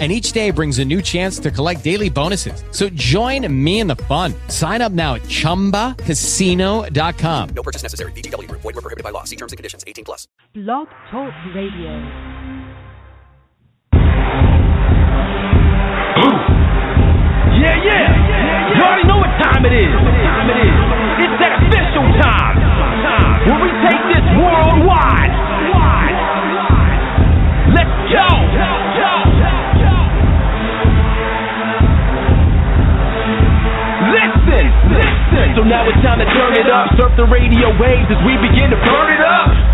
and 0.00 0.10
each 0.10 0.32
day 0.32 0.50
brings 0.50 0.80
a 0.80 0.84
new 0.84 1.00
chance 1.00 1.38
to 1.38 1.52
collect 1.52 1.84
daily 1.84 2.10
bonuses. 2.10 2.64
So 2.72 2.88
join 2.88 3.46
me 3.64 3.78
in 3.78 3.86
the 3.86 3.94
fun. 3.94 4.34
Sign 4.48 4.82
up 4.82 4.90
now 4.90 5.14
at 5.14 5.22
ChumbaCasino.com. 5.22 7.48
No 7.54 7.62
purchase 7.62 7.84
necessary. 7.84 8.10
VGW. 8.12 8.50
Void 8.50 8.64
were 8.64 8.72
prohibited 8.72 9.04
by 9.04 9.10
law. 9.10 9.22
See 9.22 9.36
terms 9.36 9.52
and 9.52 9.56
conditions. 9.56 9.84
18 9.86 10.04
plus. 10.04 10.26
Blog 10.52 10.88
Talk 11.12 11.32
Radio. 11.54 11.92
Yeah, 17.54 17.76
yeah. 17.80 18.74
You 18.76 18.82
already 18.82 19.06
know 19.08 19.16
what 19.18 19.30
time 19.40 19.64
it 19.64 19.72
is. 19.72 19.88
Time 19.88 20.50
it 20.50 20.58
is. 20.58 20.74
It's 21.24 21.36
that 21.40 21.52
official 21.62 22.04
time. 22.20 22.56
Where 23.46 23.60
we 23.62 23.70
take 23.86 24.02
this 24.10 24.26
worldwide. 24.36 25.32
Let's 27.74 27.96
go. 28.12 28.83
Listen, 34.54 34.70
listen. 35.34 35.48
So 35.58 35.62
now 35.66 35.82
it's 35.90 35.98
time 36.06 36.22
to 36.22 36.28
turn 36.30 36.54
it 36.54 36.70
up. 36.70 36.94
Surf 36.94 37.10
the 37.18 37.26
radio 37.26 37.74
waves 37.74 38.06
as 38.06 38.20
we 38.22 38.38
begin 38.38 38.70
to 38.70 38.78
burn 38.86 39.10
it 39.10 39.22
up. 39.22 39.73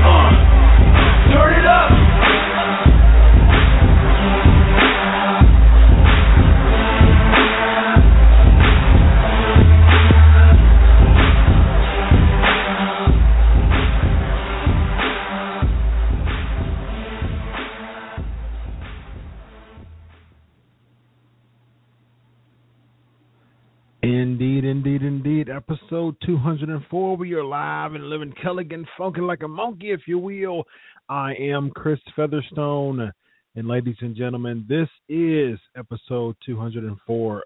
Indeed, 24.03 24.65
indeed, 24.65 25.03
indeed. 25.03 25.47
Episode 25.47 26.15
204. 26.25 27.17
We 27.17 27.33
are 27.33 27.43
live 27.43 27.93
and 27.93 28.09
living 28.09 28.33
Kelligan, 28.43 28.83
funkin' 28.99 29.27
like 29.27 29.43
a 29.43 29.47
monkey, 29.47 29.91
if 29.91 30.01
you 30.07 30.17
will. 30.17 30.63
I 31.07 31.35
am 31.35 31.69
Chris 31.69 31.99
Featherstone. 32.15 33.11
And 33.55 33.67
ladies 33.67 33.97
and 34.01 34.15
gentlemen, 34.15 34.65
this 34.67 34.87
is 35.07 35.59
episode 35.77 36.35
204 36.43 37.43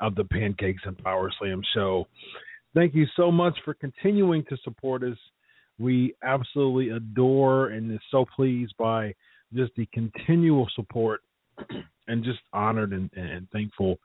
of 0.00 0.14
the 0.16 0.24
Pancakes 0.24 0.82
and 0.84 0.98
Power 0.98 1.32
Slam 1.38 1.62
show. 1.72 2.06
Thank 2.74 2.94
you 2.94 3.06
so 3.16 3.32
much 3.32 3.56
for 3.64 3.72
continuing 3.72 4.44
to 4.50 4.56
support 4.64 5.02
us. 5.02 5.16
We 5.78 6.14
absolutely 6.22 6.90
adore 6.90 7.68
and 7.68 7.90
is 7.90 8.00
so 8.10 8.26
pleased 8.36 8.74
by 8.78 9.14
just 9.54 9.72
the 9.76 9.88
continual 9.94 10.68
support 10.76 11.22
and 12.06 12.22
just 12.22 12.40
honored 12.52 12.92
and, 12.92 13.08
and 13.16 13.48
thankful 13.50 13.96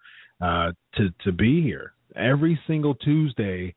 uh, 0.41 0.72
to 0.96 1.09
to 1.24 1.31
be 1.31 1.62
here 1.62 1.94
every 2.16 2.59
single 2.68 2.96
Tuesday. 2.96 3.74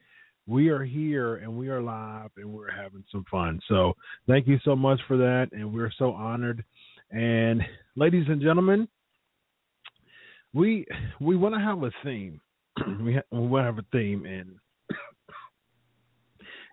We 0.47 0.69
are 0.69 0.85
here 0.85 1.37
and 1.37 1.57
we 1.57 1.69
are 1.69 1.81
live 1.81 2.31
and 2.37 2.53
we're 2.53 2.71
having 2.71 3.05
some 3.11 3.25
fun. 3.31 3.61
So 3.69 3.95
thank 4.27 4.47
you 4.47 4.59
so 4.65 4.77
much 4.77 5.01
for 5.09 5.17
that, 5.17 5.49
and 5.53 5.73
we're 5.73 5.93
so 5.99 6.13
honored. 6.13 6.65
And 7.11 7.63
ladies 7.97 8.27
and 8.29 8.43
gentlemen, 8.43 8.89
we 10.53 10.87
we 11.21 11.37
want 11.37 11.55
to 11.55 11.61
have 11.61 11.83
a 11.83 11.91
theme. 12.03 12.41
we 13.03 13.15
ha- 13.15 13.23
we 13.31 13.47
want 13.47 13.63
to 13.63 13.67
have 13.67 13.79
a 13.79 13.87
theme, 13.93 14.25
and 14.27 14.57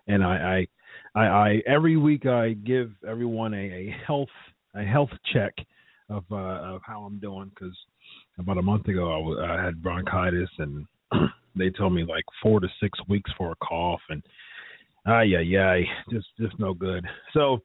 and 0.06 0.24
I, 0.24 0.66
I 1.14 1.20
I 1.20 1.26
I 1.26 1.62
every 1.66 1.96
week 1.96 2.26
I 2.26 2.52
give 2.52 2.90
everyone 3.06 3.54
a, 3.54 3.56
a 3.56 3.96
health 4.06 4.28
a 4.74 4.84
health 4.84 5.10
check 5.32 5.54
of 6.08 6.24
uh, 6.30 6.74
of 6.74 6.82
how 6.84 7.02
I'm 7.02 7.18
doing 7.18 7.50
because 7.54 7.76
about 8.38 8.58
a 8.58 8.62
month 8.62 8.88
ago 8.88 9.12
I, 9.12 9.18
w- 9.18 9.40
I 9.40 9.64
had 9.64 9.82
bronchitis 9.82 10.48
and 10.58 10.86
they 11.56 11.70
told 11.70 11.94
me 11.94 12.04
like 12.04 12.24
four 12.42 12.60
to 12.60 12.68
six 12.80 12.98
weeks 13.08 13.30
for 13.36 13.52
a 13.52 13.56
cough 13.56 14.00
and 14.08 14.22
ah 15.06 15.20
yeah 15.20 15.40
yeah 15.40 15.78
just 16.10 16.26
just 16.38 16.58
no 16.58 16.74
good. 16.74 17.04
So 17.34 17.58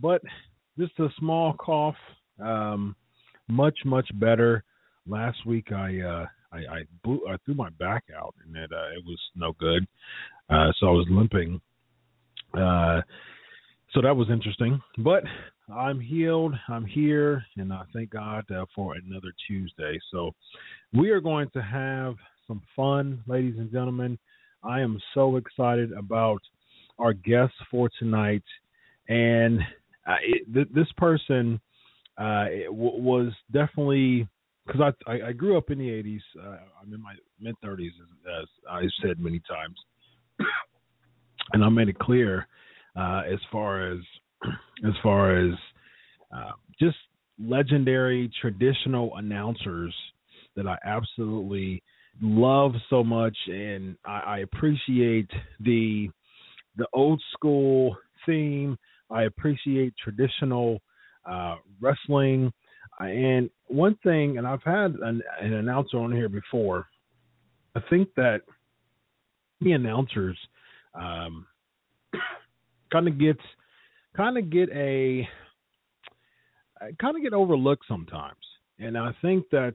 but 0.00 0.22
just 0.78 0.98
a 0.98 1.08
small 1.18 1.54
cough 1.54 1.96
um 2.42 2.94
much 3.48 3.78
much 3.84 4.08
better. 4.14 4.64
Last 5.06 5.44
week 5.46 5.72
I 5.72 6.00
uh 6.00 6.26
I 6.52 6.58
I, 6.58 6.82
blew, 7.02 7.20
I 7.28 7.36
threw 7.44 7.54
my 7.54 7.70
back 7.70 8.04
out 8.16 8.34
and 8.44 8.56
it 8.56 8.70
uh, 8.72 8.90
it 8.96 9.04
was 9.04 9.20
no 9.34 9.52
good. 9.58 9.86
Uh 10.50 10.70
so 10.78 10.86
I 10.86 10.92
was 10.92 11.06
limping. 11.10 11.60
Uh 12.54 13.02
so 13.92 14.02
that 14.02 14.16
was 14.16 14.28
interesting. 14.30 14.80
But 14.98 15.24
I'm 15.72 16.00
healed. 16.00 16.54
I'm 16.68 16.84
here, 16.84 17.44
and 17.56 17.72
I 17.72 17.82
thank 17.92 18.10
God 18.10 18.44
uh, 18.52 18.66
for 18.74 18.94
another 18.94 19.32
Tuesday. 19.48 19.98
So, 20.12 20.30
we 20.92 21.10
are 21.10 21.20
going 21.20 21.50
to 21.54 21.62
have 21.62 22.14
some 22.46 22.62
fun, 22.76 23.22
ladies 23.26 23.56
and 23.58 23.70
gentlemen. 23.72 24.16
I 24.62 24.80
am 24.80 25.00
so 25.12 25.36
excited 25.36 25.90
about 25.92 26.40
our 26.98 27.12
guests 27.12 27.56
for 27.68 27.90
tonight, 27.98 28.44
and 29.08 29.60
uh, 30.06 30.16
it, 30.22 30.54
th- 30.54 30.68
this 30.72 30.86
person 30.96 31.60
uh, 32.16 32.46
w- 32.66 33.02
was 33.02 33.32
definitely 33.52 34.28
because 34.66 34.92
I, 35.06 35.10
I 35.10 35.28
I 35.28 35.32
grew 35.32 35.58
up 35.58 35.70
in 35.70 35.78
the 35.78 35.88
'80s. 35.88 36.20
Uh, 36.40 36.58
I'm 36.80 36.94
in 36.94 37.02
my 37.02 37.14
mid 37.40 37.56
30s, 37.64 37.86
as, 37.86 38.42
as 38.42 38.46
I've 38.70 38.90
said 39.02 39.18
many 39.18 39.40
times, 39.40 39.76
and 41.52 41.64
I 41.64 41.68
made 41.68 41.88
it 41.88 41.98
clear 41.98 42.46
uh, 42.94 43.22
as 43.30 43.40
far 43.50 43.92
as 43.92 43.98
as 44.86 44.92
far 45.02 45.36
as 45.36 45.54
uh, 46.34 46.52
just 46.78 46.96
legendary 47.38 48.30
traditional 48.40 49.16
announcers 49.16 49.94
that 50.56 50.66
I 50.66 50.76
absolutely 50.84 51.82
love 52.20 52.72
so 52.88 53.04
much, 53.04 53.36
and 53.46 53.96
I, 54.04 54.20
I 54.20 54.38
appreciate 54.38 55.30
the 55.60 56.08
the 56.76 56.86
old 56.92 57.22
school 57.32 57.96
theme. 58.24 58.78
I 59.10 59.24
appreciate 59.24 59.94
traditional 60.02 60.80
uh, 61.24 61.56
wrestling, 61.80 62.52
uh, 63.00 63.04
and 63.04 63.50
one 63.66 63.96
thing, 64.02 64.38
and 64.38 64.46
I've 64.46 64.62
had 64.62 64.94
an, 65.02 65.22
an 65.40 65.52
announcer 65.54 65.98
on 65.98 66.12
here 66.12 66.28
before. 66.28 66.86
I 67.74 67.80
think 67.90 68.08
that 68.16 68.42
the 69.60 69.72
announcers 69.72 70.38
um, 70.94 71.46
kind 72.92 73.08
of 73.08 73.18
gets 73.18 73.40
kind 74.16 74.38
of 74.38 74.50
get 74.50 74.68
a 74.70 75.28
kind 77.00 77.16
of 77.16 77.22
get 77.22 77.32
overlooked 77.32 77.84
sometimes. 77.88 78.36
And 78.78 78.96
I 78.96 79.12
think 79.22 79.48
that 79.50 79.74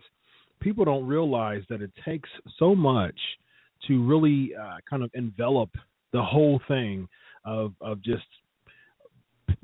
people 0.59 0.85
don't 0.85 1.07
realize 1.07 1.63
that 1.69 1.81
it 1.81 1.91
takes 2.05 2.29
so 2.57 2.75
much 2.75 3.15
to 3.87 4.03
really 4.05 4.51
uh, 4.55 4.77
kind 4.89 5.03
of 5.03 5.09
envelop 5.13 5.69
the 6.13 6.21
whole 6.21 6.61
thing 6.67 7.07
of 7.45 7.73
of 7.81 8.01
just 8.03 8.23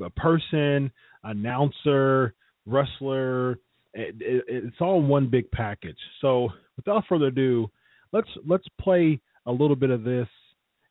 a 0.03 0.09
person, 0.11 0.91
announcer, 1.23 2.33
wrestler, 2.65 3.59
it, 3.93 4.15
it, 4.19 4.43
it's 4.47 4.77
all 4.79 5.01
one 5.01 5.27
big 5.27 5.49
package. 5.51 5.97
So 6.21 6.49
without 6.75 7.03
further 7.07 7.27
ado, 7.27 7.69
let's 8.11 8.29
let's 8.45 8.67
play 8.79 9.19
a 9.45 9.51
little 9.51 9.75
bit 9.75 9.89
of 9.89 10.03
this 10.03 10.27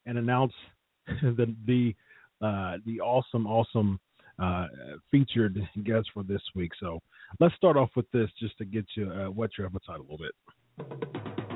and 0.07 0.19
announce 0.19 0.53
the 1.23 1.55
the 1.67 1.95
uh, 2.43 2.77
the 2.85 3.01
awesome 3.01 3.47
awesome 3.47 3.99
uh, 4.39 4.67
featured 5.11 5.59
guest 5.85 6.09
for 6.13 6.23
this 6.23 6.43
week. 6.55 6.73
So 6.81 7.01
let's 7.41 7.55
start 7.57 7.77
off 7.77 7.91
with 7.97 8.11
this 8.13 8.31
just 8.39 8.57
to 8.59 8.65
get 8.65 8.85
you 8.95 9.11
uh, 9.11 9.27
whet 9.27 9.51
your 9.57 9.67
appetite 9.67 10.01
a 10.01 10.03
little 10.03 10.19
bit. 10.19 11.56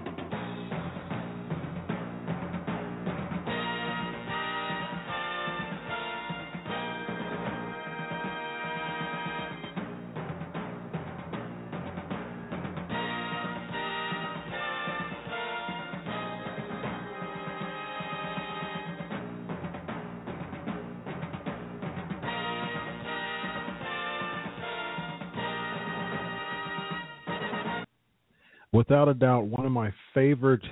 Without 28.72 29.08
a 29.08 29.14
doubt 29.14 29.46
one 29.46 29.66
of 29.66 29.72
my 29.72 29.92
favorite 30.14 30.62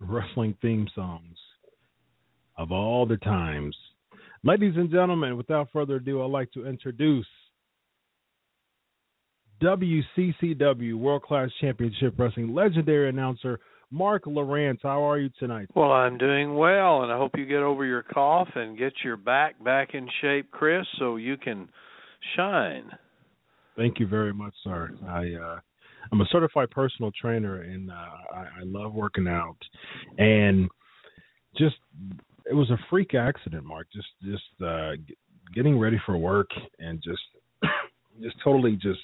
wrestling 0.00 0.54
theme 0.60 0.86
songs 0.94 1.36
of 2.58 2.72
all 2.72 3.06
the 3.06 3.16
times. 3.18 3.76
Ladies 4.42 4.74
and 4.76 4.90
gentlemen, 4.90 5.36
without 5.36 5.68
further 5.72 5.96
ado, 5.96 6.22
I'd 6.22 6.30
like 6.30 6.50
to 6.52 6.66
introduce 6.66 7.26
WCCW 9.62 10.94
World 10.94 11.22
Class 11.22 11.50
Championship 11.60 12.14
Wrestling 12.18 12.54
legendary 12.54 13.10
announcer 13.10 13.60
Marc 13.90 14.24
Lowrance. 14.24 14.78
How 14.82 15.02
are 15.02 15.18
you 15.18 15.30
tonight? 15.38 15.68
Well, 15.74 15.92
I'm 15.92 16.16
doing 16.16 16.54
well, 16.54 17.02
and 17.02 17.12
I 17.12 17.18
hope 17.18 17.32
you 17.36 17.44
get 17.44 17.62
over 17.62 17.84
your 17.84 18.02
cough 18.02 18.48
and 18.54 18.78
get 18.78 18.92
your 19.04 19.16
back 19.16 19.62
back 19.62 19.94
in 19.94 20.08
shape, 20.22 20.50
Chris, 20.50 20.86
so 20.98 21.16
you 21.16 21.36
can 21.36 21.68
shine. 22.36 22.90
Thank 23.76 23.98
you 23.98 24.06
very 24.06 24.32
much, 24.32 24.54
sir. 24.64 24.90
I 25.06 25.32
uh, 25.34 25.60
I'm 26.12 26.20
a 26.20 26.26
certified 26.30 26.70
personal 26.70 27.12
trainer, 27.20 27.62
and 27.62 27.90
uh, 27.90 28.34
I, 28.34 28.38
I 28.38 28.62
love 28.64 28.94
working 28.94 29.28
out. 29.28 29.56
And 30.18 30.68
just 31.56 31.76
it 32.50 32.54
was 32.54 32.70
a 32.70 32.78
freak 32.88 33.14
accident, 33.14 33.64
Marc. 33.64 33.86
Just 33.92 34.08
just 34.24 34.62
uh, 34.64 34.92
getting 35.54 35.78
ready 35.78 36.00
for 36.04 36.16
work, 36.16 36.50
and 36.78 37.02
just 37.02 37.22
just 38.22 38.36
totally 38.42 38.72
just 38.72 39.00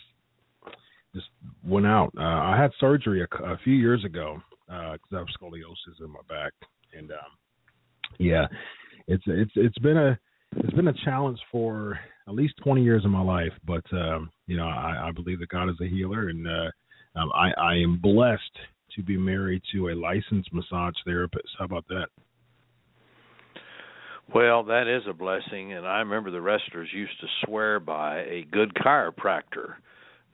just 1.15 1.29
went 1.67 1.87
out. 1.87 2.13
Uh, 2.17 2.23
I 2.23 2.57
had 2.61 2.71
surgery 2.79 3.23
a, 3.23 3.45
a 3.45 3.59
few 3.65 3.75
years 3.75 4.05
ago 4.05 4.41
because 4.67 4.99
uh, 5.13 5.17
I 5.17 5.19
have 5.19 5.29
scoliosis 5.41 6.05
in 6.05 6.11
my 6.11 6.21
back, 6.29 6.53
and 6.97 7.11
um, 7.11 7.19
yeah, 8.19 8.47
it's 9.07 9.25
it's 9.27 9.53
it's 9.55 9.79
been 9.79 9.97
a 9.97 10.19
it's 10.57 10.75
been 10.75 10.89
a 10.89 11.05
challenge 11.05 11.39
for 11.53 11.99
at 12.29 12.35
least 12.35 12.55
20 12.65 12.83
years 12.83 13.05
of 13.05 13.11
my 13.11 13.23
life, 13.23 13.53
but 13.65 13.85
um, 13.93 14.31
you 14.47 14.57
know 14.57 14.67
I, 14.67 15.09
I 15.09 15.13
believe 15.13 15.39
that 15.41 15.49
God 15.49 15.69
is 15.69 15.77
a 15.81 15.89
healer, 15.89 16.29
and 16.29 16.47
uh, 16.47 16.71
um, 17.17 17.31
I, 17.35 17.51
I 17.61 17.75
am 17.77 17.99
blessed 17.99 18.43
to 18.95 19.03
be 19.03 19.17
married 19.17 19.63
to 19.73 19.89
a 19.91 19.95
licensed 19.95 20.53
massage 20.53 20.95
therapist. 21.05 21.49
How 21.59 21.65
about 21.65 21.87
that? 21.89 22.07
Well, 24.35 24.65
that 24.65 24.89
is 24.89 25.03
a 25.09 25.13
blessing, 25.13 25.73
and 25.75 25.87
I 25.87 25.99
remember 25.99 26.31
the 26.31 26.41
wrestlers 26.41 26.89
used 26.93 27.19
to 27.21 27.27
swear 27.45 27.79
by 27.79 28.19
a 28.21 28.45
good 28.51 28.75
chiropractor. 28.75 29.77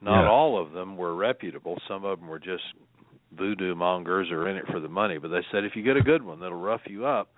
Not 0.01 0.23
Yeah. 0.23 0.29
all 0.29 0.59
of 0.59 0.71
them 0.71 0.97
were 0.97 1.15
reputable. 1.15 1.79
Some 1.87 2.03
of 2.03 2.19
them 2.19 2.27
were 2.27 2.39
just 2.39 2.63
voodoo 3.31 3.75
mongers 3.75 4.31
or 4.31 4.47
in 4.49 4.57
it 4.57 4.67
for 4.67 4.79
the 4.79 4.89
money. 4.89 5.17
But 5.17 5.29
they 5.29 5.45
said 5.51 5.63
if 5.63 5.75
you 5.75 5.83
get 5.83 5.97
a 5.97 6.01
good 6.01 6.23
one 6.23 6.39
that'll 6.39 6.57
rough 6.57 6.81
you 6.87 7.05
up, 7.05 7.29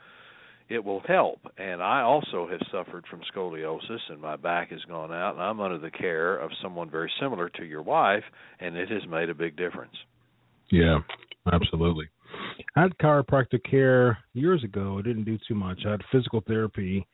it 0.69 0.83
will 0.83 1.01
help. 1.07 1.39
And 1.57 1.81
I 1.81 2.01
also 2.01 2.47
have 2.49 2.61
suffered 2.71 3.05
from 3.09 3.21
scoliosis, 3.33 3.99
and 4.09 4.19
my 4.19 4.35
back 4.35 4.71
has 4.71 4.81
gone 4.87 5.13
out, 5.13 5.33
and 5.33 5.41
I'm 5.41 5.59
under 5.59 5.77
the 5.77 5.91
care 5.91 6.37
of 6.37 6.51
someone 6.61 6.89
very 6.89 7.11
similar 7.19 7.49
to 7.49 7.65
your 7.65 7.81
wife, 7.81 8.23
and 8.59 8.75
it 8.75 8.89
has 8.89 9.03
made 9.09 9.29
a 9.29 9.35
big 9.35 9.55
difference. 9.55 9.95
Yeah, 10.71 10.99
absolutely. 11.51 12.05
I 12.75 12.81
had 12.81 12.97
chiropractic 12.97 13.69
care 13.69 14.17
years 14.33 14.63
ago. 14.63 14.97
It 14.97 15.03
didn't 15.03 15.25
do 15.25 15.37
too 15.47 15.55
much. 15.55 15.81
I 15.85 15.91
had 15.91 16.01
physical 16.11 16.41
therapy 16.47 17.05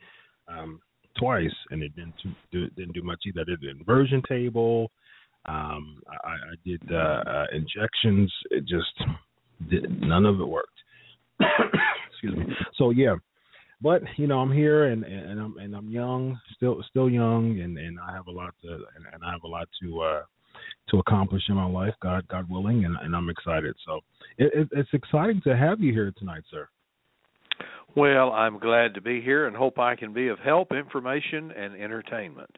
um, 0.48 0.80
twice, 1.20 1.54
and 1.72 1.84
it 1.84 1.96
didn't 1.96 2.16
do, 2.52 2.70
didn't 2.70 2.94
do 2.94 3.04
much 3.04 3.20
either. 3.28 3.42
I 3.42 3.44
did 3.44 3.62
an 3.64 3.78
inversion 3.80 4.22
table. 4.28 4.92
Um, 5.46 6.02
I, 6.24 6.30
I 6.30 6.56
did 6.66 6.82
uh, 6.92 7.24
uh, 7.30 7.46
injections. 7.54 8.32
It 8.52 8.62
just 8.62 9.10
did, 9.70 10.02
none 10.02 10.26
of 10.26 10.40
it 10.40 10.46
worked. 10.46 10.70
Excuse 12.12 12.38
me. 12.38 12.56
So 12.78 12.92
yeah, 12.92 13.16
but 13.82 14.02
you 14.18 14.28
know 14.28 14.40
I'm 14.40 14.52
here 14.52 14.86
and 14.86 15.04
and 15.04 15.40
I'm 15.40 15.58
and 15.58 15.76
I'm 15.76 15.90
young, 15.90 16.40
still 16.56 16.84
still 16.90 17.10
young, 17.10 17.60
and 17.60 17.78
and 17.78 18.00
I 18.00 18.14
have 18.14 18.28
a 18.28 18.32
lot 18.32 18.54
to 18.64 18.70
and, 18.70 19.06
and 19.14 19.24
I 19.24 19.32
have 19.32 19.44
a 19.44 19.48
lot 19.48 19.68
to 19.82 20.02
uh 20.02 20.22
to 20.90 21.00
accomplish 21.00 21.44
in 21.50 21.56
my 21.56 21.66
life, 21.66 21.94
God 22.02 22.28
God 22.28 22.50
willing, 22.50 22.86
and 22.86 22.96
and 23.02 23.16
I'm 23.16 23.30
excited. 23.30 23.76
So 23.86 24.00
it, 24.38 24.52
it, 24.54 24.68
it's 24.72 24.90
exciting 24.94 25.42
to 25.46 25.56
have 25.56 25.82
you 25.82 25.94
here 25.94 26.14
tonight, 26.18 26.44
sir. 26.52 26.68
Well, 27.96 28.32
I'm 28.32 28.58
glad 28.58 28.94
to 28.94 29.02
be 29.02 29.22
here 29.22 29.48
and 29.48 29.56
hope 29.56 29.78
I 29.78 29.96
can 29.96 30.14
be 30.14 30.30
of 30.30 30.40
help, 30.40 30.72
information, 30.72 31.52
and 31.52 31.76
entertainment. 31.76 32.58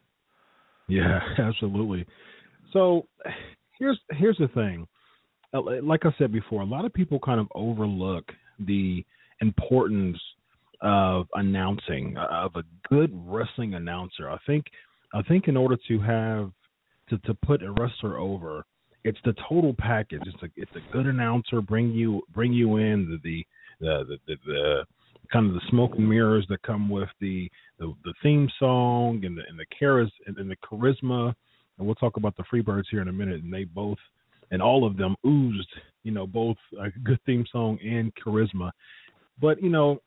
Yeah, 0.87 1.19
absolutely. 1.39 2.05
So 2.71 3.07
here's 3.79 3.99
here's 4.11 4.37
the 4.37 4.49
thing. 4.49 4.87
Like 5.53 6.05
I 6.05 6.09
said 6.17 6.31
before, 6.31 6.61
a 6.61 6.65
lot 6.65 6.85
of 6.85 6.93
people 6.93 7.19
kind 7.19 7.39
of 7.39 7.47
overlook 7.53 8.25
the 8.59 9.05
importance 9.39 10.17
of 10.83 11.27
announcing 11.33 12.15
of 12.17 12.55
a 12.55 12.63
good 12.89 13.09
wrestling 13.13 13.73
announcer. 13.73 14.29
I 14.29 14.37
think 14.45 14.65
I 15.13 15.21
think 15.23 15.47
in 15.47 15.57
order 15.57 15.77
to 15.87 15.99
have 15.99 16.51
to 17.09 17.17
to 17.19 17.33
put 17.33 17.63
a 17.63 17.71
wrestler 17.71 18.19
over, 18.19 18.65
it's 19.03 19.17
the 19.25 19.33
total 19.47 19.73
package. 19.77 20.21
It's 20.25 20.43
a 20.43 20.49
it's 20.55 20.75
a 20.75 20.93
good 20.93 21.07
announcer 21.07 21.61
bring 21.61 21.91
you 21.91 22.21
bring 22.33 22.53
you 22.53 22.77
in 22.77 23.09
the 23.09 23.17
the 23.23 23.45
the 23.79 24.03
the, 24.05 24.17
the, 24.27 24.35
the 24.45 24.83
kind 25.31 25.47
of 25.47 25.53
the 25.53 25.61
smoke 25.69 25.93
and 25.97 26.07
mirrors 26.07 26.45
that 26.49 26.61
come 26.63 26.89
with 26.89 27.09
the 27.21 27.49
the, 27.79 27.93
the 28.03 28.13
theme 28.21 28.49
song 28.59 29.21
and 29.23 29.37
the 29.37 29.43
and 29.47 29.57
the 29.57 29.65
charis 29.79 30.11
and, 30.27 30.37
and 30.37 30.51
the 30.51 30.57
charisma. 30.57 31.33
And 31.77 31.87
we'll 31.87 31.95
talk 31.95 32.17
about 32.17 32.37
the 32.37 32.43
Freebirds 32.43 32.83
here 32.91 33.01
in 33.01 33.07
a 33.07 33.13
minute. 33.13 33.41
And 33.41 33.51
they 33.51 33.63
both 33.63 33.97
and 34.51 34.61
all 34.61 34.85
of 34.85 34.97
them 34.97 35.15
oozed, 35.25 35.73
you 36.03 36.11
know, 36.11 36.27
both 36.27 36.57
a 36.79 36.89
good 36.99 37.19
theme 37.25 37.45
song 37.51 37.79
and 37.83 38.11
charisma. 38.15 38.71
But 39.41 39.61
you 39.61 39.69
know, 39.69 39.99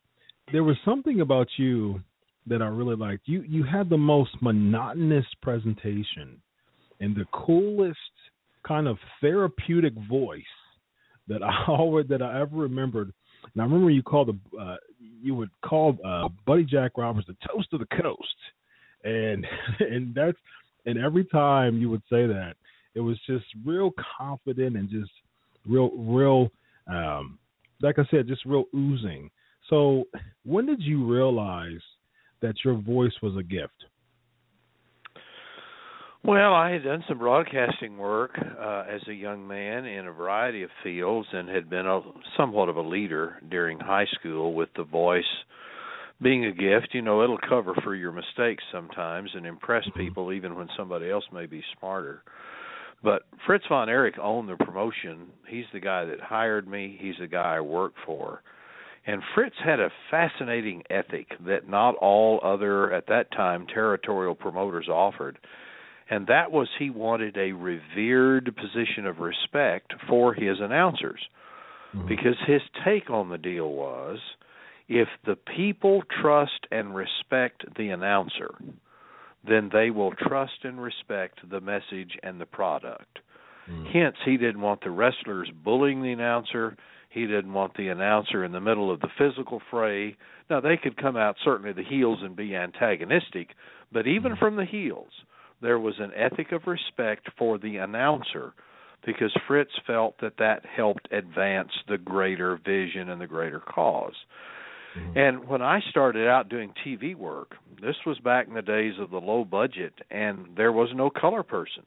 there 0.53 0.65
was 0.65 0.77
something 0.85 1.21
about 1.21 1.49
you 1.57 2.01
that 2.47 2.63
I 2.63 2.67
really 2.67 2.97
liked. 2.97 3.23
You 3.27 3.43
you 3.43 3.65
had 3.65 3.89
the 3.91 3.99
most 3.99 4.31
monotonous 4.41 5.27
presentation 5.43 6.41
and 7.01 7.15
the 7.15 7.27
coolest 7.33 7.99
kind 8.67 8.89
of 8.89 8.99
therapeutic 9.21 9.93
voice 10.09 10.43
that 11.29 11.43
I 11.43 11.65
always 11.69 12.07
that 12.09 12.23
I 12.23 12.41
ever 12.41 12.57
remembered. 12.57 13.13
And 13.55 13.63
I 13.63 13.65
remember 13.65 13.91
you 13.91 14.03
called 14.03 14.29
the 14.29 14.59
uh, 14.59 14.77
you 15.01 15.35
would 15.35 15.51
call 15.65 15.97
uh, 16.05 16.29
Buddy 16.47 16.65
Jack 16.65 16.93
Roberts 16.97 17.27
the 17.27 17.37
toast 17.49 17.69
of 17.73 17.81
the 17.81 18.03
coast, 18.03 18.37
and 19.05 19.47
and 19.81 20.15
that's 20.15 20.39
and 20.87 20.99
every 20.99 21.25
time 21.25 21.79
you 21.79 21.91
would 21.91 22.03
say 22.11 22.27
that, 22.27 22.55
it 22.95 23.01
was 23.01 23.19
just 23.27 23.45
real 23.65 23.93
confident 24.19 24.77
and 24.77 24.89
just 24.89 25.11
real 25.69 25.91
real 25.97 26.51
um, 26.89 27.39
like 27.83 27.99
I 27.99 28.07
said, 28.11 28.29
just 28.29 28.45
real 28.45 28.65
oozing. 28.75 29.31
So 29.69 30.05
when 30.45 30.67
did 30.67 30.83
you 30.83 31.05
realize 31.05 31.81
that 32.41 32.55
your 32.65 32.75
voice 32.75 33.15
was 33.23 33.37
a 33.37 33.43
gift? 33.43 33.85
Well, 36.27 36.55
I 36.55 36.71
had 36.71 36.83
done 36.83 37.05
some 37.09 37.19
broadcasting 37.19 37.99
work 37.99 38.33
uh, 38.37 38.85
as 38.91 39.01
a 39.09 39.13
young 39.13 39.47
man 39.47 39.85
in 39.85 40.09
a 40.09 40.13
variety 40.13 40.65
of 40.65 40.71
fields 40.83 41.29
and 41.33 41.49
had 41.49 41.71
been 41.71 41.87
a 41.87 42.01
somewhat 42.37 42.69
of 42.69 42.77
a 42.77 42.83
leader 42.83 43.37
during 43.49 43.79
high 43.79 44.07
school 44.19 44.53
with 44.53 44.69
the 44.77 44.83
voice 44.83 45.23
being 46.21 46.45
a 46.47 46.53
gift. 46.53 46.89
You 46.95 47.03
know, 47.03 47.23
it'll 47.23 47.39
cover 47.49 47.75
for 47.85 47.95
your 47.95 48.11
mistakes 48.11 48.65
sometimes 48.73 49.31
and 49.35 49.47
impress 49.47 49.85
people 49.97 50.33
even 50.33 50.57
when 50.57 50.69
somebody 50.77 51.09
else 51.09 51.25
may 51.33 51.47
be 51.47 51.63
smarter. 51.79 52.23
But 53.05 53.23
Fritz 53.47 53.65
von 53.69 53.89
Erich 53.89 54.19
owned 54.19 54.49
the 54.49 54.57
promotion. 54.57 55.29
He's 55.49 55.67
the 55.73 55.79
guy 55.79 56.07
that 56.07 56.21
hired 56.21 56.67
me. 56.67 56.99
He's 57.01 57.15
the 57.21 57.29
guy 57.29 57.57
I 57.57 57.61
work 57.61 57.93
for. 58.05 58.43
And 59.07 59.23
Fritz 59.35 59.57
had 59.65 59.79
a 59.79 59.93
fascinating 60.11 60.83
ethic 60.91 61.29
that 61.47 61.69
not 61.69 61.95
all 61.97 62.41
other, 62.43 62.93
at 62.93 63.07
that 63.07 63.31
time, 63.31 63.67
territorial 63.73 64.35
promoters 64.35 64.89
offered. 64.89 65.39
And 66.11 66.27
that 66.27 66.51
was 66.51 66.69
he 66.79 66.91
wanted 66.91 67.37
a 67.37 67.53
revered 67.53 68.55
position 68.57 69.07
of 69.07 69.19
respect 69.19 69.93
for 70.09 70.35
his 70.35 70.59
announcers. 70.61 71.21
Because 72.09 72.37
his 72.47 72.61
take 72.85 73.09
on 73.09 73.31
the 73.31 73.39
deal 73.39 73.71
was 73.71 74.19
if 74.89 75.09
the 75.25 75.37
people 75.57 76.03
trust 76.21 76.67
and 76.71 76.95
respect 76.95 77.65
the 77.77 77.89
announcer, 77.89 78.51
then 79.49 79.71
they 79.73 79.91
will 79.91 80.13
trust 80.13 80.65
and 80.65 80.83
respect 80.83 81.39
the 81.49 81.61
message 81.61 82.19
and 82.23 82.41
the 82.41 82.47
product. 82.47 83.21
Mm. 83.71 83.93
Hence, 83.93 84.17
he 84.25 84.37
didn't 84.37 84.61
want 84.61 84.83
the 84.83 84.91
wrestlers 84.91 85.51
bullying 85.65 86.03
the 86.03 86.13
announcer. 86.13 86.77
He 87.17 87.27
didn't 87.27 87.55
want 87.55 87.75
the 87.79 87.89
announcer 87.89 88.45
in 88.45 88.53
the 88.53 88.61
middle 88.61 88.91
of 88.91 89.01
the 89.01 89.09
physical 89.17 89.63
fray. 89.71 90.19
Now, 90.51 90.61
they 90.61 90.77
could 90.77 90.99
come 90.99 91.17
out 91.17 91.37
certainly 91.43 91.73
the 91.73 91.83
heels 91.83 92.19
and 92.21 92.37
be 92.37 92.55
antagonistic, 92.55 93.55
but 93.91 94.07
even 94.07 94.33
mm-hmm. 94.33 94.39
from 94.39 94.57
the 94.57 94.67
heels, 94.67 95.09
there 95.63 95.79
was 95.79 95.95
an 95.99 96.13
ethic 96.15 96.53
of 96.53 96.67
respect 96.67 97.31
for 97.39 97.57
the 97.57 97.79
announcer 97.79 98.53
because 99.07 99.35
Fritz 99.49 99.71
felt 99.87 100.17
that 100.21 100.37
that 100.41 100.67
helped 100.67 101.09
advance 101.11 101.71
the 101.89 101.97
greater 101.97 102.61
vision 102.63 103.09
and 103.09 103.19
the 103.19 103.27
greater 103.27 103.61
because 103.61 104.13
mm-hmm. 104.99 105.19
And 105.19 105.49
when 105.49 105.63
I 105.63 105.81
started 105.89 106.29
out 106.29 106.51
doing 106.51 106.75
TV 106.87 107.15
work, 107.15 107.55
this 107.81 107.97
was 108.05 108.19
back 108.19 108.47
in 108.47 108.53
the 108.53 108.61
days 108.61 108.95
of 109.01 109.09
the 109.09 109.17
low 109.17 109.43
budget 109.43 109.95
and 110.11 110.49
there 110.55 110.73
was 110.73 110.91
no 110.95 111.09
color 111.09 111.43
person. 111.43 111.85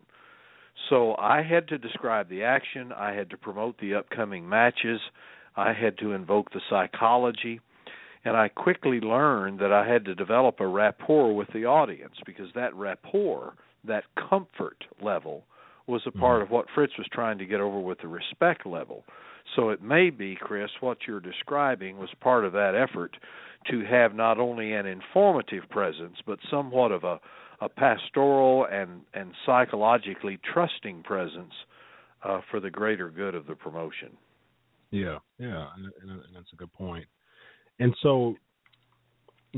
So 0.90 1.16
I 1.18 1.42
had 1.42 1.68
to 1.70 1.78
describe 1.78 2.30
the 2.30 2.44
action, 2.44 2.92
I 2.92 3.14
had 3.14 3.30
to 3.32 3.38
promote 3.38 3.80
the 3.80 3.96
upcoming 3.96 4.48
matches, 4.48 5.00
I 5.56 5.74
had 5.74 5.98
to 6.00 6.14
invoke 6.14 6.52
the 6.52 6.62
psychology, 6.70 7.60
and 8.26 8.36
I 8.36 8.50
quickly 8.50 9.00
learned 9.00 9.60
that 9.60 9.72
I 9.72 9.88
had 9.88 10.06
to 10.06 10.16
develop 10.16 10.60
a 10.60 10.68
rapport 10.68 11.36
with 11.36 11.48
the 11.54 11.66
audience 11.66 12.16
because 12.26 12.48
that 12.56 12.76
rapport, 12.76 13.54
that 13.86 14.04
comfort 14.30 14.84
level, 15.02 15.44
was 15.88 16.02
a 16.06 16.12
part 16.12 16.44
mm-hmm. 16.44 16.44
of 16.44 16.52
what 16.52 16.68
Fritz 16.76 16.94
was 16.98 17.08
trying 17.12 17.38
to 17.40 17.46
get 17.46 17.60
over 17.60 17.80
with 17.80 18.00
the 18.02 18.08
respect 18.08 18.66
level. 18.66 19.04
So 19.56 19.70
it 19.70 19.82
may 19.82 20.12
be, 20.12 20.38
Chris, 20.40 20.70
what 20.80 21.00
you're 21.08 21.20
describing 21.20 21.98
was 21.98 22.10
part 22.22 22.46
of 22.46 22.54
that 22.54 22.76
effort 22.76 23.18
to 23.72 23.84
have 23.86 24.14
not 24.14 24.40
only 24.40 24.74
an 24.74 24.86
informative 24.86 25.64
presence, 25.70 26.18
but 26.26 26.40
somewhat 26.52 26.92
of 26.92 27.04
a, 27.04 27.20
a 27.62 27.70
pastoral 27.70 28.66
and, 28.72 29.02
and 29.14 29.32
psychologically 29.46 30.40
trusting 30.54 31.04
presence 31.04 31.54
uh, 32.24 32.42
for 32.50 32.60
the 32.60 32.70
greater 32.70 33.10
good 33.10 33.36
of 33.36 33.48
the 33.48 33.56
promotion. 33.56 34.10
Yeah, 34.92 35.20
yeah, 35.38 35.68
and, 35.76 35.86
and, 36.02 36.22
that's 36.34 36.52
a 36.52 36.56
good 36.56 36.74
point. 36.74 37.06
And 37.80 37.96
so, 38.02 38.36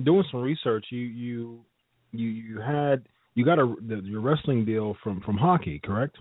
doing 0.03 0.25
some 0.29 0.41
research, 0.41 0.86
you 0.89 1.00
you 1.00 1.60
you 2.12 2.27
you 2.27 2.60
had 2.60 3.08
you 3.34 3.46
got 3.46 3.58
a 3.58 3.74
the, 3.88 4.01
your 4.03 4.20
wrestling 4.20 4.65
deal 4.65 4.98
from 5.01 5.22
from 5.22 5.38
hockey, 5.38 5.79
correct? 5.84 6.17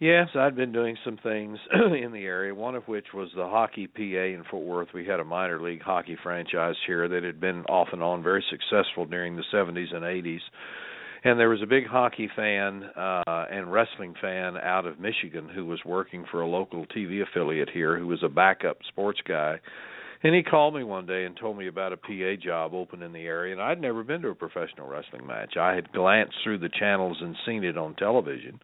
Yes, 0.00 0.28
I'd 0.34 0.56
been 0.56 0.72
doing 0.72 0.96
some 1.04 1.18
things 1.22 1.58
in 1.72 2.10
the 2.12 2.24
area, 2.24 2.54
one 2.54 2.74
of 2.74 2.82
which 2.88 3.06
was 3.14 3.28
the 3.36 3.46
Hockey 3.46 3.86
PA 3.86 4.00
in 4.00 4.42
Fort 4.50 4.66
Worth. 4.66 4.88
We 4.92 5.06
had 5.06 5.20
a 5.20 5.24
minor 5.24 5.62
league 5.62 5.82
hockey 5.82 6.16
franchise 6.20 6.74
here 6.86 7.06
that 7.08 7.22
had 7.22 7.40
been 7.40 7.64
off 7.66 7.88
and 7.92 8.02
on 8.02 8.22
very 8.22 8.44
successful 8.50 9.06
during 9.06 9.36
the 9.36 9.44
70s 9.52 9.94
and 9.94 10.02
80s. 10.02 10.40
And 11.22 11.38
there 11.38 11.48
was 11.48 11.62
a 11.62 11.66
big 11.66 11.86
hockey 11.86 12.28
fan 12.36 12.82
uh 12.96 13.46
and 13.50 13.72
wrestling 13.72 14.14
fan 14.20 14.56
out 14.58 14.84
of 14.84 14.98
Michigan 14.98 15.48
who 15.48 15.64
was 15.64 15.80
working 15.86 16.24
for 16.30 16.42
a 16.42 16.46
local 16.46 16.86
TV 16.86 17.22
affiliate 17.22 17.70
here 17.70 17.96
who 17.98 18.08
was 18.08 18.22
a 18.24 18.28
backup 18.28 18.78
sports 18.88 19.20
guy. 19.26 19.60
And 20.24 20.34
he 20.34 20.42
called 20.42 20.74
me 20.74 20.82
one 20.82 21.06
day 21.06 21.24
and 21.24 21.36
told 21.36 21.56
me 21.56 21.68
about 21.68 21.92
a 21.92 21.96
PA 21.96 22.34
job 22.42 22.74
open 22.74 23.00
in 23.00 23.12
the 23.12 23.26
area 23.26 23.52
and 23.52 23.62
I'd 23.62 23.80
never 23.80 24.02
been 24.02 24.22
to 24.22 24.28
a 24.28 24.34
professional 24.34 24.88
wrestling 24.88 25.26
match. 25.26 25.56
I 25.56 25.74
had 25.74 25.92
glanced 25.92 26.34
through 26.42 26.58
the 26.58 26.70
channels 26.78 27.18
and 27.20 27.36
seen 27.46 27.62
it 27.62 27.78
on 27.78 27.94
television. 27.94 28.60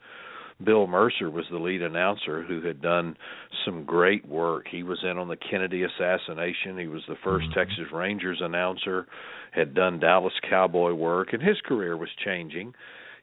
Bill 0.64 0.86
Mercer 0.86 1.30
was 1.30 1.46
the 1.50 1.58
lead 1.58 1.82
announcer 1.82 2.42
who 2.42 2.60
had 2.60 2.82
done 2.82 3.16
some 3.64 3.84
great 3.84 4.26
work. 4.26 4.66
He 4.70 4.82
was 4.82 4.98
in 5.02 5.18
on 5.18 5.28
the 5.28 5.36
Kennedy 5.36 5.84
assassination. 5.84 6.78
He 6.78 6.86
was 6.86 7.02
the 7.08 7.14
1st 7.14 7.42
mm-hmm. 7.42 7.58
Texas 7.58 7.92
Rangers 7.92 8.40
announcer, 8.42 9.06
had 9.52 9.74
done 9.74 10.00
Dallas 10.00 10.34
Cowboy 10.48 10.92
work, 10.92 11.32
and 11.32 11.42
his 11.42 11.60
career 11.64 11.96
was 11.96 12.10
changing. 12.24 12.74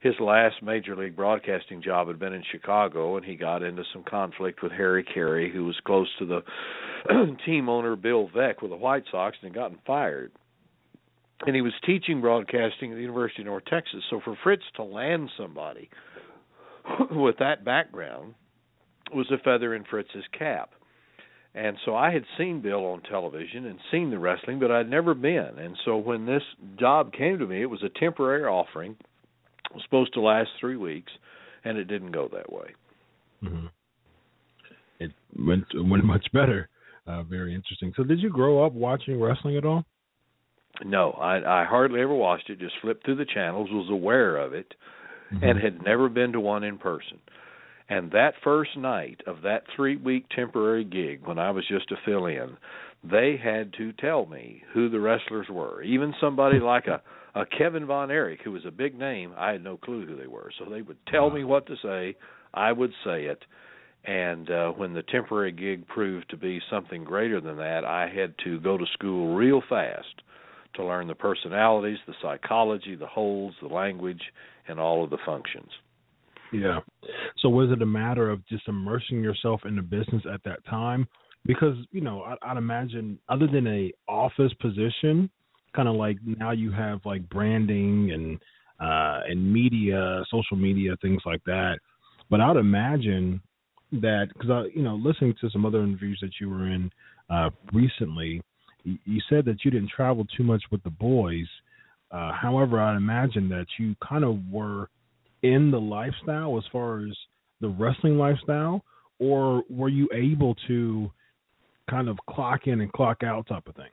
His 0.01 0.13
last 0.19 0.61
major 0.61 0.95
league 0.95 1.15
broadcasting 1.15 1.81
job 1.81 2.07
had 2.07 2.19
been 2.19 2.33
in 2.33 2.43
Chicago, 2.51 3.17
and 3.17 3.25
he 3.25 3.35
got 3.35 3.63
into 3.63 3.83
some 3.91 4.03
conflict 4.03 4.61
with 4.61 4.71
Harry 4.71 5.03
Caray, 5.03 5.51
who 5.51 5.65
was 5.65 5.79
close 5.85 6.07
to 6.19 6.25
the 6.25 6.41
team 7.45 7.67
owner 7.67 7.95
Bill 7.95 8.29
Veeck 8.29 8.61
with 8.61 8.71
the 8.71 8.77
White 8.77 9.03
Sox, 9.11 9.37
and 9.41 9.51
had 9.51 9.59
gotten 9.59 9.79
fired. 9.85 10.31
And 11.45 11.55
he 11.55 11.61
was 11.61 11.73
teaching 11.85 12.21
broadcasting 12.21 12.91
at 12.91 12.95
the 12.95 13.01
University 13.01 13.41
of 13.43 13.47
North 13.47 13.65
Texas. 13.65 14.03
So 14.09 14.21
for 14.23 14.35
Fritz 14.43 14.63
to 14.75 14.83
land 14.83 15.29
somebody 15.37 15.89
with 17.11 17.37
that 17.39 17.65
background 17.65 18.35
was 19.13 19.31
a 19.31 19.37
feather 19.43 19.73
in 19.73 19.83
Fritz's 19.89 20.25
cap. 20.37 20.71
And 21.55 21.77
so 21.85 21.95
I 21.95 22.11
had 22.11 22.23
seen 22.37 22.61
Bill 22.61 22.85
on 22.85 23.01
television 23.01 23.65
and 23.65 23.79
seen 23.91 24.11
the 24.11 24.19
wrestling, 24.19 24.59
but 24.59 24.69
I'd 24.69 24.89
never 24.89 25.15
been. 25.15 25.57
And 25.57 25.75
so 25.85 25.97
when 25.97 26.25
this 26.25 26.43
job 26.79 27.11
came 27.13 27.39
to 27.39 27.47
me, 27.47 27.61
it 27.61 27.69
was 27.69 27.83
a 27.83 27.99
temporary 27.99 28.43
offering. 28.43 28.91
It 28.91 29.73
was 29.73 29.83
supposed 29.83 30.13
to 30.13 30.21
last 30.21 30.49
three 30.59 30.77
weeks, 30.77 31.11
and 31.63 31.77
it 31.77 31.85
didn't 31.85 32.11
go 32.11 32.29
that 32.31 32.51
way. 32.51 32.67
Mm-hmm. 33.43 33.65
It 34.99 35.11
went 35.37 35.65
went 35.73 36.05
much 36.05 36.27
better. 36.31 36.69
Uh, 37.07 37.23
very 37.23 37.55
interesting. 37.55 37.93
So, 37.95 38.03
did 38.03 38.19
you 38.19 38.29
grow 38.29 38.65
up 38.65 38.73
watching 38.73 39.19
wrestling 39.19 39.57
at 39.57 39.65
all? 39.65 39.83
No, 40.85 41.11
I, 41.11 41.61
I 41.61 41.65
hardly 41.65 42.01
ever 42.01 42.13
watched 42.13 42.49
it. 42.49 42.59
Just 42.59 42.75
flipped 42.81 43.05
through 43.05 43.15
the 43.15 43.25
channels, 43.25 43.69
was 43.71 43.89
aware 43.89 44.37
of 44.37 44.53
it, 44.53 44.73
Mm-hmm. 45.33 45.43
and 45.43 45.59
had 45.59 45.83
never 45.83 46.07
been 46.07 46.31
to 46.31 46.39
one 46.39 46.63
in 46.63 46.77
person. 46.77 47.19
And 47.89 48.11
that 48.11 48.33
first 48.43 48.77
night 48.77 49.21
of 49.27 49.41
that 49.43 49.63
three 49.75 49.97
week 49.97 50.25
temporary 50.33 50.83
gig, 50.83 51.25
when 51.25 51.37
I 51.37 51.51
was 51.51 51.65
just 51.67 51.91
a 51.91 51.95
fill 52.05 52.27
in, 52.27 52.57
they 53.03 53.39
had 53.41 53.73
to 53.73 53.93
tell 53.93 54.25
me 54.25 54.63
who 54.73 54.89
the 54.89 54.99
wrestlers 54.99 55.47
were. 55.49 55.81
Even 55.83 56.13
somebody 56.19 56.59
like 56.61 56.87
a, 56.87 57.01
a 57.37 57.45
Kevin 57.45 57.85
Von 57.85 58.11
Erich, 58.11 58.41
who 58.43 58.51
was 58.51 58.65
a 58.65 58.71
big 58.71 58.97
name, 58.97 59.33
I 59.37 59.51
had 59.51 59.63
no 59.63 59.77
clue 59.77 60.05
who 60.05 60.15
they 60.15 60.27
were. 60.27 60.49
So 60.57 60.69
they 60.69 60.81
would 60.81 60.97
tell 61.07 61.29
me 61.29 61.43
what 61.43 61.65
to 61.67 61.75
say, 61.83 62.15
I 62.53 62.71
would 62.71 62.91
say 63.05 63.25
it. 63.25 63.43
And 64.05 64.49
uh, 64.49 64.71
when 64.71 64.93
the 64.93 65.03
temporary 65.03 65.51
gig 65.51 65.87
proved 65.87 66.29
to 66.29 66.37
be 66.37 66.61
something 66.69 67.03
greater 67.03 67.41
than 67.41 67.57
that, 67.57 67.83
I 67.83 68.07
had 68.07 68.33
to 68.45 68.59
go 68.61 68.77
to 68.77 68.85
school 68.93 69.35
real 69.35 69.61
fast 69.67 70.07
to 70.75 70.85
learn 70.85 71.07
the 71.07 71.15
personalities, 71.15 71.97
the 72.07 72.13
psychology, 72.21 72.95
the 72.95 73.07
holds, 73.07 73.55
the 73.61 73.67
language, 73.67 74.21
and 74.67 74.79
all 74.79 75.03
of 75.03 75.09
the 75.09 75.17
functions. 75.25 75.69
Yeah. 76.51 76.79
So 77.41 77.49
was 77.49 77.71
it 77.71 77.81
a 77.81 77.85
matter 77.85 78.29
of 78.29 78.45
just 78.47 78.67
immersing 78.67 79.21
yourself 79.21 79.61
in 79.65 79.75
the 79.75 79.81
business 79.81 80.23
at 80.31 80.43
that 80.45 80.65
time? 80.65 81.07
Because 81.45 81.75
you 81.91 82.01
know, 82.01 82.21
I, 82.23 82.35
I'd 82.41 82.57
imagine 82.57 83.19
other 83.29 83.47
than 83.47 83.67
a 83.67 83.91
office 84.07 84.53
position, 84.61 85.29
kind 85.75 85.87
of 85.87 85.95
like 85.95 86.17
now 86.25 86.51
you 86.51 86.71
have 86.71 86.99
like 87.05 87.27
branding 87.29 88.11
and 88.11 88.39
uh 88.79 89.21
and 89.27 89.51
media, 89.51 90.23
social 90.31 90.57
media, 90.57 90.95
things 91.01 91.21
like 91.25 91.43
that. 91.45 91.79
But 92.29 92.41
I'd 92.41 92.57
imagine 92.57 93.41
that 93.93 94.27
because 94.33 94.49
I, 94.49 94.63
you 94.75 94.83
know, 94.83 94.95
listening 94.95 95.33
to 95.41 95.49
some 95.49 95.65
other 95.65 95.83
interviews 95.83 96.19
that 96.21 96.31
you 96.39 96.49
were 96.49 96.67
in 96.67 96.91
uh 97.29 97.49
recently, 97.73 98.41
you 98.83 99.21
said 99.29 99.45
that 99.45 99.63
you 99.63 99.71
didn't 99.71 99.91
travel 99.95 100.25
too 100.37 100.43
much 100.43 100.63
with 100.71 100.83
the 100.83 100.89
boys. 100.89 101.47
Uh, 102.11 102.31
however, 102.31 102.79
I 102.79 102.95
imagine 102.95 103.49
that 103.49 103.65
you 103.77 103.95
kind 104.07 104.23
of 104.23 104.37
were 104.49 104.89
in 105.43 105.71
the 105.71 105.79
lifestyle 105.79 106.57
as 106.57 106.63
far 106.71 107.05
as 107.05 107.15
the 107.61 107.69
wrestling 107.69 108.17
lifestyle, 108.17 108.83
or 109.19 109.63
were 109.69 109.89
you 109.89 110.07
able 110.13 110.55
to 110.67 111.11
kind 111.89 112.07
of 112.07 112.17
clock 112.29 112.67
in 112.67 112.81
and 112.81 112.91
clock 112.91 113.23
out 113.23 113.47
type 113.47 113.67
of 113.67 113.75
thing? 113.75 113.89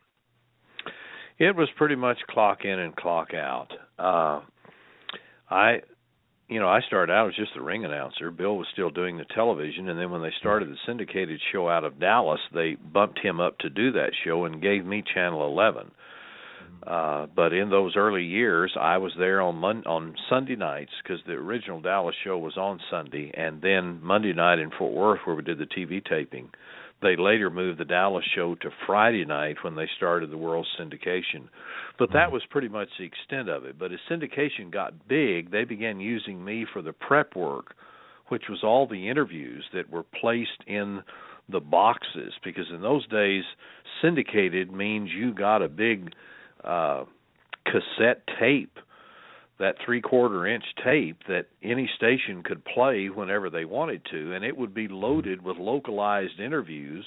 It 1.38 1.56
was 1.56 1.68
pretty 1.76 1.97
much 1.97 2.18
clock 2.30 2.64
in 2.64 2.78
and 2.78 2.94
clock 2.94 3.35
out. 3.35 3.68
Uh, 3.99 4.40
I, 5.50 5.80
you 6.49 6.61
know, 6.61 6.68
I 6.68 6.80
started 6.87 7.12
out 7.12 7.28
as 7.28 7.35
just 7.35 7.54
the 7.54 7.62
ring 7.62 7.85
announcer. 7.85 8.30
Bill 8.30 8.56
was 8.56 8.68
still 8.73 8.90
doing 8.90 9.16
the 9.16 9.25
television, 9.35 9.88
and 9.88 9.99
then 9.99 10.11
when 10.11 10.23
they 10.23 10.33
started 10.38 10.68
the 10.68 10.76
syndicated 10.87 11.40
show 11.52 11.68
out 11.68 11.85
of 11.85 11.99
Dallas, 11.99 12.40
they 12.54 12.76
bumped 12.76 13.18
him 13.18 13.40
up 13.40 13.59
to 13.59 13.71
do 13.71 13.92
that 13.92 14.12
show 14.25 14.44
and 14.44 14.62
gave 14.62 14.85
me 14.85 15.02
Channel 15.14 15.44
11. 15.47 15.90
Uh, 16.87 17.26
but 17.35 17.52
in 17.52 17.71
those 17.71 17.97
early 17.97 18.25
years, 18.25 18.75
I 18.78 18.99
was 18.99 19.12
there 19.19 19.40
on 19.40 19.57
Mon- 19.57 19.87
on 19.87 20.14
Sunday 20.28 20.57
nights 20.57 20.93
because 21.02 21.21
the 21.26 21.33
original 21.33 21.81
Dallas 21.81 22.14
show 22.25 22.38
was 22.38 22.57
on 22.57 22.81
Sunday, 22.90 23.31
and 23.35 23.62
then 23.62 24.00
Monday 24.02 24.33
night 24.33 24.59
in 24.59 24.71
Fort 24.71 24.93
Worth 24.93 25.21
where 25.25 25.37
we 25.37 25.43
did 25.43 25.59
the 25.59 25.66
TV 25.66 26.04
taping. 26.04 26.50
They 27.02 27.16
later 27.16 27.50
moved 27.50 27.78
the 27.78 27.85
Dallas 27.85 28.25
show 28.35 28.54
to 28.57 28.71
Friday 28.87 29.25
night 29.25 29.57
when 29.62 29.76
they 29.76 29.88
started 29.97 30.31
the 30.31 30.38
world 30.38 30.66
syndication. 30.81 31.49
But 31.99 32.12
that 32.12 32.33
was 32.33 32.43
pretty 32.49 32.69
much 32.69 32.88
the 32.99 33.04
extent 33.04 33.49
of 33.49 33.64
it. 33.64 33.78
But 33.78 33.93
as 33.93 33.99
syndication 34.11 34.71
got 34.71 35.07
big, 35.07 35.50
they 35.50 35.64
began 35.64 36.00
using 36.00 36.43
me 36.43 36.66
for 36.73 36.81
the 36.81 36.95
prep 36.95 37.37
work, 37.37 37.75
which 38.28 38.45
was 38.49 38.61
all 38.62 38.87
the 38.87 39.09
interviews 39.09 39.64
that 39.75 39.90
were 39.90 40.04
placed 40.19 40.64
in 40.66 41.02
the 41.49 41.61
boxes 41.61 42.33
because 42.43 42.66
in 42.73 42.81
those 42.81 43.07
days 43.09 43.45
syndicated 44.00 44.73
means 44.73 45.11
you 45.11 45.35
got 45.35 45.62
a 45.62 45.69
big 45.69 46.14
uh 46.64 47.04
cassette 47.66 48.23
tape 48.38 48.78
that 49.59 49.76
three 49.85 50.00
quarter 50.00 50.47
inch 50.47 50.64
tape 50.85 51.18
that 51.28 51.47
any 51.62 51.88
station 51.97 52.42
could 52.42 52.64
play 52.64 53.06
whenever 53.06 53.49
they 53.50 53.64
wanted 53.64 54.02
to 54.11 54.35
and 54.35 54.44
it 54.44 54.56
would 54.56 54.75
be 54.75 54.88
loaded 54.88 55.42
with 55.42 55.56
localized 55.56 56.38
interviews 56.38 57.04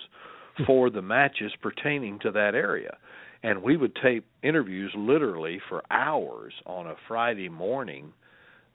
for 0.65 0.89
the 0.89 1.01
matches 1.01 1.51
pertaining 1.61 2.17
to 2.19 2.31
that 2.31 2.55
area 2.55 2.97
and 3.43 3.61
we 3.61 3.77
would 3.77 3.95
tape 4.01 4.25
interviews 4.43 4.91
literally 4.97 5.59
for 5.69 5.83
hours 5.91 6.53
on 6.65 6.87
a 6.87 6.95
Friday 7.07 7.49
morning 7.49 8.11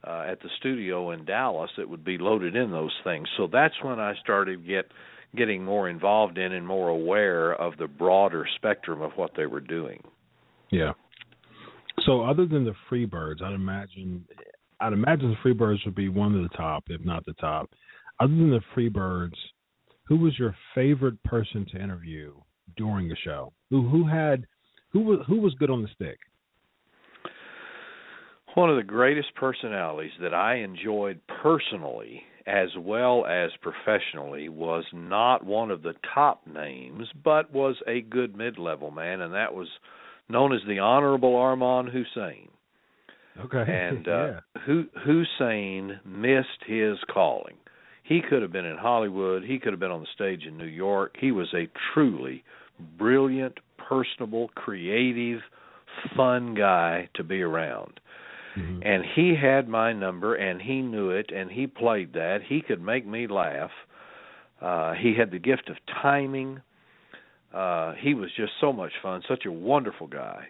uh, 0.05 0.25
at 0.27 0.41
the 0.41 0.49
studio 0.59 1.11
in 1.11 1.25
Dallas 1.25 1.71
that 1.77 1.89
would 1.89 2.03
be 2.03 2.17
loaded 2.17 2.55
in 2.55 2.71
those 2.71 2.93
things. 3.03 3.27
So 3.37 3.47
that's 3.51 3.75
when 3.81 3.99
I 3.99 4.13
started 4.21 4.67
get 4.67 4.85
getting 5.35 5.63
more 5.63 5.89
involved 5.89 6.37
in 6.37 6.51
and 6.51 6.67
more 6.67 6.89
aware 6.89 7.53
of 7.53 7.77
the 7.77 7.87
broader 7.87 8.45
spectrum 8.55 9.01
of 9.01 9.11
what 9.15 9.31
they 9.35 9.47
were 9.47 9.61
doing. 9.61 10.03
Yeah. 10.73 10.93
So 12.05 12.21
other 12.23 12.47
than 12.47 12.65
the 12.65 12.73
Freebirds, 12.89 13.43
I'd 13.43 13.53
imagine 13.53 14.25
I'd 14.79 14.93
imagine 14.93 15.29
the 15.29 15.49
Freebirds 15.49 15.85
would 15.85 15.95
be 15.95 16.09
one 16.09 16.35
of 16.35 16.41
the 16.41 16.57
top, 16.57 16.85
if 16.87 17.05
not 17.05 17.25
the 17.25 17.33
top. 17.33 17.69
Other 18.19 18.33
than 18.33 18.49
the 18.49 18.61
Freebirds, 18.75 19.37
who 20.05 20.17
was 20.17 20.37
your 20.37 20.55
favorite 20.73 21.21
person 21.23 21.65
to 21.71 21.81
interview 21.81 22.33
during 22.75 23.07
the 23.07 23.15
show? 23.23 23.53
Who 23.69 23.87
who 23.87 24.07
had 24.07 24.47
who 24.89 25.01
was 25.01 25.19
who 25.27 25.39
was 25.39 25.53
good 25.59 25.69
on 25.69 25.83
the 25.83 25.89
stick? 25.93 26.17
One 28.55 28.69
of 28.69 28.75
the 28.75 28.83
greatest 28.83 29.33
personalities 29.35 30.11
that 30.21 30.33
I 30.33 30.55
enjoyed 30.55 31.19
personally 31.41 32.23
as 32.45 32.69
well 32.77 33.25
as 33.25 33.51
professionally 33.61 34.49
was 34.49 34.83
not 34.91 35.45
one 35.45 35.71
of 35.71 35.81
the 35.81 35.93
top 36.13 36.45
names, 36.45 37.07
but 37.23 37.53
was 37.53 37.75
a 37.87 38.01
good 38.01 38.35
mid 38.35 38.57
level 38.57 38.91
man, 38.91 39.21
and 39.21 39.33
that 39.33 39.53
was 39.53 39.67
known 40.29 40.53
as 40.53 40.61
the 40.67 40.79
Honorable 40.79 41.35
Armand 41.35 41.89
Hussein. 41.89 42.49
Okay. 43.39 43.65
And 43.67 44.07
uh, 44.07 44.27
yeah. 44.67 44.83
Hussein 45.05 45.99
missed 46.05 46.63
his 46.65 46.97
calling. 47.11 47.55
He 48.03 48.21
could 48.27 48.41
have 48.41 48.51
been 48.51 48.65
in 48.65 48.77
Hollywood. 48.77 49.43
He 49.43 49.59
could 49.59 49.73
have 49.73 49.79
been 49.79 49.91
on 49.91 50.01
the 50.01 50.07
stage 50.13 50.43
in 50.45 50.57
New 50.57 50.65
York. 50.65 51.15
He 51.19 51.31
was 51.31 51.47
a 51.53 51.69
truly 51.93 52.43
brilliant, 52.97 53.59
personable, 53.77 54.49
creative, 54.55 55.39
fun 56.15 56.53
guy 56.53 57.09
to 57.15 57.23
be 57.23 57.41
around. 57.41 57.99
Mm-hmm. 58.57 58.81
And 58.83 59.03
he 59.15 59.35
had 59.39 59.67
my 59.67 59.93
number 59.93 60.35
and 60.35 60.61
he 60.61 60.81
knew 60.81 61.09
it 61.09 61.31
and 61.33 61.49
he 61.49 61.65
played 61.65 62.13
that. 62.13 62.39
He 62.47 62.61
could 62.61 62.81
make 62.81 63.05
me 63.05 63.27
laugh. 63.27 63.71
Uh 64.61 64.93
he 64.93 65.15
had 65.17 65.31
the 65.31 65.39
gift 65.39 65.69
of 65.69 65.77
timing. 66.01 66.61
Uh 67.53 67.93
he 67.93 68.13
was 68.13 68.29
just 68.35 68.53
so 68.59 68.73
much 68.73 68.91
fun, 69.01 69.21
such 69.27 69.45
a 69.45 69.51
wonderful 69.51 70.07
guy. 70.07 70.47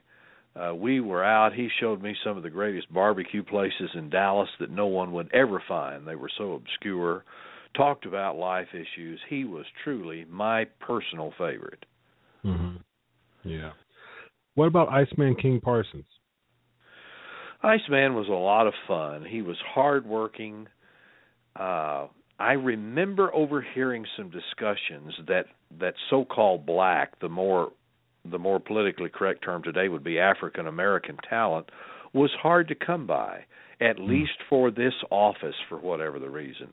Uh 0.55 0.73
we 0.75 0.99
were 0.99 1.23
out, 1.23 1.53
he 1.53 1.69
showed 1.79 2.01
me 2.01 2.15
some 2.23 2.37
of 2.37 2.43
the 2.43 2.49
greatest 2.49 2.91
barbecue 2.93 3.43
places 3.43 3.89
in 3.95 4.09
Dallas 4.09 4.49
that 4.59 4.69
no 4.71 4.87
one 4.87 5.11
would 5.13 5.31
ever 5.33 5.61
find. 5.67 6.07
They 6.07 6.15
were 6.15 6.31
so 6.37 6.53
obscure. 6.53 7.23
Talked 7.75 8.05
about 8.05 8.37
life 8.37 8.67
issues. 8.73 9.19
He 9.29 9.45
was 9.45 9.65
truly 9.83 10.25
my 10.29 10.65
personal 10.79 11.31
favorite. 11.37 11.85
Mhm. 12.45 12.81
Yeah. 13.43 13.71
What 14.55 14.67
about 14.67 14.89
Iceman 14.89 15.35
King 15.35 15.59
Parsons? 15.59 16.05
Iceman 17.63 18.13
was 18.13 18.27
a 18.27 18.31
lot 18.31 18.67
of 18.67 18.73
fun. 18.87 19.25
He 19.25 19.41
was 19.41 19.57
hardworking. 19.59 20.67
Uh, 21.55 22.07
I 22.39 22.53
remember 22.53 23.33
overhearing 23.33 24.05
some 24.17 24.29
discussions 24.29 25.13
that 25.27 25.45
that 25.79 25.93
so-called 26.09 26.65
black, 26.65 27.19
the 27.19 27.29
more 27.29 27.71
the 28.29 28.39
more 28.39 28.59
politically 28.59 29.09
correct 29.09 29.43
term 29.43 29.63
today 29.63 29.87
would 29.89 30.03
be 30.03 30.19
African 30.19 30.67
American 30.67 31.17
talent, 31.29 31.69
was 32.13 32.31
hard 32.41 32.67
to 32.69 32.75
come 32.75 33.05
by, 33.05 33.45
at 33.81 33.97
mm. 33.97 34.07
least 34.07 34.37
for 34.49 34.71
this 34.71 34.93
office 35.09 35.55
for 35.69 35.77
whatever 35.77 36.19
the 36.19 36.29
reason. 36.29 36.69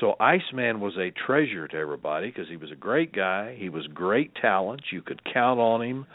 So 0.00 0.14
Iceman 0.20 0.80
was 0.80 0.96
a 0.96 1.12
treasure 1.26 1.68
to 1.68 1.76
everybody 1.76 2.28
because 2.28 2.48
he 2.48 2.56
was 2.56 2.70
a 2.70 2.76
great 2.76 3.14
guy. 3.14 3.56
He 3.58 3.68
was 3.68 3.86
great 3.88 4.34
talent. 4.36 4.82
You 4.90 5.02
could 5.02 5.22
count 5.32 5.60
on 5.60 5.82
him. 5.82 6.06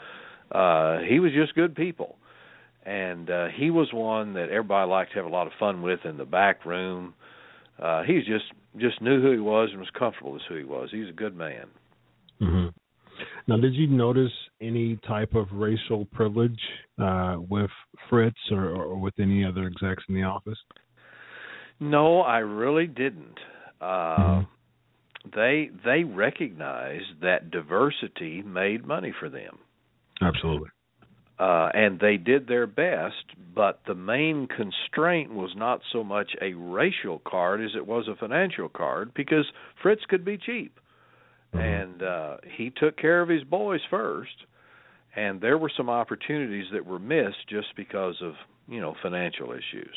Uh, 0.50 0.98
he 1.08 1.20
was 1.20 1.32
just 1.32 1.54
good 1.54 1.76
people 1.76 2.16
and 2.88 3.28
uh, 3.28 3.48
he 3.54 3.70
was 3.70 3.92
one 3.92 4.32
that 4.32 4.48
everybody 4.48 4.88
liked 4.88 5.12
to 5.12 5.18
have 5.18 5.26
a 5.26 5.28
lot 5.28 5.46
of 5.46 5.52
fun 5.60 5.82
with 5.82 6.00
in 6.04 6.16
the 6.16 6.24
back 6.24 6.64
room. 6.64 7.12
Uh, 7.12 7.27
he 8.06 8.18
just 8.18 8.44
just 8.78 9.00
knew 9.00 9.20
who 9.20 9.32
he 9.32 9.38
was 9.38 9.70
and 9.70 9.80
was 9.80 9.90
comfortable 9.98 10.34
as 10.36 10.42
who 10.48 10.56
he 10.56 10.64
was. 10.64 10.88
He's 10.92 11.08
a 11.08 11.12
good 11.12 11.36
man. 11.36 11.66
Mm-hmm. 12.40 12.68
Now, 13.48 13.56
did 13.56 13.74
you 13.74 13.88
notice 13.88 14.32
any 14.60 14.98
type 15.06 15.34
of 15.34 15.46
racial 15.52 16.04
privilege 16.12 16.60
uh, 17.02 17.36
with 17.38 17.70
Fritz 18.08 18.38
or, 18.52 18.68
or 18.68 18.96
with 18.96 19.14
any 19.18 19.44
other 19.44 19.66
execs 19.66 20.04
in 20.08 20.14
the 20.14 20.22
office? 20.22 20.58
No, 21.80 22.20
I 22.20 22.38
really 22.38 22.86
didn't. 22.86 23.38
Uh, 23.80 23.84
mm-hmm. 23.84 24.42
They 25.34 25.70
they 25.84 26.04
recognized 26.04 27.20
that 27.22 27.50
diversity 27.50 28.42
made 28.42 28.86
money 28.86 29.12
for 29.18 29.28
them. 29.28 29.58
Absolutely 30.22 30.68
uh, 31.38 31.68
and 31.72 32.00
they 32.00 32.16
did 32.16 32.48
their 32.48 32.66
best, 32.66 33.24
but 33.54 33.80
the 33.86 33.94
main 33.94 34.48
constraint 34.48 35.32
was 35.32 35.50
not 35.56 35.80
so 35.92 36.02
much 36.02 36.32
a 36.42 36.54
racial 36.54 37.20
card 37.26 37.62
as 37.62 37.70
it 37.76 37.86
was 37.86 38.08
a 38.08 38.16
financial 38.16 38.68
card 38.68 39.12
because 39.14 39.46
Fritz 39.80 40.02
could 40.08 40.24
be 40.24 40.36
cheap. 40.36 40.78
Mm-hmm. 41.54 41.58
And 41.58 42.02
uh, 42.02 42.36
he 42.56 42.70
took 42.70 42.96
care 42.98 43.22
of 43.22 43.28
his 43.28 43.44
boys 43.44 43.80
first, 43.88 44.34
and 45.14 45.40
there 45.40 45.56
were 45.56 45.70
some 45.74 45.88
opportunities 45.88 46.66
that 46.72 46.84
were 46.84 46.98
missed 46.98 47.48
just 47.48 47.68
because 47.76 48.16
of 48.20 48.34
you 48.68 48.80
know 48.80 48.94
financial 49.02 49.52
issues. 49.52 49.94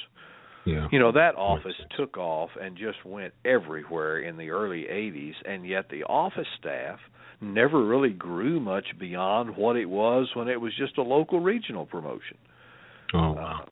Yeah. 0.65 0.87
You 0.91 0.99
know 0.99 1.11
that 1.11 1.35
office 1.35 1.73
took 1.97 2.17
off 2.17 2.51
and 2.61 2.77
just 2.77 3.03
went 3.03 3.33
everywhere 3.43 4.19
in 4.19 4.37
the 4.37 4.51
early 4.51 4.83
80s, 4.83 5.33
and 5.45 5.67
yet 5.67 5.89
the 5.89 6.03
office 6.03 6.47
staff 6.59 6.99
never 7.41 7.83
really 7.85 8.11
grew 8.11 8.59
much 8.59 8.85
beyond 8.99 9.55
what 9.57 9.75
it 9.75 9.85
was 9.85 10.29
when 10.35 10.47
it 10.47 10.59
was 10.59 10.71
just 10.77 10.97
a 10.97 11.01
local 11.01 11.39
regional 11.39 11.85
promotion. 11.85 12.37
Oh 13.13 13.33
wow. 13.33 13.61
Uh, 13.63 13.65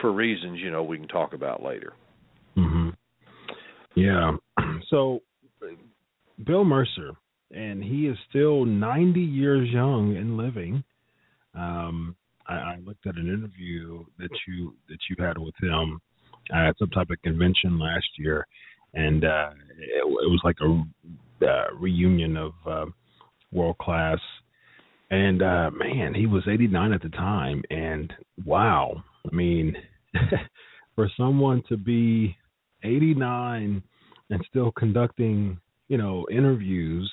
for 0.00 0.12
reasons 0.12 0.58
you 0.60 0.70
know 0.70 0.82
we 0.82 0.96
can 0.96 1.08
talk 1.08 1.34
about 1.34 1.62
later. 1.62 1.92
Mhm. 2.56 2.94
Yeah. 3.94 4.36
So 4.88 5.20
Bill 6.44 6.64
Mercer 6.64 7.12
and 7.52 7.82
he 7.82 8.06
is 8.06 8.16
still 8.28 8.64
90 8.64 9.20
years 9.20 9.68
young 9.70 10.16
and 10.16 10.36
living. 10.36 10.82
Um 11.54 12.16
I, 12.48 12.54
I 12.54 12.76
looked 12.84 13.06
at 13.06 13.16
an 13.16 13.28
interview 13.28 14.04
that 14.18 14.30
you 14.46 14.74
that 14.88 14.98
you 15.08 15.16
had 15.18 15.36
with 15.38 15.54
him 15.60 16.00
at 16.52 16.78
some 16.78 16.90
type 16.90 17.10
of 17.10 17.22
convention 17.22 17.78
last 17.78 18.08
year 18.18 18.46
and 18.94 19.24
uh 19.24 19.50
it, 19.78 20.02
it 20.02 20.30
was 20.30 20.40
like 20.44 20.56
a 20.60 20.82
uh, 21.42 21.74
reunion 21.78 22.36
of 22.36 22.52
uh, 22.66 22.84
world 23.52 23.78
class. 23.78 24.18
And 25.10 25.42
uh 25.42 25.70
man, 25.72 26.14
he 26.14 26.26
was 26.26 26.44
89 26.48 26.92
at 26.92 27.02
the 27.02 27.08
time 27.10 27.62
and 27.70 28.12
wow. 28.44 29.02
I 29.30 29.34
mean, 29.34 29.76
for 30.94 31.10
someone 31.16 31.62
to 31.68 31.76
be 31.76 32.36
89 32.82 33.82
and 34.30 34.46
still 34.48 34.72
conducting, 34.72 35.58
you 35.88 35.98
know, 35.98 36.26
interviews, 36.30 37.10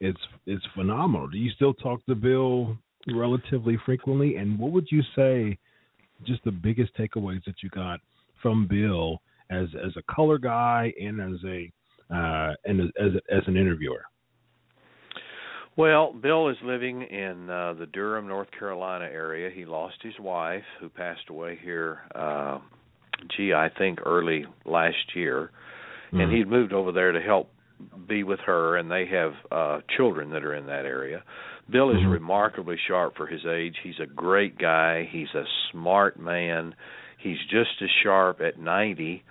it's 0.00 0.20
it's 0.46 0.64
phenomenal. 0.74 1.28
Do 1.28 1.38
you 1.38 1.50
still 1.50 1.74
talk 1.74 2.04
to 2.06 2.14
Bill 2.14 2.76
relatively 3.14 3.78
frequently 3.86 4.36
and 4.36 4.58
what 4.58 4.72
would 4.72 4.88
you 4.90 5.02
say 5.16 5.58
just 6.26 6.44
the 6.44 6.50
biggest 6.50 6.94
takeaways 6.96 7.42
that 7.44 7.62
you 7.62 7.70
got 7.70 8.00
from 8.42 8.66
Bill 8.66 9.20
as 9.50 9.68
as 9.84 9.92
a 9.96 10.14
color 10.14 10.38
guy 10.38 10.92
and 11.00 11.20
as 11.20 11.40
a 11.44 11.72
uh 12.14 12.54
and 12.64 12.80
as 12.80 12.88
as, 13.00 13.12
as 13.30 13.42
an 13.46 13.56
interviewer? 13.56 14.02
Well, 15.76 16.12
Bill 16.12 16.48
is 16.48 16.56
living 16.62 17.02
in 17.02 17.48
uh, 17.48 17.74
the 17.74 17.86
Durham, 17.86 18.26
North 18.26 18.48
Carolina 18.58 19.04
area. 19.04 19.50
He 19.54 19.64
lost 19.64 19.96
his 20.02 20.18
wife, 20.18 20.64
who 20.80 20.88
passed 20.88 21.28
away 21.28 21.58
here. 21.62 22.00
Uh, 22.14 22.58
gee, 23.36 23.52
I 23.52 23.68
think 23.78 24.00
early 24.04 24.44
last 24.64 25.14
year, 25.14 25.50
mm-hmm. 26.08 26.20
and 26.20 26.32
he'd 26.32 26.48
moved 26.48 26.72
over 26.72 26.92
there 26.92 27.12
to 27.12 27.20
help 27.20 27.50
be 28.08 28.24
with 28.24 28.40
her, 28.40 28.76
and 28.76 28.90
they 28.90 29.06
have 29.06 29.32
uh, 29.50 29.80
children 29.96 30.30
that 30.30 30.44
are 30.44 30.54
in 30.54 30.66
that 30.66 30.84
area. 30.84 31.22
Bill 31.70 31.90
is 31.90 31.96
mm-hmm. 31.96 32.10
remarkably 32.10 32.76
sharp 32.88 33.16
for 33.16 33.26
his 33.26 33.42
age. 33.46 33.76
He's 33.82 34.00
a 34.02 34.06
great 34.06 34.58
guy. 34.58 35.08
He's 35.10 35.32
a 35.34 35.44
smart 35.70 36.18
man. 36.18 36.74
He's 37.18 37.38
just 37.50 37.70
as 37.82 37.88
sharp 38.02 38.40
at 38.40 38.58
90, 38.58 39.22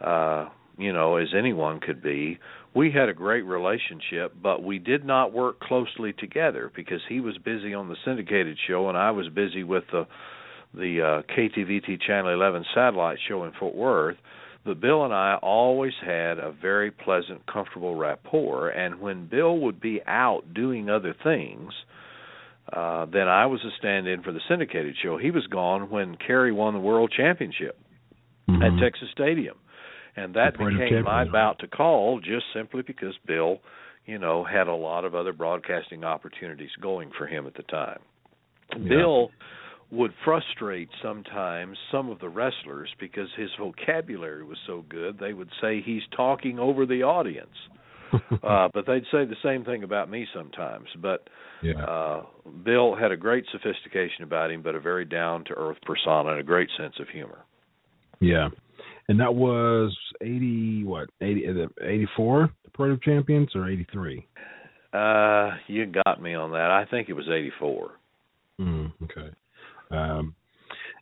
uh, 0.00 0.48
you 0.78 0.92
know, 0.92 1.16
as 1.16 1.28
anyone 1.36 1.80
could 1.80 2.02
be 2.02 2.38
we 2.74 2.90
had 2.90 3.08
a 3.08 3.14
great 3.14 3.42
relationship, 3.42 4.34
but 4.40 4.62
we 4.62 4.78
did 4.78 5.04
not 5.04 5.32
work 5.32 5.60
closely 5.60 6.12
together 6.12 6.70
because 6.74 7.00
he 7.08 7.20
was 7.20 7.36
busy 7.38 7.74
on 7.74 7.88
the 7.88 7.96
syndicated 8.04 8.56
show 8.66 8.88
and 8.88 8.96
I 8.96 9.10
was 9.10 9.28
busy 9.28 9.62
with 9.62 9.84
the 9.92 10.06
the 10.74 11.02
uh, 11.02 11.32
KTVT 11.34 12.00
Channel 12.00 12.32
11 12.32 12.64
satellite 12.74 13.18
show 13.28 13.44
in 13.44 13.52
Fort 13.60 13.74
Worth. 13.74 14.16
But 14.64 14.80
Bill 14.80 15.04
and 15.04 15.12
I 15.12 15.38
always 15.42 15.92
had 16.00 16.38
a 16.38 16.50
very 16.50 16.90
pleasant, 16.90 17.44
comfortable 17.46 17.94
rapport. 17.94 18.70
And 18.70 19.00
when 19.00 19.26
Bill 19.26 19.58
would 19.58 19.82
be 19.82 20.00
out 20.06 20.54
doing 20.54 20.88
other 20.88 21.14
things, 21.22 21.72
uh, 22.72 23.04
then 23.06 23.28
I 23.28 23.46
was 23.46 23.60
a 23.64 23.70
stand-in 23.78 24.22
for 24.22 24.32
the 24.32 24.40
syndicated 24.48 24.94
show. 25.02 25.18
He 25.18 25.30
was 25.30 25.46
gone 25.48 25.90
when 25.90 26.16
Kerry 26.16 26.52
won 26.52 26.72
the 26.72 26.80
world 26.80 27.12
championship 27.14 27.78
mm-hmm. 28.48 28.62
at 28.62 28.80
Texas 28.82 29.08
Stadium 29.12 29.56
and 30.16 30.34
that 30.34 30.58
became 30.58 31.04
my 31.04 31.24
bout 31.24 31.58
to 31.60 31.66
call 31.66 32.20
just 32.20 32.44
simply 32.54 32.82
because 32.82 33.14
Bill, 33.26 33.58
you 34.06 34.18
know, 34.18 34.44
had 34.44 34.68
a 34.68 34.74
lot 34.74 35.04
of 35.04 35.14
other 35.14 35.32
broadcasting 35.32 36.04
opportunities 36.04 36.70
going 36.80 37.10
for 37.16 37.26
him 37.26 37.46
at 37.46 37.54
the 37.54 37.62
time. 37.64 38.00
Yeah. 38.76 38.88
Bill 38.88 39.30
would 39.90 40.12
frustrate 40.24 40.88
sometimes 41.02 41.76
some 41.90 42.08
of 42.08 42.18
the 42.18 42.28
wrestlers 42.28 42.88
because 42.98 43.28
his 43.36 43.50
vocabulary 43.60 44.42
was 44.42 44.56
so 44.66 44.84
good. 44.88 45.18
They 45.18 45.34
would 45.34 45.50
say 45.60 45.82
he's 45.84 46.02
talking 46.16 46.58
over 46.58 46.86
the 46.86 47.02
audience. 47.02 47.50
uh, 48.42 48.68
but 48.74 48.86
they'd 48.86 49.04
say 49.10 49.24
the 49.24 49.36
same 49.42 49.64
thing 49.64 49.84
about 49.84 50.10
me 50.10 50.26
sometimes. 50.34 50.88
But 51.00 51.28
Yeah. 51.62 51.82
uh, 51.84 52.22
Bill 52.64 52.94
had 52.94 53.12
a 53.12 53.16
great 53.16 53.44
sophistication 53.52 54.24
about 54.24 54.50
him, 54.50 54.62
but 54.62 54.74
a 54.74 54.80
very 54.80 55.04
down 55.04 55.44
to 55.44 55.54
earth 55.54 55.78
persona 55.86 56.30
and 56.32 56.40
a 56.40 56.42
great 56.42 56.68
sense 56.76 56.94
of 56.98 57.08
humor. 57.08 57.44
Yeah. 58.20 58.48
And 59.12 59.20
that 59.20 59.34
was 59.34 59.94
80, 60.22 60.84
what, 60.84 61.10
80, 61.20 61.40
is 61.40 61.56
it 61.58 61.84
84, 61.84 62.50
the 62.64 62.70
Parade 62.70 62.92
of 62.94 63.02
Champions, 63.02 63.50
or 63.54 63.70
83? 63.70 64.26
Uh, 64.94 65.50
you 65.66 65.84
got 66.06 66.22
me 66.22 66.32
on 66.32 66.52
that. 66.52 66.70
I 66.70 66.86
think 66.90 67.10
it 67.10 67.12
was 67.12 67.26
84. 67.28 67.90
Mm, 68.58 68.90
okay. 69.02 69.28
Um, 69.90 70.34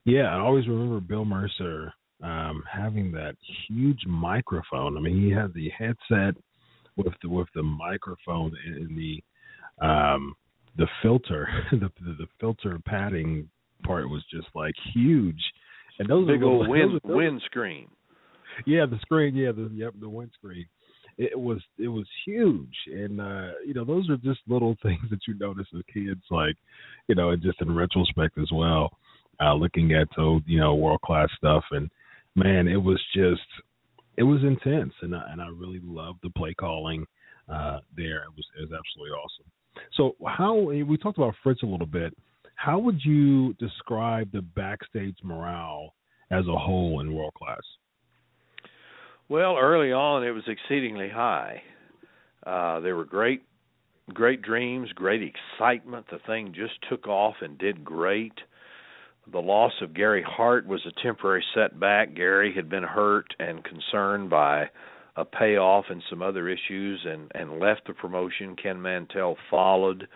yeah, 0.04 0.22
I 0.22 0.40
always 0.40 0.66
remember 0.66 0.98
Bill 0.98 1.24
Mercer 1.24 1.94
um, 2.20 2.64
having 2.68 3.12
that 3.12 3.36
huge 3.68 4.00
microphone. 4.08 4.98
I 4.98 5.00
mean, 5.00 5.22
he 5.22 5.30
had 5.30 5.54
the 5.54 5.70
headset 5.78 6.34
with 6.96 7.14
the 7.22 7.28
with 7.28 7.46
the 7.54 7.62
microphone 7.62 8.52
and 8.66 8.98
the 8.98 9.22
um, 9.86 10.34
the 10.76 10.88
filter, 11.00 11.48
the, 11.70 11.92
the 12.00 12.26
filter 12.40 12.76
padding 12.84 13.48
part 13.84 14.10
was 14.10 14.24
just 14.32 14.48
like 14.56 14.74
huge. 14.92 15.40
And 16.00 16.08
those 16.08 16.26
Big 16.26 16.42
are 16.42 16.46
old 16.46 16.68
wind 16.68 17.00
windscreen. 17.04 17.86
Yeah, 18.66 18.86
the 18.86 18.98
screen. 19.02 19.34
Yeah, 19.34 19.52
the 19.52 19.70
yep, 19.72 19.94
the 20.00 20.08
windscreen. 20.08 20.66
It 21.18 21.38
was 21.38 21.60
it 21.78 21.88
was 21.88 22.06
huge, 22.24 22.74
and 22.86 23.20
uh, 23.20 23.52
you 23.66 23.74
know 23.74 23.84
those 23.84 24.08
are 24.10 24.16
just 24.16 24.40
little 24.48 24.76
things 24.82 25.02
that 25.10 25.20
you 25.26 25.34
notice 25.38 25.66
as 25.74 25.82
kids, 25.92 26.22
like 26.30 26.56
you 27.08 27.14
know, 27.14 27.30
and 27.30 27.42
just 27.42 27.60
in 27.60 27.74
retrospect 27.74 28.38
as 28.38 28.48
well, 28.52 28.90
uh, 29.40 29.54
looking 29.54 29.92
at 29.92 30.08
so 30.16 30.40
you 30.46 30.60
know 30.60 30.74
world 30.74 31.00
class 31.02 31.28
stuff, 31.36 31.64
and 31.72 31.90
man, 32.34 32.68
it 32.68 32.82
was 32.82 33.00
just 33.14 33.40
it 34.16 34.22
was 34.22 34.42
intense, 34.42 34.92
and 35.02 35.14
I, 35.14 35.22
and 35.30 35.40
I 35.40 35.48
really 35.48 35.80
loved 35.82 36.20
the 36.22 36.30
play 36.30 36.54
calling 36.54 37.06
uh, 37.48 37.78
there. 37.96 38.22
It 38.22 38.32
was 38.36 38.46
it 38.58 38.70
was 38.70 38.78
absolutely 38.78 39.12
awesome. 39.12 39.46
So 39.96 40.16
how 40.26 40.54
we 40.56 40.96
talked 40.96 41.18
about 41.18 41.34
Fritz 41.42 41.62
a 41.62 41.66
little 41.66 41.86
bit. 41.86 42.14
How 42.54 42.78
would 42.78 43.00
you 43.02 43.54
describe 43.54 44.30
the 44.32 44.42
backstage 44.42 45.16
morale 45.22 45.94
as 46.30 46.46
a 46.46 46.58
whole 46.58 47.00
in 47.00 47.14
world 47.14 47.32
class? 47.34 47.62
Well, 49.30 49.56
early 49.56 49.92
on, 49.92 50.24
it 50.24 50.32
was 50.32 50.42
exceedingly 50.48 51.08
high. 51.08 51.62
Uh, 52.44 52.80
there 52.80 52.96
were 52.96 53.04
great, 53.04 53.44
great 54.12 54.42
dreams, 54.42 54.90
great 54.92 55.22
excitement. 55.22 56.06
The 56.10 56.18
thing 56.26 56.52
just 56.52 56.72
took 56.88 57.06
off 57.06 57.36
and 57.40 57.56
did 57.56 57.84
great. 57.84 58.32
The 59.30 59.38
loss 59.38 59.70
of 59.82 59.94
Gary 59.94 60.24
Hart 60.26 60.66
was 60.66 60.84
a 60.84 61.00
temporary 61.00 61.44
setback. 61.54 62.16
Gary 62.16 62.52
had 62.52 62.68
been 62.68 62.82
hurt 62.82 63.32
and 63.38 63.62
concerned 63.62 64.30
by 64.30 64.68
a 65.14 65.24
payoff 65.24 65.84
and 65.90 66.02
some 66.10 66.22
other 66.22 66.48
issues, 66.48 67.06
and 67.06 67.30
and 67.32 67.60
left 67.60 67.82
the 67.86 67.94
promotion. 67.94 68.56
Ken 68.60 68.82
Mantell 68.82 69.36
followed. 69.48 70.08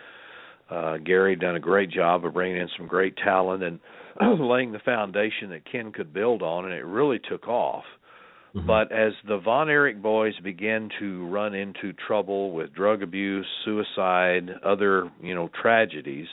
Uh, 0.68 0.96
Gary 0.96 1.36
done 1.36 1.54
a 1.54 1.60
great 1.60 1.90
job 1.90 2.24
of 2.24 2.34
bringing 2.34 2.56
in 2.56 2.68
some 2.76 2.88
great 2.88 3.16
talent 3.18 3.62
and 3.62 3.78
laying 4.40 4.72
the 4.72 4.80
foundation 4.80 5.50
that 5.50 5.70
Ken 5.70 5.92
could 5.92 6.12
build 6.12 6.42
on, 6.42 6.64
and 6.64 6.74
it 6.74 6.84
really 6.84 7.20
took 7.20 7.46
off. 7.46 7.84
But 8.54 8.92
as 8.92 9.12
the 9.26 9.38
Von 9.38 9.68
Erich 9.68 10.00
boys 10.00 10.34
began 10.38 10.88
to 11.00 11.26
run 11.26 11.54
into 11.54 11.92
trouble 11.92 12.52
with 12.52 12.72
drug 12.72 13.02
abuse, 13.02 13.46
suicide, 13.64 14.48
other, 14.64 15.10
you 15.20 15.34
know, 15.34 15.50
tragedies, 15.60 16.28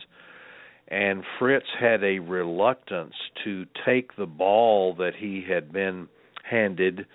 and 0.87 1.23
Fritz 1.39 1.65
had 1.79 2.03
a 2.03 2.19
reluctance 2.19 3.15
to 3.43 3.65
take 3.85 4.15
the 4.17 4.27
ball 4.27 4.93
that 4.99 5.13
he 5.17 5.43
had 5.49 5.73
been 5.73 6.09
handed, 6.43 7.07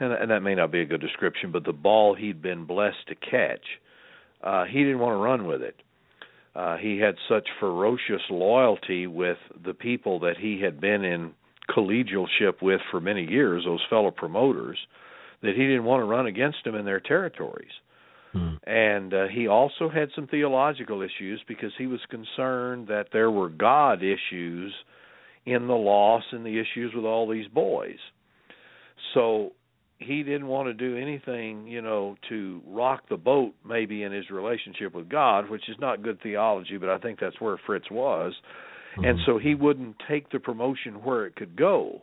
and, 0.00 0.12
and 0.12 0.30
that 0.30 0.40
may 0.40 0.54
not 0.54 0.72
be 0.72 0.80
a 0.80 0.86
good 0.86 1.02
description, 1.02 1.52
but 1.52 1.64
the 1.64 1.72
ball 1.72 2.14
he'd 2.14 2.40
been 2.40 2.64
blessed 2.64 3.08
to 3.08 3.14
catch, 3.14 3.64
uh, 4.42 4.64
he 4.64 4.78
didn't 4.78 5.00
want 5.00 5.12
to 5.12 5.22
run 5.22 5.46
with 5.46 5.60
it. 5.60 5.76
Uh, 6.54 6.78
he 6.78 6.98
had 6.98 7.16
such 7.28 7.46
ferocious 7.60 8.22
loyalty 8.30 9.06
with 9.06 9.36
the 9.66 9.74
people 9.74 10.20
that 10.20 10.38
he 10.38 10.62
had 10.62 10.80
been 10.80 11.04
in 11.04 11.32
collegialship 11.70 12.62
with 12.62 12.80
for 12.90 13.00
many 13.00 13.24
years, 13.24 13.64
those 13.64 13.84
fellow 13.88 14.10
promoters, 14.10 14.78
that 15.42 15.54
he 15.54 15.62
didn't 15.66 15.84
want 15.84 16.00
to 16.00 16.04
run 16.04 16.26
against 16.26 16.58
them 16.64 16.74
in 16.74 16.84
their 16.84 17.00
territories. 17.00 17.70
Hmm. 18.32 18.54
And 18.66 19.14
uh, 19.14 19.26
he 19.28 19.48
also 19.48 19.88
had 19.88 20.08
some 20.14 20.26
theological 20.26 21.02
issues 21.02 21.42
because 21.46 21.72
he 21.78 21.86
was 21.86 22.00
concerned 22.10 22.88
that 22.88 23.08
there 23.12 23.30
were 23.30 23.48
God 23.48 24.02
issues 24.02 24.72
in 25.44 25.68
the 25.68 25.74
loss 25.74 26.24
and 26.32 26.44
the 26.44 26.58
issues 26.58 26.92
with 26.94 27.04
all 27.04 27.28
these 27.28 27.48
boys. 27.48 27.98
So 29.14 29.52
he 29.98 30.22
didn't 30.22 30.48
want 30.48 30.68
to 30.68 30.74
do 30.74 30.96
anything, 30.96 31.66
you 31.66 31.80
know, 31.80 32.16
to 32.28 32.60
rock 32.66 33.04
the 33.08 33.16
boat 33.16 33.54
maybe 33.66 34.02
in 34.02 34.12
his 34.12 34.28
relationship 34.30 34.94
with 34.94 35.08
God, 35.08 35.48
which 35.48 35.68
is 35.68 35.76
not 35.80 36.02
good 36.02 36.20
theology, 36.22 36.76
but 36.76 36.90
I 36.90 36.98
think 36.98 37.18
that's 37.18 37.40
where 37.40 37.58
Fritz 37.64 37.90
was. 37.90 38.34
And 38.96 39.04
mm-hmm. 39.04 39.18
so 39.26 39.38
he 39.38 39.54
wouldn't 39.54 39.96
take 40.08 40.30
the 40.30 40.38
promotion 40.38 41.04
where 41.04 41.26
it 41.26 41.36
could 41.36 41.56
go. 41.56 42.02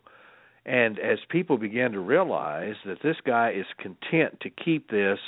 And 0.65 0.97
as 0.99 1.17
people 1.29 1.57
began 1.57 1.91
to 1.91 1.99
realize 1.99 2.75
that 2.85 3.01
this 3.03 3.17
guy 3.25 3.51
is 3.51 3.65
content 3.79 4.39
to 4.41 4.49
keep 4.49 4.89
this 4.89 5.19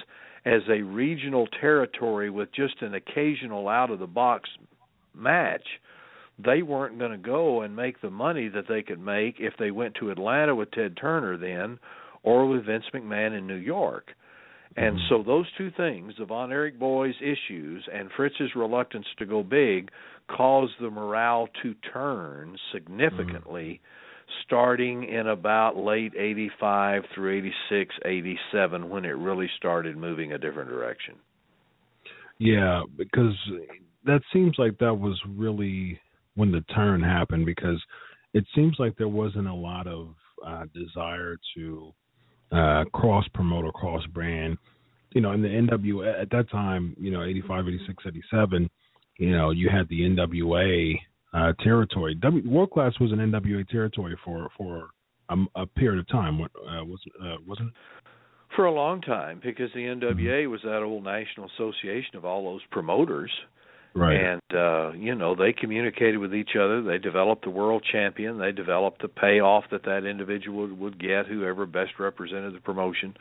as 0.45 0.61
a 0.69 0.81
regional 0.81 1.47
territory 1.59 2.29
with 2.29 2.53
just 2.53 2.81
an 2.81 2.93
occasional 2.93 3.67
out 3.67 3.89
of 3.89 3.99
the 3.99 4.07
box 4.07 4.49
match, 5.13 5.65
they 6.37 6.61
weren't 6.61 6.99
going 6.99 7.11
to 7.11 7.17
go 7.17 7.61
and 7.61 7.75
make 7.75 8.01
the 8.01 8.09
money 8.09 8.47
that 8.49 8.67
they 8.67 8.81
could 8.81 8.99
make 8.99 9.35
if 9.39 9.53
they 9.57 9.71
went 9.71 9.95
to 9.95 10.11
Atlanta 10.11 10.53
with 10.53 10.71
Ted 10.71 10.97
Turner 10.99 11.37
then 11.37 11.79
or 12.23 12.45
with 12.47 12.65
Vince 12.65 12.85
McMahon 12.93 13.37
in 13.37 13.47
New 13.47 13.55
York. 13.55 14.09
And 14.77 14.97
mm-hmm. 14.97 15.05
so 15.09 15.23
those 15.23 15.45
two 15.57 15.71
things, 15.77 16.13
the 16.19 16.25
Von 16.25 16.51
Erich 16.51 16.77
boys' 16.77 17.15
issues 17.21 17.87
and 17.93 18.09
Fritz's 18.15 18.55
reluctance 18.55 19.05
to 19.19 19.25
go 19.25 19.41
big, 19.41 19.89
caused 20.27 20.73
the 20.79 20.89
morale 20.89 21.47
to 21.63 21.75
turn 21.93 22.57
significantly 22.71 23.81
starting 24.43 25.03
in 25.03 25.27
about 25.27 25.77
late 25.77 26.13
85 26.17 27.03
through 27.13 27.37
86, 27.37 27.95
87 28.03 28.89
when 28.89 29.05
it 29.05 29.09
really 29.09 29.49
started 29.57 29.97
moving 29.97 30.33
a 30.33 30.37
different 30.37 30.69
direction. 30.69 31.15
Yeah, 32.37 32.83
because 32.97 33.33
that 34.05 34.21
seems 34.33 34.55
like 34.57 34.77
that 34.79 34.93
was 34.93 35.19
really 35.27 35.99
when 36.35 36.51
the 36.51 36.61
turn 36.73 37.01
happened 37.01 37.45
because 37.45 37.81
it 38.33 38.45
seems 38.53 38.75
like 38.77 38.97
there 38.97 39.07
wasn't 39.07 39.47
a 39.47 39.53
lot 39.53 39.87
of 39.87 40.09
uh, 40.45 40.65
desire 40.73 41.37
to 41.55 41.93
uh, 42.51 42.83
cross 42.93 43.25
promote 43.33 43.65
or 43.65 43.71
cross 43.71 44.05
brand. 44.07 44.57
You 45.11 45.21
know, 45.21 45.31
in 45.31 45.41
the 45.41 45.47
NWA 45.47 46.21
at 46.21 46.29
that 46.31 46.49
time, 46.51 46.93
you 46.99 47.09
know, 47.09 47.23
85, 47.23 47.69
86, 47.69 48.03
87, 48.05 48.69
you 49.17 49.31
know, 49.31 49.51
you 49.51 49.69
had 49.69 49.87
the 49.89 50.01
NWA 50.01 50.95
uh, 51.33 51.53
territory. 51.63 52.15
W, 52.15 52.49
World 52.49 52.71
Class 52.71 52.93
was 52.99 53.11
an 53.11 53.19
NWA 53.19 53.67
territory 53.67 54.17
for 54.23 54.49
for 54.57 54.89
a, 55.29 55.35
a 55.55 55.65
period 55.65 55.99
of 55.99 56.07
time. 56.07 56.39
What 56.39 56.51
uh, 56.55 56.83
was 56.85 56.99
uh, 57.21 57.35
wasn't 57.47 57.69
it? 57.69 57.73
For 58.55 58.65
a 58.65 58.71
long 58.71 59.01
time, 59.01 59.41
because 59.43 59.69
the 59.73 59.81
NWA 59.81 60.49
was 60.49 60.61
that 60.63 60.81
old 60.81 61.03
national 61.03 61.49
association 61.55 62.15
of 62.15 62.23
all 62.23 62.45
those 62.45 62.61
promoters. 62.71 63.31
Right. 63.93 64.15
And 64.15 64.41
uh, 64.53 64.91
you 64.93 65.15
know, 65.15 65.35
they 65.35 65.53
communicated 65.53 66.17
with 66.17 66.33
each 66.33 66.51
other. 66.59 66.81
They 66.81 66.97
developed 66.97 67.43
the 67.43 67.49
world 67.49 67.85
champion. 67.89 68.37
They 68.37 68.51
developed 68.51 69.01
the 69.01 69.07
payoff 69.07 69.65
that 69.71 69.83
that 69.83 70.05
individual 70.05 70.61
would, 70.61 70.79
would 70.79 70.99
get, 70.99 71.27
whoever 71.27 71.65
best 71.65 71.91
represented 71.97 72.53
the 72.53 72.59
promotion. 72.59 73.15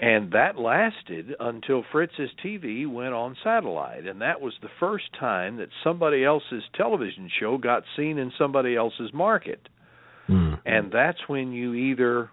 And 0.00 0.30
that 0.32 0.56
lasted 0.58 1.34
until 1.40 1.82
Fritz's 1.90 2.30
TV 2.44 2.86
went 2.86 3.14
on 3.14 3.36
satellite, 3.42 4.06
and 4.06 4.20
that 4.20 4.40
was 4.40 4.52
the 4.62 4.68
first 4.78 5.06
time 5.18 5.56
that 5.56 5.70
somebody 5.82 6.24
else's 6.24 6.62
television 6.76 7.28
show 7.40 7.58
got 7.58 7.82
seen 7.96 8.18
in 8.18 8.30
somebody 8.38 8.76
else's 8.76 9.12
market. 9.12 9.68
Mm. 10.28 10.60
And 10.64 10.92
that's 10.92 11.18
when 11.26 11.52
you 11.52 11.74
either 11.74 12.30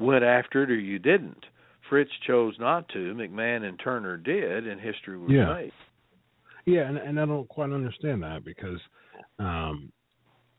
went 0.00 0.24
after 0.24 0.64
it 0.64 0.70
or 0.70 0.78
you 0.78 0.98
didn't. 0.98 1.44
Fritz 1.88 2.10
chose 2.26 2.54
not 2.58 2.88
to. 2.88 3.14
McMahon 3.14 3.68
and 3.68 3.78
Turner 3.78 4.16
did, 4.16 4.66
and 4.66 4.80
history 4.80 5.16
was 5.16 5.30
Yeah. 5.30 5.54
made. 5.54 5.72
Yeah, 6.66 6.88
and, 6.88 6.98
and 6.98 7.20
I 7.20 7.26
don't 7.26 7.48
quite 7.48 7.70
understand 7.70 8.22
that 8.22 8.44
because, 8.44 8.80
um, 9.38 9.92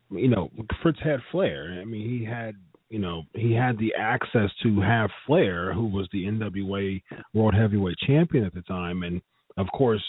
you 0.10 0.28
know, 0.30 0.50
Fritz 0.82 1.00
had 1.04 1.20
flair. 1.32 1.78
I 1.82 1.86
mean, 1.86 2.08
he 2.10 2.24
had, 2.26 2.56
you 2.92 3.00
know, 3.00 3.24
he 3.34 3.54
had 3.54 3.80
the 3.80 3.94
access 3.98 4.50
to 4.64 4.82
have 4.82 5.10
Flair, 5.26 5.74
who 5.74 5.88
was 5.88 6.10
the 6.12 6.26
NWA 6.26 7.02
World 7.34 7.56
Heavyweight 7.56 7.98
Champion 8.06 8.44
at 8.44 8.54
the 8.54 8.62
time, 8.64 9.04
and 9.04 9.22
of 9.58 9.68
course, 9.74 10.04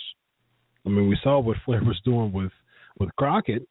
I 0.85 0.88
mean, 0.88 1.09
we 1.09 1.16
saw 1.23 1.38
what 1.38 1.57
Flair 1.64 1.83
was 1.85 2.01
doing 2.05 2.33
with 2.33 2.51
with 2.99 3.14
Crockett, 3.16 3.66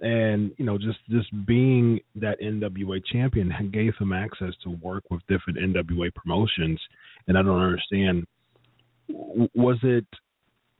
and 0.00 0.50
you 0.58 0.64
know, 0.64 0.78
just 0.78 0.98
just 1.08 1.28
being 1.46 2.00
that 2.16 2.40
NWA 2.40 3.00
champion 3.12 3.52
gave 3.72 3.94
him 4.00 4.12
access 4.12 4.52
to 4.64 4.70
work 4.70 5.04
with 5.10 5.22
different 5.28 5.60
NWA 5.60 6.12
promotions, 6.12 6.80
and 7.28 7.38
I 7.38 7.42
don't 7.42 7.62
understand. 7.62 8.26
Was 9.08 9.78
it 9.84 10.06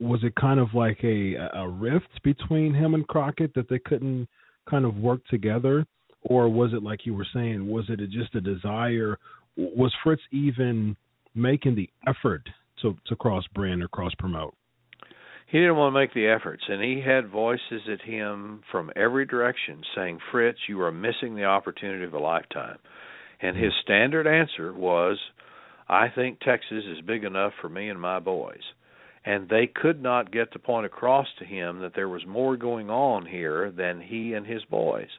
was 0.01 0.19
it 0.25 0.35
kind 0.35 0.59
of 0.59 0.73
like 0.73 0.99
a 1.05 1.35
a 1.53 1.69
rift 1.69 2.21
between 2.21 2.73
him 2.73 2.95
and 2.95 3.07
Crockett 3.07 3.53
that 3.53 3.69
they 3.69 3.79
couldn't 3.79 4.27
kind 4.69 4.83
of 4.83 4.97
work 4.97 5.25
together, 5.27 5.85
or 6.29 6.49
was 6.49 6.73
it 6.73 6.83
like 6.83 7.05
you 7.05 7.13
were 7.13 7.27
saying? 7.33 7.67
Was 7.67 7.85
it 7.89 7.99
just 8.09 8.35
a 8.35 8.41
desire? 8.41 9.17
Was 9.55 9.93
Fritz 10.03 10.21
even 10.31 10.95
making 11.33 11.75
the 11.75 11.89
effort 12.07 12.47
to 12.81 12.97
to 13.07 13.15
cross 13.15 13.43
brand 13.53 13.81
or 13.81 13.87
cross 13.87 14.13
promote? 14.19 14.53
He 15.47 15.59
didn't 15.59 15.77
want 15.77 15.93
to 15.93 15.99
make 15.99 16.13
the 16.13 16.27
efforts, 16.27 16.63
and 16.67 16.83
he 16.83 17.01
had 17.01 17.29
voices 17.29 17.81
at 17.89 18.01
him 18.01 18.61
from 18.69 18.91
every 18.95 19.25
direction 19.25 19.81
saying, 19.95 20.19
"Fritz, 20.31 20.59
you 20.67 20.81
are 20.81 20.91
missing 20.91 21.35
the 21.35 21.45
opportunity 21.45 22.03
of 22.03 22.13
a 22.13 22.19
lifetime." 22.19 22.77
And 23.39 23.55
his 23.55 23.71
mm-hmm. 23.71 23.81
standard 23.83 24.27
answer 24.27 24.73
was, 24.73 25.17
"I 25.87 26.09
think 26.09 26.39
Texas 26.41 26.83
is 26.85 27.01
big 27.01 27.23
enough 27.23 27.53
for 27.61 27.69
me 27.69 27.89
and 27.89 27.99
my 27.99 28.19
boys." 28.19 28.63
and 29.27 29.49
they 29.49 29.67
could 29.67 30.01
not 30.01 30.31
get 30.31 30.53
the 30.53 30.59
point 30.59 30.85
across 30.85 31.27
to 31.37 31.43
him 31.43 31.79
that 31.79 31.93
there 31.93 32.07
was 32.07 32.25
more 32.25 32.55
going 32.55 32.89
on 32.89 33.25
here 33.25 33.69
than 33.71 33.99
he 33.99 34.33
and 34.33 34.47
his 34.47 34.63
boys. 34.65 35.09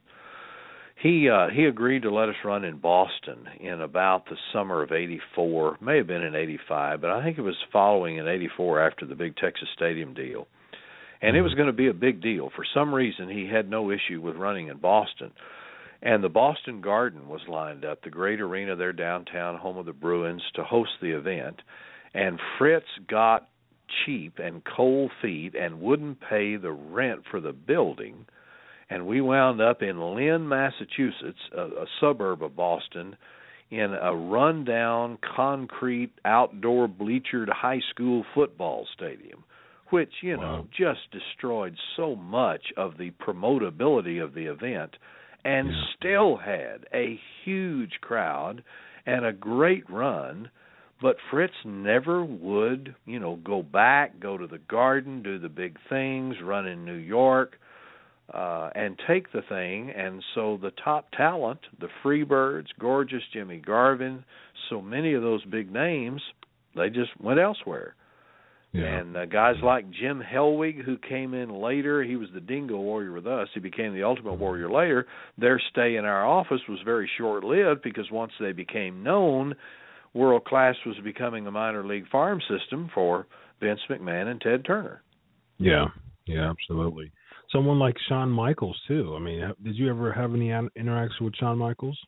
He 1.01 1.29
uh 1.29 1.49
he 1.49 1.65
agreed 1.65 2.03
to 2.03 2.11
let 2.11 2.29
us 2.29 2.35
run 2.45 2.65
in 2.65 2.79
Boston 2.79 3.47
in 3.61 3.81
about 3.81 4.25
the 4.27 4.37
summer 4.53 4.83
of 4.83 4.91
84, 4.91 5.79
may 5.81 5.99
have 5.99 6.09
been 6.09 6.23
in 6.23 6.35
85, 6.35 7.01
but 7.01 7.11
I 7.11 7.23
think 7.23 7.39
it 7.39 7.43
was 7.43 7.57
following 7.73 8.17
in 8.17 8.27
84 8.27 8.81
after 8.81 9.07
the 9.07 9.15
big 9.15 9.37
Texas 9.37 9.69
Stadium 9.75 10.13
deal. 10.13 10.49
And 11.23 11.37
it 11.37 11.43
was 11.43 11.55
going 11.55 11.67
to 11.69 11.73
be 11.73 11.89
a 11.89 11.95
big 11.95 12.21
deal. 12.21 12.51
For 12.55 12.65
some 12.75 12.95
reason 12.95 13.29
he 13.29 13.47
had 13.47 13.71
no 13.71 13.91
issue 13.91 14.21
with 14.21 14.37
running 14.37 14.69
in 14.69 14.79
Boston. 14.79 15.33
And 16.01 16.23
the 16.23 16.29
Boston 16.29 16.81
Garden 16.81 17.29
was 17.29 17.41
lined 17.49 17.85
up, 17.85 18.03
the 18.03 18.11
great 18.11 18.41
arena 18.41 18.77
there 18.77 18.93
downtown, 18.93 19.57
home 19.57 19.79
of 19.79 19.87
the 19.87 19.93
Bruins, 19.93 20.43
to 20.55 20.63
host 20.63 20.93
the 21.01 21.11
event. 21.11 21.61
And 22.15 22.39
Fritz 22.57 22.87
got 23.09 23.49
cheap 24.05 24.39
and 24.39 24.63
cold 24.65 25.11
feet 25.21 25.55
and 25.55 25.81
wouldn't 25.81 26.21
pay 26.21 26.57
the 26.57 26.73
rent 26.73 27.23
for 27.31 27.41
the 27.41 27.53
building 27.53 28.27
and 28.91 29.07
we 29.07 29.21
wound 29.21 29.61
up 29.61 29.83
in 29.83 30.01
Lynn, 30.01 30.49
Massachusetts, 30.49 31.39
a, 31.57 31.63
a 31.63 31.87
suburb 32.01 32.43
of 32.43 32.57
Boston, 32.57 33.17
in 33.71 33.93
a 33.95 34.15
rundown 34.15 35.19
concrete 35.37 36.13
outdoor 36.25 36.89
bleachered 36.89 37.51
high 37.51 37.81
school 37.91 38.25
football 38.35 38.87
stadium, 38.95 39.45
which, 39.91 40.13
you 40.23 40.37
know, 40.37 40.67
just 40.77 41.01
destroyed 41.13 41.77
so 41.97 42.17
much 42.17 42.73
of 42.77 42.97
the 42.99 43.11
promotability 43.23 44.23
of 44.23 44.33
the 44.35 44.47
event 44.47 44.97
and 45.45 45.69
Yeah. 45.71 45.85
still 45.97 46.37
had 46.37 46.87
a 46.95 47.21
huge 47.45 48.01
crowd 48.01 48.63
and 49.07 49.25
a 49.25 49.33
great 49.33 49.89
run 49.91 50.51
but 51.01 51.17
Fritz 51.31 51.55
never 51.65 52.25
would, 52.25 52.95
you 53.07 53.21
know, 53.21 53.37
go 53.37 53.63
back, 53.63 54.19
go 54.19 54.37
to 54.37 54.47
the 54.47 54.59
garden, 54.59 55.23
do 55.23 55.39
the 55.39 55.49
big 55.49 55.79
things, 55.89 56.35
run 56.43 56.67
in 56.67 56.85
New 56.85 56.95
York, 56.95 57.59
uh, 58.33 58.71
and 58.75 58.99
take 59.07 59.33
the 59.33 59.43
thing. 59.49 59.91
And 59.91 60.23
so 60.35 60.59
the 60.61 60.73
top 60.83 61.11
talent, 61.17 61.61
the 61.81 61.89
Freebirds, 62.05 62.67
gorgeous 62.79 63.23
Jimmy 63.33 63.59
Garvin, 63.59 64.25
so 64.71 64.81
many 64.81 65.15
of 65.15 65.23
those 65.23 65.45
big 65.47 65.73
names, 65.73 66.21
they 66.77 66.91
just 66.91 67.11
went 67.21 67.41
elsewhere. 67.41 67.95
Yeah. 68.73 68.85
And 68.85 69.17
uh, 69.17 69.25
guys 69.25 69.57
like 69.63 69.91
Jim 69.91 70.23
Hellwig, 70.23 70.85
who 70.85 70.99
came 70.99 71.33
in 71.33 71.49
later, 71.51 72.05
he 72.05 72.17
was 72.17 72.29
the 72.35 72.41
Dingo 72.41 72.77
Warrior 72.77 73.13
with 73.13 73.27
us. 73.27 73.49
He 73.55 73.61
became 73.61 73.95
the 73.95 74.03
Ultimate 74.03 74.35
Warrior 74.35 74.71
later. 74.71 75.07
Their 75.39 75.61
stay 75.71 75.97
in 75.97 76.05
our 76.05 76.27
office 76.27 76.61
was 76.69 76.79
very 76.85 77.11
short 77.17 77.45
lived 77.45 77.83
because 77.83 78.11
once 78.13 78.33
they 78.39 78.53
became 78.53 79.03
known, 79.03 79.55
World 80.13 80.45
Class 80.45 80.77
was 80.85 80.97
becoming 81.03 81.47
a 81.47 81.51
minor 81.51 81.87
league 81.87 82.09
farm 82.09 82.41
system 82.41 82.91
for 82.95 83.27
Vince 83.61 83.81
McMahon 83.89 84.27
and 84.27 84.41
Ted 84.41 84.67
Turner. 84.67 85.03
Yeah, 85.59 85.87
yeah, 86.27 86.51
absolutely. 86.51 87.11
Someone 87.53 87.79
like 87.79 87.97
Shawn 88.09 88.31
Michaels 88.31 88.79
too. 88.87 89.15
I 89.17 89.21
mean, 89.21 89.53
did 89.63 89.77
you 89.77 89.89
ever 89.89 90.13
have 90.13 90.35
any 90.35 90.51
an- 90.51 90.71
interaction 90.77 91.25
with 91.25 91.35
Shawn 91.37 91.59
Michaels? 91.59 91.99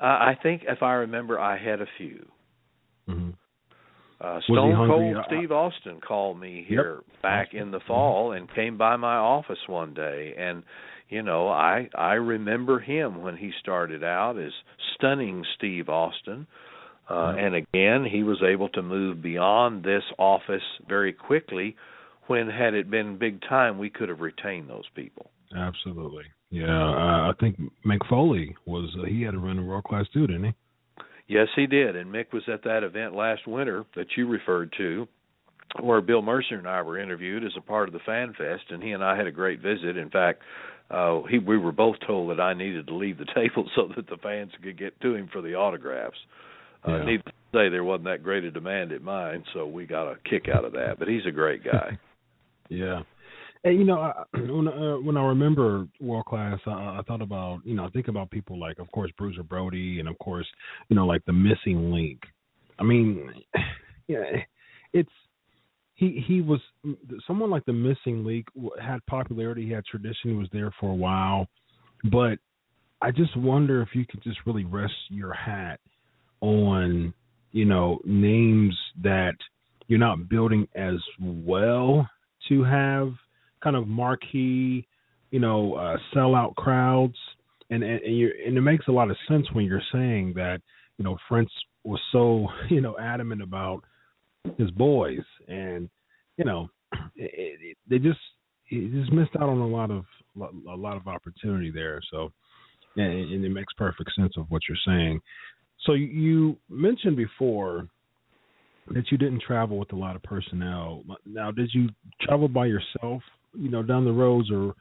Uh, 0.00 0.04
I 0.04 0.36
think, 0.42 0.62
if 0.68 0.82
I 0.82 0.92
remember, 0.92 1.40
I 1.40 1.56
had 1.58 1.80
a 1.80 1.86
few. 1.96 2.26
hmm 3.06 3.30
Uh, 4.20 4.40
Stone? 4.42 4.88
Cold 4.88 5.16
Uh, 5.16 5.22
Steve 5.26 5.52
Austin 5.52 6.00
called 6.00 6.40
me 6.40 6.64
here 6.66 7.02
back 7.22 7.54
in 7.54 7.70
the 7.70 7.80
fall 7.80 8.32
and 8.32 8.52
came 8.52 8.76
by 8.76 8.96
my 8.96 9.14
office 9.14 9.58
one 9.68 9.94
day 9.94 10.34
and 10.36 10.64
you 11.08 11.22
know 11.22 11.48
I 11.48 11.88
I 11.94 12.14
remember 12.14 12.80
him 12.80 13.22
when 13.22 13.36
he 13.36 13.52
started 13.60 14.02
out 14.02 14.36
as 14.36 14.52
stunning 14.94 15.44
Steve 15.56 15.88
Austin 15.88 16.48
uh 17.08 17.34
and 17.38 17.54
again 17.54 18.04
he 18.04 18.24
was 18.24 18.42
able 18.42 18.68
to 18.70 18.82
move 18.82 19.22
beyond 19.22 19.84
this 19.84 20.02
office 20.18 20.68
very 20.88 21.12
quickly 21.12 21.76
when 22.28 22.48
had 22.48 22.74
it 22.74 22.90
been 22.90 23.18
big 23.18 23.40
time 23.42 23.78
we 23.78 23.90
could 23.90 24.08
have 24.08 24.20
retained 24.20 24.70
those 24.70 24.88
people. 24.94 25.30
Absolutely. 25.56 26.24
Yeah, 26.50 26.66
uh, 26.66 27.30
I 27.30 27.32
think 27.40 27.58
Mick 27.84 28.06
Foley 28.08 28.56
was. 28.64 28.94
Uh, 28.98 29.06
he 29.06 29.22
had 29.22 29.32
to 29.32 29.38
run 29.38 29.58
a 29.58 29.62
world 29.62 29.84
class 29.84 30.06
too, 30.14 30.26
didn't 30.26 30.44
he? 30.44 30.54
Yes, 31.26 31.48
he 31.54 31.66
did. 31.66 31.94
And 31.94 32.12
Mick 32.12 32.32
was 32.32 32.42
at 32.52 32.64
that 32.64 32.82
event 32.82 33.14
last 33.14 33.46
winter 33.46 33.84
that 33.96 34.06
you 34.16 34.26
referred 34.26 34.72
to, 34.78 35.06
where 35.80 36.00
Bill 36.00 36.22
Mercer 36.22 36.54
and 36.54 36.66
I 36.66 36.80
were 36.80 36.98
interviewed 36.98 37.44
as 37.44 37.52
a 37.56 37.60
part 37.60 37.88
of 37.88 37.92
the 37.92 38.00
Fan 38.06 38.32
Fest, 38.36 38.64
and 38.70 38.82
he 38.82 38.92
and 38.92 39.04
I 39.04 39.16
had 39.16 39.26
a 39.26 39.30
great 39.32 39.60
visit. 39.60 39.98
In 39.98 40.08
fact, 40.08 40.40
uh, 40.90 41.20
he 41.30 41.38
we 41.38 41.58
were 41.58 41.72
both 41.72 41.96
told 42.06 42.30
that 42.30 42.40
I 42.40 42.54
needed 42.54 42.86
to 42.86 42.94
leave 42.94 43.18
the 43.18 43.26
table 43.34 43.68
so 43.76 43.90
that 43.94 44.08
the 44.08 44.16
fans 44.22 44.52
could 44.62 44.78
get 44.78 44.98
to 45.02 45.14
him 45.14 45.28
for 45.30 45.42
the 45.42 45.54
autographs. 45.54 46.18
Uh, 46.86 46.92
Yeah. 46.92 47.04
Needless 47.04 47.34
to 47.52 47.58
say, 47.58 47.68
there 47.68 47.84
wasn't 47.84 48.04
that 48.06 48.22
great 48.22 48.44
a 48.44 48.50
demand 48.50 48.92
at 48.92 49.02
mine, 49.02 49.44
so 49.52 49.66
we 49.66 49.84
got 49.84 50.10
a 50.10 50.16
kick 50.28 50.46
out 50.48 50.64
of 50.64 50.72
that. 50.72 50.98
But 50.98 51.08
he's 51.08 51.26
a 51.26 51.32
great 51.32 51.62
guy. 51.62 51.98
Yeah. 52.68 53.02
And 53.64 53.78
you 53.78 53.84
know, 53.84 53.98
I, 53.98 54.24
when 54.38 54.68
uh, 54.68 54.96
when 54.96 55.16
I 55.16 55.24
remember 55.26 55.86
world 56.00 56.26
class, 56.26 56.58
I, 56.66 56.70
I 56.70 57.00
thought 57.06 57.22
about 57.22 57.60
you 57.64 57.74
know 57.74 57.84
I 57.84 57.90
think 57.90 58.08
about 58.08 58.30
people 58.30 58.58
like, 58.58 58.78
of 58.78 58.90
course, 58.92 59.10
Bruiser 59.18 59.42
Brody, 59.42 60.00
and 60.00 60.08
of 60.08 60.18
course, 60.18 60.46
you 60.88 60.96
know, 60.96 61.06
like 61.06 61.24
the 61.26 61.32
missing 61.32 61.92
link. 61.92 62.20
I 62.78 62.84
mean, 62.84 63.30
yeah, 64.08 64.22
it's 64.92 65.10
he 65.94 66.22
he 66.26 66.40
was 66.40 66.60
someone 67.26 67.50
like 67.50 67.64
the 67.64 67.72
missing 67.72 68.24
link 68.24 68.46
had 68.80 69.04
popularity, 69.06 69.66
he 69.66 69.72
had 69.72 69.84
tradition, 69.84 70.30
he 70.30 70.32
was 70.32 70.48
there 70.52 70.72
for 70.78 70.90
a 70.90 70.94
while, 70.94 71.48
but 72.04 72.38
I 73.02 73.10
just 73.10 73.36
wonder 73.36 73.82
if 73.82 73.88
you 73.94 74.04
could 74.06 74.22
just 74.22 74.38
really 74.46 74.64
rest 74.64 74.94
your 75.08 75.32
hat 75.32 75.80
on 76.40 77.12
you 77.50 77.64
know 77.64 77.98
names 78.04 78.76
that 79.02 79.34
you're 79.88 79.98
not 79.98 80.28
building 80.28 80.68
as 80.76 80.96
well 81.20 82.08
to 82.48 82.64
have 82.64 83.12
kind 83.62 83.76
of 83.76 83.86
marquee, 83.86 84.86
you 85.30 85.40
know, 85.40 85.74
uh, 85.74 85.96
sellout 86.14 86.54
crowds, 86.54 87.16
and 87.70 87.82
and 87.82 88.00
and, 88.02 88.16
you 88.16 88.30
and 88.46 88.56
it 88.56 88.62
makes 88.62 88.86
a 88.88 88.92
lot 88.92 89.10
of 89.10 89.16
sense 89.28 89.46
when 89.52 89.64
you're 89.64 89.82
saying 89.92 90.34
that 90.34 90.60
you 90.96 91.04
know 91.04 91.16
Fritz 91.28 91.50
was 91.84 92.00
so 92.12 92.48
you 92.70 92.80
know 92.80 92.96
adamant 92.98 93.42
about 93.42 93.82
his 94.56 94.70
boys, 94.70 95.24
and 95.48 95.88
you 96.36 96.44
know 96.44 96.68
it, 97.16 97.58
it, 97.60 97.76
they 97.88 97.98
just 97.98 98.20
just 98.70 99.12
missed 99.12 99.34
out 99.36 99.48
on 99.48 99.58
a 99.58 99.66
lot 99.66 99.90
of 99.90 100.04
a 100.40 100.76
lot 100.76 100.96
of 100.96 101.08
opportunity 101.08 101.70
there. 101.70 102.00
So, 102.10 102.32
and, 102.96 103.32
and 103.32 103.44
it 103.44 103.50
makes 103.50 103.72
perfect 103.74 104.10
sense 104.16 104.34
of 104.36 104.46
what 104.50 104.62
you're 104.68 104.78
saying. 104.86 105.20
So 105.84 105.92
you 105.92 106.58
mentioned 106.68 107.16
before 107.16 107.88
that 108.94 109.10
you 109.10 109.18
didn't 109.18 109.42
travel 109.42 109.78
with 109.78 109.92
a 109.92 109.96
lot 109.96 110.16
of 110.16 110.22
personnel. 110.22 111.02
Now, 111.26 111.50
did 111.50 111.70
you 111.72 111.88
travel 112.22 112.48
by 112.48 112.66
yourself, 112.66 113.22
you 113.54 113.70
know, 113.70 113.82
down 113.82 114.04
the 114.04 114.12
roads, 114.12 114.50
or 114.50 114.74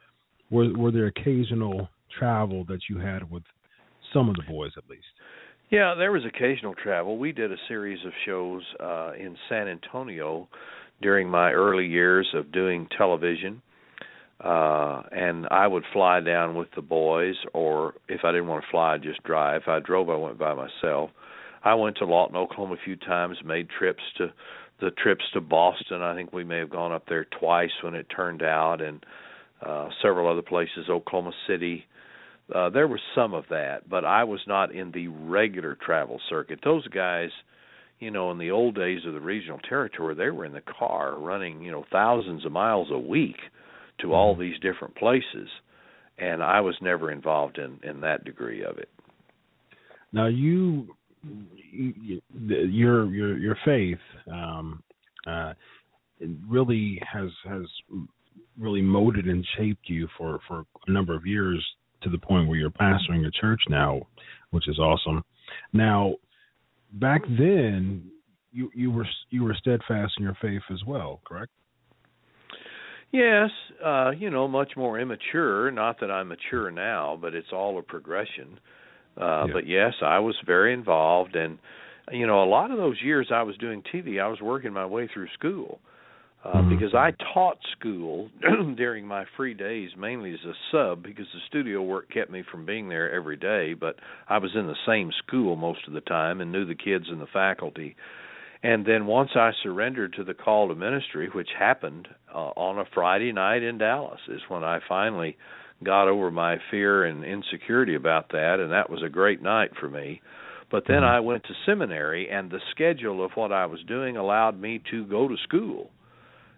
were 0.50 0.72
were 0.74 0.92
there 0.92 1.08
occasional 1.08 1.90
travel 2.18 2.64
that 2.66 2.80
you 2.90 2.98
had 2.98 3.30
with 3.30 3.44
some 4.14 4.30
of 4.30 4.36
the 4.36 4.44
boys 4.48 4.72
at 4.78 4.90
least? 4.90 5.06
Yeah, 5.70 5.96
there 5.98 6.12
was 6.12 6.24
occasional 6.26 6.74
travel. 6.76 7.18
We 7.18 7.32
did 7.34 7.52
a 7.52 7.58
series 7.68 8.00
of 8.06 8.14
shows 8.26 8.64
uh 8.80 9.12
in 9.20 9.36
San 9.50 9.68
Antonio 9.68 10.48
during 11.02 11.30
my 11.30 11.52
early 11.52 11.86
years 11.86 12.28
of 12.34 12.52
doing 12.52 12.88
television. 12.98 13.62
Uh 14.40 15.04
and 15.12 15.48
I 15.52 15.68
would 15.68 15.84
fly 15.92 16.22
down 16.22 16.56
with 16.56 16.70
the 16.76 16.82
boys 16.82 17.36
or 17.54 17.96
if 18.08 18.22
I 18.24 18.32
didn't 18.32 18.48
want 18.48 18.64
to 18.64 18.72
fly 18.72 18.94
I'd 18.94 19.04
just 19.04 19.24
drive. 19.24 19.64
If 19.64 19.68
I 19.68 19.80
drove 19.80 20.10
I 20.10 20.16
went 20.16 20.38
by 20.40 20.54
myself. 20.54 21.10
I 21.68 21.76
went 21.76 21.98
to 21.98 22.06
Lawton, 22.06 22.38
Oklahoma 22.38 22.76
a 22.76 22.86
few 22.86 22.96
times, 22.96 23.38
made 23.44 23.68
trips 23.70 24.04
to 24.18 24.32
the 24.80 24.92
trips 24.92 25.26
to 25.34 25.42
Boston. 25.42 26.02
I 26.02 26.16
think 26.16 26.32
we 26.32 26.44
may 26.44 26.60
have 26.60 26.70
gone 26.70 26.92
up 26.92 27.06
there 27.10 27.26
twice 27.40 27.72
when 27.82 27.96
it 27.96 28.08
turned 28.16 28.44
out 28.44 28.82
and 28.82 29.06
uh 29.62 29.90
several 30.02 30.30
other 30.32 30.44
places, 30.44 30.90
Oklahoma 30.90 31.34
City, 31.48 31.86
uh, 32.54 32.70
there 32.70 32.88
was 32.88 33.02
some 33.14 33.34
of 33.34 33.46
that, 33.50 33.90
but 33.90 34.06
I 34.06 34.24
was 34.24 34.40
not 34.48 34.72
in 34.74 34.92
the 34.92 35.08
regular 35.08 35.76
travel 35.76 36.20
circuit. 36.30 36.60
Those 36.64 36.88
guys, 36.88 37.30
you 38.00 38.12
know, 38.12 38.32
in 38.32 38.38
the 38.38 38.52
old 38.52 38.76
days 38.76 39.02
of 39.06 39.14
the 39.14 39.20
regional 39.20 39.60
territory, 39.68 40.16
they 40.16 40.30
were 40.30 40.46
in 40.46 40.54
the 40.54 40.62
car 40.62 41.16
running, 41.20 41.62
you 41.62 41.72
know, 41.72 41.86
thousands 41.92 42.46
of 42.46 42.52
miles 42.52 42.88
a 42.92 43.00
week 43.00 43.38
to 44.00 44.14
all 44.14 44.36
these 44.36 44.60
different 44.60 44.96
places, 44.96 45.50
and 46.18 46.42
I 46.42 46.62
was 46.62 46.76
never 46.82 47.12
involved 47.12 47.58
in 47.58 47.80
in 47.84 48.02
that 48.02 48.24
degree 48.24 48.64
of 48.64 48.78
it. 48.78 48.90
Now 50.14 50.28
you- 50.28 50.96
your 51.72 53.06
your 53.08 53.38
your 53.38 53.58
faith 53.66 54.00
um, 54.32 54.84
uh, 55.26 55.54
really 56.48 57.02
has 57.12 57.30
has 57.46 57.66
really 58.58 58.82
molded 58.82 59.28
and 59.28 59.46
shaped 59.58 59.90
you 59.90 60.08
for 60.18 60.40
for 60.48 60.66
a 60.88 60.92
number 60.92 61.16
of 61.16 61.26
years 61.26 61.66
to 62.02 62.10
the 62.10 62.18
point 62.18 62.48
where 62.48 62.58
you're 62.58 62.70
pastoring 62.70 63.26
a 63.28 63.32
church 63.32 63.62
now, 63.70 64.02
which 64.52 64.68
is 64.68 64.80
awesome. 64.80 65.24
Now, 65.74 66.16
back 66.94 67.22
then, 67.38 68.10
you 68.52 68.70
you 68.74 68.92
were 68.92 69.08
you 69.30 69.44
were 69.44 69.56
steadfast 69.56 70.14
in 70.18 70.24
your 70.24 70.38
faith 70.42 70.62
as 70.72 70.84
well, 70.86 71.22
correct? 71.26 71.52
Yes, 73.12 73.50
uh, 73.84 74.12
you 74.12 74.30
know, 74.30 74.48
much 74.48 74.74
more 74.76 75.00
immature. 75.00 75.72
Not 75.72 76.00
that 76.02 76.12
I'm 76.12 76.28
mature 76.28 76.72
now, 76.72 77.18
but 77.20 77.34
it's 77.34 77.54
all 77.54 77.80
a 77.80 77.82
progression. 77.82 78.60
Uh, 79.20 79.46
Yeah. 79.48 79.54
But 79.54 79.68
yes, 79.68 79.94
I 80.02 80.20
was 80.20 80.36
very 80.46 80.74
involved, 80.74 81.36
and 81.36 81.58
you 82.12 82.26
know, 82.26 82.42
a 82.44 82.46
lot 82.46 82.72
of 82.72 82.78
those 82.78 83.02
years 83.02 83.32
I 83.32 83.44
was 83.44 83.58
doing 83.58 83.82
TV, 83.84 84.20
I 84.22 84.28
was 84.28 84.40
working 84.42 84.72
my 84.72 84.86
way 84.86 85.08
through 85.08 85.28
school 85.34 85.80
uh, 86.46 86.62
Mhm. 86.62 86.70
because 86.70 86.94
I 86.94 87.12
taught 87.34 87.58
school 87.78 88.30
during 88.76 89.06
my 89.06 89.26
free 89.36 89.54
days, 89.54 89.96
mainly 89.98 90.34
as 90.34 90.46
a 90.46 90.54
sub, 90.72 91.04
because 91.04 91.28
the 91.34 91.40
studio 91.48 91.82
work 91.82 92.10
kept 92.10 92.32
me 92.32 92.44
from 92.44 92.66
being 92.66 92.88
there 92.88 93.12
every 93.12 93.36
day. 93.36 93.74
But 93.74 93.98
I 94.30 94.38
was 94.38 94.56
in 94.56 94.68
the 94.68 94.78
same 94.86 95.12
school 95.12 95.56
most 95.58 95.86
of 95.88 95.94
the 95.94 96.02
time 96.02 96.40
and 96.40 96.52
knew 96.52 96.64
the 96.66 96.76
kids 96.76 97.10
and 97.10 97.20
the 97.20 97.28
faculty. 97.28 97.96
And 98.64 98.86
then 98.86 99.06
once 99.06 99.32
I 99.36 99.52
surrendered 99.64 100.14
to 100.14 100.24
the 100.24 100.34
call 100.34 100.70
to 100.70 100.76
ministry, 100.76 101.28
which 101.28 101.50
happened 101.58 102.08
uh, 102.34 102.52
on 102.56 102.80
a 102.80 102.86
Friday 102.86 103.32
night 103.32 103.64
in 103.64 103.78
Dallas, 103.78 104.22
is 104.30 104.42
when 104.48 104.64
I 104.64 104.80
finally 104.88 105.38
got 105.84 106.08
over 106.08 106.32
my 106.32 106.58
fear 106.72 107.06
and 107.06 107.24
insecurity 107.24 107.96
about 107.96 108.30
that, 108.32 108.60
and 108.60 108.72
that 108.72 108.90
was 108.90 109.04
a 109.04 109.10
great 109.10 109.42
night 109.42 109.72
for 109.80 109.90
me. 109.90 110.22
But 110.70 110.84
then 110.88 111.04
I 111.04 111.22
went 111.22 111.44
to 111.44 111.54
seminary, 111.66 112.30
and 112.30 112.52
the 112.52 112.60
schedule 112.72 113.24
of 113.24 113.32
what 113.36 113.54
I 113.54 113.66
was 113.68 113.80
doing 113.88 114.18
allowed 114.18 114.60
me 114.60 114.82
to 114.92 115.06
go 115.06 115.28
to 115.28 115.36
school 115.44 115.92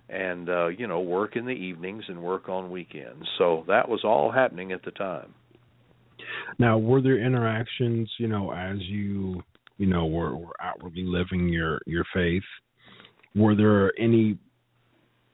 and 0.10 0.50
uh, 0.50 0.68
you 0.68 0.88
know 0.88 1.02
work 1.02 1.36
in 1.36 1.46
the 1.46 1.52
evenings 1.52 2.04
and 2.08 2.22
work 2.22 2.50
on 2.50 2.72
weekends. 2.72 3.26
So 3.38 3.64
that 3.68 3.88
was 3.88 4.02
all 4.04 4.32
happening 4.32 4.72
at 4.72 4.84
the 4.84 4.92
time. 4.92 5.34
Now, 6.58 6.78
were 6.78 7.02
there 7.02 7.24
interactions, 7.24 8.12
you 8.18 8.28
know, 8.28 8.52
as 8.52 8.78
you, 8.82 9.42
you 9.78 9.88
know, 9.88 10.06
were, 10.06 10.36
were 10.36 10.56
outwardly 10.62 11.04
living 11.06 11.50
your 11.50 11.80
your 11.86 12.06
faith? 12.14 12.44
Were 13.36 13.56
there 13.56 13.94
any 14.00 14.38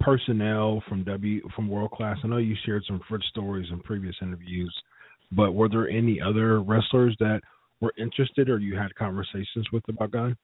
personnel 0.05 0.83
from 0.87 1.03
W 1.03 1.41
from 1.55 1.67
World 1.67 1.91
Class? 1.91 2.17
I 2.23 2.27
know 2.27 2.37
you 2.37 2.55
shared 2.63 2.83
some 2.87 3.01
Fritz 3.09 3.25
stories 3.29 3.67
in 3.71 3.79
previous 3.79 4.15
interviews, 4.21 4.73
but 5.31 5.53
were 5.53 5.67
there 5.67 5.89
any 5.89 6.21
other 6.21 6.61
wrestlers 6.61 7.15
that 7.19 7.41
were 7.81 7.91
interested 7.97 8.47
or 8.47 8.59
you 8.59 8.77
had 8.77 8.93
conversations 8.93 9.65
with 9.73 9.83
about 9.89 10.11
God? 10.11 10.37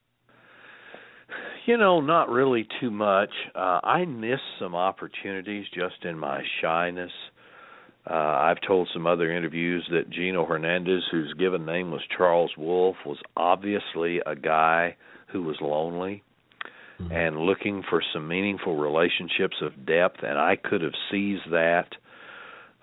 You 1.68 1.78
know, 1.78 2.02
not 2.02 2.30
really 2.30 2.68
too 2.82 2.90
much. 2.90 3.30
Uh, 3.54 3.80
I 3.84 4.04
missed 4.06 4.42
some 4.60 4.74
opportunities 4.74 5.66
just 5.76 6.04
in 6.04 6.18
my 6.18 6.42
shyness. 6.60 7.12
Uh, 8.10 8.16
I've 8.16 8.58
told 8.68 8.90
some 8.92 9.06
other 9.06 9.32
interviews 9.32 9.88
that 9.92 10.10
Gino 10.10 10.44
Hernandez, 10.44 11.04
whose 11.12 11.36
given 11.38 11.68
name 11.68 11.92
was 11.92 12.02
Charles 12.18 12.52
Wolfe, 12.58 12.98
was 13.06 13.20
obviously 13.38 14.22
a 14.26 14.36
guy 14.36 14.96
who 15.32 15.44
was 15.44 15.58
lonely 15.62 16.24
and 17.10 17.38
looking 17.38 17.84
for 17.90 18.02
some 18.14 18.28
meaningful 18.28 18.76
relationships 18.78 19.56
of 19.62 19.86
depth, 19.86 20.18
and 20.24 20.38
I 20.38 20.56
could 20.56 20.82
have 20.82 20.94
seized 21.10 21.52
that. 21.52 21.88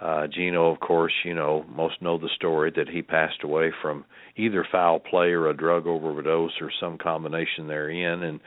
Uh, 0.00 0.28
Gino, 0.28 0.70
of 0.70 0.80
course, 0.80 1.12
you 1.24 1.34
know, 1.34 1.64
most 1.68 2.00
know 2.00 2.18
the 2.18 2.28
story 2.36 2.72
that 2.76 2.88
he 2.88 3.02
passed 3.02 3.42
away 3.42 3.72
from 3.82 4.04
either 4.36 4.66
foul 4.70 5.00
play 5.00 5.30
or 5.30 5.48
a 5.48 5.56
drug 5.56 5.86
overdose 5.86 6.52
or 6.60 6.70
some 6.80 6.98
combination 6.98 7.66
therein. 7.66 8.22
And 8.22 8.40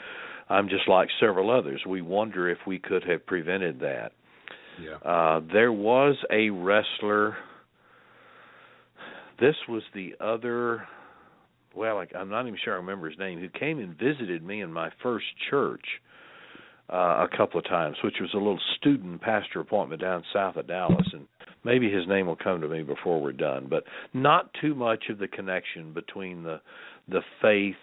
I'm 0.49 0.69
just 0.69 0.87
like 0.87 1.09
several 1.19 1.51
others. 1.51 1.81
We 1.85 2.01
wonder 2.01 2.49
if 2.49 2.59
we 2.65 2.79
could 2.79 3.03
have 3.03 3.25
prevented 3.25 3.81
that. 3.81 4.13
Yeah. 4.81 4.95
Uh, 5.05 5.41
there 5.51 5.73
was 5.73 6.15
a 6.31 6.49
wrestler. 6.49 7.35
This 9.39 9.55
was 9.67 9.83
the 9.93 10.15
other. 10.21 10.87
Well, 11.75 11.95
like, 11.95 12.11
I'm 12.15 12.29
not 12.29 12.47
even 12.47 12.59
sure 12.63 12.73
I 12.73 12.77
remember 12.77 13.09
his 13.09 13.19
name. 13.19 13.39
Who 13.39 13.49
came 13.49 13.79
and 13.79 13.97
visited 13.97 14.43
me 14.43 14.61
in 14.61 14.71
my 14.71 14.89
first 15.01 15.25
church 15.49 15.85
uh, 16.91 17.25
a 17.25 17.29
couple 17.35 17.59
of 17.59 17.65
times, 17.65 17.95
which 18.03 18.15
was 18.19 18.29
a 18.33 18.37
little 18.37 18.59
student 18.77 19.21
pastor 19.21 19.61
appointment 19.61 20.01
down 20.01 20.23
south 20.33 20.57
of 20.57 20.67
Dallas, 20.67 21.07
and 21.13 21.25
maybe 21.63 21.89
his 21.89 22.07
name 22.07 22.27
will 22.27 22.35
come 22.35 22.59
to 22.61 22.67
me 22.67 22.83
before 22.83 23.21
we're 23.21 23.31
done. 23.31 23.67
But 23.69 23.85
not 24.13 24.53
too 24.59 24.75
much 24.75 25.05
of 25.09 25.17
the 25.17 25.27
connection 25.27 25.93
between 25.93 26.43
the 26.43 26.59
the 27.07 27.21
faith 27.41 27.75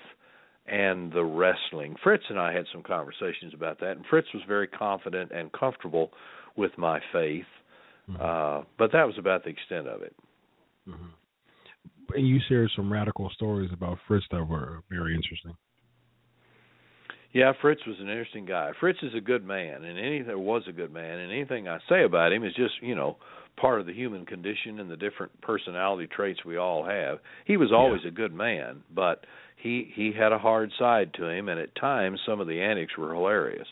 and 0.67 1.11
the 1.13 1.25
wrestling. 1.25 1.97
Fritz 2.03 2.25
and 2.29 2.39
I 2.39 2.53
had 2.53 2.67
some 2.73 2.83
conversations 2.83 3.55
about 3.55 3.81
that, 3.81 3.93
and 3.97 4.05
Fritz 4.11 4.29
was 4.35 4.43
very 4.47 4.67
confident 4.67 5.33
and 5.33 5.51
comfortable 5.53 6.11
with 6.57 6.77
my 6.77 7.01
faith, 7.13 7.47
uh, 8.21 8.63
but 8.79 8.93
that 8.93 9.07
was 9.07 9.17
about 9.19 9.45
the 9.45 9.51
extent 9.51 9.87
of 9.87 10.03
it. 10.03 10.15
And 12.15 12.27
you 12.27 12.39
shared 12.49 12.71
some 12.75 12.93
radical 12.93 13.31
stories 13.31 13.71
about 13.73 13.99
Fritz 14.07 14.27
that 14.31 14.45
were 14.45 14.83
very 14.91 15.15
interesting. 15.15 15.55
Yeah, 17.33 17.53
Fritz 17.61 17.83
was 17.87 17.97
an 18.01 18.09
interesting 18.09 18.47
guy. 18.47 18.73
Fritz 18.81 18.99
is 19.03 19.15
a 19.15 19.21
good 19.21 19.45
man, 19.45 19.85
and 19.85 19.99
anything 19.99 20.39
was 20.39 20.63
a 20.67 20.73
good 20.73 20.93
man, 20.93 21.19
and 21.19 21.31
anything 21.31 21.69
I 21.69 21.79
say 21.89 22.05
about 22.05 22.33
him 22.33 22.43
is 22.43 22.55
just 22.55 22.75
you 22.81 22.95
know 22.95 23.17
part 23.57 23.81
of 23.81 23.87
the 23.87 23.93
human 23.93 24.25
condition 24.25 24.81
and 24.81 24.91
the 24.91 24.97
different 24.97 25.39
personality 25.43 26.07
traits 26.07 26.45
we 26.45 26.57
all 26.57 26.85
have. 26.85 27.19
He 27.45 27.57
was 27.57 27.71
always 27.73 28.01
a 28.07 28.11
good 28.11 28.33
man, 28.33 28.83
but 28.95 29.25
he 29.57 29.91
he 29.95 30.13
had 30.13 30.33
a 30.33 30.39
hard 30.39 30.73
side 30.79 31.13
to 31.15 31.29
him, 31.29 31.49
and 31.49 31.61
at 31.61 31.75
times 31.75 32.21
some 32.25 32.41
of 32.41 32.47
the 32.47 32.61
antics 32.61 32.97
were 32.97 33.15
hilarious. 33.15 33.69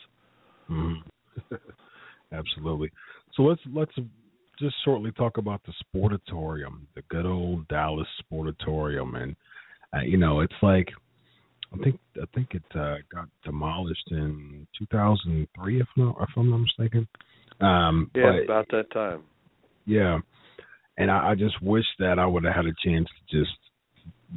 Mhm. 0.69 1.01
Absolutely. 2.31 2.91
So 3.35 3.43
let's 3.43 3.61
let's 3.73 3.93
just 4.59 4.75
shortly 4.83 5.11
talk 5.11 5.37
about 5.37 5.61
the 5.65 5.73
Sportatorium, 5.83 6.81
the 6.95 7.01
good 7.09 7.25
old 7.25 7.67
Dallas 7.67 8.07
Sportatorium, 8.23 9.21
and 9.21 9.35
uh, 9.93 10.01
you 10.01 10.17
know 10.17 10.41
it's 10.41 10.53
like 10.61 10.89
I 11.73 11.77
think 11.83 11.99
I 12.21 12.25
think 12.33 12.49
it 12.53 12.63
uh, 12.75 12.95
got 13.13 13.27
demolished 13.43 14.07
in 14.11 14.67
2003, 14.77 15.81
if 15.81 15.87
not 15.95 16.17
if 16.21 16.29
I'm 16.35 16.49
not 16.49 16.57
mistaken. 16.57 17.07
Um, 17.59 18.11
Yeah, 18.15 18.31
but, 18.31 18.43
about 18.43 18.67
that 18.71 18.91
time. 18.91 19.23
yeah, 19.85 20.19
and 20.97 21.11
I, 21.11 21.31
I 21.31 21.35
just 21.35 21.61
wish 21.61 21.85
that 21.99 22.19
I 22.19 22.25
would 22.25 22.43
have 22.43 22.55
had 22.55 22.65
a 22.65 22.73
chance 22.83 23.07
to 23.07 23.39
just 23.39 23.57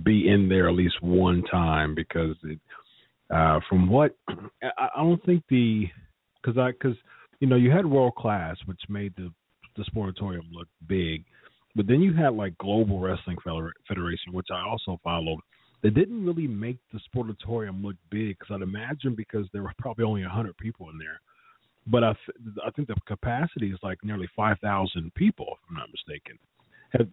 be 0.05 0.29
in 0.29 0.49
there 0.49 0.69
at 0.69 0.75
least 0.75 1.03
one 1.03 1.43
time 1.51 1.95
because 1.95 2.37
it, 2.45 2.59
uh, 3.31 3.61
from 3.69 3.89
what 3.89 4.17
I, 4.29 4.89
I 4.97 5.03
don't 5.03 5.25
think 5.25 5.45
the 5.49 5.87
because 6.41 6.59
I 6.59 6.73
because 6.73 6.97
you 7.41 7.49
know 7.49 7.57
you 7.57 7.71
had 7.71 7.87
world 7.87 8.15
class 8.15 8.57
which 8.67 8.81
made 8.89 9.15
the 9.17 9.31
the 9.81 9.91
sportatorium 9.91 10.53
looked 10.53 10.71
big, 10.87 11.25
but 11.75 11.87
then 11.87 12.01
you 12.01 12.13
had 12.13 12.35
like 12.35 12.57
Global 12.59 13.01
Wrestling 13.01 13.37
Federation 13.89 14.33
which 14.33 14.49
I 14.53 14.61
also 14.69 15.01
followed. 15.03 15.41
They 15.83 15.91
didn't 15.91 16.27
really 16.27 16.47
make 16.47 16.77
the 16.93 17.01
sportatorium 17.09 17.83
look 17.83 17.97
big 18.11 18.39
because 18.39 18.55
I'd 18.55 18.63
imagine 18.63 19.15
because 19.17 19.47
there 19.53 19.63
were 19.63 19.73
probably 19.79 20.05
only 20.05 20.25
a 20.25 20.29
hundred 20.29 20.57
people 20.59 20.91
in 20.91 20.99
there, 20.99 21.21
but 21.87 22.05
I 22.05 22.13
th- 22.13 22.57
I 22.67 22.71
think 22.71 22.89
the 22.89 22.97
capacity 23.07 23.71
is 23.71 23.79
like 23.83 23.99
nearly 24.03 24.29
five 24.37 24.59
thousand 24.61 25.15
people 25.15 25.47
if 25.53 25.59
I'm 25.71 25.77
not 25.77 25.89
mistaken. 25.91 26.39
Have, 26.91 27.09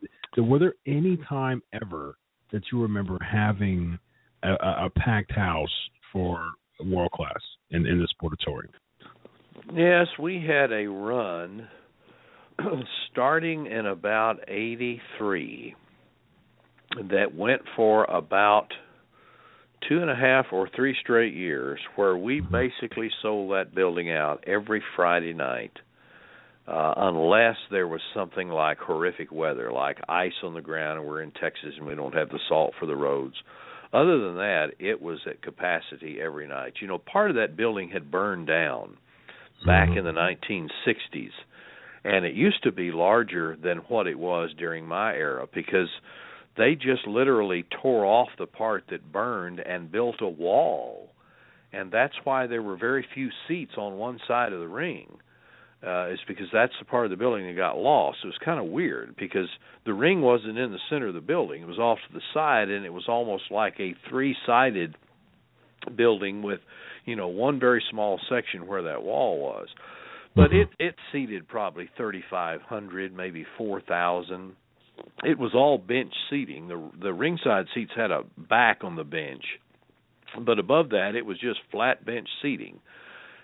were 0.45 0.59
there 0.59 0.73
any 0.85 1.17
time 1.29 1.61
ever 1.71 2.17
that 2.51 2.63
you 2.71 2.81
remember 2.81 3.17
having 3.23 3.97
a, 4.43 4.49
a, 4.49 4.85
a 4.85 4.89
packed 4.97 5.31
house 5.31 5.69
for 6.11 6.49
world 6.83 7.11
class 7.11 7.39
in, 7.71 7.85
in 7.85 7.99
the 7.99 8.07
sportatorium? 8.15 8.71
Yes, 9.73 10.07
we 10.19 10.43
had 10.45 10.71
a 10.71 10.87
run 10.87 11.67
starting 13.11 13.67
in 13.67 13.85
about 13.85 14.39
83 14.47 15.75
that 17.09 17.35
went 17.35 17.61
for 17.75 18.05
about 18.05 18.67
two 19.87 19.99
and 19.99 20.09
a 20.09 20.15
half 20.15 20.47
or 20.51 20.69
three 20.75 20.95
straight 21.01 21.33
years 21.33 21.79
where 21.95 22.17
we 22.17 22.39
basically 22.39 23.09
sold 23.21 23.51
that 23.51 23.75
building 23.75 24.11
out 24.11 24.43
every 24.47 24.81
Friday 24.95 25.33
night. 25.33 25.71
Uh, 26.67 26.93
unless 26.97 27.55
there 27.71 27.87
was 27.87 28.01
something 28.13 28.49
like 28.49 28.77
horrific 28.77 29.31
weather, 29.31 29.71
like 29.71 29.97
ice 30.09 30.33
on 30.43 30.53
the 30.53 30.59
ground, 30.59 30.99
and 30.99 31.07
we're 31.07 31.21
in 31.21 31.31
Texas 31.31 31.71
and 31.77 31.87
we 31.87 31.95
don't 31.95 32.13
have 32.13 32.27
the 32.27 32.39
salt 32.49 32.73
for 32.77 32.85
the 32.85 32.95
roads. 32.95 33.35
Other 33.93 34.19
than 34.19 34.35
that, 34.35 34.71
it 34.77 35.01
was 35.01 35.19
at 35.27 35.41
capacity 35.41 36.19
every 36.21 36.45
night. 36.45 36.73
You 36.81 36.87
know, 36.89 36.97
part 36.97 37.29
of 37.29 37.37
that 37.37 37.55
building 37.55 37.89
had 37.89 38.11
burned 38.11 38.47
down 38.47 38.97
back 39.65 39.89
in 39.95 40.03
the 40.03 40.11
1960s, 40.11 41.29
and 42.07 42.25
it 42.25 42.35
used 42.35 42.63
to 42.63 42.71
be 42.71 42.89
larger 42.93 43.57
than 43.61 43.79
what 43.89 44.07
it 44.07 44.17
was 44.17 44.51
during 44.57 44.87
my 44.87 45.13
era 45.13 45.45
because 45.53 45.89
they 46.55 46.73
just 46.73 47.05
literally 47.05 47.65
tore 47.81 48.05
off 48.05 48.29
the 48.39 48.45
part 48.45 48.85
that 48.89 49.11
burned 49.11 49.59
and 49.59 49.91
built 49.91 50.15
a 50.21 50.27
wall. 50.27 51.09
And 51.73 51.91
that's 51.91 52.13
why 52.23 52.47
there 52.47 52.61
were 52.61 52.77
very 52.77 53.05
few 53.13 53.27
seats 53.45 53.73
on 53.77 53.97
one 53.97 54.19
side 54.25 54.53
of 54.53 54.61
the 54.61 54.69
ring. 54.69 55.17
Uh, 55.85 56.07
is 56.07 56.19
because 56.27 56.47
that's 56.51 56.73
the 56.79 56.85
part 56.85 57.05
of 57.05 57.11
the 57.11 57.17
building 57.17 57.45
that 57.45 57.55
got 57.55 57.77
lost. 57.77 58.17
It 58.23 58.27
was 58.27 58.37
kind 58.43 58.59
of 58.59 58.65
weird 58.65 59.15
because 59.15 59.47
the 59.85 59.93
ring 59.93 60.21
wasn't 60.21 60.57
in 60.57 60.71
the 60.71 60.79
center 60.89 61.09
of 61.09 61.13
the 61.13 61.21
building; 61.21 61.61
it 61.61 61.67
was 61.67 61.77
off 61.77 61.99
to 62.07 62.13
the 62.15 62.21
side, 62.33 62.69
and 62.69 62.83
it 62.83 62.91
was 62.91 63.05
almost 63.07 63.43
like 63.51 63.75
a 63.79 63.93
three-sided 64.09 64.95
building 65.95 66.41
with, 66.41 66.61
you 67.05 67.15
know, 67.15 67.27
one 67.27 67.59
very 67.59 67.83
small 67.91 68.19
section 68.27 68.65
where 68.65 68.81
that 68.81 69.03
wall 69.03 69.39
was. 69.39 69.67
But 70.37 70.51
Mhm. 70.51 70.61
it 70.61 70.69
it 70.79 70.95
seated 71.11 71.47
probably 71.47 71.87
3500 71.97 73.13
maybe 73.13 73.43
4000 73.57 74.55
it 75.23 75.37
was 75.37 75.53
all 75.53 75.77
bench 75.77 76.13
seating. 76.29 76.67
The 76.67 76.79
the 76.99 77.13
ringside 77.13 77.67
seats 77.73 77.91
had 77.95 78.11
a 78.11 78.23
back 78.37 78.83
on 78.83 78.95
the 78.95 79.03
bench 79.03 79.59
but 80.39 80.59
above 80.59 80.89
that 80.89 81.15
it 81.15 81.25
was 81.25 81.37
just 81.39 81.59
flat 81.71 82.05
bench 82.05 82.29
seating. 82.41 82.79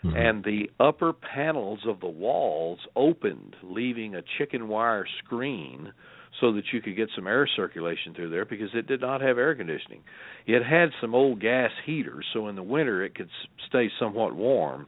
Mhm. 0.03 0.15
and 0.17 0.43
the 0.43 0.69
upper 0.81 1.13
panels 1.13 1.85
of 1.85 2.01
the 2.01 2.07
walls 2.09 2.79
opened 2.95 3.55
leaving 3.63 4.15
a 4.15 4.21
chicken 4.37 4.67
wire 4.67 5.05
screen 5.19 5.93
so 6.41 6.51
that 6.51 6.73
you 6.73 6.81
could 6.81 6.95
get 6.97 7.09
some 7.15 7.25
air 7.25 7.47
circulation 7.47 8.13
through 8.13 8.29
there 8.29 8.43
because 8.43 8.73
it 8.75 8.85
did 8.85 8.99
not 8.99 9.21
have 9.21 9.37
air 9.37 9.55
conditioning. 9.55 10.03
It 10.45 10.61
had 10.61 10.91
some 10.99 11.15
old 11.15 11.39
gas 11.39 11.71
heaters 11.85 12.25
so 12.33 12.47
in 12.49 12.55
the 12.55 12.63
winter 12.63 13.01
it 13.03 13.15
could 13.15 13.29
stay 13.67 13.89
somewhat 13.97 14.33
warm 14.35 14.87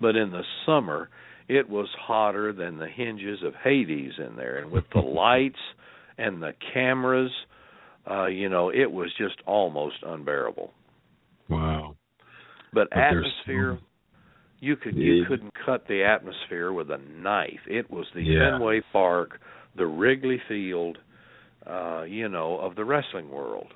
but 0.00 0.16
in 0.16 0.30
the 0.30 0.42
summer 0.66 1.08
it 1.48 1.68
was 1.68 1.88
hotter 1.98 2.52
than 2.52 2.78
the 2.78 2.86
hinges 2.88 3.40
of 3.44 3.54
Hades 3.64 4.12
in 4.18 4.36
there 4.36 4.58
and 4.58 4.70
with 4.70 4.84
the 4.94 5.00
lights 5.22 5.58
and 6.18 6.42
the 6.42 6.52
cameras 6.72 7.32
uh 8.10 8.26
you 8.26 8.48
know 8.48 8.70
it 8.70 8.90
was 8.90 9.10
just 9.18 9.36
almost 9.46 9.96
unbearable 10.06 10.72
wow. 11.48 11.96
but, 12.72 12.88
But 12.90 12.98
atmosphere 12.98 13.76
some- 13.78 13.86
you 14.60 14.76
could 14.76 14.94
you 14.96 15.14
Yeah. 15.22 15.28
couldn't 15.28 15.54
cut 15.66 15.86
the 15.88 16.04
atmosphere 16.04 16.72
with 16.72 16.90
a 16.90 16.98
knife 16.98 17.60
it 17.66 17.90
was 17.90 18.06
the 18.14 18.22
Yeah. 18.22 18.52
Fenway 18.58 18.80
Park 18.92 19.40
the 19.76 19.86
Wrigley 19.86 20.40
Field 20.48 20.98
uh 21.66 22.02
you 22.08 22.28
know 22.28 22.58
of 22.58 22.74
the 22.76 22.84
wrestling 22.84 23.30
world 23.30 23.72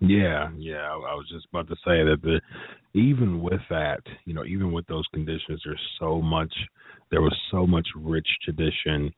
Yeah, 0.00 0.50
yeah. 0.56 0.90
I, 0.90 1.14
was 1.14 1.26
just 1.30 1.46
about 1.52 1.68
to 1.68 1.76
say 1.76 2.04
that 2.04 2.18
the 2.22 2.40
even 2.98 3.40
with 3.40 3.60
that, 3.70 4.00
you 4.24 4.34
know, 4.34 4.44
even 4.44 4.72
with 4.72 4.86
those 4.86 5.06
conditions, 5.12 5.60
there's 5.64 5.80
so 5.98 6.20
much. 6.20 6.52
There 7.10 7.22
was 7.22 7.36
so 7.50 7.66
much 7.66 7.86
rich 7.96 8.26
tradition 8.42 9.12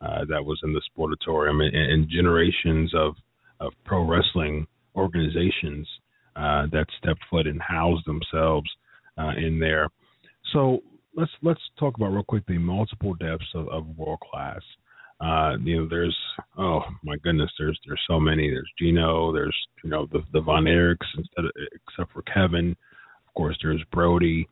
uh, 0.00 0.24
that 0.28 0.44
was 0.44 0.60
in 0.64 0.72
the 0.72 0.82
sportatorium, 0.90 1.62
and, 1.62 1.74
and 1.74 2.08
generations 2.08 2.92
of 2.94 3.14
of 3.60 3.72
pro 3.84 4.06
wrestling 4.06 4.66
organizations 4.96 5.88
uh, 6.36 6.66
that 6.72 6.86
stepped 6.98 7.24
foot 7.30 7.46
and 7.46 7.60
housed 7.60 8.06
themselves 8.06 8.68
uh, 9.18 9.32
in 9.36 9.58
there. 9.58 9.88
So 10.52 10.80
let's 11.16 11.30
let's 11.42 11.60
talk 11.78 11.96
about 11.96 12.12
real 12.12 12.24
quick 12.24 12.44
the 12.46 12.58
multiple 12.58 13.14
depths 13.14 13.50
of, 13.54 13.68
of 13.68 13.86
world 13.96 14.20
class. 14.20 14.60
Uh, 15.22 15.56
you 15.62 15.76
know, 15.76 15.88
there's 15.88 16.16
oh 16.58 16.80
my 17.04 17.16
goodness, 17.22 17.50
there's 17.58 17.78
there's 17.86 18.00
so 18.08 18.18
many. 18.18 18.50
There's 18.50 18.70
Gino, 18.78 19.32
there's 19.32 19.56
you 19.84 19.90
know 19.90 20.06
the 20.10 20.22
the 20.32 20.40
Von 20.40 20.64
Erichs 20.64 21.06
instead 21.16 21.44
of, 21.44 21.50
except 21.88 22.12
for 22.12 22.22
Kevin. 22.22 22.70
Of 23.28 23.34
course, 23.34 23.56
there's 23.62 23.82
Brody. 23.92 24.48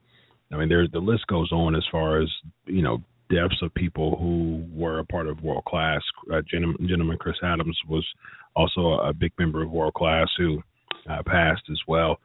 I 0.53 0.57
mean, 0.57 0.69
there's 0.69 0.91
the 0.93 1.01
list 1.01 1.27
goes 1.27 1.51
on 1.51 1.75
as 1.75 1.85
far 1.91 2.23
as 2.23 2.29
you 2.67 2.83
know 2.83 3.03
depths 3.31 3.61
of 3.63 3.75
people 3.75 4.17
who 4.17 4.65
were 4.73 5.01
a 5.01 5.05
part 5.05 5.27
of 5.27 5.43
world 5.43 5.65
class. 5.65 6.03
Uh, 6.33 6.41
gentleman, 6.49 7.19
Chris 7.19 7.37
Adams 7.43 7.79
was 7.89 8.07
also 8.55 9.01
a 9.01 9.13
big 9.13 9.33
member 9.39 9.63
of 9.63 9.71
world 9.71 9.95
class 9.95 10.29
who 10.37 10.63
uh, 11.09 11.23
passed 11.27 11.63
as 11.71 11.81
well. 11.89 12.19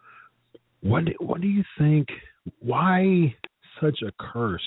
What 0.81 1.05
do, 1.05 1.13
what 1.19 1.41
do 1.41 1.47
you 1.47 1.63
think? 1.79 2.07
Why 2.59 3.35
such 3.81 3.99
a 4.01 4.11
curse 4.19 4.61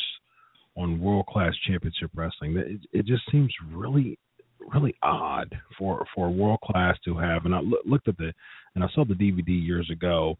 on 0.79 1.01
world 1.01 1.27
class 1.27 1.53
championship 1.67 2.11
wrestling? 2.15 2.57
It, 2.57 2.81
it 2.93 3.07
just 3.07 3.23
seems 3.31 3.53
really 3.73 4.19
really 4.73 4.95
odd 5.03 5.55
for 5.79 6.05
for 6.15 6.31
world 6.31 6.61
class 6.61 6.97
to 7.05 7.17
have. 7.17 7.45
And 7.45 7.55
I 7.55 7.61
looked 7.85 8.09
at 8.09 8.17
the 8.19 8.33
and 8.75 8.85
I 8.85 8.89
saw 8.95 9.05
the 9.05 9.15
DVD 9.15 9.49
years 9.49 9.89
ago, 9.91 10.37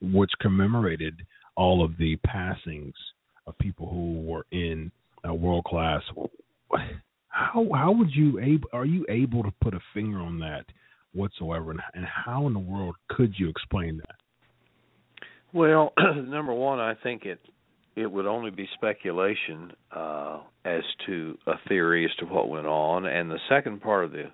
which 0.00 0.30
commemorated 0.40 1.14
all 1.56 1.84
of 1.84 1.96
the 1.98 2.16
passings 2.24 2.94
of 3.46 3.58
people 3.58 3.88
who 3.88 4.20
were 4.20 4.46
in 4.52 4.90
world 5.34 5.64
class. 5.64 6.02
How 7.28 7.66
how 7.74 7.92
would 7.92 8.10
you 8.12 8.38
able 8.40 8.68
are 8.72 8.86
you 8.86 9.04
able 9.08 9.42
to 9.42 9.52
put 9.62 9.74
a 9.74 9.80
finger 9.94 10.18
on 10.18 10.38
that 10.40 10.64
whatsoever, 11.14 11.70
and, 11.70 11.80
and 11.94 12.04
how 12.04 12.46
in 12.46 12.52
the 12.52 12.58
world 12.58 12.94
could 13.08 13.34
you 13.38 13.48
explain 13.48 13.98
that? 13.98 14.16
Well, 15.52 15.92
number 15.98 16.52
one, 16.52 16.78
I 16.78 16.94
think 16.94 17.24
it 17.24 17.40
it 17.98 18.10
would 18.10 18.26
only 18.26 18.50
be 18.50 18.68
speculation 18.74 19.72
uh, 19.94 20.38
as 20.64 20.82
to 21.06 21.36
a 21.46 21.54
theory 21.68 22.04
as 22.04 22.14
to 22.18 22.26
what 22.26 22.48
went 22.48 22.66
on, 22.66 23.06
and 23.06 23.30
the 23.30 23.40
second 23.48 23.82
part 23.82 24.04
of 24.04 24.12
the 24.12 24.24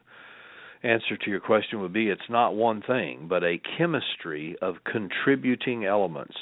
answer 0.83 1.17
to 1.17 1.31
your 1.31 1.41
question 1.41 1.81
would 1.81 1.93
be 1.93 2.09
it's 2.09 2.21
not 2.29 2.55
one 2.55 2.83
thing, 2.83 3.27
but 3.29 3.43
a 3.43 3.61
chemistry 3.79 4.55
of 4.61 4.77
contributing 4.85 5.87
elements. 5.87 6.35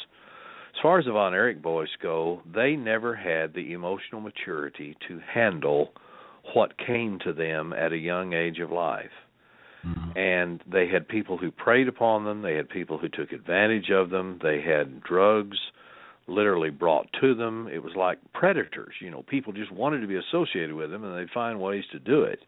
As 0.74 0.82
far 0.82 0.98
as 0.98 1.04
the 1.04 1.12
Von 1.12 1.32
Erich 1.32 1.62
boys 1.62 1.90
go, 2.02 2.42
they 2.52 2.74
never 2.74 3.14
had 3.14 3.54
the 3.54 3.72
emotional 3.72 4.20
maturity 4.20 4.96
to 5.06 5.20
handle 5.32 5.92
what 6.54 6.76
came 6.76 7.20
to 7.24 7.32
them 7.32 7.72
at 7.72 7.92
a 7.92 7.96
young 7.96 8.32
age 8.32 8.58
of 8.58 8.72
life. 8.72 9.12
And 10.16 10.62
they 10.70 10.88
had 10.88 11.08
people 11.08 11.36
who 11.36 11.50
preyed 11.50 11.88
upon 11.88 12.24
them. 12.24 12.42
They 12.42 12.54
had 12.54 12.68
people 12.68 12.98
who 12.98 13.08
took 13.08 13.32
advantage 13.32 13.90
of 13.90 14.10
them. 14.10 14.40
They 14.42 14.60
had 14.60 15.02
drugs 15.02 15.58
literally 16.26 16.70
brought 16.70 17.06
to 17.20 17.34
them. 17.34 17.68
It 17.72 17.82
was 17.82 17.94
like 17.96 18.18
predators 18.32 18.94
you 19.00 19.10
know 19.10 19.22
people 19.28 19.52
just 19.52 19.72
wanted 19.72 20.00
to 20.00 20.06
be 20.06 20.16
associated 20.16 20.74
with 20.74 20.90
them 20.90 21.04
and 21.04 21.16
they'd 21.16 21.32
find 21.32 21.60
ways 21.60 21.84
to 21.92 21.98
do 21.98 22.22
it. 22.22 22.40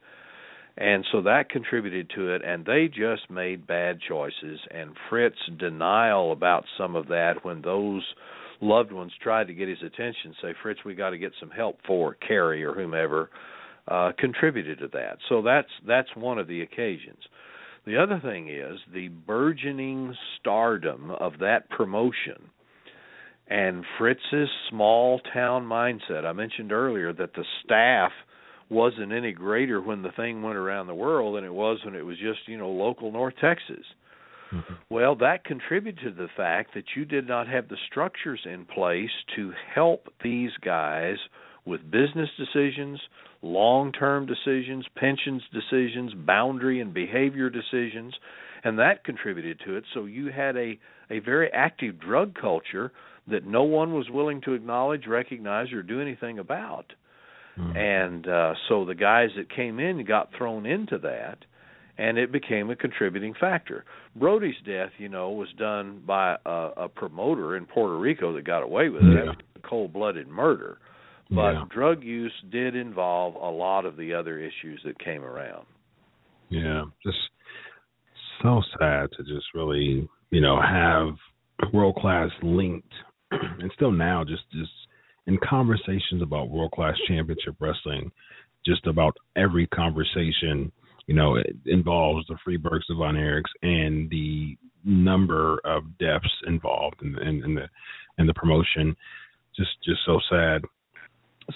And 0.77 1.05
so 1.12 1.22
that 1.22 1.51
contributed 1.51 2.11
to 2.16 2.35
it 2.35 2.43
and 2.45 2.64
they 2.64 2.89
just 2.89 3.31
made 3.31 3.66
bad 3.66 4.01
choices. 4.07 4.59
And 4.72 4.91
Fritz 5.09 5.39
denial 5.59 6.33
about 6.33 6.64
some 6.77 6.97
of 6.97 7.07
that 7.09 7.45
when 7.45 7.62
those 7.62 8.03
loved 8.61 8.91
ones 8.91 9.12
tried 9.22 9.47
to 9.47 9.55
get 9.55 9.68
his 9.68 9.83
attention 9.83 10.35
say 10.41 10.55
Fritz 10.62 10.81
we 10.85 10.95
got 10.95 11.11
to 11.11 11.18
get 11.18 11.33
some 11.39 11.51
help 11.51 11.79
for 11.87 12.14
Kerry 12.14 12.64
or 12.64 12.72
whomever 12.72 13.31
uh 13.89 14.12
contributed 14.18 14.79
to 14.79 14.89
that. 14.89 15.18
So 15.29 15.43
that's 15.43 15.68
that's 15.87 16.09
one 16.16 16.39
of 16.39 16.49
the 16.49 16.62
occasions. 16.62 17.22
The 17.87 17.99
other 17.99 18.18
thing 18.22 18.49
is 18.49 18.79
the 18.93 19.09
burgeoning 19.09 20.14
stardom 20.41 21.11
of 21.11 21.39
that 21.41 21.68
promotion 21.68 22.51
and 23.49 23.84
Fritz's 23.99 24.49
small 24.70 25.20
town 25.32 25.64
mindset. 25.64 26.24
I 26.24 26.32
mentioned 26.32 26.72
earlier 26.72 27.12
that 27.12 27.34
the 27.34 27.45
staff 27.64 28.12
wasn't 28.70 29.12
any 29.12 29.32
greater 29.32 29.80
when 29.80 30.03
the 30.03 30.12
thing 30.12 30.42
went 30.42 30.57
around 30.57 30.86
the 30.86 30.95
world 30.95 31.36
than 31.36 31.45
it 31.45 31.53
was 31.53 31.78
when 31.84 31.95
it 31.95 32.05
was 32.05 32.16
just, 32.18 32.40
you 32.47 32.57
know, 32.57 32.70
local 32.70 33.12
North 33.12 33.34
Texas. 33.40 33.84
Mm-hmm. 34.53 34.74
Well, 34.88 35.16
that 35.16 35.45
contributed 35.45 36.05
to 36.05 36.22
the 36.22 36.28
fact 36.36 36.74
that 36.74 36.84
you 36.97 37.05
did 37.05 37.26
not 37.26 37.49
have 37.49 37.68
the 37.68 37.76
structures 37.90 38.40
in 38.45 38.64
place 38.64 39.11
to 39.36 39.53
help 39.74 40.09
these 40.22 40.53
guys 40.64 41.16
with 41.66 41.90
business 41.90 42.28
decisions, 42.38 43.01
long 43.42 43.92
term 43.92 44.26
decisions, 44.26 44.86
pensions 44.97 45.42
decisions, 45.53 46.12
boundary 46.26 46.80
and 46.80 46.95
behavior 46.95 47.51
decisions, 47.51 48.14
and 48.64 48.78
that 48.78 49.05
contributed 49.05 49.61
to 49.66 49.76
it. 49.76 49.84
So 49.92 50.05
you 50.05 50.30
had 50.30 50.57
a, 50.57 50.78
a 51.11 51.18
very 51.20 51.51
active 51.53 51.99
drug 52.01 52.34
culture 52.38 52.92
that 53.29 53.47
no 53.47 53.62
one 53.62 53.95
was 53.95 54.11
willing 54.11 54.41
to 54.43 54.53
acknowledge, 54.53 55.07
recognize, 55.07 55.72
or 55.72 55.83
do 55.83 56.01
anything 56.01 56.39
about. 56.39 56.93
And 57.57 58.27
uh, 58.27 58.55
so 58.68 58.85
the 58.85 58.97
guys 58.97 59.31
that 59.37 59.49
came 59.55 59.79
in 59.79 60.05
got 60.05 60.31
thrown 60.37 60.66
into 60.66 60.99
that, 60.99 61.39
and 61.97 62.18
it 62.18 62.33
became 62.33 62.70
a 62.70 62.77
contributing 62.77 63.33
factor. 63.39 63.85
Brody's 64.16 64.57
death, 64.66 64.91
you 64.99 65.09
know, 65.09 65.31
was 65.31 65.49
done 65.57 66.03
by 66.05 66.37
a, 66.45 66.70
a 66.77 66.89
promoter 66.89 67.57
in 67.57 67.66
Puerto 67.66 67.97
Rico 67.97 68.35
that 68.35 68.45
got 68.45 68.64
away 68.64 68.89
with 68.89 69.03
it, 69.05 69.25
yeah. 69.27 69.33
cold-blooded 69.62 70.27
murder. 70.27 70.79
But 71.31 71.53
Yeah. 71.53 71.64
drug 71.70 72.03
use 72.03 72.35
did 72.51 72.75
involve 72.75 73.37
a 73.37 73.57
lot 73.57 73.87
of 73.87 73.97
the 73.97 74.12
other 74.14 74.39
issues 74.39 74.81
that 74.85 74.99
came 74.99 75.22
around. 75.22 75.66
Yeah, 76.49 76.85
just 77.05 77.18
so 78.43 78.62
sad 78.79 79.11
to 79.16 79.22
just 79.22 79.47
really, 79.55 80.09
you 80.31 80.41
know, 80.41 80.61
have 80.61 81.16
world 81.72 81.95
class 81.97 82.31
linked, 82.43 82.93
and 83.61 83.70
still 83.74 83.93
now 83.93 84.24
just 84.24 84.43
just 84.53 84.70
in 85.26 85.39
conversations 85.39 86.22
about 86.22 86.51
world 86.51 86.72
class 86.72 86.95
championship 87.09 87.55
wrestling, 87.59 88.11
just 88.66 88.87
about 88.87 89.16
every 89.37 89.66
conversation, 89.68 90.70
you 91.07 91.14
know, 91.14 91.37
it 91.37 91.57
involves 91.66 92.26
the 92.26 92.37
Freebirds, 92.47 92.82
the 92.89 92.95
Von 92.95 93.14
Erichs, 93.14 93.43
and 93.62 94.11
the 94.11 94.57
number 94.85 95.61
of 95.64 95.85
deaths 95.99 96.28
involved 96.47 97.01
in, 97.03 97.18
in, 97.18 97.43
in 97.45 97.55
the 97.55 97.68
in 98.18 98.26
the 98.26 98.35
promotion. 98.35 98.95
Just 99.57 99.70
just 99.85 100.01
so 100.05 100.18
sad. 100.30 100.62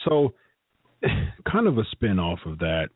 So, 0.05 0.35
kind 1.51 1.66
of 1.66 1.79
a 1.79 1.85
spin 1.93 2.18
off 2.18 2.41
of 2.47 2.59
that 2.61 2.89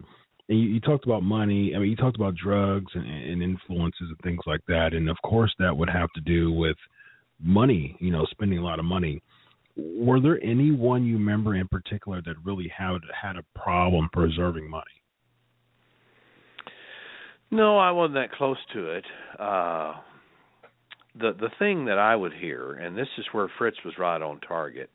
and 0.48 0.60
you, 0.60 0.68
you 0.68 0.80
talked 0.80 1.06
about 1.06 1.22
money. 1.22 1.72
I 1.74 1.78
mean, 1.78 1.90
you 1.90 1.96
talked 1.96 2.16
about 2.16 2.34
drugs 2.34 2.92
and, 2.94 3.06
and 3.06 3.42
influences 3.42 4.08
and 4.08 4.18
things 4.22 4.40
like 4.46 4.60
that. 4.68 4.92
And 4.92 5.08
of 5.08 5.16
course, 5.24 5.54
that 5.58 5.76
would 5.76 5.88
have 5.88 6.08
to 6.14 6.20
do 6.20 6.52
with 6.52 6.76
money. 7.42 7.96
You 8.00 8.10
know, 8.12 8.26
spending 8.30 8.58
a 8.58 8.64
lot 8.64 8.78
of 8.78 8.84
money. 8.84 9.22
Were 9.76 10.20
there 10.20 10.38
anyone 10.44 11.04
you 11.04 11.16
remember 11.16 11.54
in 11.54 11.68
particular 11.68 12.20
that 12.22 12.36
really 12.44 12.68
had 12.68 12.98
had 13.20 13.36
a 13.36 13.44
problem 13.58 14.08
preserving 14.12 14.68
money? 14.70 14.84
No, 17.50 17.78
I 17.78 17.90
wasn't 17.90 18.14
that 18.14 18.32
close 18.32 18.58
to 18.74 18.90
it. 18.90 19.04
Uh 19.38 19.94
the 21.14 21.32
the 21.38 21.50
thing 21.58 21.86
that 21.86 21.98
I 21.98 22.16
would 22.16 22.32
hear, 22.32 22.72
and 22.72 22.96
this 22.96 23.08
is 23.18 23.26
where 23.32 23.48
Fritz 23.58 23.78
was 23.84 23.98
right 23.98 24.20
on 24.22 24.40
target. 24.40 24.90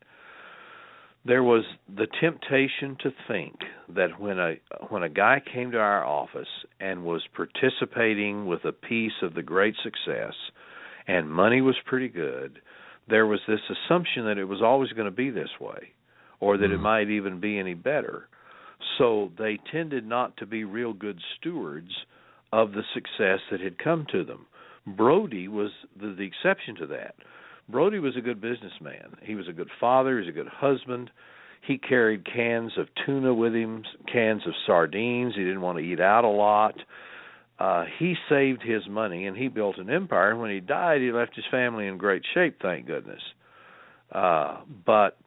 there 1.25 1.43
was 1.43 1.63
the 1.93 2.07
temptation 2.21 2.95
to 3.01 3.11
think 3.27 3.55
that 3.89 4.19
when 4.19 4.39
a 4.39 4.55
when 4.89 5.03
a 5.03 5.09
guy 5.09 5.41
came 5.53 5.71
to 5.71 5.77
our 5.77 6.05
office 6.05 6.47
and 6.79 7.03
was 7.03 7.21
participating 7.35 8.45
with 8.45 8.63
a 8.65 8.71
piece 8.71 9.21
of 9.21 9.33
the 9.33 9.43
great 9.43 9.75
success 9.83 10.33
and 11.07 11.29
money 11.29 11.61
was 11.61 11.75
pretty 11.85 12.09
good 12.09 12.59
there 13.09 13.25
was 13.25 13.39
this 13.47 13.61
assumption 13.69 14.25
that 14.25 14.37
it 14.37 14.45
was 14.45 14.61
always 14.61 14.91
going 14.91 15.05
to 15.05 15.11
be 15.11 15.29
this 15.29 15.49
way 15.59 15.91
or 16.39 16.57
that 16.57 16.65
mm-hmm. 16.65 16.75
it 16.75 16.79
might 16.79 17.09
even 17.09 17.39
be 17.39 17.57
any 17.57 17.73
better 17.73 18.27
so 18.97 19.31
they 19.37 19.59
tended 19.71 20.05
not 20.07 20.35
to 20.37 20.45
be 20.45 20.63
real 20.63 20.93
good 20.93 21.19
stewards 21.37 21.91
of 22.53 22.71
the 22.71 22.83
success 22.93 23.39
that 23.51 23.59
had 23.59 23.77
come 23.77 24.05
to 24.11 24.23
them 24.23 24.45
brody 24.85 25.47
was 25.47 25.71
the, 25.99 26.15
the 26.17 26.23
exception 26.23 26.75
to 26.75 26.87
that 26.87 27.15
Brody 27.69 27.99
was 27.99 28.15
a 28.15 28.21
good 28.21 28.39
businessman. 28.39 29.17
He 29.21 29.35
was 29.35 29.47
a 29.47 29.53
good 29.53 29.69
father. 29.79 30.19
He 30.19 30.25
was 30.25 30.29
a 30.29 30.37
good 30.37 30.47
husband. 30.47 31.11
He 31.61 31.77
carried 31.77 32.25
cans 32.25 32.71
of 32.77 32.87
tuna 33.05 33.33
with 33.33 33.53
him, 33.53 33.83
cans 34.11 34.43
of 34.47 34.53
sardines. 34.65 35.33
He 35.35 35.43
didn't 35.43 35.61
want 35.61 35.77
to 35.77 35.83
eat 35.83 35.99
out 35.99 36.23
a 36.23 36.29
lot. 36.29 36.75
Uh, 37.59 37.85
he 37.97 38.15
saved 38.29 38.61
his 38.61 38.83
money 38.87 39.25
and 39.25 39.35
he 39.35 39.47
built 39.47 39.77
an 39.77 39.89
empire. 39.89 40.31
And 40.31 40.39
when 40.39 40.51
he 40.51 40.59
died, 40.59 41.01
he 41.01 41.11
left 41.11 41.35
his 41.35 41.45
family 41.49 41.87
in 41.87 41.97
great 41.97 42.23
shape, 42.33 42.57
thank 42.61 42.85
goodness. 42.85 43.21
Uh, 44.11 44.59
but 44.85 45.17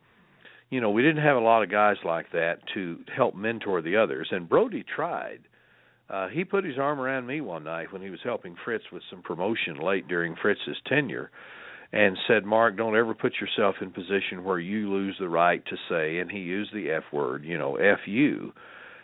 you 0.70 0.80
know, 0.80 0.90
we 0.90 1.02
didn't 1.02 1.24
have 1.24 1.36
a 1.36 1.40
lot 1.40 1.62
of 1.62 1.70
guys 1.70 1.96
like 2.04 2.30
that 2.32 2.58
to 2.74 2.98
help 3.14 3.34
mentor 3.34 3.82
the 3.82 3.96
others. 3.96 4.28
And 4.30 4.48
Brody 4.48 4.84
tried. 4.84 5.40
Uh, 6.08 6.28
he 6.28 6.44
put 6.44 6.64
his 6.64 6.78
arm 6.78 7.00
around 7.00 7.26
me 7.26 7.40
one 7.40 7.64
night 7.64 7.92
when 7.92 8.02
he 8.02 8.10
was 8.10 8.20
helping 8.24 8.56
Fritz 8.64 8.84
with 8.92 9.02
some 9.10 9.22
promotion 9.22 9.78
late 9.80 10.08
during 10.08 10.36
Fritz's 10.40 10.76
tenure 10.86 11.30
and 11.92 12.16
said, 12.28 12.44
Marc, 12.44 12.76
don't 12.76 12.96
ever 12.96 13.14
put 13.14 13.32
yourself 13.40 13.76
in 13.80 13.90
position 13.90 14.44
where 14.44 14.58
you 14.58 14.92
lose 14.92 15.16
the 15.18 15.28
right 15.28 15.64
to 15.66 15.76
say, 15.88 16.18
and 16.18 16.30
he 16.30 16.38
used 16.38 16.72
the 16.72 16.90
F 16.90 17.02
word, 17.12 17.44
you 17.44 17.58
know, 17.58 17.76
F 17.76 17.98
you. 18.06 18.52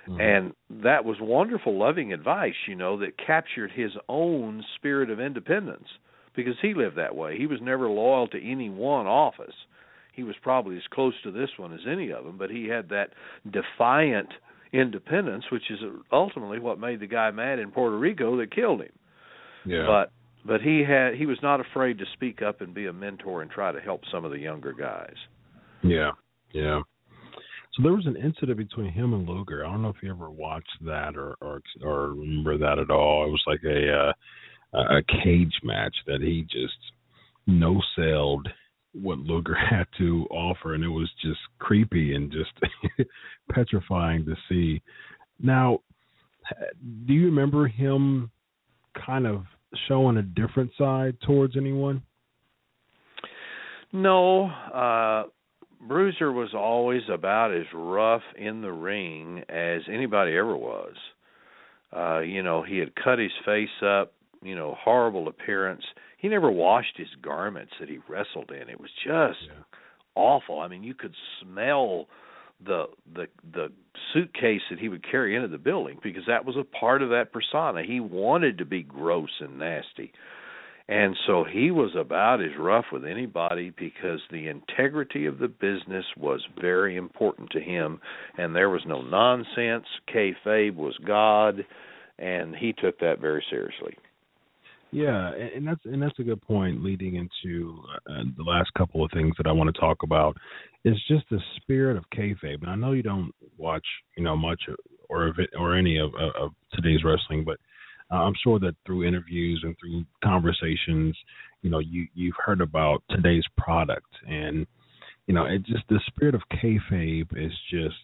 Mm-hmm. 0.09 0.20
And 0.20 0.82
that 0.82 1.04
was 1.04 1.16
wonderful, 1.20 1.78
loving 1.78 2.12
advice, 2.12 2.54
you 2.68 2.74
know, 2.74 2.98
that 2.98 3.18
captured 3.24 3.72
his 3.74 3.90
own 4.09 4.64
spirit 4.76 5.11
of 5.11 5.20
independence 5.20 5.86
because 6.34 6.54
he 6.62 6.74
lived 6.74 6.96
that 6.96 7.16
way. 7.16 7.36
He 7.38 7.46
was 7.46 7.61
never 7.62 7.88
loyal 7.88 8.28
to 8.28 8.50
any 8.50 8.68
one 8.68 9.07
office. 9.07 9.54
He 10.12 10.22
was 10.22 10.36
probably 10.42 10.76
as 10.76 10.82
close 10.92 11.14
to 11.24 11.30
this 11.30 11.50
one 11.57 11.72
as 11.72 11.80
any 11.88 12.11
of 12.11 12.24
them, 12.24 12.38
but 12.38 12.50
he 12.50 12.68
had 12.68 12.88
that 12.90 13.11
defiant 13.44 14.28
independence, 14.72 15.44
which 15.50 15.70
is 15.70 15.78
ultimately 16.12 16.59
what 16.59 16.78
made 16.78 17.00
the 17.00 17.07
guy 17.07 17.30
mad 17.30 17.59
in 17.59 17.70
Puerto 17.70 17.98
Rico 17.98 18.36
that 18.38 18.54
killed 18.54 18.82
him. 18.82 18.92
Yeah. 19.64 19.86
But 19.86 20.12
but 20.46 20.61
he 20.61 20.84
had 20.88 21.14
he 21.14 21.26
was 21.26 21.38
not 21.42 21.61
afraid 21.61 21.98
to 21.98 22.04
speak 22.12 22.40
up 22.40 22.61
and 22.61 22.72
be 22.72 22.86
a 22.86 22.92
mentor 22.92 23.42
and 23.42 23.50
try 23.50 23.72
to 23.72 23.80
help 23.80 24.02
some 24.12 24.24
of 24.24 24.30
the 24.30 24.38
younger 24.38 24.72
guys. 24.72 25.16
Yeah, 25.82 26.12
yeah. 26.52 26.82
So 27.76 27.82
there 27.82 27.92
was 27.92 28.06
an 28.06 28.16
incident 28.16 28.56
between 28.56 28.90
him 28.90 29.12
and 29.12 29.28
Luger. 29.28 29.64
I 29.64 29.70
don't 29.70 29.82
know 29.82 29.90
if 29.90 30.02
you 30.02 30.10
ever 30.10 30.30
watched 30.30 30.78
that 30.86 31.14
or 31.16 31.36
or, 31.42 31.60
or 31.82 32.08
remember 32.10 32.56
that 32.56 32.78
at 32.78 32.90
all. 32.90 33.26
It 33.26 33.30
was 33.30 33.42
like 33.46 33.62
a 33.64 34.14
uh, 34.74 34.96
a 34.98 35.02
cage 35.22 35.52
match 35.62 35.94
that 36.06 36.22
he 36.22 36.42
just 36.42 36.78
no 37.46 37.82
selled 37.94 38.48
what 38.92 39.18
Luger 39.18 39.54
had 39.70 39.86
to 39.98 40.26
offer, 40.30 40.74
and 40.74 40.82
it 40.82 40.88
was 40.88 41.10
just 41.22 41.38
creepy 41.58 42.14
and 42.14 42.32
just 42.32 42.50
petrifying 43.52 44.24
to 44.24 44.34
see. 44.48 44.80
Now, 45.38 45.80
do 47.06 47.12
you 47.12 47.26
remember 47.26 47.68
him 47.68 48.30
kind 49.04 49.26
of 49.26 49.44
showing 49.86 50.16
a 50.16 50.22
different 50.22 50.70
side 50.78 51.16
towards 51.26 51.58
anyone? 51.58 52.02
No, 53.92 54.46
uh 54.46 55.24
Bruiser 55.80 56.32
was 56.32 56.54
always 56.54 57.02
about 57.12 57.54
as 57.54 57.66
rough 57.72 58.22
in 58.36 58.62
the 58.62 58.72
ring 58.72 59.42
as 59.48 59.82
anybody 59.88 60.36
ever 60.36 60.56
was. 60.56 60.94
Uh, 61.96 62.20
you 62.20 62.42
know, 62.42 62.62
he 62.62 62.78
had 62.78 62.94
cut 62.96 63.18
his 63.18 63.32
face 63.44 63.68
up, 63.84 64.12
you 64.42 64.54
know, 64.54 64.76
horrible 64.78 65.28
appearance. 65.28 65.82
He 66.18 66.28
never 66.28 66.50
washed 66.50 66.96
his 66.96 67.08
garments 67.22 67.72
that 67.80 67.88
he 67.88 67.98
wrestled 68.08 68.50
in. 68.50 68.68
It 68.68 68.80
was 68.80 68.90
just 69.04 69.38
yeah. 69.46 69.62
awful. 70.14 70.60
I 70.60 70.68
mean, 70.68 70.82
you 70.82 70.94
could 70.94 71.14
smell 71.40 72.06
the 72.64 72.86
the 73.14 73.26
the 73.52 73.68
suitcase 74.12 74.62
that 74.70 74.78
he 74.78 74.88
would 74.88 75.08
carry 75.08 75.36
into 75.36 75.48
the 75.48 75.58
building 75.58 75.98
because 76.02 76.22
that 76.26 76.44
was 76.44 76.56
a 76.56 76.64
part 76.64 77.02
of 77.02 77.10
that 77.10 77.32
persona. 77.32 77.82
He 77.82 78.00
wanted 78.00 78.58
to 78.58 78.64
be 78.64 78.82
gross 78.82 79.30
and 79.40 79.58
nasty. 79.58 80.12
And 80.89 81.16
so 81.26 81.45
he 81.45 81.72
was 81.72 81.91
about 81.99 82.41
as 82.41 82.57
rough 82.59 82.84
with 82.93 83.05
anybody 83.05 83.72
because 83.76 84.20
the 84.30 84.47
integrity 84.47 85.26
of 85.26 85.39
the 85.39 85.49
business 85.49 86.05
was 86.16 86.41
very 86.61 86.97
important 86.97 87.51
to 87.51 87.61
him, 87.61 88.01
and 88.39 88.55
there 88.55 88.70
was 88.70 88.82
no 88.87 89.03
nonsense. 89.03 89.87
Kayfabe 90.14 90.76
was 90.76 90.97
God, 91.05 91.64
and 92.18 92.55
he 92.55 92.72
took 92.72 93.01
that 93.01 93.20
very 93.20 93.45
seriously. 93.51 93.97
Yeah, 94.93 95.32
and 95.34 95.66
that's 95.66 95.84
and 95.84 96.01
that's 96.01 96.18
a 96.20 96.22
good 96.22 96.41
point 96.41 96.82
leading 96.82 97.16
into 97.16 97.82
uh, 98.09 98.22
the 98.37 98.45
last 98.45 98.70
couple 98.78 99.05
of 99.05 99.11
things 99.12 99.34
that 99.37 99.49
I 99.49 99.53
want 99.53 99.74
to 99.74 99.80
talk 99.80 100.05
about 100.05 100.37
is 100.84 100.95
just 101.09 101.24
the 101.28 101.41
spirit 101.57 101.97
of 101.97 102.05
kayfabe. 102.16 102.62
And 102.62 102.70
I 102.70 102.76
know 102.76 102.93
you 102.93 103.03
don't 103.03 103.32
watch, 103.59 103.84
you 104.16 104.22
know, 104.22 104.37
much 104.37 104.62
or 105.09 105.34
or 105.59 105.76
any 105.76 105.99
of, 105.99 106.14
of 106.14 106.53
today's 106.72 107.03
wrestling, 107.03 107.45
but 107.45 107.59
uh, 108.11 108.16
I'm 108.16 108.34
sure 108.42 108.59
that 108.61 108.74
through 108.84 109.07
interviews 109.07 109.61
and 109.64 109.76
through 109.80 110.04
conversations, 110.22 111.16
you 111.62 111.70
know, 111.70 111.80
you 111.80 112.07
you've 112.14 112.36
heard 112.44 112.61
about 112.61 113.02
today's 113.11 113.44
product, 113.57 114.07
and 114.28 114.66
you 115.26 115.34
know, 115.34 115.44
it 115.46 115.64
just 115.64 115.84
the 115.88 116.00
spirit 116.07 116.34
of 116.34 116.42
kayfabe 116.62 117.28
is 117.36 117.52
just 117.70 117.96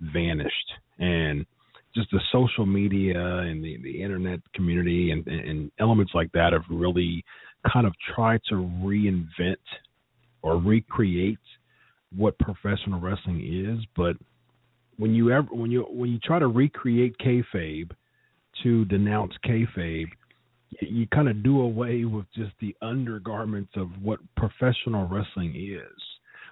vanished, 0.00 0.72
and 0.98 1.46
just 1.94 2.10
the 2.10 2.20
social 2.30 2.66
media 2.66 3.18
and 3.18 3.64
the, 3.64 3.78
the 3.82 4.02
internet 4.02 4.40
community 4.54 5.12
and, 5.12 5.26
and 5.26 5.70
elements 5.80 6.12
like 6.14 6.30
that 6.32 6.52
have 6.52 6.64
really 6.68 7.24
kind 7.72 7.86
of 7.86 7.94
tried 8.14 8.40
to 8.48 8.54
reinvent 8.54 9.56
or 10.42 10.58
recreate 10.58 11.38
what 12.14 12.38
professional 12.38 13.00
wrestling 13.00 13.40
is. 13.40 13.84
But 13.96 14.16
when 14.98 15.14
you 15.14 15.30
ever 15.30 15.48
when 15.50 15.70
you 15.70 15.86
when 15.90 16.10
you 16.10 16.18
try 16.18 16.38
to 16.38 16.48
recreate 16.48 17.16
kayfabe 17.18 17.90
to 18.62 18.84
denounce 18.86 19.32
kayfabe, 19.44 20.08
you, 20.80 21.06
kind 21.08 21.28
of 21.28 21.42
do 21.42 21.60
away 21.60 22.04
with 22.04 22.26
just 22.34 22.52
the 22.60 22.74
undergarments 22.82 23.72
of 23.76 23.88
what 24.02 24.20
professional 24.36 25.06
wrestling 25.08 25.54
is. 25.56 26.02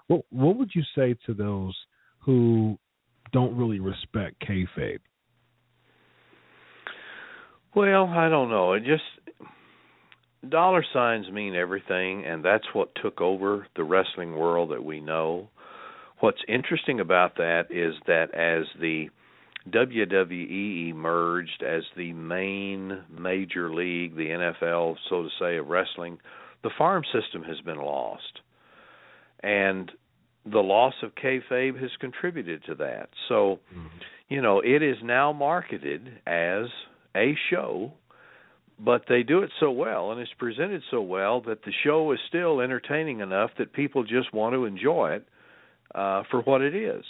What 0.06 0.22
what 0.30 0.56
would 0.56 0.70
you 0.74 0.82
say 0.94 1.16
to 1.26 1.34
those 1.34 1.74
who 2.20 2.78
don't 3.32 3.56
really 3.56 3.80
respect 3.80 4.42
kayfabe? 4.46 5.00
Well, 7.74 8.06
I 8.06 8.28
don't 8.28 8.50
know. 8.50 8.74
It 8.74 8.84
just 8.84 9.02
dollar 10.48 10.84
signs 10.92 11.30
mean 11.30 11.54
everything, 11.54 12.24
and 12.24 12.44
that's 12.44 12.66
what 12.72 12.94
took 13.02 13.20
over 13.20 13.66
the 13.76 13.84
wrestling 13.84 14.36
world 14.36 14.70
that 14.70 14.84
we 14.84 15.00
know. 15.00 15.48
What's 16.20 16.40
interesting 16.48 17.00
about 17.00 17.36
that 17.36 17.66
is 17.70 17.94
that 18.06 18.32
as 18.34 18.66
the 18.80 19.08
WWE 19.70 20.90
emerged 20.90 21.62
as 21.66 21.82
the 21.96 22.12
main 22.12 23.02
major 23.10 23.72
league, 23.72 24.14
the 24.14 24.28
NFL, 24.28 24.96
so 25.08 25.22
to 25.22 25.28
say, 25.40 25.56
of 25.56 25.66
wrestling, 25.68 26.18
the 26.62 26.70
farm 26.76 27.02
system 27.12 27.42
has 27.44 27.60
been 27.62 27.78
lost. 27.78 28.40
And 29.42 29.90
the 30.44 30.60
loss 30.60 30.94
of 31.02 31.14
kayfabe 31.14 31.80
has 31.80 31.90
contributed 32.00 32.64
to 32.66 32.74
that. 32.76 33.08
So, 33.28 33.60
mm-hmm. 33.74 33.86
you 34.28 34.42
know, 34.42 34.60
it 34.60 34.82
is 34.82 34.96
now 35.02 35.32
marketed 35.32 36.08
as 36.26 36.66
a 37.16 37.34
show, 37.50 37.92
but 38.78 39.04
they 39.08 39.22
do 39.22 39.40
it 39.40 39.50
so 39.60 39.70
well 39.70 40.10
and 40.10 40.20
it's 40.20 40.30
presented 40.38 40.82
so 40.90 41.00
well 41.00 41.40
that 41.42 41.64
the 41.64 41.72
show 41.84 42.12
is 42.12 42.18
still 42.28 42.60
entertaining 42.60 43.20
enough 43.20 43.50
that 43.58 43.72
people 43.72 44.02
just 44.04 44.34
want 44.34 44.54
to 44.54 44.64
enjoy 44.64 45.12
it 45.12 45.28
uh, 45.94 46.24
for 46.30 46.42
what 46.42 46.60
it 46.60 46.74
is. 46.74 47.04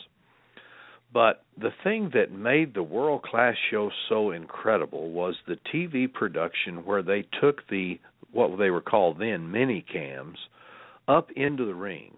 But 1.14 1.44
the 1.56 1.70
thing 1.84 2.10
that 2.12 2.32
made 2.32 2.74
the 2.74 2.82
world 2.82 3.22
class 3.22 3.54
show 3.70 3.88
so 4.08 4.32
incredible 4.32 5.12
was 5.12 5.36
the 5.46 5.58
TV 5.72 6.12
production 6.12 6.84
where 6.84 7.02
they 7.02 7.24
took 7.40 7.66
the 7.68 8.00
what 8.32 8.58
they 8.58 8.70
were 8.70 8.80
called 8.80 9.20
then 9.20 9.52
mini 9.52 9.80
cams 9.80 10.38
up 11.06 11.30
into 11.36 11.66
the 11.66 11.74
ring. 11.74 12.16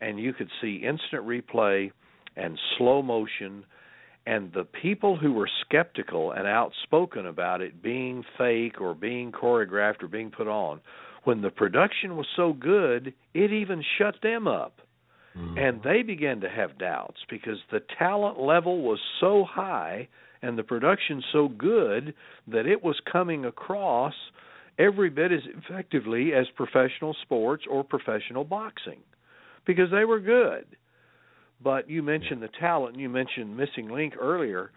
And 0.00 0.18
you 0.18 0.32
could 0.32 0.50
see 0.60 0.82
instant 0.84 1.24
replay 1.24 1.92
and 2.34 2.58
slow 2.76 3.02
motion. 3.02 3.64
And 4.26 4.52
the 4.52 4.64
people 4.64 5.16
who 5.16 5.32
were 5.32 5.48
skeptical 5.64 6.32
and 6.32 6.48
outspoken 6.48 7.26
about 7.26 7.60
it 7.60 7.84
being 7.84 8.24
fake 8.36 8.80
or 8.80 8.96
being 8.96 9.30
choreographed 9.30 10.02
or 10.02 10.08
being 10.08 10.32
put 10.32 10.48
on 10.48 10.80
when 11.22 11.40
the 11.40 11.50
production 11.50 12.16
was 12.16 12.26
so 12.34 12.52
good 12.52 13.14
it 13.32 13.52
even 13.52 13.84
shut 13.96 14.16
them 14.22 14.48
up 14.48 14.80
mm. 15.36 15.58
and 15.58 15.82
they 15.82 16.02
began 16.02 16.40
to 16.40 16.48
have 16.48 16.78
doubts 16.78 17.18
because 17.30 17.58
the 17.70 17.80
talent 17.98 18.40
level 18.40 18.82
was 18.82 18.98
so 19.20 19.44
high 19.48 20.08
and 20.42 20.58
the 20.58 20.62
production 20.62 21.22
so 21.32 21.48
good 21.48 22.14
that 22.46 22.66
it 22.66 22.82
was 22.82 22.96
coming 23.10 23.44
across 23.44 24.14
every 24.78 25.10
bit 25.10 25.32
as 25.32 25.40
effectively 25.64 26.32
as 26.32 26.46
professional 26.56 27.14
sports 27.22 27.64
or 27.70 27.84
professional 27.84 28.44
boxing 28.44 28.98
because 29.66 29.90
they 29.90 30.04
were 30.04 30.20
good 30.20 30.66
But 31.62 31.88
you 31.88 32.02
mentioned 32.02 32.42
the 32.42 32.48
talent, 32.60 32.94
and 32.94 33.00
you 33.02 33.08
mentioned 33.08 33.56
missing 33.56 33.88
link 33.88 34.14
earlier. 34.20 34.70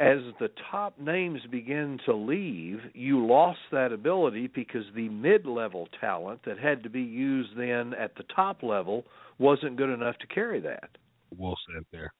As 0.00 0.18
the 0.40 0.48
top 0.70 0.98
names 0.98 1.40
begin 1.50 1.98
to 2.06 2.14
leave, 2.14 2.80
you 2.94 3.24
lost 3.24 3.60
that 3.70 3.92
ability 3.92 4.48
because 4.52 4.84
the 4.96 5.08
mid-level 5.08 5.88
talent 6.00 6.40
that 6.44 6.58
had 6.58 6.82
to 6.82 6.90
be 6.90 7.02
used 7.02 7.50
then 7.56 7.94
at 7.94 8.16
the 8.16 8.24
top 8.34 8.62
level 8.62 9.04
wasn't 9.38 9.76
good 9.76 9.90
enough 9.90 10.16
to 10.18 10.26
carry 10.26 10.60
that. 10.60 10.90
Well 11.36 11.56
said 11.72 11.84
there. 11.92 12.12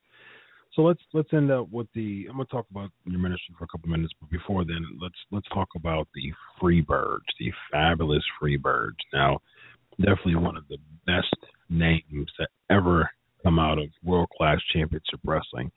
So 0.75 0.83
let's 0.83 1.01
let's 1.13 1.29
end 1.35 1.51
up 1.51 1.71
with 1.71 1.87
the. 1.95 2.27
I'm 2.31 2.37
going 2.37 2.47
to 2.47 2.53
talk 2.53 2.67
about 2.71 2.91
your 3.05 3.21
ministry 3.21 3.55
for 3.59 3.65
a 3.65 3.69
couple 3.69 3.91
minutes, 3.91 4.13
but 4.19 4.31
before 4.31 4.65
then, 4.65 4.83
let's 5.01 5.15
let's 5.31 5.49
talk 5.53 5.69
about 5.77 6.09
the 6.15 6.33
Freebirds, 6.61 7.19
the 7.39 7.53
fabulous 7.71 8.23
Freebirds. 8.41 8.97
Now, 9.13 9.39
definitely 9.99 10.37
one 10.37 10.57
of 10.57 10.67
the 10.69 10.79
best 11.07 11.37
names 11.69 12.31
that 12.39 12.49
ever 12.71 13.11
come 13.43 13.59
out 13.59 13.79
of 13.79 13.89
world 14.03 14.29
class 14.37 14.59
championship 14.73 15.21
wrestling. 15.25 15.71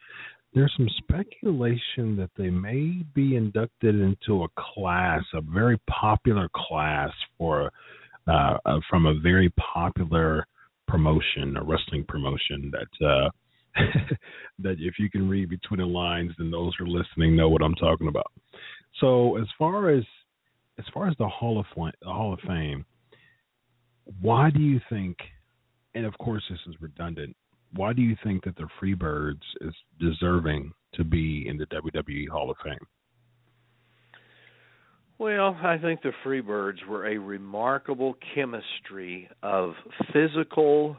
There's 0.53 0.73
some 0.77 0.89
speculation 0.97 2.15
that 2.15 2.29
they 2.37 2.49
may 2.49 3.03
be 3.13 3.35
inducted 3.35 3.95
into 3.95 4.43
a 4.43 4.47
class, 4.57 5.23
a 5.33 5.41
very 5.41 5.77
popular 5.89 6.49
class 6.55 7.09
for 7.37 7.69
uh, 8.27 8.57
uh, 8.65 8.79
from 8.89 9.05
a 9.05 9.19
very 9.19 9.51
popular 9.73 10.47
promotion, 10.87 11.57
a 11.57 11.63
wrestling 11.63 12.05
promotion 12.07 12.71
that 12.71 13.05
uh, 13.05 13.29
that 14.59 14.77
if 14.79 14.95
you 14.99 15.09
can 15.09 15.27
read 15.27 15.49
between 15.49 15.79
the 15.79 15.85
lines, 15.85 16.31
then 16.37 16.51
those 16.51 16.73
who 16.77 16.85
are 16.85 16.87
listening 16.87 17.35
know 17.35 17.49
what 17.49 17.61
I'm 17.61 17.75
talking 17.75 18.07
about. 18.07 18.31
So 18.99 19.37
as 19.37 19.47
far 19.57 19.89
as 19.89 20.03
as 20.77 20.85
far 20.93 21.07
as 21.07 21.15
the 21.17 21.27
Hall 21.27 21.59
of 21.59 21.65
the 21.75 22.11
Hall 22.11 22.33
of 22.33 22.39
Fame, 22.47 22.85
why 24.21 24.49
do 24.49 24.61
you 24.61 24.79
think? 24.89 25.17
And 25.93 26.05
of 26.05 26.17
course, 26.17 26.43
this 26.49 26.59
is 26.67 26.75
redundant. 26.81 27.35
Why 27.73 27.93
do 27.93 28.01
you 28.01 28.15
think 28.23 28.43
that 28.43 28.55
the 28.55 28.67
Freebirds 28.81 29.41
is 29.61 29.73
deserving 29.99 30.71
to 30.93 31.03
be 31.03 31.47
in 31.47 31.57
the 31.57 31.65
WWE 31.67 32.29
Hall 32.29 32.49
of 32.49 32.57
Fame? 32.63 32.77
Well, 35.17 35.57
I 35.63 35.77
think 35.77 36.01
the 36.01 36.11
Freebirds 36.25 36.85
were 36.89 37.07
a 37.07 37.17
remarkable 37.17 38.17
chemistry 38.33 39.29
of 39.41 39.73
physical 40.11 40.97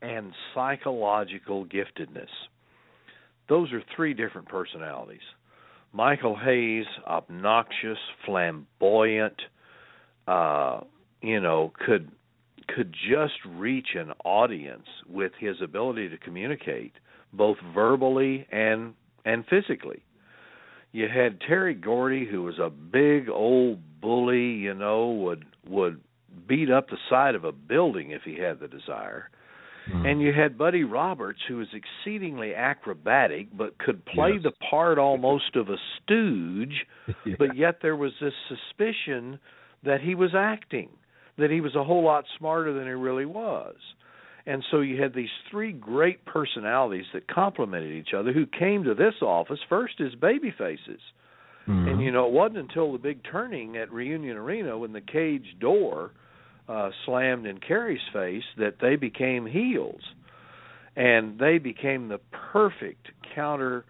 and 0.00 0.32
psychological 0.54 1.66
giftedness. 1.66 2.28
Those 3.48 3.72
are 3.72 3.82
three 3.96 4.14
different 4.14 4.48
personalities. 4.48 5.20
Michael 5.92 6.36
Hayes, 6.36 6.86
obnoxious, 7.06 7.98
flamboyant, 8.24 9.40
uh, 10.28 10.80
you 11.20 11.40
know, 11.40 11.72
could 11.86 12.10
could 12.74 12.94
just 13.08 13.34
reach 13.46 13.88
an 13.94 14.12
audience 14.24 14.86
with 15.08 15.32
his 15.38 15.56
ability 15.62 16.08
to 16.08 16.16
communicate 16.18 16.92
both 17.32 17.56
verbally 17.74 18.46
and 18.50 18.94
and 19.24 19.44
physically. 19.46 20.02
You 20.94 21.08
had 21.12 21.40
Terry 21.40 21.74
Gordy 21.74 22.24
who 22.24 22.44
was 22.44 22.60
a 22.60 22.70
big 22.70 23.28
old 23.28 23.80
bully, 24.00 24.52
you 24.52 24.74
know, 24.74 25.10
would 25.10 25.44
would 25.68 26.00
beat 26.46 26.70
up 26.70 26.88
the 26.88 26.96
side 27.10 27.34
of 27.34 27.42
a 27.42 27.50
building 27.50 28.12
if 28.12 28.22
he 28.22 28.36
had 28.38 28.60
the 28.60 28.68
desire. 28.68 29.28
Mm. 29.92 30.06
And 30.06 30.22
you 30.22 30.32
had 30.32 30.56
Buddy 30.56 30.84
Roberts, 30.84 31.40
who 31.48 31.56
was 31.56 31.66
exceedingly 31.74 32.54
acrobatic, 32.54 33.48
but 33.56 33.76
could 33.78 34.06
play 34.06 34.34
yes. 34.34 34.44
the 34.44 34.52
part 34.70 34.98
almost 34.98 35.56
of 35.56 35.68
a 35.68 35.76
stooge, 35.96 36.86
yeah. 37.26 37.34
but 37.40 37.56
yet 37.56 37.80
there 37.82 37.96
was 37.96 38.12
this 38.20 38.32
suspicion 38.48 39.40
that 39.82 40.00
he 40.00 40.14
was 40.14 40.30
acting, 40.32 40.90
that 41.38 41.50
he 41.50 41.60
was 41.60 41.74
a 41.74 41.82
whole 41.82 42.04
lot 42.04 42.24
smarter 42.38 42.72
than 42.72 42.84
he 42.84 42.92
really 42.92 43.26
was. 43.26 43.74
And 44.46 44.62
so 44.70 44.80
you 44.80 45.00
had 45.00 45.14
these 45.14 45.30
three 45.50 45.72
great 45.72 46.24
personalities 46.26 47.06
that 47.14 47.26
complemented 47.28 47.92
each 47.92 48.12
other 48.16 48.32
who 48.32 48.46
came 48.46 48.84
to 48.84 48.94
this 48.94 49.14
office 49.22 49.60
first 49.68 50.00
as 50.00 50.14
baby 50.20 50.52
faces. 50.56 51.00
Mm-hmm. 51.66 51.88
And 51.88 52.02
you 52.02 52.12
know, 52.12 52.26
it 52.26 52.32
wasn't 52.32 52.58
until 52.58 52.92
the 52.92 52.98
big 52.98 53.20
turning 53.30 53.76
at 53.76 53.90
Reunion 53.90 54.36
Arena 54.36 54.76
when 54.76 54.92
the 54.92 55.00
cage 55.00 55.56
door 55.60 56.10
uh, 56.68 56.90
slammed 57.06 57.46
in 57.46 57.58
Kerry's 57.58 58.00
face 58.12 58.44
that 58.58 58.76
they 58.80 58.96
became 58.96 59.46
heels, 59.46 60.02
and 60.96 61.38
they 61.38 61.58
became 61.58 62.08
the 62.08 62.20
perfect 62.52 63.08
counter 63.34 63.84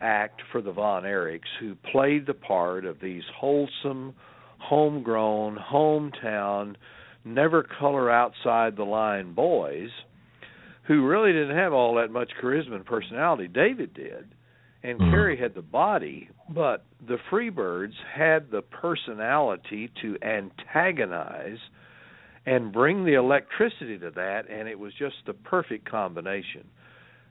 act 0.00 0.40
for 0.50 0.60
the 0.60 0.72
Von 0.72 1.04
Erichs, 1.04 1.40
who 1.60 1.74
played 1.90 2.26
the 2.26 2.34
part 2.34 2.84
of 2.84 2.98
these 3.00 3.22
wholesome, 3.36 4.14
homegrown, 4.58 5.56
hometown, 5.56 6.76
never 7.24 7.62
color 7.62 8.10
outside 8.10 8.76
the 8.76 8.84
line 8.84 9.34
boys, 9.34 9.90
who 10.84 11.06
really 11.06 11.32
didn't 11.32 11.56
have 11.56 11.72
all 11.72 11.94
that 11.96 12.10
much 12.10 12.30
charisma 12.40 12.74
and 12.74 12.86
personality. 12.86 13.48
David 13.48 13.94
did. 13.94 14.28
And 14.84 14.98
Mhm. 14.98 15.10
Kerry 15.10 15.36
had 15.36 15.54
the 15.54 15.62
body, 15.62 16.28
but 16.48 16.84
the 17.06 17.18
Freebirds 17.30 17.94
had 18.12 18.50
the 18.50 18.62
personality 18.62 19.88
to 20.00 20.18
antagonize 20.22 21.60
and 22.46 22.72
bring 22.72 23.04
the 23.04 23.14
electricity 23.14 23.98
to 23.98 24.10
that 24.10 24.48
and 24.48 24.68
it 24.68 24.78
was 24.78 24.92
just 24.94 25.14
the 25.26 25.34
perfect 25.34 25.84
combination 25.88 26.66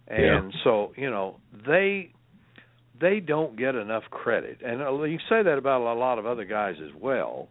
and 0.08 0.54
so 0.64 0.94
you 0.96 1.10
know 1.10 1.38
they 1.66 2.10
they 3.00 3.20
don't 3.20 3.58
get 3.58 3.76
enough 3.76 4.04
credit 4.10 4.60
and 4.64 4.82
uh, 4.82 5.04
you 5.04 5.20
say 5.30 5.44
that 5.44 5.58
about 5.58 5.82
a 5.82 5.94
lot 5.94 6.18
of 6.18 6.26
other 6.26 6.46
guys 6.46 6.76
as 6.82 6.94
well 7.00 7.50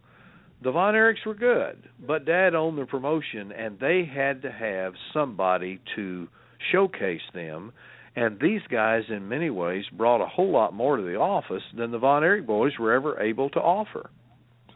the 0.63 0.71
von 0.71 0.93
erichs 0.93 1.25
were 1.25 1.35
good 1.35 1.89
but 2.05 2.25
dad 2.25 2.55
owned 2.55 2.77
the 2.77 2.85
promotion 2.85 3.51
and 3.51 3.79
they 3.79 4.09
had 4.11 4.41
to 4.41 4.51
have 4.51 4.93
somebody 5.13 5.79
to 5.95 6.27
showcase 6.71 7.21
them. 7.33 7.71
And 8.15 8.39
these 8.41 8.61
guys 8.69 9.03
in 9.09 9.29
many 9.29 9.49
ways 9.49 9.85
brought 9.93 10.21
a 10.21 10.27
whole 10.27 10.51
lot 10.51 10.73
more 10.73 10.97
to 10.97 11.03
the 11.03 11.15
office 11.15 11.63
than 11.75 11.91
the 11.91 11.97
von 11.97 12.23
erich 12.23 12.45
boys 12.45 12.73
were 12.77 12.91
ever 12.91 13.21
able 13.21 13.49
to 13.51 13.59
offer. 13.59 14.09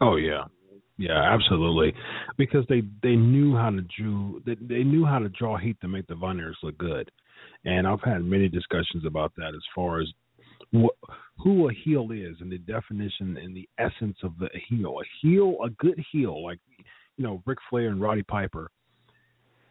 Oh 0.00 0.16
yeah, 0.16 0.44
yeah, 0.96 1.34
absolutely. 1.34 1.92
Because 2.38 2.64
they 2.68 2.82
they 3.02 3.16
knew 3.16 3.54
how 3.54 3.70
to 3.70 3.82
drew 3.98 4.42
they, 4.46 4.56
they 4.60 4.82
knew 4.84 5.04
how 5.04 5.18
to 5.18 5.28
draw 5.28 5.58
heat 5.58 5.78
to 5.82 5.88
make 5.88 6.06
the 6.06 6.14
Von 6.14 6.38
Erichs 6.38 6.62
look 6.62 6.78
good, 6.78 7.10
and 7.64 7.86
I've 7.86 8.02
had 8.02 8.24
many 8.24 8.48
discussions 8.48 9.04
about 9.06 9.32
that 9.36 9.48
as 9.48 9.62
far 9.74 10.00
as 10.00 10.08
what 10.70 10.94
who 11.38 11.68
a 11.68 11.72
heel 11.72 12.10
is 12.12 12.36
and 12.40 12.50
the 12.50 12.58
definition 12.58 13.36
and 13.36 13.54
the 13.56 13.68
essence 13.78 14.16
of 14.22 14.38
the 14.38 14.48
heel. 14.68 14.98
A 15.00 15.04
heel, 15.20 15.56
a 15.64 15.70
good 15.70 16.02
heel, 16.12 16.42
like 16.42 16.58
you 17.16 17.24
know 17.24 17.42
Ric 17.46 17.58
Flair 17.68 17.88
and 17.88 18.00
Roddy 18.00 18.22
Piper. 18.22 18.70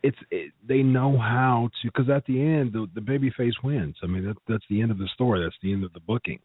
It's 0.04 0.18
it, 0.30 0.52
they 0.68 0.84
know 0.84 1.18
how 1.18 1.70
to 1.82 1.88
because 1.88 2.10
at 2.10 2.26
the 2.26 2.40
end 2.40 2.74
the 2.74 2.88
the 2.94 3.02
baby 3.02 3.32
face 3.36 3.56
wins. 3.64 3.96
I 4.04 4.08
mean 4.08 4.26
that 4.26 4.38
that's 4.48 4.66
the 4.70 4.82
end 4.82 4.92
of 4.92 4.98
the 4.98 5.10
story. 5.14 5.44
That's 5.44 5.56
the 5.62 5.74
end 5.74 5.84
of 5.84 5.94
the 5.94 6.00
booking. 6.02 6.40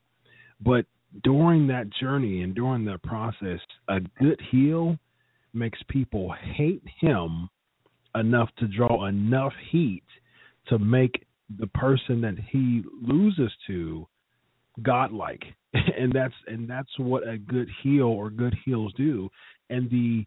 But 0.61 0.87
during 1.25 1.67
that 1.67 1.91
journey 2.01 2.43
and 2.43 2.55
during 2.55 2.85
that 2.87 3.03
process, 3.03 3.61
a 3.89 4.01
good 4.21 4.41
heel 4.51 4.97
makes 5.53 5.79
people 5.89 6.33
hate 6.55 6.83
him 7.01 7.49
enough 8.15 8.49
to 8.59 8.69
draw 8.69 9.07
enough 9.07 9.53
heat 9.71 10.05
to 10.69 10.79
make 10.79 11.27
the 11.59 11.67
person 11.69 12.21
that 12.21 12.37
he 12.51 12.83
loses 13.03 13.51
to 13.67 14.07
godlike. 14.83 15.43
And 15.97 16.13
that's 16.13 16.35
and 16.47 16.69
that's 16.69 16.89
what 16.99 17.29
a 17.29 17.37
good 17.39 17.69
heel 17.83 18.07
or 18.07 18.31
good 18.31 18.57
heels 18.65 18.93
do. 18.97 19.29
And 19.69 19.89
the 19.91 20.25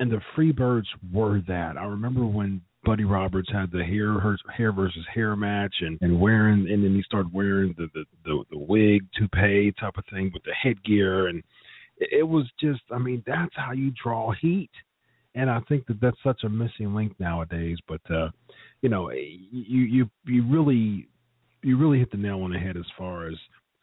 and 0.00 0.10
the 0.10 0.20
Freebirds 0.34 0.86
were 1.12 1.40
that. 1.46 1.76
I 1.76 1.84
remember 1.84 2.24
when 2.24 2.62
Buddy 2.84 3.04
Roberts 3.04 3.48
had 3.52 3.70
the 3.70 3.84
hair 3.84 4.18
hair 4.56 4.72
versus 4.72 5.04
hair 5.14 5.36
match 5.36 5.74
and 5.80 5.98
and 6.00 6.20
wearing 6.20 6.68
and 6.68 6.82
then 6.82 6.94
he 6.94 7.02
started 7.02 7.32
wearing 7.32 7.74
the 7.78 7.88
the 7.94 8.04
the, 8.24 8.44
the 8.50 8.58
wig 8.58 9.06
toupee 9.14 9.72
type 9.78 9.96
of 9.96 10.04
thing 10.12 10.30
with 10.34 10.42
the 10.42 10.52
headgear 10.60 11.28
and 11.28 11.42
it, 11.98 12.26
was 12.26 12.50
just 12.60 12.80
I 12.90 12.98
mean 12.98 13.22
that's 13.26 13.54
how 13.54 13.72
you 13.72 13.92
draw 14.02 14.32
heat 14.32 14.70
and 15.36 15.48
I 15.48 15.60
think 15.68 15.86
that 15.86 16.00
that's 16.00 16.16
such 16.24 16.42
a 16.42 16.48
missing 16.48 16.94
link 16.94 17.12
nowadays 17.20 17.78
but 17.86 18.00
uh 18.10 18.30
you 18.80 18.88
know 18.88 19.10
you 19.12 19.82
you 19.82 20.10
you 20.24 20.44
really 20.48 21.06
you 21.62 21.78
really 21.78 22.00
hit 22.00 22.10
the 22.10 22.16
nail 22.16 22.42
on 22.42 22.50
the 22.50 22.58
head 22.58 22.76
as 22.76 22.86
far 22.98 23.28
as 23.28 23.34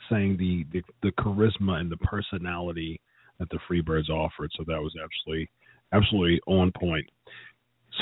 saying 0.09 0.37
the 0.37 0.65
the, 0.71 0.83
the 1.03 1.11
charisma 1.21 1.79
and 1.79 1.91
the 1.91 1.97
personality 1.97 2.99
that 3.39 3.49
the 3.49 3.59
Freebirds 3.69 4.09
offered 4.09 4.51
so 4.55 4.63
that 4.67 4.81
was 4.81 4.93
absolutely 5.01 5.49
absolutely 5.93 6.39
on 6.47 6.71
point. 6.79 7.05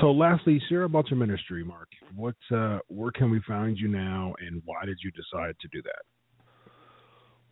So, 0.02 0.12
lastly, 0.12 0.62
share 0.70 0.84
about 0.84 1.10
your 1.10 1.18
ministry, 1.18 1.64
Marc. 1.64 1.88
What, 2.16 2.36
uh, 2.52 2.80
where 2.88 3.12
can 3.12 3.32
we 3.32 3.42
find 3.48 3.78
you 3.78 3.88
now, 3.88 4.34
and 4.40 4.62
why 4.66 4.86
did 4.86 4.98
you 5.04 5.12
decide 5.12 5.56
to 5.62 5.68
do 5.70 5.82
that? 5.82 6.72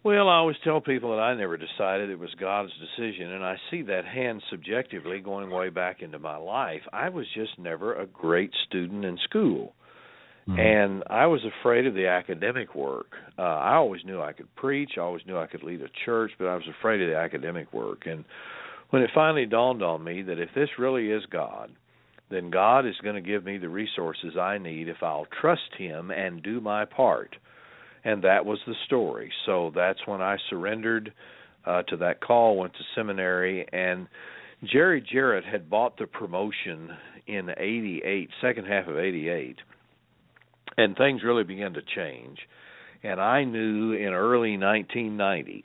Well, 0.03 0.29
I 0.29 0.35
always 0.35 0.57
tell 0.63 0.81
people 0.81 1.15
that 1.15 1.21
I 1.21 1.33
never 1.33 1.57
decided 1.57 2.11
it 2.11 2.19
was 2.19 2.29
God's 2.39 2.71
decision, 2.73 3.31
and 3.31 3.43
I 3.43 3.55
see 3.71 3.81
that 3.83 4.05
hand 4.05 4.43
subjectively 4.51 5.19
going 5.19 5.49
way 5.49 5.69
back 5.69 6.03
into 6.03 6.19
my 6.19 6.37
life. 6.37 6.81
I 6.93 7.09
was 7.09 7.25
just 7.33 7.57
never 7.57 7.95
a 7.95 8.05
great 8.05 8.51
student 8.67 9.03
in 9.03 9.17
school, 9.23 9.73
Mhm. 10.47 10.59
and 10.59 11.03
I 11.09 11.25
was 11.25 11.43
afraid 11.43 11.87
of 11.87 11.95
the 11.95 12.07
academic 12.07 12.75
work. 12.75 13.17
Uh, 13.37 13.41
I 13.41 13.75
always 13.75 14.05
knew 14.05 14.21
I 14.21 14.33
could 14.33 14.53
preach, 14.55 14.97
I 14.97 15.01
always 15.01 15.25
knew 15.25 15.37
I 15.37 15.47
could 15.47 15.63
lead 15.63 15.81
a 15.81 15.89
church, 16.05 16.31
but 16.37 16.47
I 16.47 16.55
was 16.55 16.67
afraid 16.67 17.01
of 17.01 17.09
the 17.09 17.17
academic 17.17 17.73
work. 17.73 18.05
And 18.05 18.25
when 18.91 19.01
it 19.01 19.09
finally 19.15 19.47
dawned 19.47 19.81
on 19.81 20.03
me 20.03 20.21
that 20.21 20.39
if 20.39 20.53
this 20.53 20.77
really 20.77 21.09
is 21.09 21.25
God, 21.25 21.71
then 22.29 22.49
God 22.49 22.85
is 22.85 22.95
going 23.03 23.15
to 23.15 23.21
give 23.21 23.43
me 23.43 23.57
the 23.57 23.69
resources 23.69 24.37
I 24.37 24.57
need 24.57 24.87
if 24.87 25.01
I'll 25.01 25.27
trust 25.41 25.73
Him 25.77 26.11
and 26.11 26.43
do 26.43 26.61
my 26.61 26.85
part. 26.85 27.35
And 28.03 28.23
that 28.23 28.45
was 28.45 28.59
the 28.67 28.75
story. 28.85 29.31
So 29.45 29.71
that's 29.73 30.05
when 30.05 30.21
I 30.21 30.37
surrendered 30.49 31.11
uh, 31.65 31.81
to 31.83 31.97
that 31.97 32.21
call, 32.21 32.57
went 32.57 32.73
to 32.73 32.83
seminary, 32.93 33.67
and 33.73 34.07
Jerry 34.63 35.01
Jarrett 35.01 35.45
had 35.45 35.69
bought 35.69 35.97
the 35.97 36.05
promotion 36.05 36.95
in 37.27 37.49
'88, 37.57 38.29
second 38.41 38.65
half 38.65 38.87
of 38.87 38.99
'88, 38.99 39.57
and 40.77 40.95
things 40.95 41.23
really 41.23 41.43
began 41.43 41.73
to 41.73 41.81
change. 41.81 42.39
And 43.03 43.19
I 43.19 43.43
knew 43.43 43.93
in 43.93 44.13
early 44.13 44.57
1990 44.57 45.63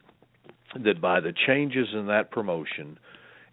that 0.85 1.01
by 1.01 1.21
the 1.21 1.33
changes 1.47 1.89
in 1.93 2.07
that 2.07 2.31
promotion 2.31 2.99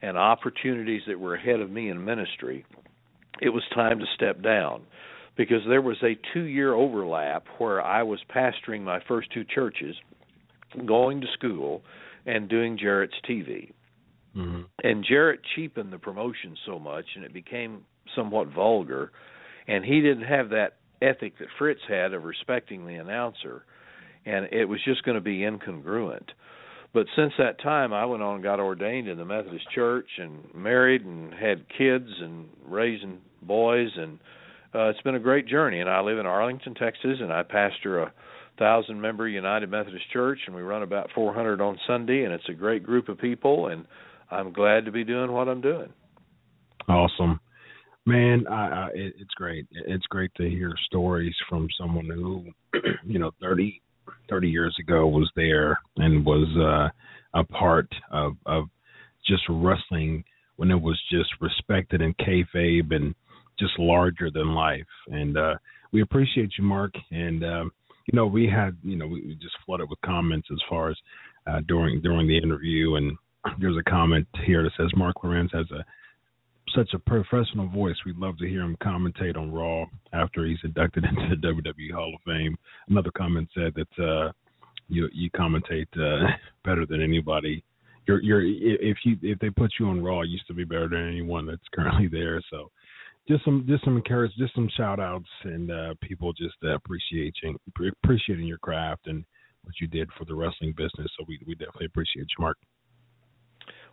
and 0.02 0.18
opportunities 0.18 1.02
that 1.08 1.20
were 1.20 1.36
ahead 1.36 1.60
of 1.60 1.72
me 1.72 1.90
in 1.90 2.04
ministry, 2.04 2.66
it 3.42 3.50
was 3.50 3.64
time 3.74 4.00
to 4.00 4.06
step 4.16 4.42
down 4.42 4.84
because 5.36 5.62
there 5.68 5.82
was 5.82 5.98
a 6.04 6.18
two 6.34 6.44
year 6.44 6.74
overlap 6.74 7.46
where 7.60 7.82
I 7.82 8.04
was 8.04 8.20
pastoring 8.34 8.82
my 8.82 9.00
first 9.08 9.32
two 9.32 9.44
churches, 9.44 9.96
going 10.86 11.22
to 11.22 11.28
school, 11.34 11.82
and 12.26 12.50
doing 12.50 12.78
Jarrett's 12.78 13.14
TV. 13.30 13.72
Mm-hmm. 14.36 14.62
And 14.84 15.06
Jarrett 15.08 15.40
cheapened 15.56 15.94
the 15.94 15.98
promotion 15.98 16.56
so 16.66 16.78
much, 16.78 17.06
and 17.16 17.24
it 17.24 17.34
became 17.34 17.84
somewhat 18.16 18.48
vulgar. 18.50 19.12
And 19.68 19.84
he 19.84 20.02
didn't 20.02 20.26
have 20.26 20.50
that 20.50 20.76
ethic 21.02 21.38
that 21.40 21.48
Fritz 21.58 21.82
had 21.88 22.14
of 22.14 22.24
respecting 22.24 22.86
the 22.86 22.96
announcer, 22.96 23.64
and 24.26 24.48
it 24.52 24.66
was 24.66 24.80
just 24.84 25.04
going 25.04 25.16
to 25.16 25.22
be 25.22 25.40
incongruent. 25.40 26.30
But 26.94 27.08
since 27.16 27.34
that 27.38 27.62
time, 27.62 27.94
I 27.94 28.06
went 28.06 28.24
on 28.24 28.36
and 28.36 28.44
got 28.44 28.60
ordained 28.60 29.08
in 29.08 29.18
the 29.18 29.26
Methodist 29.26 29.70
Church 29.74 30.08
and 30.18 30.54
married 30.56 31.06
and 31.06 31.34
had 31.34 31.66
kids 31.78 32.10
and 32.22 32.48
raising 32.66 33.20
boys, 33.42 33.90
and 33.96 34.20
uh, 34.74 34.90
it's 34.90 35.02
been 35.02 35.16
a 35.16 35.20
great 35.20 35.48
journey. 35.48 35.80
And 35.80 35.90
I 35.90 36.00
live 36.02 36.18
in 36.18 36.26
Arlington, 36.26 36.76
Texas, 36.76 37.18
and 37.20 37.32
I 37.32 37.44
pastor 37.44 38.02
a 38.02 38.14
thousand 38.58 39.00
member 39.02 39.28
United 39.28 39.70
Methodist 39.70 40.06
Church, 40.12 40.40
and 40.48 40.56
we 40.56 40.62
run 40.62 40.84
about 40.84 41.10
400 41.14 41.62
on 41.62 41.78
Sunday, 41.86 42.24
and 42.24 42.34
it's 42.34 42.50
a 42.50 42.54
great 42.54 42.84
group 42.84 43.10
of 43.10 43.18
people, 43.18 43.68
and 43.68 43.86
I'm 44.32 44.52
glad 44.52 44.86
to 44.86 44.92
be 44.92 45.04
doing 45.04 45.32
what 45.32 45.48
I'm 45.48 45.62
doing. 45.62 45.94
Awesome, 46.88 47.40
man. 48.08 48.48
I, 48.48 48.54
I, 48.54 48.88
it, 48.94 49.14
it's 49.20 49.34
great. 49.36 49.68
It's 49.72 50.06
great 50.08 50.32
to 50.36 50.50
hear 50.50 50.74
stories 50.86 51.36
from 51.50 51.68
someone 51.80 52.06
who, 52.06 52.46
you 53.06 53.20
know, 53.20 53.32
30, 53.42 53.82
30 54.30 54.50
years 54.50 54.76
ago 54.80 55.08
was 55.08 55.30
there 55.36 55.80
and 55.98 56.26
was 56.26 56.48
uh, 56.58 57.40
a 57.40 57.44
part 57.44 57.88
of 58.12 58.34
of 58.46 58.66
just 59.28 59.44
wrestling 59.50 60.24
when 60.56 60.72
it 60.72 60.82
was 60.82 61.00
just 61.12 61.30
respected 61.42 62.02
in 62.02 62.14
kayfabe 62.16 62.96
and 62.96 63.14
just 63.60 63.78
larger 63.78 64.32
than 64.32 64.56
life. 64.56 64.88
And 65.08 65.38
uh, 65.38 65.56
we 65.92 66.02
appreciate 66.02 66.52
you, 66.58 66.64
Marc. 66.64 66.94
And 67.12 67.44
um, 67.44 67.72
you 68.06 68.16
know, 68.16 68.26
we 68.26 68.48
had 68.48 68.78
you 68.84 68.96
know 68.96 69.08
we, 69.08 69.22
we 69.22 69.36
just 69.36 69.56
flooded 69.66 69.90
with 69.90 70.00
comments 70.06 70.48
as 70.52 70.60
far 70.70 70.90
as 70.90 70.98
uh, 71.46 71.60
during 71.68 72.02
during 72.02 72.28
the 72.28 72.38
interview, 72.38 72.96
and 72.96 73.18
there's 73.60 73.78
a 73.78 73.90
comment 73.90 74.28
here 74.46 74.64
that 74.64 74.72
says 74.78 74.92
Marc 74.96 75.18
Lowrance 75.18 75.54
has 75.54 75.70
a 75.72 75.84
such 76.76 76.94
a 76.94 77.00
professional 77.00 77.68
voice. 77.68 77.96
We'd 78.06 78.18
love 78.18 78.38
to 78.40 78.48
hear 78.48 78.62
him 78.62 78.78
commentate 78.82 79.38
on 79.38 79.52
Raw 79.52 79.86
after 80.14 80.46
he's 80.46 80.58
inducted 80.64 81.04
into 81.10 81.36
the 81.36 81.48
WWE 81.48 81.94
Hall 81.94 82.14
of 82.16 82.22
Fame. 82.26 82.58
Another 82.90 83.12
comment 83.12 83.50
said 83.54 83.74
that 83.76 84.04
uh, 84.04 84.32
you 84.88 85.10
you 85.14 85.30
commentate 85.32 85.88
uh, 85.98 86.28
better 86.66 86.86
than 86.86 87.02
anybody. 87.02 87.64
You're 88.08 88.22
you're 88.22 88.44
if 88.44 88.98
you 89.04 89.18
if 89.22 89.40
they 89.40 89.50
put 89.50 89.72
you 89.80 89.88
on 89.88 90.04
Raw, 90.04 90.22
you 90.22 90.34
used 90.34 90.48
to 90.48 90.54
be 90.54 90.64
better 90.64 90.88
than 90.88 91.08
anyone 91.08 91.46
that's 91.46 91.62
currently 91.74 92.08
there. 92.08 92.42
So 92.50 92.72
just 93.28 93.44
some 93.44 93.66
just 93.68 93.84
some 93.84 93.98
encourage 93.98 94.34
just 94.38 94.56
some 94.56 94.70
shout 94.78 95.00
outs 95.00 95.30
and 95.44 95.72
uh, 95.72 95.94
people 96.02 96.34
just 96.34 96.56
uh, 96.64 96.76
appreciating 96.76 97.58
appreciating 98.04 98.48
your 98.48 98.58
craft 98.60 99.08
and 99.08 99.26
what 99.64 99.76
you 99.82 99.88
did 99.88 100.10
for 100.18 100.26
the 100.26 100.36
wrestling 100.36 100.74
business. 100.78 101.12
So 101.18 101.26
we 101.28 101.40
we 101.46 101.56
definitely 101.56 101.88
appreciate 101.88 102.28
you, 102.38 102.42
Marc. 102.42 102.58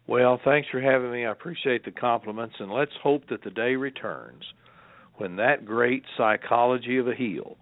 Well, 0.06 0.38
thanks 0.44 0.68
for 0.70 0.80
having 0.80 1.10
me. 1.10 1.24
I 1.24 1.32
appreciate 1.32 1.84
the 1.84 1.90
compliments, 1.90 2.56
and 2.58 2.70
let's 2.70 2.92
hope 3.02 3.28
that 3.30 3.42
the 3.42 3.50
day 3.50 3.76
returns 3.76 4.44
when 5.16 5.36
that 5.36 5.64
great 5.64 6.04
psychology 6.16 6.98
of 6.98 7.08
a 7.08 7.14
heel 7.14 7.56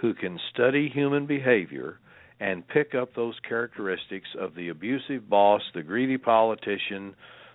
who 0.00 0.14
can 0.14 0.38
study 0.52 0.88
human 0.88 1.26
behavior 1.26 1.98
and 2.40 2.66
pick 2.68 2.94
up 2.94 3.14
those 3.14 3.34
characteristics 3.48 4.28
of 4.38 4.54
the 4.54 4.68
abusive 4.68 5.28
boss, 5.28 5.62
the 5.74 5.82
greedy 5.82 6.18
politician, 6.18 7.14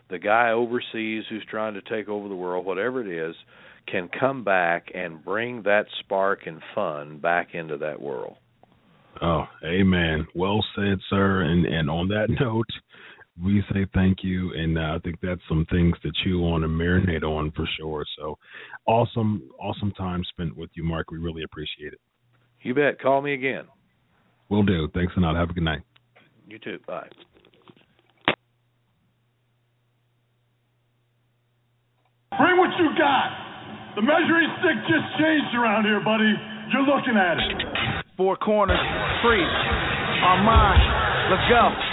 the 0.10 0.20
guy 0.20 0.52
overseas 0.52 1.24
who's 1.30 1.46
trying 1.50 1.74
to 1.74 1.82
take 1.82 2.10
over 2.10 2.28
the 2.28 2.36
world, 2.36 2.66
whatever 2.66 3.02
it 3.02 3.30
is, 3.30 3.36
can 3.88 4.10
come 4.20 4.44
back 4.44 4.88
and 4.94 5.24
bring 5.24 5.64
that 5.64 5.86
spark 6.00 6.42
and 6.46 6.62
fun 6.76 7.18
back 7.18 7.50
into 7.54 7.78
that 7.78 8.02
world. 8.02 8.36
Oh, 9.22 9.46
amen. 9.64 10.28
Well 10.36 10.64
said, 10.76 10.98
sir. 11.10 11.42
And 11.42 11.66
and 11.66 11.90
on 11.90 12.08
that 12.10 12.28
note, 12.42 12.68
we 13.42 13.64
say 13.74 13.86
thank 13.94 14.20
you, 14.22 14.54
and 14.54 14.78
uh, 14.78 14.96
I 14.96 15.00
think 15.04 15.18
that's 15.22 15.42
some 15.50 15.66
things 15.72 15.96
to 16.04 16.12
chew 16.24 16.44
on 16.44 16.64
and 16.64 16.72
marinate 16.72 17.24
on 17.24 17.52
for 17.56 17.68
sure. 17.80 18.06
So, 18.18 18.38
awesome, 18.86 19.50
awesome 19.60 19.92
time 19.94 20.24
spent 20.30 20.56
with 20.56 20.70
you, 20.76 20.84
Marc. 20.84 21.10
We 21.10 21.18
really 21.18 21.44
appreciate 21.44 21.94
it. 21.94 22.00
You 22.62 22.74
bet. 22.74 23.02
Call 23.02 23.22
me 23.22 23.34
again. 23.34 23.66
Will 24.50 24.64
do. 24.64 24.88
Thanks 24.94 25.14
a 25.18 25.20
lot. 25.20 25.36
Have 25.36 25.50
a 25.50 25.54
good 25.54 25.64
night. 25.64 25.82
You 26.48 26.60
too. 26.60 26.78
Bye. 26.86 27.10
Bring 32.38 32.58
what 32.58 32.70
you 32.78 32.90
got. 32.98 33.30
The 33.96 34.02
measuring 34.02 34.50
stick 34.62 34.78
just 34.90 35.06
changed 35.22 35.54
around 35.54 35.86
here, 35.86 36.02
buddy. 36.02 36.34
You're 36.74 36.82
looking 36.82 37.14
at 37.14 37.38
it. 37.38 38.06
Four 38.18 38.38
corners, 38.38 38.82
free. 39.22 39.46
Armand, 40.22 40.82
let's 41.30 41.46
go. 41.50 41.93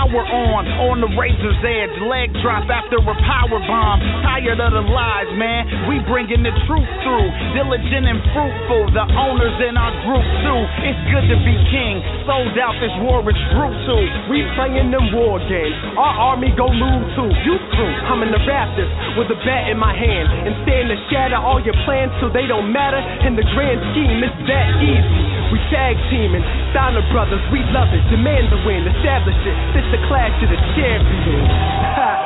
on. 0.09 0.65
On 0.89 0.97
the 0.97 1.11
razor's 1.13 1.61
edge, 1.61 1.93
leg 2.09 2.33
drop 2.41 2.65
after 2.65 2.97
a 2.97 3.15
power 3.21 3.59
bomb. 3.69 4.01
Tired 4.25 4.57
of 4.57 4.71
the 4.73 4.85
lies, 4.89 5.29
man. 5.37 5.85
We 5.85 6.01
bringing 6.09 6.41
the 6.41 6.53
truth 6.65 6.89
through. 7.05 7.29
Diligent 7.53 8.05
and 8.09 8.21
fruitful, 8.33 8.89
the 8.97 9.05
owners 9.13 9.57
in 9.61 9.77
our 9.77 9.93
group 10.07 10.25
too. 10.41 10.61
It's 10.89 11.01
good 11.13 11.25
to 11.29 11.37
be 11.45 11.55
king. 11.69 12.01
Sold 12.25 12.57
out, 12.57 12.73
this 12.81 12.93
war 13.05 13.21
is 13.27 13.37
brutal. 13.53 14.01
We 14.31 14.41
playing 14.57 14.89
them 14.89 15.13
war 15.13 15.37
games. 15.45 15.77
Our 15.93 16.33
army 16.33 16.49
go 16.57 16.71
move 16.71 17.03
too. 17.13 17.29
You 17.45 17.55
too. 17.59 17.91
I'm 18.09 18.23
in 18.25 18.33
the 18.33 18.41
Raptors 18.41 18.89
with 19.19 19.29
a 19.29 19.37
bat 19.45 19.69
in 19.69 19.77
my 19.77 19.93
hand 19.93 20.27
and 20.47 20.53
stand 20.65 20.89
to 20.89 20.97
shatter 21.11 21.37
all 21.37 21.61
your 21.61 21.77
plans 21.85 22.09
so 22.17 22.31
they 22.31 22.47
don't 22.49 22.73
matter. 22.73 22.99
In 23.27 23.37
the 23.37 23.45
grand 23.53 23.79
scheme, 23.93 24.23
it's 24.23 24.39
that 24.49 24.67
easy. 24.81 25.41
We 25.51 25.59
tag 25.67 25.99
teaming, 26.07 26.39
Steiner 26.71 27.03
brothers, 27.11 27.43
we 27.51 27.59
love 27.75 27.91
it. 27.91 27.99
Demand 28.07 28.47
the 28.55 28.59
win, 28.63 28.87
establish 28.87 29.35
it. 29.43 29.55
This 29.75 29.83
the 29.91 29.99
clash 30.07 30.31
of 30.43 30.49
the 30.49 30.61
champions. 30.75 31.51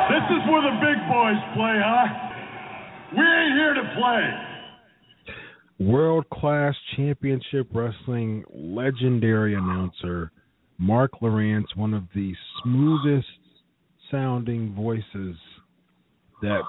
This 0.06 0.22
is 0.38 0.48
where 0.48 0.62
the 0.62 0.78
big 0.80 0.98
boys 1.10 1.36
play, 1.54 1.76
huh? 1.82 2.06
We 3.12 3.22
ain't 3.22 3.54
here 3.58 3.74
to 3.74 3.82
play. 3.98 5.84
World 5.84 6.30
class 6.30 6.74
championship 6.96 7.66
wrestling 7.74 8.44
legendary 8.54 9.54
announcer 9.54 10.30
Marc 10.78 11.10
Lowrance, 11.20 11.66
one 11.74 11.92
of 11.92 12.04
the 12.14 12.32
smoothest 12.62 13.26
sounding 14.10 14.72
voices 14.74 15.36
that 16.40 16.62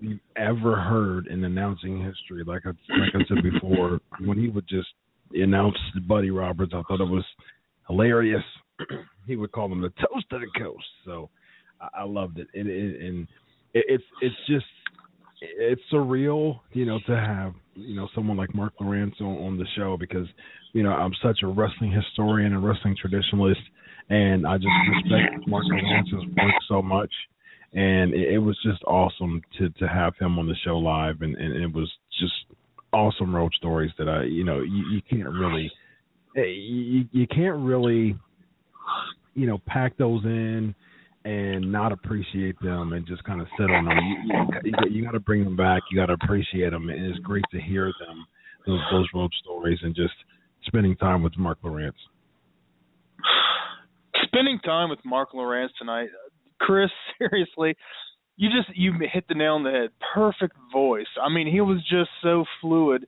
you've 0.00 0.20
ever 0.36 0.76
heard 0.76 1.26
in 1.26 1.44
announcing 1.44 2.02
history. 2.02 2.42
Like 2.44 2.62
I 2.64 2.70
like 2.70 3.14
I 3.14 3.18
said 3.28 3.42
before, 3.42 4.00
when 4.24 4.38
he 4.38 4.48
would 4.48 4.66
just 4.66 4.88
announce 5.32 5.76
Buddy 6.08 6.30
Roberts, 6.30 6.72
I 6.74 6.82
thought 6.88 7.00
it 7.00 7.08
was 7.08 7.24
hilarious. 7.86 8.44
he 9.28 9.36
would 9.36 9.52
call 9.52 9.68
them 9.68 9.80
the 9.80 9.90
toast 9.90 10.26
of 10.32 10.40
the 10.40 10.60
coast. 10.60 10.86
So 11.04 11.30
I, 11.80 12.00
I 12.00 12.04
loved 12.04 12.38
it, 12.38 12.48
and, 12.54 12.68
and, 12.68 13.28
it, 13.74 13.84
it's 13.88 14.04
it's 14.22 14.34
just 14.48 14.64
it's 15.40 15.82
surreal, 15.92 16.60
you 16.72 16.86
know, 16.86 16.98
to 17.06 17.14
have 17.14 17.52
you 17.74 17.94
know 17.94 18.08
someone 18.14 18.36
like 18.36 18.54
Marc 18.54 18.72
Lowrance 18.78 19.20
on, 19.20 19.26
on 19.26 19.58
the 19.58 19.66
show 19.76 19.96
because 19.98 20.26
you 20.72 20.82
know 20.82 20.90
I'm 20.90 21.12
such 21.22 21.40
a 21.42 21.46
wrestling 21.46 21.92
historian 21.92 22.54
and 22.54 22.64
wrestling 22.64 22.96
traditionalist, 22.96 23.62
and 24.08 24.46
I 24.46 24.56
just 24.56 24.68
respect 24.90 25.46
Marc 25.46 25.64
Lowrance's 25.66 26.26
work 26.36 26.54
so 26.68 26.82
much, 26.82 27.12
and 27.74 28.14
it, 28.14 28.34
it 28.34 28.38
was 28.38 28.58
just 28.64 28.82
awesome 28.84 29.42
to 29.58 29.68
to 29.68 29.86
have 29.86 30.14
him 30.18 30.38
on 30.38 30.46
the 30.48 30.56
show 30.64 30.78
live, 30.78 31.20
and, 31.20 31.36
and 31.36 31.62
it 31.62 31.72
was 31.72 31.92
just 32.18 32.32
awesome 32.92 33.34
road 33.34 33.52
stories 33.54 33.92
that 33.98 34.08
I 34.08 34.24
you 34.24 34.44
know 34.44 34.60
you, 34.60 34.84
you 34.92 35.02
can't 35.08 35.28
really 35.28 35.70
eh, 36.36 36.42
you, 36.46 37.04
you 37.12 37.26
can't 37.26 37.58
really 37.58 38.16
you 39.38 39.46
know 39.46 39.58
pack 39.66 39.96
those 39.96 40.24
in 40.24 40.74
and 41.24 41.70
not 41.70 41.92
appreciate 41.92 42.60
them 42.60 42.92
and 42.92 43.06
just 43.06 43.22
kind 43.24 43.40
of 43.40 43.46
sit 43.58 43.70
on 43.70 43.84
them. 43.84 43.98
You, 43.98 44.44
you, 44.64 44.72
you 44.90 45.04
got 45.04 45.12
to 45.12 45.20
bring 45.20 45.44
them 45.44 45.56
back. 45.56 45.82
You 45.90 45.98
got 45.98 46.06
to 46.06 46.14
appreciate 46.14 46.70
them, 46.70 46.88
and 46.88 47.04
it's 47.06 47.18
great 47.20 47.44
to 47.52 47.60
hear 47.60 47.92
them 48.00 48.26
those 48.66 48.80
those 48.90 49.06
road 49.14 49.30
stories 49.42 49.78
and 49.82 49.94
just 49.94 50.14
spending 50.66 50.96
time 50.96 51.22
with 51.22 51.36
Marc 51.38 51.62
Lowrance. 51.62 51.92
Spending 54.24 54.58
time 54.64 54.90
with 54.90 54.98
Marc 55.04 55.32
Lowrance 55.32 55.70
tonight, 55.78 56.08
Chris. 56.60 56.90
Seriously, 57.18 57.76
you 58.36 58.48
just 58.48 58.76
you 58.76 58.92
hit 59.12 59.24
the 59.28 59.34
nail 59.34 59.54
on 59.54 59.64
the 59.64 59.70
head. 59.70 59.90
Perfect 60.14 60.56
voice. 60.72 61.06
I 61.22 61.32
mean, 61.32 61.50
he 61.50 61.60
was 61.60 61.78
just 61.88 62.10
so 62.22 62.44
fluid. 62.60 63.06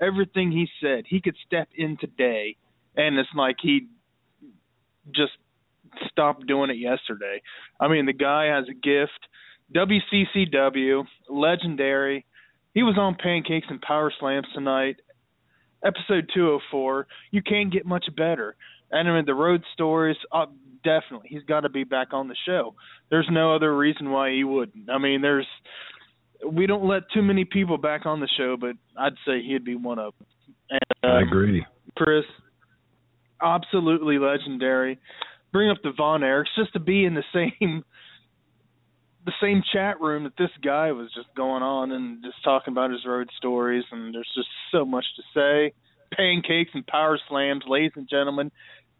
Everything 0.00 0.50
he 0.50 0.66
said, 0.80 1.04
he 1.06 1.20
could 1.20 1.36
step 1.46 1.68
in 1.76 1.98
today, 2.00 2.56
and 2.96 3.18
it's 3.18 3.28
like 3.36 3.56
he 3.60 3.86
just 5.14 5.32
stopped 6.10 6.46
doing 6.46 6.70
it 6.70 6.78
yesterday. 6.78 7.42
I 7.78 7.88
mean, 7.88 8.06
the 8.06 8.12
guy 8.12 8.46
has 8.46 8.66
a 8.68 8.74
gift. 8.74 9.18
WCCW, 9.74 11.04
legendary. 11.28 12.26
He 12.74 12.82
was 12.82 12.96
on 12.98 13.16
Pancakes 13.20 13.66
and 13.70 13.80
Power 13.80 14.12
Slams 14.18 14.46
tonight, 14.54 14.96
episode 15.84 16.30
204. 16.34 17.06
You 17.30 17.42
can't 17.42 17.72
get 17.72 17.86
much 17.86 18.06
better. 18.16 18.56
And 18.90 19.08
I 19.08 19.14
mean, 19.14 19.26
the 19.26 19.34
road 19.34 19.62
stories, 19.72 20.16
uh, 20.32 20.46
definitely. 20.82 21.28
He's 21.30 21.44
got 21.44 21.60
to 21.60 21.68
be 21.68 21.84
back 21.84 22.08
on 22.12 22.28
the 22.28 22.36
show. 22.46 22.74
There's 23.10 23.28
no 23.30 23.54
other 23.54 23.76
reason 23.76 24.10
why 24.10 24.32
he 24.32 24.44
wouldn't. 24.44 24.90
I 24.90 24.98
mean, 24.98 25.22
there's 25.22 25.46
we 26.46 26.66
don't 26.66 26.86
let 26.86 27.02
too 27.12 27.22
many 27.22 27.44
people 27.44 27.76
back 27.76 28.06
on 28.06 28.20
the 28.20 28.28
show, 28.38 28.56
but 28.58 28.72
I'd 28.98 29.12
say 29.26 29.42
he'd 29.42 29.64
be 29.64 29.76
one 29.76 29.98
of 29.98 30.14
them. 30.18 30.26
And, 30.70 31.10
um, 31.10 31.18
I 31.18 31.22
agree. 31.22 31.66
Chris, 31.96 32.24
absolutely 33.42 34.18
legendary 34.18 34.98
bring 35.52 35.70
up 35.70 35.78
the 35.82 35.92
Von 35.96 36.20
Erichs 36.20 36.54
just 36.56 36.72
to 36.74 36.80
be 36.80 37.04
in 37.04 37.14
the 37.14 37.24
same 37.32 37.84
the 39.26 39.32
same 39.42 39.62
chat 39.72 40.00
room 40.00 40.24
that 40.24 40.32
this 40.38 40.50
guy 40.64 40.92
was 40.92 41.12
just 41.14 41.28
going 41.36 41.62
on 41.62 41.92
and 41.92 42.24
just 42.24 42.42
talking 42.42 42.72
about 42.72 42.90
his 42.90 43.00
road 43.06 43.28
stories 43.36 43.84
and 43.92 44.14
there's 44.14 44.30
just 44.34 44.48
so 44.72 44.84
much 44.84 45.04
to 45.16 45.22
say. 45.34 45.74
Pancakes 46.16 46.70
and 46.74 46.86
power 46.86 47.18
slams, 47.28 47.62
ladies 47.68 47.92
and 47.96 48.08
gentlemen. 48.08 48.50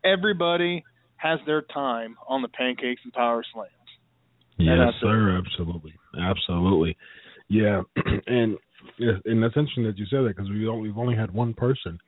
Everybody 0.05 0.85
has 1.17 1.41
their 1.47 1.63
time 1.63 2.17
on 2.29 2.43
the 2.43 2.49
pancakes 2.49 3.01
and 3.03 3.13
power 3.13 3.43
slams. 3.53 3.73
Yes, 4.59 4.95
sir. 5.01 5.39
Absolutely, 5.39 5.95
absolutely. 6.21 6.97
Yeah, 7.49 7.83
and 8.27 8.57
and 8.99 9.43
that's 9.43 9.57
interesting 9.57 9.85
that 9.85 9.99
you 9.99 10.07
said 10.07 10.21
that 10.21 10.37
because 10.37 10.51
we 10.51 10.69
only, 10.69 10.89
we've 10.89 10.99
only 10.99 11.17
had 11.17 11.31
one 11.31 11.55
person 11.55 11.99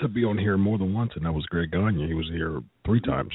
to 0.00 0.08
be 0.08 0.24
on 0.24 0.38
here 0.38 0.56
more 0.56 0.78
than 0.78 0.92
once, 0.94 1.12
and 1.16 1.24
that 1.24 1.32
was 1.32 1.44
Greg 1.46 1.72
Gagne. 1.72 2.06
He 2.06 2.14
was 2.14 2.28
here 2.32 2.60
three 2.84 3.00
times. 3.00 3.32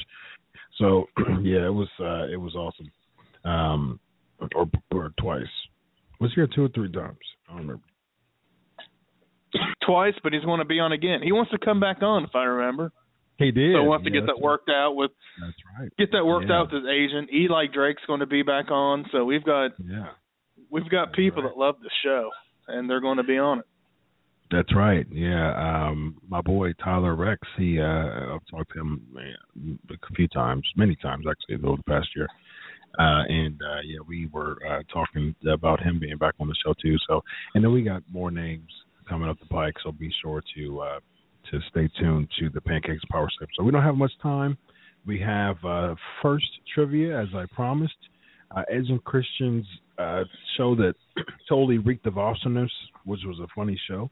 So 0.78 1.06
yeah, 1.42 1.66
it 1.66 1.74
was 1.74 1.88
uh, 2.00 2.26
it 2.32 2.36
was 2.36 2.54
awesome. 2.54 2.90
Um, 3.44 4.00
or, 4.54 4.66
or 4.90 5.12
twice. 5.18 5.44
Was 6.20 6.32
here 6.34 6.48
two 6.52 6.64
or 6.64 6.68
three 6.68 6.90
times? 6.90 7.18
I 7.48 7.52
don't 7.52 7.62
remember. 7.62 7.82
Twice, 9.86 10.14
but 10.22 10.32
he's 10.32 10.44
going 10.44 10.58
to 10.58 10.66
be 10.66 10.80
on 10.80 10.92
again. 10.92 11.20
He 11.22 11.32
wants 11.32 11.50
to 11.52 11.58
come 11.58 11.80
back 11.80 12.02
on, 12.02 12.24
if 12.24 12.34
I 12.34 12.44
remember. 12.44 12.92
He 13.38 13.50
did. 13.50 13.74
So 13.74 13.82
we'll 13.82 13.92
have 13.92 14.04
to 14.04 14.10
yeah, 14.12 14.20
get 14.20 14.26
that 14.26 14.40
worked 14.40 14.70
out 14.70 14.96
with. 14.96 15.10
That's 15.40 15.56
right. 15.78 15.92
Get 15.98 16.12
that 16.12 16.24
worked 16.24 16.46
yeah. 16.48 16.56
out 16.56 16.72
with 16.72 16.82
his 16.82 16.90
agent. 16.90 17.30
Eli 17.32 17.66
Drake's 17.72 18.02
going 18.06 18.20
to 18.20 18.26
be 18.26 18.42
back 18.42 18.70
on. 18.70 19.04
So 19.12 19.24
we've 19.24 19.44
got. 19.44 19.72
Yeah. 19.78 20.08
We've 20.70 20.88
got 20.88 21.12
people 21.12 21.42
right. 21.42 21.52
that 21.52 21.58
love 21.58 21.76
the 21.80 21.90
show, 22.02 22.30
and 22.66 22.90
they're 22.90 23.00
going 23.00 23.18
to 23.18 23.22
be 23.22 23.38
on 23.38 23.60
it. 23.60 23.66
That's 24.50 24.74
right. 24.76 25.06
Yeah. 25.10 25.88
Um 25.88 26.16
my 26.28 26.40
boy 26.40 26.72
Tyler 26.74 27.16
Rex, 27.16 27.40
he 27.58 27.80
uh 27.80 28.34
I've 28.34 28.46
talked 28.50 28.72
to 28.74 28.80
him 28.80 29.02
man, 29.12 29.78
a 29.90 30.14
few 30.14 30.28
times, 30.28 30.62
many 30.76 30.94
times 30.96 31.24
actually 31.28 31.66
over 31.66 31.76
the 31.78 31.82
past 31.82 32.08
year. 32.14 32.28
Uh 32.98 33.24
and 33.28 33.60
uh 33.60 33.80
yeah, 33.84 33.98
we 34.06 34.26
were 34.32 34.56
uh 34.68 34.82
talking 34.92 35.34
about 35.50 35.82
him 35.82 35.98
being 35.98 36.16
back 36.16 36.34
on 36.38 36.46
the 36.46 36.54
show 36.64 36.74
too. 36.80 36.96
So 37.08 37.22
and 37.54 37.64
then 37.64 37.72
we 37.72 37.82
got 37.82 38.02
more 38.12 38.30
names 38.30 38.70
coming 39.08 39.28
up 39.28 39.38
the 39.40 39.46
pike, 39.46 39.74
so 39.82 39.90
be 39.90 40.12
sure 40.22 40.42
to 40.56 40.80
uh 40.80 41.00
to 41.50 41.60
stay 41.70 41.88
tuned 41.98 42.28
to 42.38 42.48
the 42.50 42.60
Pancakes 42.60 43.04
Power 43.10 43.28
Slip. 43.38 43.48
So 43.56 43.64
we 43.64 43.72
don't 43.72 43.82
have 43.82 43.96
much 43.96 44.12
time. 44.22 44.56
We 45.06 45.18
have 45.20 45.56
uh 45.64 45.96
first 46.22 46.46
trivia 46.72 47.20
as 47.20 47.28
I 47.34 47.46
promised. 47.52 47.98
Uh 48.56 48.62
Edge 48.70 48.90
and 48.90 49.02
Christian's 49.02 49.66
uh 49.98 50.22
show 50.56 50.76
that 50.76 50.94
totally 51.48 51.78
reeked 51.78 52.06
of 52.06 52.16
awesomeness, 52.16 52.70
which 53.04 53.20
was 53.26 53.40
a 53.40 53.48
funny 53.52 53.80
show 53.88 54.08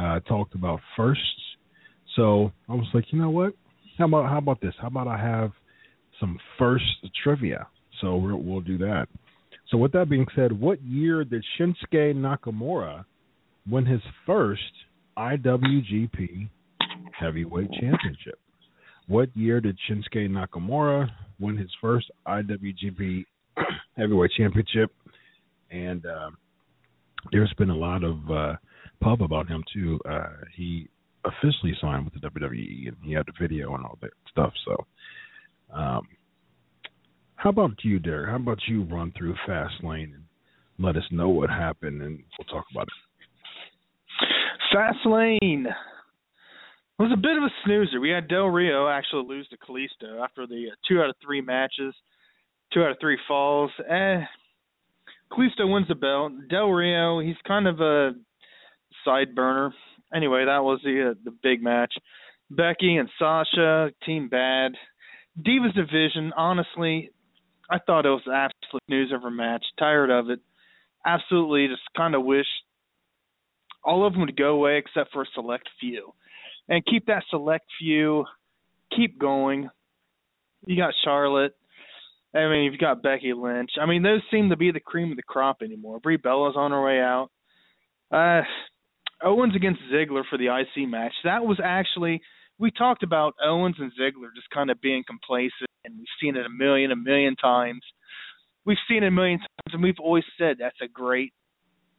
uh, 0.00 0.20
talked 0.20 0.54
about 0.54 0.80
firsts. 0.96 1.24
So 2.16 2.52
I 2.68 2.74
was 2.74 2.86
like, 2.94 3.04
you 3.10 3.20
know 3.20 3.30
what? 3.30 3.54
How 3.98 4.06
about 4.06 4.28
how 4.28 4.38
about 4.38 4.60
this? 4.60 4.74
How 4.80 4.88
about 4.88 5.08
I 5.08 5.18
have 5.18 5.52
some 6.18 6.38
first 6.58 6.84
trivia? 7.22 7.66
So 8.00 8.16
we'll, 8.16 8.38
we'll 8.38 8.60
do 8.60 8.78
that. 8.78 9.06
So 9.70 9.76
with 9.76 9.92
that 9.92 10.08
being 10.08 10.26
said, 10.34 10.58
what 10.58 10.82
year 10.82 11.24
did 11.24 11.44
Shinsuke 11.58 12.14
Nakamura 12.14 13.04
win 13.70 13.86
his 13.86 14.00
first 14.26 14.62
IWGP 15.16 16.48
Heavyweight 17.12 17.70
Championship? 17.72 18.38
What 19.06 19.28
year 19.36 19.60
did 19.60 19.78
Shinsuke 19.88 20.28
Nakamura 20.28 21.08
win 21.38 21.56
his 21.56 21.70
first 21.80 22.10
IWGP 22.26 23.24
Heavyweight 23.96 24.30
Championship? 24.36 24.92
And 25.70 26.04
uh, 26.06 26.30
there's 27.32 27.52
been 27.58 27.70
a 27.70 27.76
lot 27.76 28.02
of 28.02 28.30
uh, 28.30 28.56
pub 29.00 29.22
about 29.22 29.48
him 29.48 29.64
too. 29.72 29.98
Uh, 30.08 30.44
he 30.54 30.88
officially 31.24 31.76
signed 31.80 32.04
with 32.04 32.14
the 32.14 32.28
WWE, 32.28 32.88
and 32.88 32.96
he 33.02 33.12
had 33.12 33.26
the 33.26 33.32
video 33.40 33.74
and 33.74 33.84
all 33.84 33.98
that 34.00 34.10
stuff. 34.30 34.52
So, 34.64 34.86
um, 35.74 36.02
how 37.36 37.50
about 37.50 37.72
you, 37.82 37.98
Derek? 37.98 38.30
How 38.30 38.36
about 38.36 38.58
you 38.68 38.84
run 38.84 39.12
through 39.16 39.34
Fastlane 39.48 40.14
and 40.14 40.24
let 40.78 40.96
us 40.96 41.04
know 41.10 41.28
what 41.28 41.50
happened, 41.50 42.02
and 42.02 42.22
we'll 42.38 42.46
talk 42.46 42.66
about 42.72 42.88
it. 42.88 42.92
Fastlane 44.74 45.66
was 46.98 47.10
a 47.12 47.16
bit 47.16 47.36
of 47.36 47.42
a 47.42 47.50
snoozer. 47.64 48.00
We 48.00 48.10
had 48.10 48.28
Del 48.28 48.46
Rio 48.46 48.88
actually 48.88 49.26
lose 49.26 49.48
to 49.48 49.56
Kalisto 49.56 50.22
after 50.22 50.46
the 50.46 50.68
uh, 50.72 50.74
two 50.86 51.00
out 51.00 51.10
of 51.10 51.16
three 51.24 51.40
matches, 51.40 51.94
two 52.72 52.82
out 52.82 52.90
of 52.90 52.98
three 53.00 53.18
falls. 53.26 53.70
Eh, 53.78 54.20
Kalisto 55.32 55.72
wins 55.72 55.88
the 55.88 55.94
belt. 55.94 56.32
Del 56.48 56.68
Rio, 56.68 57.20
he's 57.20 57.36
kind 57.46 57.66
of 57.66 57.80
a 57.80 58.12
side 59.04 59.34
burner. 59.34 59.74
Anyway, 60.14 60.44
that 60.44 60.64
was 60.64 60.80
the 60.84 61.10
uh, 61.10 61.14
the 61.24 61.30
big 61.42 61.62
match. 61.62 61.92
Becky 62.50 62.96
and 62.96 63.08
Sasha, 63.18 63.90
Team 64.04 64.28
Bad. 64.28 64.72
Divas 65.40 65.74
division, 65.74 66.32
honestly, 66.36 67.10
I 67.70 67.78
thought 67.78 68.06
it 68.06 68.10
was 68.10 68.22
absolute 68.26 68.82
news 68.88 69.12
ever 69.14 69.30
match. 69.30 69.64
Tired 69.78 70.10
of 70.10 70.28
it. 70.28 70.40
Absolutely, 71.06 71.68
just 71.68 71.82
kind 71.96 72.14
of 72.14 72.24
wish 72.24 72.46
all 73.84 74.06
of 74.06 74.12
them 74.12 74.22
would 74.22 74.36
go 74.36 74.50
away 74.50 74.78
except 74.78 75.12
for 75.12 75.22
a 75.22 75.26
select 75.34 75.68
few, 75.78 76.12
and 76.68 76.84
keep 76.84 77.06
that 77.06 77.22
select 77.30 77.64
few. 77.78 78.24
Keep 78.94 79.18
going. 79.18 79.70
You 80.66 80.76
got 80.76 80.94
Charlotte. 81.04 81.54
I 82.34 82.48
mean, 82.48 82.64
you've 82.64 82.80
got 82.80 83.02
Becky 83.02 83.32
Lynch. 83.32 83.70
I 83.80 83.86
mean, 83.86 84.02
those 84.02 84.20
seem 84.30 84.50
to 84.50 84.56
be 84.56 84.70
the 84.70 84.80
cream 84.80 85.10
of 85.10 85.16
the 85.16 85.22
crop 85.22 85.62
anymore. 85.62 86.00
Brie 86.00 86.16
Bella's 86.16 86.54
on 86.56 86.70
her 86.70 86.84
way 86.84 87.00
out. 87.00 87.30
Uh, 88.10 88.42
Owens 89.22 89.54
against 89.54 89.80
Ziggler 89.92 90.22
for 90.28 90.38
the 90.38 90.46
IC 90.46 90.88
match. 90.88 91.12
That 91.24 91.44
was 91.44 91.58
actually 91.62 92.22
we 92.60 92.70
talked 92.70 93.02
about 93.02 93.34
Owens 93.42 93.76
and 93.78 93.90
Ziggler 93.92 94.28
just 94.36 94.50
kind 94.52 94.70
of 94.70 94.80
being 94.82 95.02
complacent, 95.06 95.70
and 95.84 95.94
we've 95.96 96.06
seen 96.20 96.36
it 96.36 96.44
a 96.44 96.50
million, 96.50 96.92
a 96.92 96.96
million 96.96 97.34
times. 97.34 97.80
We've 98.66 98.76
seen 98.86 99.02
it 99.02 99.06
a 99.06 99.10
million 99.10 99.38
times, 99.38 99.72
and 99.72 99.82
we've 99.82 99.98
always 99.98 100.24
said 100.38 100.56
that's 100.60 100.80
a 100.82 100.88
great, 100.88 101.32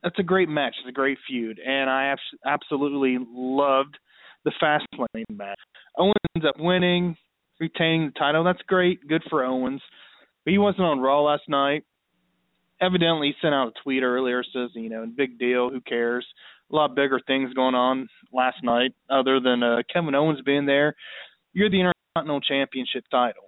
that's 0.04 0.20
a 0.20 0.24
great 0.24 0.50
match. 0.50 0.76
It's 0.80 0.90
a 0.90 0.94
great 0.94 1.18
feud, 1.28 1.60
and 1.66 1.90
I 1.90 2.12
abs- 2.12 2.38
absolutely 2.46 3.18
loved 3.34 3.98
the 4.46 4.52
fast 4.60 4.86
lane 5.16 5.26
match. 5.32 5.58
Owens 5.98 6.14
ends 6.36 6.48
up 6.48 6.56
winning, 6.60 7.18
retaining 7.60 8.06
the 8.14 8.20
title. 8.20 8.44
That's 8.44 8.62
great, 8.68 9.08
good 9.08 9.24
for 9.32 9.44
Owens. 9.44 9.82
But 10.46 10.52
he 10.52 10.60
wasn't 10.60 10.84
on 10.84 11.00
Raw 11.00 11.24
last 11.24 11.44
night. 11.48 11.84
Evidently, 12.80 13.30
he 13.30 13.34
sent 13.42 13.54
out 13.56 13.70
a 13.70 13.84
tweet 13.84 14.04
earlier 14.04 14.44
says, 14.44 14.70
you 14.74 14.90
know, 14.90 15.06
big 15.16 15.38
deal. 15.40 15.70
Who 15.70 15.82
cares? 15.82 16.26
A 16.72 16.76
lot 16.76 16.96
bigger 16.96 17.20
things 17.26 17.54
going 17.54 17.76
on 17.76 18.08
last 18.32 18.58
night 18.64 18.94
other 19.10 19.40
than 19.40 19.64
uh, 19.64 19.78
Kevin 19.92 20.16
Owens 20.16 20.42
being 20.46 20.66
there. 20.66 20.96
You're 21.54 21.70
the 21.70 21.80
Intercontinental 21.82 22.42
Championship 22.42 23.04
title. 23.12 23.44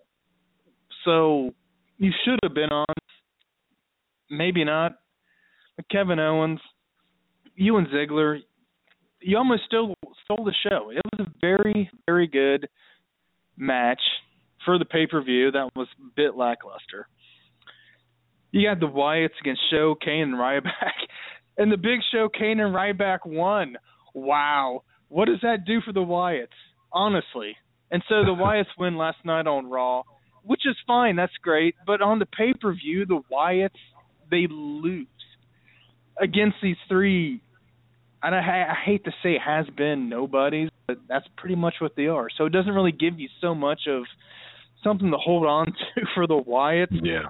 So 1.06 1.54
you 1.98 2.12
should 2.24 2.40
have 2.44 2.54
been 2.54 2.72
on. 2.72 2.86
Maybe 4.30 4.64
not. 4.64 4.94
But 5.76 5.90
Kevin 5.90 6.20
Owens, 6.20 6.60
you 7.56 7.78
and 7.78 7.88
Ziggler, 7.88 8.40
you 9.22 9.38
almost 9.38 9.64
still 9.66 9.94
stole 10.24 10.46
the 10.46 10.54
show. 10.68 10.90
It 10.92 11.02
was 11.18 11.28
a 11.28 11.32
very, 11.42 11.90
very 12.06 12.28
good 12.28 12.68
match 13.58 14.02
for 14.66 14.78
the 14.78 14.86
pay 14.86 15.08
per 15.08 15.22
view 15.22 15.52
that 15.52 15.70
was 15.76 15.88
a 16.00 16.12
bit 16.16 16.36
lackluster. 16.36 17.08
You 18.52 18.70
got 18.70 18.80
the 18.80 18.88
Wyatts 18.88 19.40
against 19.42 19.62
Show, 19.72 19.96
Kane, 19.96 20.22
and 20.24 20.36
Ryback. 20.36 20.68
And 21.58 21.72
the 21.72 21.78
Big 21.78 22.00
Show, 22.12 22.30
Kane 22.30 22.60
and 22.60 22.74
Ryback 22.74 23.20
won. 23.26 23.76
Wow. 24.14 24.84
What 25.10 25.26
does 25.26 25.40
that 25.44 25.66
do 25.66 25.82
for 25.82 25.94
the 25.94 26.00
Wyatts? 26.00 26.48
Honestly. 26.92 27.56
And 27.92 28.04
so 28.10 28.24
the 28.26 28.32
Wyatts 28.40 28.66
win 28.78 28.98
last 28.98 29.18
night 29.24 29.48
on 29.48 29.70
Raw, 29.70 30.04
which 30.44 30.62
is 30.66 30.76
fine. 30.88 31.16
That's 31.16 31.34
great. 31.42 31.76
But 31.86 32.02
on 32.02 32.20
the 32.20 32.26
pay 32.26 32.54
per 32.60 32.74
view, 32.74 33.06
the 33.06 33.22
Wyatts, 33.32 33.70
they 34.32 34.48
lose 34.50 35.08
against 36.20 36.58
these 36.62 36.78
three. 36.88 37.42
And 38.22 38.34
I, 38.34 38.40
I 38.40 38.76
hate 38.86 39.04
to 39.06 39.12
say 39.22 39.38
has 39.38 39.66
been 39.76 40.10
nobodies, 40.10 40.70
but 40.88 40.98
that's 41.10 41.26
pretty 41.38 41.56
much 41.56 41.76
what 41.80 41.96
they 41.96 42.08
are. 42.08 42.28
So 42.38 42.46
it 42.46 42.54
doesn't 42.54 42.74
really 42.74 42.94
give 42.94 43.20
you 43.20 43.28
so 43.42 43.54
much 43.54 43.82
of 43.88 44.04
something 44.84 45.12
to 45.12 45.18
hold 45.18 45.46
on 45.46 45.66
to 45.96 46.06
for 46.16 46.26
the 46.26 46.42
Wyatts. 46.42 47.00
Yeah. 47.04 47.30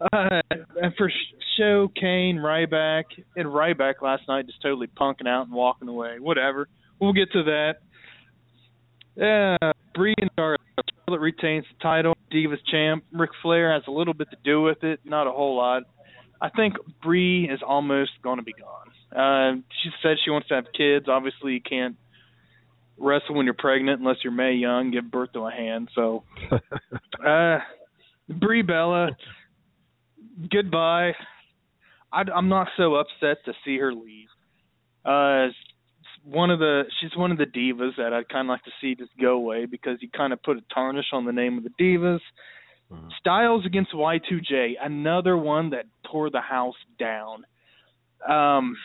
Uh, 0.00 0.40
and 0.80 0.94
for 0.96 1.10
show, 1.58 1.90
Kane, 2.00 2.36
Ryback, 2.36 3.04
and 3.36 3.48
Ryback 3.48 4.00
last 4.00 4.22
night 4.28 4.46
just 4.46 4.62
totally 4.62 4.86
punking 4.86 5.26
out 5.26 5.46
and 5.46 5.52
walking 5.52 5.88
away. 5.88 6.18
Whatever. 6.20 6.68
We'll 7.00 7.12
get 7.12 7.32
to 7.32 7.42
that. 7.44 7.74
Uh, 9.62 9.72
Brie 9.94 10.14
and 10.18 10.30
Charlotte. 10.38 10.60
Charlotte 11.06 11.20
retains 11.20 11.64
the 11.72 11.82
title. 11.82 12.16
Divas 12.32 12.58
champ. 12.70 13.04
Ric 13.12 13.30
Flair 13.42 13.72
has 13.72 13.82
a 13.88 13.90
little 13.90 14.14
bit 14.14 14.30
to 14.30 14.36
do 14.44 14.62
with 14.62 14.84
it, 14.84 15.00
not 15.04 15.26
a 15.26 15.32
whole 15.32 15.56
lot. 15.56 15.82
I 16.40 16.50
think 16.50 16.74
Brie 17.02 17.48
is 17.50 17.60
almost 17.66 18.12
going 18.22 18.38
to 18.38 18.44
be 18.44 18.52
gone. 18.52 18.88
Uh, 19.10 19.60
she 19.82 19.90
said 20.02 20.18
she 20.24 20.30
wants 20.30 20.48
to 20.48 20.54
have 20.54 20.66
kids. 20.76 21.06
Obviously, 21.08 21.54
you 21.54 21.60
can't 21.60 21.96
wrestle 22.96 23.34
when 23.34 23.46
you're 23.46 23.54
pregnant 23.54 24.00
unless 24.00 24.18
you're 24.22 24.32
Mae 24.32 24.52
Young, 24.52 24.90
give 24.90 25.10
birth 25.10 25.32
to 25.32 25.40
a 25.40 25.50
hand. 25.50 25.88
So, 25.94 26.24
uh, 27.26 27.58
Brie 28.28 28.62
Bella, 28.62 29.08
goodbye. 30.50 31.12
I, 32.12 32.22
I'm 32.34 32.48
not 32.48 32.68
so 32.76 32.94
upset 32.94 33.44
to 33.44 33.52
see 33.64 33.78
her 33.78 33.92
leave. 33.92 34.28
Uh, 35.04 35.48
one 36.24 36.50
of 36.50 36.58
the 36.58 36.82
she's 37.00 37.16
one 37.16 37.32
of 37.32 37.38
the 37.38 37.46
divas 37.46 37.96
that 37.96 38.12
I'd 38.12 38.28
kind 38.28 38.48
of 38.48 38.50
like 38.50 38.64
to 38.64 38.70
see 38.80 38.94
just 38.94 39.10
go 39.20 39.32
away 39.32 39.66
because 39.66 39.98
you 40.00 40.08
kind 40.14 40.32
of 40.32 40.42
put 40.42 40.58
a 40.58 40.62
tarnish 40.74 41.06
on 41.12 41.24
the 41.24 41.32
name 41.32 41.56
of 41.58 41.64
the 41.64 41.70
divas. 41.80 42.20
Mm-hmm. 42.92 43.08
Styles 43.18 43.66
against 43.66 43.92
Y2J, 43.92 44.74
another 44.82 45.36
one 45.36 45.70
that 45.70 45.84
tore 46.10 46.30
the 46.30 46.40
house 46.40 46.76
down. 46.98 47.44
Um, 48.28 48.76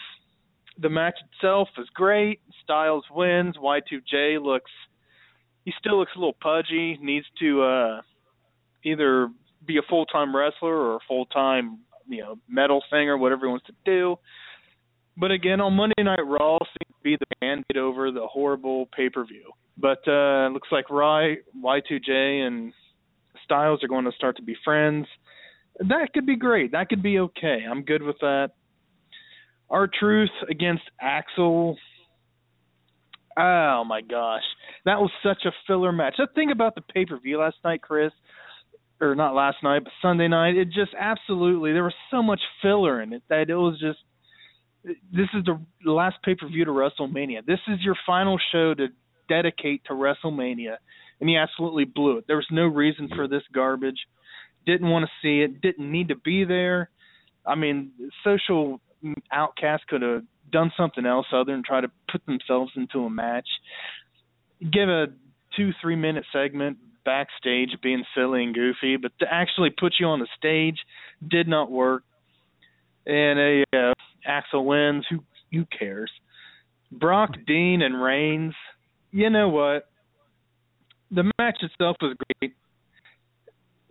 the 0.80 0.90
match 0.90 1.16
itself 1.34 1.70
is 1.78 1.88
great. 1.94 2.40
Styles 2.64 3.06
wins. 3.12 3.56
Y2J 3.58 4.42
looks 4.42 4.72
he 5.66 5.74
still 5.80 6.00
looks 6.00 6.12
a 6.16 6.20
little 6.20 6.38
pudgy. 6.42 6.98
Needs 7.02 7.26
to 7.40 7.64
uh, 7.64 8.02
either 8.84 9.30
be 9.66 9.78
a 9.78 9.82
full 9.90 10.06
time 10.06 10.36
wrestler 10.36 10.76
or 10.76 10.96
a 10.96 11.00
full 11.08 11.26
time 11.28 11.80
you 12.08 12.22
know 12.22 12.38
metal 12.48 12.84
singer, 12.92 13.18
whatever 13.18 13.46
he 13.46 13.50
wants 13.50 13.66
to 13.68 13.74
do. 13.86 14.18
But 15.18 15.32
again, 15.32 15.62
on 15.62 15.74
Monday 15.74 16.02
Night 16.04 16.26
Raw 16.26 16.58
seems 16.60 16.98
to 16.98 17.04
be 17.04 17.18
the 17.18 17.26
band-aid 17.40 17.78
over 17.78 18.12
the 18.12 18.26
horrible 18.26 18.88
pay-per-view. 18.96 19.52
But 19.78 20.08
uh 20.08 20.50
looks 20.50 20.70
like 20.72 20.90
Rye, 20.90 21.38
Y2J, 21.62 22.48
and 22.48 22.74
Styles 23.44 23.84
are 23.84 23.88
going 23.88 24.06
to 24.06 24.12
start 24.14 24.38
to 24.38 24.44
be 24.44 24.56
friends. 24.64 25.06
That 25.80 26.10
could 26.14 26.26
be 26.26 26.36
great. 26.36 26.72
That 26.72 26.90
could 26.90 27.04
be 27.04 27.20
okay. 27.20 27.60
I'm 27.70 27.84
good 27.84 28.02
with 28.02 28.18
that. 28.22 28.52
R-Truth 29.70 30.30
against 30.50 30.84
Axel. 31.02 31.78
Oh 33.36 33.84
my 33.84 34.02
gosh, 34.02 34.44
that 34.86 35.00
was 35.00 35.10
such 35.24 35.46
a 35.46 35.52
filler 35.66 35.92
match. 35.92 36.16
The 36.18 36.28
thing 36.36 36.52
about 36.52 36.76
the 36.76 36.82
pay-per-view 36.82 37.40
last 37.40 37.58
night, 37.64 37.82
Chris, 37.82 38.12
or 39.04 39.16
not 39.16 39.36
last 39.36 39.58
night, 39.64 39.84
but 39.84 39.94
Sunday 40.02 40.28
night. 40.28 40.56
It 40.56 40.66
just 40.66 40.92
absolutely 40.98 41.74
there 41.74 41.84
was 41.84 41.94
so 42.12 42.24
much 42.24 42.42
filler 42.62 43.02
in 43.02 43.14
it 43.14 43.24
that 43.30 43.50
it 43.50 43.56
was 43.56 43.80
just. 43.80 44.00
This 44.86 45.30
is 45.34 45.46
the 45.46 45.58
last 45.90 46.18
pay 46.24 46.36
per 46.36 46.48
view 46.48 46.66
to 46.66 46.72
WrestleMania. 46.72 47.46
This 47.46 47.60
is 47.70 47.80
your 47.82 47.96
final 48.06 48.38
show 48.52 48.74
to 48.74 48.88
dedicate 49.30 49.86
to 49.86 49.94
WrestleMania, 49.94 50.76
and 51.22 51.30
he 51.30 51.38
absolutely 51.38 51.86
blew 51.86 52.18
it. 52.18 52.26
There 52.28 52.36
was 52.36 52.48
no 52.52 52.68
reason 52.68 53.10
for 53.16 53.28
this 53.28 53.44
garbage. 53.54 54.00
Didn't 54.66 54.90
want 54.90 55.06
to 55.06 55.12
see 55.22 55.42
it. 55.42 55.62
Didn't 55.62 55.90
need 55.90 56.10
to 56.10 56.16
be 56.16 56.44
there. 56.44 56.90
I 57.46 57.56
mean, 57.56 57.92
social 58.26 58.82
outcasts 59.32 59.86
could 59.88 60.02
have 60.02 60.24
done 60.52 60.72
something 60.78 61.06
else 61.06 61.28
other 61.34 61.52
than 61.52 61.64
try 61.64 61.82
to 61.82 61.92
put 62.12 62.26
themselves 62.26 62.72
into 62.76 63.06
a 63.06 63.10
match. 63.10 63.48
Give 64.62 64.90
a 64.90 65.08
two 65.56 65.72
three 65.82 65.96
minute 65.96 66.26
segment, 66.32 66.78
backstage 67.06 67.70
being 67.82 68.04
silly 68.16 68.44
and 68.44 68.54
goofy, 68.54 68.98
but 68.98 69.12
to 69.20 69.26
actually 69.30 69.70
put 69.70 69.96
you 70.00 70.08
on 70.08 70.20
the 70.20 70.28
stage 70.38 70.78
did 71.28 71.48
not 71.48 71.72
work. 71.72 72.04
And 73.06 73.40
a 73.40 73.64
uh, 73.74 73.94
Axel 74.26 74.66
wins. 74.66 75.06
Who 75.10 75.20
who 75.52 75.66
cares? 75.78 76.12
Brock, 76.92 77.32
Dean, 77.46 77.82
and 77.82 78.02
Reigns. 78.02 78.54
You 79.12 79.30
know 79.30 79.50
what? 79.50 79.88
The 81.12 81.24
match 81.38 81.58
itself 81.62 81.98
was 82.02 82.16
great. 82.40 82.54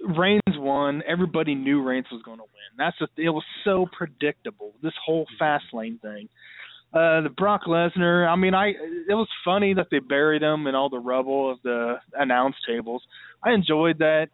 Reigns 0.04 0.56
won. 0.56 1.02
Everybody 1.06 1.54
knew 1.54 1.82
Reigns 1.82 2.06
was 2.10 2.22
going 2.22 2.38
to 2.38 2.44
win. 2.44 2.76
That's 2.76 2.98
just, 2.98 3.12
it 3.16 3.30
was 3.30 3.44
so 3.64 3.86
predictable. 3.96 4.72
This 4.82 4.94
whole 5.04 5.26
fast 5.38 5.66
lane 5.72 6.00
thing. 6.02 6.28
Uh, 6.92 7.22
the 7.22 7.30
Brock 7.30 7.62
Lesnar. 7.66 8.28
I 8.28 8.36
mean, 8.36 8.54
I 8.54 8.68
it 8.68 9.14
was 9.14 9.28
funny 9.44 9.72
that 9.74 9.86
they 9.90 9.98
buried 9.98 10.42
him 10.42 10.66
in 10.66 10.74
all 10.74 10.90
the 10.90 10.98
rubble 10.98 11.50
of 11.50 11.58
the 11.64 11.94
announce 12.12 12.56
tables. 12.68 13.02
I 13.42 13.52
enjoyed 13.52 13.98
that. 13.98 14.28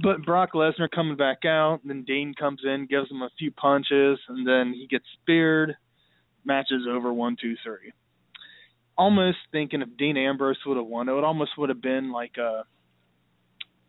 But 0.00 0.24
Brock 0.24 0.50
Lesnar 0.54 0.88
coming 0.94 1.16
back 1.16 1.44
out, 1.44 1.80
and 1.82 1.90
then 1.90 2.04
Dean 2.04 2.34
comes 2.38 2.60
in, 2.64 2.86
gives 2.88 3.10
him 3.10 3.22
a 3.22 3.30
few 3.36 3.50
punches, 3.50 4.18
and 4.28 4.46
then 4.46 4.72
he 4.72 4.86
gets 4.86 5.04
speared. 5.20 5.74
Matches 6.44 6.86
over 6.88 7.12
one, 7.12 7.36
two, 7.40 7.56
three. 7.64 7.92
Almost 8.96 9.38
thinking 9.50 9.82
if 9.82 9.88
Dean 9.98 10.16
Ambrose 10.16 10.58
would 10.66 10.76
have 10.76 10.86
won, 10.86 11.08
it 11.08 11.12
would 11.12 11.24
almost 11.24 11.50
would 11.58 11.68
have 11.68 11.82
been 11.82 12.12
like 12.12 12.36
a, 12.38 12.64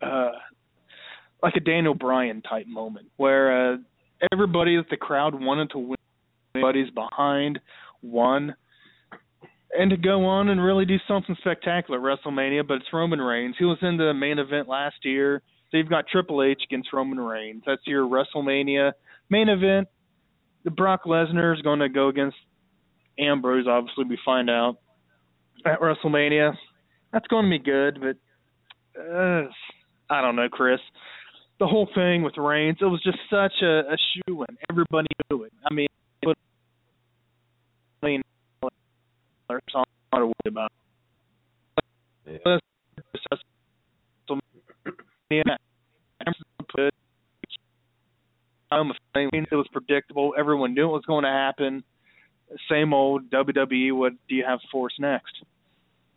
uh, 0.06 0.32
like 1.44 1.56
a 1.56 1.60
Daniel 1.60 1.94
Bryan 1.94 2.42
type 2.42 2.66
moment 2.68 3.08
where 3.18 3.74
uh, 3.74 3.78
everybody 4.32 4.78
that 4.78 4.90
the 4.90 4.98
crowd 4.98 5.40
wanted 5.40 5.70
to 5.72 5.80
win, 5.80 5.98
everybody's 6.56 6.90
behind 6.90 7.60
one, 8.02 8.56
and 9.78 9.92
to 9.92 9.98
go 9.98 10.26
on 10.26 10.50
and 10.50 10.64
really 10.64 10.86
do 10.86 10.98
something 11.08 11.36
spectacular 11.40 12.00
at 12.00 12.20
WrestleMania. 12.20 12.68
But 12.68 12.76
it's 12.76 12.94
Roman 12.94 13.20
Reigns. 13.22 13.56
He 13.58 13.66
was 13.66 13.78
in 13.82 13.98
the 13.98 14.14
main 14.14 14.40
event 14.40 14.68
last 14.68 14.98
year. 15.04 15.42
So 15.70 15.78
you've 15.78 15.90
got 15.90 16.06
Triple 16.08 16.42
H 16.42 16.62
against 16.68 16.92
Roman 16.92 17.20
Reigns. 17.20 17.64
That's 17.66 17.82
your 17.86 18.08
WrestleMania 18.08 18.94
main 19.30 19.50
event. 19.50 19.88
The 20.64 20.72
Brock 20.72 21.04
Lesnar 21.06 21.56
is 21.56 21.62
going 21.62 21.80
to 21.80 21.90
go 21.90 22.08
against 22.08 22.38
Ambrose. 23.20 23.68
Obviously, 23.68 24.06
we 24.06 24.18
find 24.26 24.50
out 24.50 24.78
at 25.66 25.80
WrestleMania. 25.80 26.54
That's 27.14 27.28
going 27.28 27.46
to 27.46 27.50
be 27.50 27.60
good, 27.64 28.00
but 28.02 29.00
uh, 29.00 29.48
I 30.10 30.22
don't 30.22 30.36
know, 30.36 30.50
Chris. 30.50 30.80
the 31.60 31.68
whole 31.68 31.88
thing 31.94 32.24
with 32.24 32.38
Reigns, 32.38 32.78
it 32.82 32.86
was 32.86 33.02
just 33.04 33.18
such 33.30 33.54
a, 33.62 33.80
a 33.80 33.98
shoe 33.98 34.46
in. 34.48 34.58
Everybody 34.70 35.08
knew 35.30 35.44
it. 35.44 35.54
I 35.70 35.74
mean, 35.74 35.88
mean, 38.06 38.22
there's 39.50 39.62
not 39.74 39.88
to 40.14 40.26
worry 40.26 40.34
about. 40.48 40.72
Yeah. 42.26 42.60
It 49.52 49.56
was 49.56 49.68
predictable. 49.72 50.34
Everyone 50.38 50.74
knew 50.74 50.86
it 50.86 50.92
was 50.92 51.06
going 51.06 51.24
to 51.24 51.30
happen. 51.30 51.84
Same 52.70 52.94
old 52.94 53.30
WWE. 53.30 53.96
What 53.96 54.14
do 54.28 54.36
you 54.36 54.44
have 54.48 54.60
for 54.72 54.88
us 54.88 54.94
next? 55.00 55.34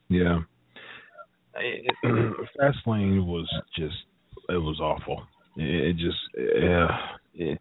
Yeah. 0.09 0.41
Fastlane 2.05 3.27
was 3.27 3.49
just 3.77 3.95
it 4.49 4.57
was 4.57 4.81
awful. 4.81 5.23
It, 5.57 5.89
it 5.89 5.97
just 5.97 6.19
yeah. 6.37 6.89
It, 7.35 7.59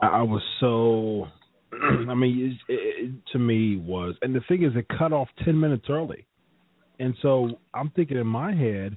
I 0.00 0.22
was 0.22 0.42
so. 0.60 1.26
I 2.08 2.14
mean, 2.14 2.58
it, 2.68 2.72
it, 2.72 3.12
to 3.32 3.38
me 3.38 3.76
was, 3.76 4.14
and 4.22 4.34
the 4.34 4.40
thing 4.48 4.62
is, 4.62 4.72
it 4.76 4.86
cut 4.98 5.12
off 5.12 5.28
ten 5.44 5.58
minutes 5.58 5.86
early, 5.88 6.26
and 6.98 7.14
so 7.22 7.58
I'm 7.74 7.90
thinking 7.90 8.18
in 8.18 8.26
my 8.26 8.54
head. 8.54 8.96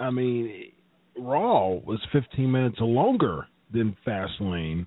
I 0.00 0.10
mean, 0.10 0.70
Raw 1.18 1.70
was 1.70 1.98
15 2.12 2.50
minutes 2.50 2.76
longer 2.78 3.48
than 3.72 3.96
Fastlane, 4.06 4.86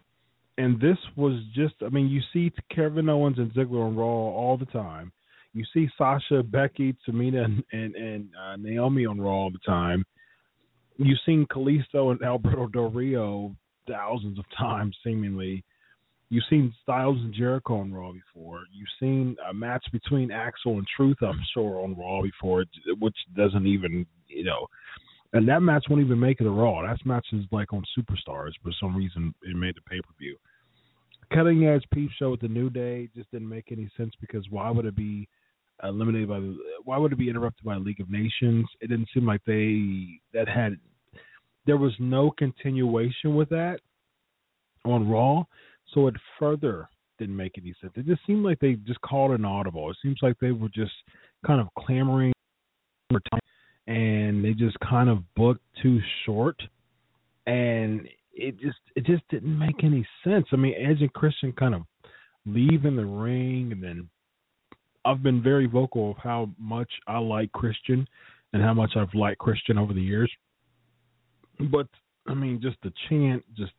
and 0.57 0.79
this 0.79 0.97
was 1.15 1.41
just. 1.53 1.75
I 1.85 1.89
mean, 1.89 2.07
you 2.07 2.21
see 2.31 2.51
Kevin 2.73 3.09
Owens 3.09 3.37
and 3.37 3.51
Ziggler 3.53 3.85
on 3.85 3.95
Raw 3.95 4.05
all 4.05 4.57
the 4.57 4.65
time. 4.65 5.11
You 5.53 5.65
see 5.73 5.89
Sasha, 5.97 6.43
Becky, 6.43 6.95
Tamina, 7.07 7.45
and 7.73 7.95
and, 7.95 8.29
uh, 8.41 8.55
Naomi 8.55 9.05
on 9.05 9.19
Raw 9.19 9.31
all 9.31 9.51
the 9.51 9.59
time. 9.65 10.05
You've 10.97 11.19
seen 11.25 11.45
Kalisto 11.47 12.11
and 12.11 12.21
Alberto 12.21 12.67
Del 12.67 12.89
Rio 12.89 13.55
thousands 13.87 14.39
of 14.39 14.45
times, 14.57 14.95
seemingly. 15.03 15.63
You've 16.31 16.45
seen 16.49 16.73
Styles 16.81 17.17
and 17.17 17.33
Jericho 17.33 17.81
on 17.81 17.93
Raw 17.93 18.13
before. 18.13 18.61
You've 18.71 18.87
seen 19.01 19.35
a 19.49 19.53
match 19.53 19.85
between 19.91 20.31
Axel 20.31 20.77
and 20.77 20.87
Truth, 20.95 21.17
I'm 21.21 21.41
sure, 21.53 21.83
on 21.83 21.93
Raw 21.97 22.21
before, 22.21 22.63
which 22.99 23.17
doesn't 23.35 23.67
even, 23.67 24.05
you 24.29 24.45
know, 24.45 24.65
and 25.33 25.45
that 25.49 25.59
match 25.59 25.87
won't 25.89 26.01
even 26.01 26.17
make 26.17 26.39
it 26.39 26.47
a 26.47 26.49
Raw. 26.49 26.83
That 26.87 27.05
match 27.05 27.27
is 27.33 27.43
like 27.51 27.73
on 27.73 27.83
Superstars, 27.97 28.53
for 28.63 28.71
some 28.79 28.95
reason 28.95 29.35
it 29.43 29.57
made 29.57 29.75
the 29.75 29.81
pay 29.81 29.99
per 29.99 30.13
view. 30.17 30.37
Cutting 31.33 31.65
edge 31.65 31.83
peep 31.93 32.09
show 32.17 32.31
with 32.31 32.39
the 32.39 32.47
New 32.47 32.69
Day 32.69 33.09
just 33.13 33.29
didn't 33.31 33.49
make 33.49 33.69
any 33.69 33.91
sense 33.97 34.13
because 34.21 34.45
why 34.49 34.71
would 34.71 34.85
it 34.85 34.95
be 34.95 35.27
eliminated 35.83 36.29
by 36.29 36.39
the? 36.39 36.57
Why 36.85 36.97
would 36.97 37.11
it 37.11 37.19
be 37.19 37.29
interrupted 37.29 37.65
by 37.65 37.75
League 37.75 37.99
of 37.99 38.09
Nations? 38.09 38.65
It 38.79 38.87
didn't 38.87 39.09
seem 39.13 39.25
like 39.25 39.41
they 39.45 40.19
that 40.33 40.47
had. 40.47 40.77
There 41.65 41.77
was 41.77 41.91
no 41.99 42.31
continuation 42.31 43.35
with 43.35 43.49
that 43.49 43.81
on 44.85 45.09
Raw, 45.09 45.43
so 45.93 46.07
it 46.07 46.15
further 46.39 46.87
didn't 47.19 47.35
make 47.35 47.57
any 47.57 47.73
sense. 47.79 47.93
It 47.95 48.05
just 48.05 48.21
seemed 48.25 48.43
like 48.43 48.59
they 48.59 48.73
just 48.73 49.01
called 49.01 49.31
an 49.31 49.45
audible. 49.45 49.89
It 49.91 49.97
seems 50.01 50.17
like 50.21 50.37
they 50.39 50.51
were 50.51 50.69
just 50.69 50.93
kind 51.45 51.61
of 51.61 51.67
clamoring 51.77 52.33
for 53.11 53.21
time, 53.31 53.39
and 53.87 54.43
they 54.43 54.53
just 54.53 54.77
kind 54.79 55.09
of 55.09 55.19
booked 55.35 55.63
too 55.81 55.99
short, 56.25 56.61
and 57.45 58.07
it 58.33 58.59
just 58.59 58.79
it 58.95 59.05
just 59.05 59.23
didn't 59.29 59.57
make 59.57 59.83
any 59.83 60.07
sense. 60.23 60.45
I 60.51 60.55
mean, 60.55 60.73
Edge 60.73 61.01
and 61.01 61.13
Christian 61.13 61.51
kind 61.53 61.75
of 61.75 61.83
leave 62.45 62.85
in 62.85 62.95
the 62.95 63.05
ring, 63.05 63.71
and 63.71 63.83
then 63.83 64.09
I've 65.05 65.23
been 65.23 65.43
very 65.43 65.67
vocal 65.67 66.11
of 66.11 66.17
how 66.17 66.49
much 66.57 66.89
I 67.07 67.19
like 67.19 67.51
Christian 67.51 68.07
and 68.53 68.61
how 68.61 68.73
much 68.73 68.91
I've 68.95 69.13
liked 69.13 69.39
Christian 69.39 69.77
over 69.77 69.93
the 69.93 70.01
years. 70.01 70.31
But 71.71 71.87
I 72.27 72.33
mean, 72.33 72.59
just 72.61 72.77
the 72.83 72.91
chant, 73.09 73.43
just 73.55 73.71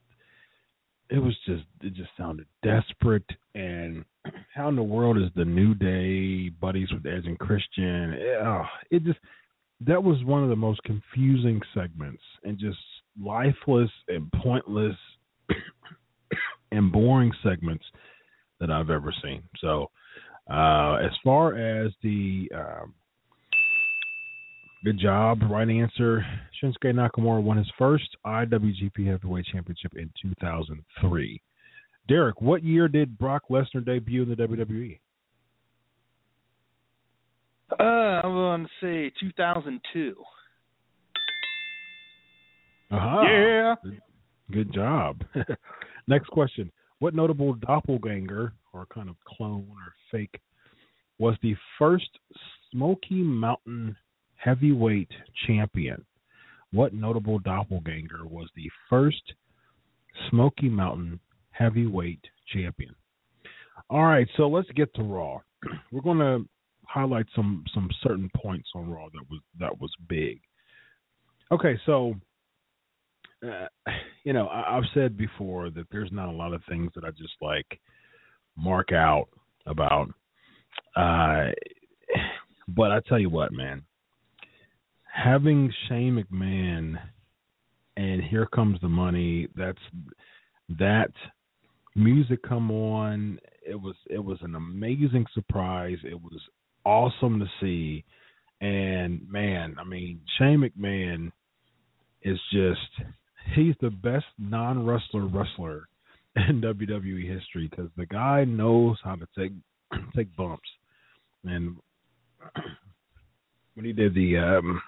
it 1.13 1.19
was 1.19 1.37
just 1.47 1.65
it 1.83 1.95
just 1.95 2.11
sounded 2.17 2.47
desperate. 2.63 3.29
And 3.55 4.05
how 4.55 4.69
in 4.69 4.77
the 4.77 4.83
world 4.83 5.19
is 5.19 5.29
the 5.37 5.45
New 5.45 5.75
Day 5.75 6.49
buddies 6.49 6.89
with 6.91 7.05
Edge 7.07 7.27
and 7.27 7.39
Christian? 7.39 8.15
It, 8.15 8.67
it 8.91 9.05
just 9.05 9.19
that 9.87 10.03
was 10.03 10.25
one 10.25 10.43
of 10.43 10.49
the 10.49 10.57
most 10.57 10.81
confusing 10.85 11.61
segments 11.75 12.23
and 12.45 12.59
just 12.59 12.79
lifeless 13.21 13.91
and 14.09 14.33
pointless 14.43 14.97
and 16.73 16.91
boring 16.91 17.33
segments 17.43 17.85
that 18.59 18.71
I've 18.71 18.91
ever 18.91 19.13
seen. 19.23 19.43
So, 19.61 19.91
uh, 20.51 20.95
as 20.95 21.11
far 21.23 21.57
as 21.57 21.93
the 22.03 22.49
um, 22.55 22.95
good 24.85 24.99
job, 24.99 25.41
right 25.51 25.69
answer, 25.69 26.25
Shinsuke 26.63 26.93
Nakamura 26.95 27.43
won 27.43 27.57
his 27.57 27.71
first 27.79 28.17
IWGP 28.27 29.07
Heavyweight 29.07 29.47
Championship 29.47 29.93
in 29.97 30.11
2003. 30.21 31.41
Derek, 32.09 32.41
what 32.41 32.65
year 32.65 32.89
did 32.89 33.17
Brock 33.19 33.45
Lesnar 33.51 33.85
debut 33.85 34.23
in 34.23 34.29
the 34.29 34.35
WWE? 34.35 34.99
Uh, 37.79 37.83
I'm 37.83 38.33
going 38.33 38.65
to 38.65 38.69
say 38.81 39.13
2002. 39.21 40.15
Uh-huh. 42.91 43.23
Yeah. 43.23 43.75
Good 44.51 44.73
job. 44.75 45.25
Next 46.07 46.29
question. 46.29 46.71
What 46.99 47.15
notable 47.15 47.55
doppelganger, 47.55 48.53
or 48.73 48.87
kind 48.93 49.09
of 49.09 49.17
clone 49.27 49.67
or 49.71 49.95
fake, 50.11 50.41
was 51.19 51.37
the 51.43 51.57
first 51.79 52.11
Smoky 52.71 53.23
Mountain 53.23 53.97
heavyweight 54.43 55.11
champion? 55.47 56.05
What 56.73 56.95
notable 56.95 57.39
doppelganger 57.39 58.27
was 58.27 58.49
the 58.57 58.71
first 58.89 59.23
Smoky 60.31 60.69
Mountain 60.69 61.21
heavyweight 61.51 62.25
champion? 62.53 62.95
All 63.91 64.05
right, 64.05 64.27
so 64.37 64.49
let's 64.49 64.71
get 64.73 64.95
to 64.95 65.03
Raw. 65.03 65.39
We're 65.93 66.01
going 66.01 66.19
to 66.19 66.49
highlight 66.87 67.27
some 67.35 67.65
some 67.73 67.89
certain 68.03 68.31
points 68.37 68.69
on 68.75 68.91
Raw 68.91 69.07
that 69.13 69.31
was 69.31 69.41
that 69.59 69.81
was 69.81 69.91
big. 70.09 70.41
Okay, 71.51 71.79
so 71.87 72.15
uh, 73.47 73.67
you 74.25 74.33
know 74.33 74.47
I, 74.47 74.77
I've 74.77 74.85
said 74.95 75.17
before 75.17 75.71
that 75.71 75.87
there's 75.91 76.13
not 76.13 76.29
a 76.29 76.33
lot 76.33 76.53
of 76.53 76.63
things 76.69 76.91
that 76.95 77.05
I 77.05 77.11
just 77.11 77.35
like 77.41 77.81
mark 78.57 78.93
out 78.93 79.29
about. 79.67 80.09
Uh, 80.97 81.51
but 82.69 82.93
I 82.93 83.01
tell 83.09 83.19
you 83.19 83.31
what, 83.31 83.53
man, 83.53 83.83
having 85.13 85.73
Shane 85.89 86.23
McMahon 86.23 86.99
and 87.97 88.23
here 88.23 88.47
comes 88.47 88.81
the 88.81 88.89
money. 88.89 89.49
That's 89.55 89.79
that 90.79 91.13
music 91.95 92.41
come 92.43 92.71
on. 92.71 93.39
It 93.65 93.75
was 93.81 93.95
it 94.09 94.25
was 94.25 94.39
an 94.43 94.55
amazing 94.55 95.27
surprise. 95.35 95.99
It 96.05 96.21
was 96.21 96.41
awesome 96.85 97.41
to 97.41 97.47
see. 97.61 98.05
And 98.61 99.21
man, 99.29 99.77
I 99.79 99.85
mean, 99.85 100.21
Shane 100.39 100.61
McMahon 100.61 101.31
is 102.23 102.39
just 102.53 103.07
he's 103.55 103.75
the 103.81 103.91
best 103.91 104.27
non 104.39 104.87
wrestler 104.87 105.27
wrestler 105.27 105.89
in 106.37 106.61
WWE 106.63 107.29
history 107.29 107.69
because 107.69 107.91
the 107.97 108.07
guy 108.07 108.45
knows 108.45 108.97
how 109.05 109.17
to 109.17 109.27
take 109.37 109.53
take 110.17 110.35
bumps. 110.37 110.69
And 111.45 111.77
when 113.75 113.85
he 113.85 113.93
did 113.93 114.15
the 114.15 114.39
um 114.39 114.81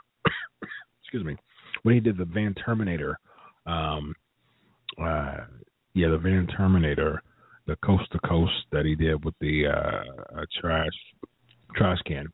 excuse 1.02 1.24
me, 1.24 1.36
when 1.82 1.94
he 1.94 2.00
did 2.00 2.16
the 2.16 2.24
Van 2.24 2.54
Terminator, 2.54 3.18
um 3.66 4.14
uh 5.00 5.38
yeah, 5.94 6.08
the 6.08 6.18
Van 6.18 6.46
Terminator, 6.56 7.22
the 7.66 7.76
coast 7.76 8.10
to 8.12 8.18
coast 8.20 8.52
that 8.72 8.84
he 8.84 8.94
did 8.94 9.24
with 9.24 9.34
the 9.40 9.66
uh, 9.66 10.38
uh 10.40 10.44
trash 10.60 10.92
trash 11.76 11.98
can. 12.06 12.26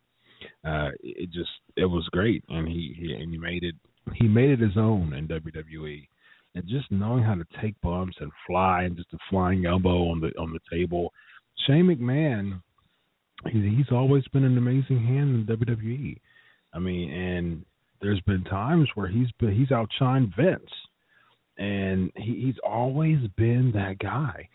Uh, 0.64 0.90
it 1.02 1.30
just 1.30 1.50
it 1.76 1.84
was 1.84 2.06
great, 2.12 2.44
and 2.48 2.66
he, 2.66 2.94
he 2.98 3.12
and 3.12 3.30
he 3.30 3.38
made 3.38 3.62
it 3.62 3.74
he 4.14 4.26
made 4.26 4.50
it 4.50 4.60
his 4.60 4.76
own 4.76 5.12
in 5.12 5.28
WWE, 5.28 6.08
and 6.54 6.68
just 6.68 6.90
knowing 6.90 7.22
how 7.22 7.34
to 7.34 7.44
take 7.60 7.80
bumps 7.80 8.16
and 8.20 8.30
fly 8.46 8.82
and 8.82 8.96
just 8.96 9.12
a 9.12 9.18
flying 9.28 9.66
elbow 9.66 10.08
on 10.08 10.20
the 10.20 10.28
on 10.38 10.52
the 10.52 10.60
table. 10.70 11.12
Shane 11.66 11.86
McMahon, 11.86 12.62
he, 13.50 13.74
he's 13.76 13.92
always 13.92 14.26
been 14.28 14.44
an 14.44 14.56
amazing 14.56 15.04
hand 15.04 15.48
in 15.48 15.56
WWE. 15.56 16.16
I 16.72 16.78
mean, 16.78 17.10
and 17.10 17.64
there's 18.00 18.20
been 18.22 18.44
times 18.44 18.88
where 18.94 19.08
he's 19.08 19.30
been 19.38 19.54
he's 19.54 19.68
outshined 19.68 20.34
Vince, 20.36 20.70
and 21.58 22.10
he, 22.16 22.42
he's 22.46 22.58
always 22.64 23.18
been 23.36 23.72
that 23.74 23.98
guy, 23.98 24.48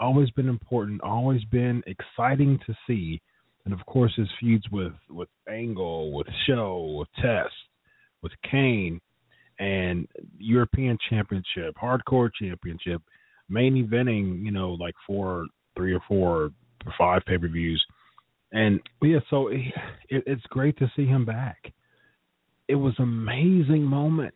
always 0.00 0.30
been 0.30 0.48
important, 0.48 1.00
always 1.02 1.44
been 1.44 1.82
exciting 1.86 2.58
to 2.66 2.74
see. 2.86 3.20
And 3.64 3.72
of 3.72 3.84
course 3.86 4.12
his 4.16 4.28
feuds 4.40 4.64
with 4.70 4.92
with 5.10 5.28
Angle, 5.48 6.12
with 6.12 6.26
Show, 6.46 6.96
with 6.98 7.08
Test, 7.16 7.54
with 8.22 8.32
Kane, 8.50 9.00
and 9.58 10.08
European 10.38 10.98
Championship, 11.08 11.74
Hardcore 11.80 12.30
Championship, 12.40 13.02
main 13.48 13.74
eventing, 13.74 14.44
you 14.44 14.50
know, 14.50 14.72
like 14.72 14.94
four, 15.06 15.46
three 15.76 15.94
or 15.94 16.00
four, 16.08 16.50
five 16.98 17.22
pay 17.26 17.38
per 17.38 17.48
views, 17.48 17.84
and 18.52 18.80
yeah, 19.00 19.20
so 19.30 19.48
it, 19.48 19.62
it's 20.08 20.42
great 20.50 20.76
to 20.78 20.90
see 20.94 21.06
him 21.06 21.24
back. 21.24 21.72
It 22.68 22.76
was 22.76 22.94
an 22.98 23.04
amazing 23.04 23.82
moment. 23.82 24.34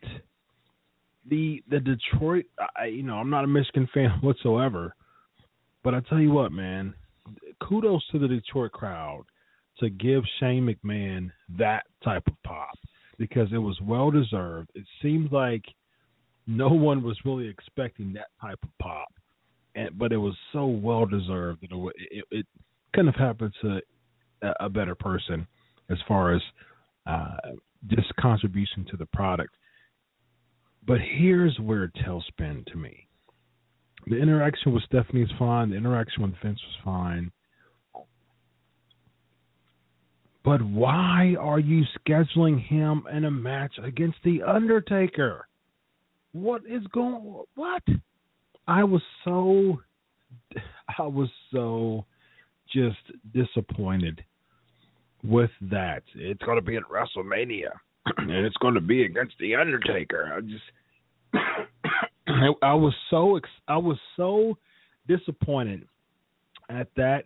the 1.29 1.63
the 1.69 1.79
Detroit, 1.79 2.45
I, 2.75 2.85
you 2.85 3.03
know, 3.03 3.15
I'm 3.15 3.29
not 3.29 3.43
a 3.43 3.47
Michigan 3.47 3.87
fan 3.93 4.09
whatsoever, 4.21 4.95
but 5.83 5.93
I 5.93 6.01
tell 6.01 6.19
you 6.19 6.31
what, 6.31 6.51
man, 6.51 6.93
kudos 7.61 8.03
to 8.11 8.19
the 8.19 8.27
Detroit 8.27 8.71
crowd 8.71 9.23
to 9.79 9.89
give 9.89 10.23
Shane 10.39 10.65
McMahon 10.65 11.31
that 11.57 11.83
type 12.03 12.23
of 12.27 12.33
pop 12.43 12.77
because 13.17 13.47
it 13.53 13.57
was 13.57 13.79
well 13.81 14.11
deserved. 14.11 14.69
It 14.75 14.85
seemed 15.01 15.31
like 15.31 15.63
no 16.47 16.69
one 16.89 17.03
was 17.03 17.17
really 17.25 17.47
expecting 17.47 18.13
that 18.13 18.27
type 18.41 18.59
of 18.63 18.69
pop, 18.81 19.09
and 19.75 19.97
but 19.97 20.11
it 20.11 20.17
was 20.17 20.35
so 20.53 20.65
well 20.65 21.05
deserved 21.05 21.63
it, 21.63 21.71
it, 22.11 22.25
it 22.31 22.45
couldn't 22.93 23.13
have 23.13 23.27
happened 23.27 23.53
to 23.61 23.81
a, 24.41 24.65
a 24.65 24.69
better 24.69 24.95
person 24.95 25.47
as 25.89 25.97
far 26.07 26.33
as 26.33 26.41
uh, 27.07 27.37
just 27.87 28.13
contribution 28.19 28.85
to 28.91 28.97
the 28.97 29.05
product. 29.07 29.55
But 30.85 30.99
here's 31.01 31.57
where 31.59 31.91
tailspin 32.05 32.65
to 32.67 32.77
me. 32.77 33.07
The 34.07 34.17
interaction 34.17 34.73
with 34.73 34.83
Stephanie 34.83 35.23
is 35.23 35.31
fine. 35.37 35.69
The 35.69 35.75
interaction 35.75 36.23
with 36.23 36.33
Vince 36.41 36.59
was 36.65 36.75
fine. 36.83 37.31
But 40.45 40.61
why 40.61 41.35
are 41.39 41.59
you 41.59 41.83
scheduling 41.99 42.65
him 42.65 43.03
in 43.11 43.25
a 43.25 43.31
match 43.31 43.73
against 43.83 44.17
The 44.23 44.43
Undertaker? 44.43 45.45
What 46.31 46.61
is 46.69 46.83
going 46.93 47.43
what? 47.55 47.83
I 48.65 48.83
was 48.85 49.01
so 49.25 49.81
I 50.97 51.03
was 51.03 51.29
so 51.51 52.05
just 52.73 52.97
disappointed 53.33 54.23
with 55.23 55.51
that. 55.61 56.03
It's 56.15 56.41
going 56.43 56.57
to 56.57 56.61
be 56.61 56.75
at 56.75 56.83
WrestleMania 56.83 57.71
and 58.17 58.31
it's 58.31 58.57
going 58.57 58.75
to 58.75 58.81
be 58.81 59.03
against 59.03 59.35
The 59.39 59.55
Undertaker. 59.55 60.33
I 60.35 60.41
just 60.41 60.63
I 62.61 62.73
was 62.73 62.93
so 63.09 63.39
I 63.67 63.77
was 63.77 63.97
so 64.15 64.57
disappointed 65.07 65.87
at 66.69 66.87
that 66.95 67.25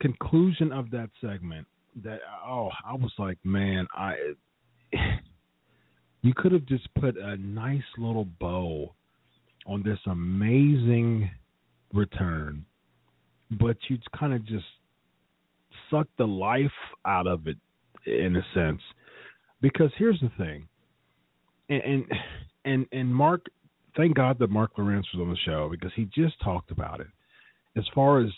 conclusion 0.00 0.72
of 0.72 0.90
that 0.90 1.10
segment 1.20 1.66
that 2.04 2.20
oh 2.46 2.70
I 2.84 2.94
was 2.94 3.12
like 3.18 3.38
man 3.44 3.86
I 3.94 4.14
you 6.22 6.32
could 6.36 6.52
have 6.52 6.66
just 6.66 6.92
put 6.94 7.16
a 7.16 7.36
nice 7.36 7.82
little 7.96 8.26
bow 8.38 8.94
on 9.66 9.82
this 9.82 9.98
amazing 10.06 11.30
return 11.92 12.64
but 13.50 13.76
you 13.88 13.98
kind 14.18 14.34
of 14.34 14.44
just 14.44 14.66
sucked 15.90 16.16
the 16.18 16.26
life 16.26 16.70
out 17.06 17.26
of 17.26 17.46
it 17.46 17.56
in 18.06 18.36
a 18.36 18.42
sense 18.54 18.80
because 19.60 19.90
here's 19.96 20.20
the 20.20 20.30
thing 20.38 20.66
and 21.68 21.82
and 21.82 22.04
and, 22.64 22.86
and 22.92 23.14
Marc 23.14 23.46
thank 23.96 24.14
God 24.14 24.38
that 24.38 24.50
Marc 24.50 24.76
Lowrance 24.76 25.04
was 25.14 25.20
on 25.20 25.30
the 25.30 25.36
show 25.44 25.68
because 25.70 25.90
he 25.94 26.04
just 26.14 26.40
talked 26.42 26.70
about 26.70 27.00
it 27.00 27.08
as 27.76 27.84
far 27.94 28.20
as 28.20 28.30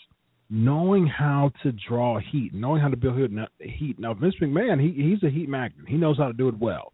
knowing 0.49 1.07
how 1.07 1.49
to 1.63 1.71
draw 1.87 2.19
heat, 2.19 2.53
knowing 2.53 2.81
how 2.81 2.89
to 2.89 2.97
build 2.97 3.17
heat. 3.59 3.97
Now, 3.97 4.13
Vince 4.13 4.35
McMahon, 4.41 4.81
he, 4.81 5.01
he's 5.01 5.23
a 5.23 5.31
heat 5.31 5.47
magnet. 5.47 5.85
He 5.87 5.95
knows 5.95 6.17
how 6.17 6.27
to 6.27 6.33
do 6.33 6.49
it 6.49 6.59
well. 6.59 6.91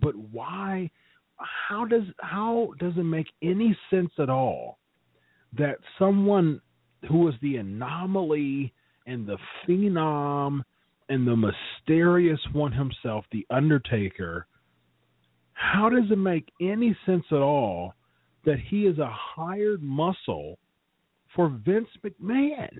But 0.00 0.16
why? 0.16 0.90
How 1.36 1.84
does 1.84 2.02
how 2.18 2.72
does 2.78 2.92
it 2.96 3.04
make 3.04 3.26
any 3.42 3.76
sense 3.90 4.10
at 4.18 4.30
all 4.30 4.78
that 5.56 5.76
someone 5.98 6.60
who 7.08 7.28
is 7.28 7.34
the 7.42 7.56
anomaly 7.56 8.72
and 9.06 9.26
the 9.26 9.38
phenom 9.66 10.62
and 11.08 11.26
the 11.26 11.36
mysterious 11.36 12.40
one 12.52 12.72
himself, 12.72 13.24
the 13.32 13.46
Undertaker, 13.50 14.46
how 15.52 15.88
does 15.88 16.10
it 16.10 16.18
make 16.18 16.50
any 16.60 16.96
sense 17.06 17.24
at 17.30 17.38
all 17.38 17.94
that 18.44 18.58
he 18.58 18.82
is 18.82 18.98
a 18.98 19.10
hired 19.10 19.82
muscle 19.82 20.58
for 21.34 21.48
Vince 21.64 21.88
McMahon? 22.04 22.78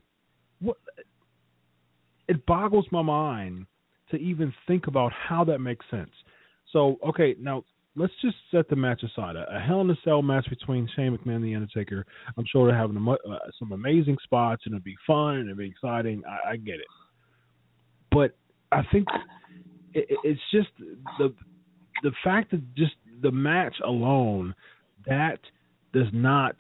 What 0.60 0.76
it 2.28 2.44
boggles 2.46 2.86
my 2.90 3.02
mind 3.02 3.66
to 4.10 4.16
even 4.16 4.52
think 4.66 4.86
about 4.86 5.12
how 5.12 5.44
that 5.44 5.58
makes 5.58 5.84
sense. 5.90 6.10
So, 6.72 6.98
okay, 7.08 7.34
now 7.38 7.64
let's 7.96 8.12
just 8.22 8.36
set 8.50 8.68
the 8.68 8.76
match 8.76 9.02
aside. 9.02 9.36
A, 9.36 9.56
a 9.56 9.60
Hell 9.60 9.80
in 9.80 9.90
a 9.90 9.96
Cell 10.04 10.22
match 10.22 10.48
between 10.48 10.88
Shane 10.94 11.16
McMahon 11.16 11.36
and 11.36 11.44
The 11.44 11.54
Undertaker. 11.54 12.04
I'm 12.36 12.44
sure 12.50 12.66
they're 12.66 12.76
having 12.76 12.96
a, 12.96 13.10
uh, 13.10 13.38
some 13.58 13.72
amazing 13.72 14.16
spots 14.22 14.62
and 14.66 14.74
it'll 14.74 14.84
be 14.84 14.96
fun 15.06 15.36
and 15.36 15.50
it'll 15.50 15.58
be 15.58 15.68
exciting. 15.68 16.22
I, 16.28 16.52
I 16.52 16.56
get 16.56 16.76
it, 16.76 16.86
but 18.10 18.36
I 18.70 18.82
think 18.90 19.06
it, 19.94 20.06
it's 20.24 20.40
just 20.52 20.68
the 21.18 21.34
the 22.02 22.12
fact 22.24 22.50
that 22.50 22.74
just 22.74 22.94
the 23.22 23.30
match 23.30 23.76
alone 23.84 24.54
that 25.06 25.38
does 25.92 26.08
not 26.12 26.56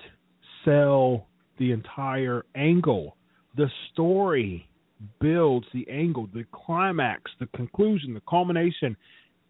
sell 0.64 1.26
the 1.58 1.72
entire 1.72 2.44
angle. 2.54 3.16
The 3.56 3.68
story 3.92 4.68
builds 5.20 5.66
the 5.74 5.88
angle, 5.90 6.28
the 6.32 6.44
climax, 6.52 7.30
the 7.40 7.46
conclusion, 7.56 8.14
the 8.14 8.22
culmination. 8.28 8.96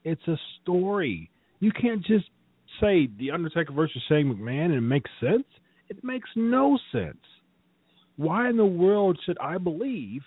It's 0.04 0.26
a 0.28 0.36
story. 0.60 1.30
You 1.62 1.70
can't 1.70 2.04
just 2.04 2.24
say 2.80 3.08
The 3.20 3.30
Undertaker 3.30 3.72
versus 3.72 4.02
Shane 4.08 4.34
McMahon 4.34 4.64
and 4.64 4.74
it 4.74 4.80
makes 4.80 5.08
sense. 5.20 5.44
It 5.88 6.02
makes 6.02 6.28
no 6.34 6.76
sense. 6.90 7.22
Why 8.16 8.50
in 8.50 8.56
the 8.56 8.66
world 8.66 9.16
should 9.24 9.38
I 9.38 9.58
believe 9.58 10.22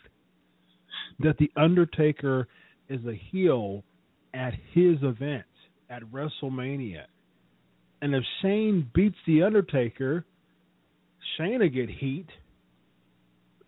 that 1.20 1.38
The 1.38 1.52
Undertaker 1.57 2.48
is 2.88 3.02
a 3.06 3.20
heel 3.32 3.84
at 4.34 4.53
his 4.72 4.95
event 5.02 5.44
at 5.90 6.03
WrestleMania? 6.03 7.03
And 8.02 8.16
if 8.16 8.24
Shane 8.41 8.90
beats 8.95 9.18
The 9.28 9.44
Undertaker, 9.44 10.24
Shane 11.38 11.60
will 11.60 11.68
get 11.68 11.90
heat. 11.90 12.28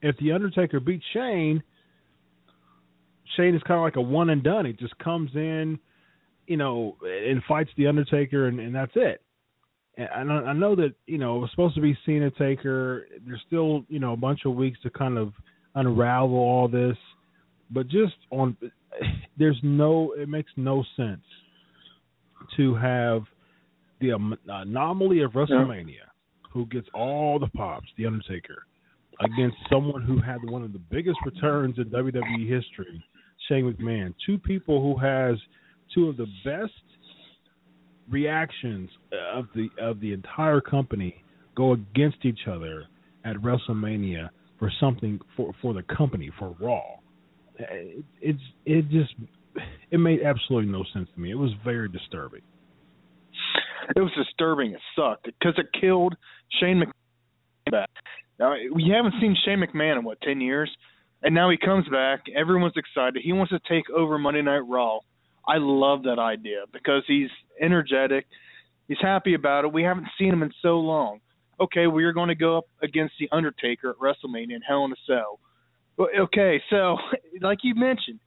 If 0.02 0.16
The 0.20 0.32
Undertaker 0.32 0.80
beats 0.80 1.04
Shane, 1.14 1.62
Shane 3.36 3.56
is 3.56 3.62
kind 3.64 3.78
of 3.78 3.84
like 3.84 3.98
a 3.98 4.02
one 4.02 4.30
and 4.30 4.42
done. 4.42 4.66
He 4.66 4.72
just 4.72 4.98
comes 5.00 5.32
in, 5.36 5.80
you 6.48 6.58
know, 6.58 6.96
and 7.04 7.44
fights 7.48 7.70
The 7.78 7.88
Undertaker, 7.88 8.48
and, 8.48 8.60
and 8.60 8.74
that's 8.74 8.94
it. 8.96 9.22
And 9.98 10.32
I 10.32 10.54
know 10.54 10.76
that 10.76 10.94
you 11.08 11.18
know 11.18 11.38
it 11.38 11.40
was 11.40 11.50
supposed 11.52 11.76
to 11.76 11.82
be 11.82 11.98
Cena 12.06 12.30
Taker. 12.32 13.08
There's 13.26 13.42
still 13.48 13.84
you 13.90 14.00
know 14.00 14.14
a 14.14 14.18
bunch 14.18 14.42
of 14.46 14.54
weeks 14.54 14.78
to 14.84 14.92
kind 14.92 15.18
of 15.18 15.34
unravel 15.76 16.38
all 16.38 16.68
this, 16.68 16.98
but 17.72 17.88
just 17.88 18.14
on 18.30 18.56
there's 19.38 19.60
no 19.64 20.14
it 20.18 20.30
makes 20.30 20.52
no 20.56 20.84
sense 20.96 21.24
to 22.56 22.76
have 22.76 23.24
the 24.00 24.12
anomaly 24.48 25.22
of 25.22 25.32
WrestleMania, 25.32 25.88
yeah. 25.88 25.94
who 26.54 26.68
gets 26.68 26.88
all 26.94 27.40
the 27.40 27.48
pops, 27.48 27.88
The 27.98 28.06
Undertaker, 28.06 28.64
against 29.22 29.58
someone 29.72 30.04
who 30.04 30.22
had 30.22 30.38
one 30.50 30.64
of 30.64 30.74
the 30.74 30.80
biggest 30.80 31.18
returns 31.26 31.80
in 31.80 31.86
WWE 31.86 32.48
history, 32.48 33.04
Shane 33.48 33.74
McMahon. 33.74 34.14
Two 34.26 34.38
people 34.38 34.82
who 34.82 35.00
has 35.00 35.38
two 35.94 36.10
of 36.10 36.18
the 36.18 36.28
best 36.44 36.74
reactions 38.10 38.90
of 39.34 39.48
the 39.56 39.70
of 39.82 40.00
the 40.00 40.14
entire 40.14 40.62
company 40.62 41.24
go 41.56 41.74
against 41.74 42.24
each 42.24 42.48
other 42.50 42.86
at 43.26 43.36
WrestleMania 43.38 44.30
for 44.60 44.72
something 44.80 45.20
for 45.36 45.54
for 45.62 45.74
the 45.74 45.84
company 45.84 46.32
for 46.40 46.56
Raw. 46.60 46.84
It, 47.60 48.06
it's 48.22 48.40
it 48.66 48.90
just 48.90 49.14
it 49.92 49.98
made 49.98 50.22
absolutely 50.22 50.72
no 50.72 50.84
sense 50.94 51.10
to 51.14 51.20
me. 51.20 51.32
It 51.32 51.38
was 51.38 51.52
very 51.64 51.90
disturbing. 51.90 52.42
It 53.96 54.00
was 54.00 54.12
disturbing. 54.18 54.72
It 54.74 54.82
sucked 54.96 55.26
because 55.26 55.54
it 55.58 55.68
killed 55.80 56.16
Shane 56.60 56.84
McMahon. 56.84 57.86
Now 58.40 58.54
we 58.74 58.94
haven't 58.96 59.20
seen 59.20 59.36
Shane 59.46 59.60
McMahon 59.60 60.00
in 60.00 60.04
what 60.04 60.22
ten 60.22 60.40
years, 60.42 60.70
and 61.24 61.34
now 61.34 61.50
he 61.50 61.58
comes 61.58 61.88
back. 61.90 62.22
Everyone's 62.36 62.78
excited. 62.78 63.22
He 63.24 63.34
wants 63.34 63.52
to 63.52 63.60
take 63.68 63.90
over 63.90 64.18
Monday 64.18 64.42
Night 64.42 64.64
Raw. 64.68 65.00
I 65.48 65.58
love 65.58 66.04
that 66.04 66.20
idea 66.20 66.64
because 66.74 67.04
he's 67.08 67.30
energetic. 67.62 68.26
He's 68.88 68.98
happy 69.02 69.34
about 69.34 69.66
it. 69.66 69.74
We 69.74 69.84
haven't 69.84 70.08
seen 70.18 70.30
him 70.30 70.44
in 70.44 70.52
so 70.62 70.80
long. 70.80 71.20
Okay, 71.60 71.88
we 71.88 72.04
are 72.04 72.14
going 72.14 72.28
to 72.28 72.36
go 72.36 72.58
up 72.58 72.66
against 72.84 73.16
the 73.20 73.30
Undertaker 73.32 73.90
at 73.90 73.96
WrestleMania 73.98 74.56
in 74.56 74.62
Hell 74.62 74.86
in 74.86 74.92
a 74.92 74.96
Cell. 75.08 75.40
Okay, 76.00 76.62
so 76.70 76.98
like 77.42 77.60
you 77.64 77.74
mentioned, 77.76 78.20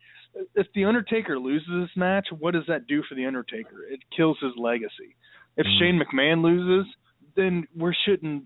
if 0.55 0.67
the 0.75 0.85
Undertaker 0.85 1.39
loses 1.39 1.69
this 1.69 1.97
match, 1.97 2.29
what 2.39 2.55
does 2.55 2.65
that 2.69 2.87
do 2.87 3.03
for 3.09 3.15
the 3.15 3.27
Undertaker? 3.27 3.85
It 3.89 4.01
kills 4.17 4.39
his 4.41 4.53
legacy. 4.57 5.17
If 5.57 5.67
mm. 5.67 5.79
Shane 5.79 6.01
McMahon 6.01 6.43
loses, 6.43 6.93
then 7.37 7.67
we 7.77 7.95
shouldn't 8.05 8.45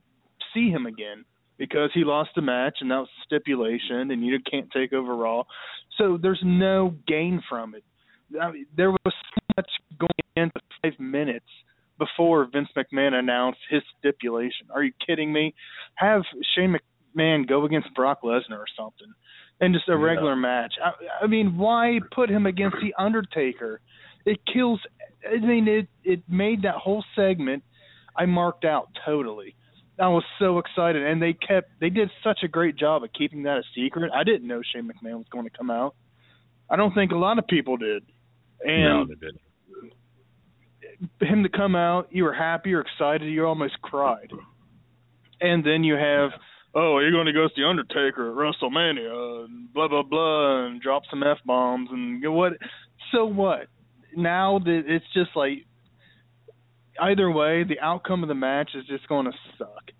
see 0.52 0.70
him 0.70 0.86
again 0.86 1.24
because 1.56 1.90
he 1.94 2.04
lost 2.04 2.30
a 2.36 2.42
match 2.42 2.78
and 2.80 2.90
that 2.90 2.98
was 2.98 3.08
stipulation, 3.24 4.10
and 4.10 4.24
you 4.24 4.38
can't 4.50 4.70
take 4.70 4.92
over 4.92 5.14
Raw. 5.14 5.44
So 5.98 6.18
there's 6.20 6.42
no 6.44 6.94
gain 7.06 7.42
from 7.48 7.74
it. 7.74 7.84
I 8.40 8.50
mean, 8.50 8.66
there 8.76 8.90
was 8.90 8.98
so 9.04 9.40
much 9.56 9.70
going 9.98 10.10
into 10.36 10.60
five 10.82 10.98
minutes 10.98 11.46
before 11.98 12.48
Vince 12.52 12.68
McMahon 12.76 13.14
announced 13.14 13.60
his 13.70 13.82
stipulation. 13.98 14.68
Are 14.74 14.82
you 14.82 14.92
kidding 15.06 15.32
me? 15.32 15.54
Have 15.96 16.22
Shane 16.54 16.76
McMahon 17.16 17.48
go 17.48 17.64
against 17.64 17.94
Brock 17.94 18.22
Lesnar 18.22 18.58
or 18.58 18.66
something, 18.76 19.12
and 19.60 19.74
just 19.74 19.88
a 19.88 19.92
yeah. 19.92 19.98
regular 19.98 20.36
match. 20.36 20.74
I, 20.84 21.24
I 21.24 21.26
mean, 21.26 21.56
why 21.56 22.00
put 22.12 22.30
him 22.30 22.46
against 22.46 22.76
the 22.82 22.94
Undertaker? 23.00 23.80
It 24.26 24.40
kills 24.52 24.80
I 25.30 25.38
mean, 25.38 25.68
it 25.68 25.88
it 26.02 26.22
made 26.28 26.62
that 26.62 26.74
whole 26.76 27.04
segment. 27.14 27.62
I 28.16 28.26
marked 28.26 28.64
out 28.64 28.88
totally. 29.04 29.54
I 29.98 30.08
was 30.08 30.24
so 30.38 30.58
excited, 30.58 31.06
and 31.06 31.22
they 31.22 31.34
kept 31.34 31.70
they 31.80 31.90
did 31.90 32.10
such 32.22 32.40
a 32.42 32.48
great 32.48 32.76
job 32.76 33.04
of 33.04 33.12
keeping 33.12 33.44
that 33.44 33.58
a 33.58 33.62
secret. 33.74 34.10
I 34.14 34.24
didn't 34.24 34.48
know 34.48 34.60
Shane 34.72 34.90
McMahon 34.90 35.18
was 35.18 35.26
going 35.30 35.44
to 35.44 35.56
come 35.56 35.70
out. 35.70 35.94
I 36.68 36.76
don't 36.76 36.94
think 36.94 37.12
a 37.12 37.16
lot 37.16 37.38
of 37.38 37.46
people 37.46 37.76
did. 37.76 38.02
And 38.64 39.08
no, 39.08 39.16
him 41.20 41.42
to 41.42 41.48
come 41.48 41.76
out, 41.76 42.08
you 42.10 42.24
were 42.24 42.32
happy, 42.32 42.70
you're 42.70 42.80
excited, 42.82 43.26
you 43.26 43.44
almost 43.44 43.80
cried. 43.82 44.30
And 45.40 45.64
then 45.64 45.84
you 45.84 45.94
have, 45.94 46.30
oh, 46.74 46.98
you're 46.98 47.10
going 47.10 47.26
to 47.26 47.32
go 47.32 47.48
see 47.48 47.62
the 47.62 47.68
Undertaker 47.68 48.30
at 48.30 48.36
WrestleMania, 48.36 49.44
and 49.44 49.72
blah 49.72 49.88
blah 49.88 50.02
blah, 50.02 50.66
and 50.66 50.80
drop 50.80 51.02
some 51.10 51.22
f 51.22 51.38
bombs, 51.44 51.88
and 51.92 52.22
what? 52.32 52.52
So 53.12 53.26
what? 53.26 53.66
Now 54.16 54.60
that 54.60 54.82
it's 54.86 55.04
just 55.12 55.30
like, 55.34 55.66
either 57.00 57.30
way, 57.30 57.64
the 57.64 57.80
outcome 57.80 58.22
of 58.22 58.28
the 58.28 58.34
match 58.34 58.70
is 58.74 58.86
just 58.86 59.06
going 59.08 59.26
to 59.26 59.32
suck 59.58 59.90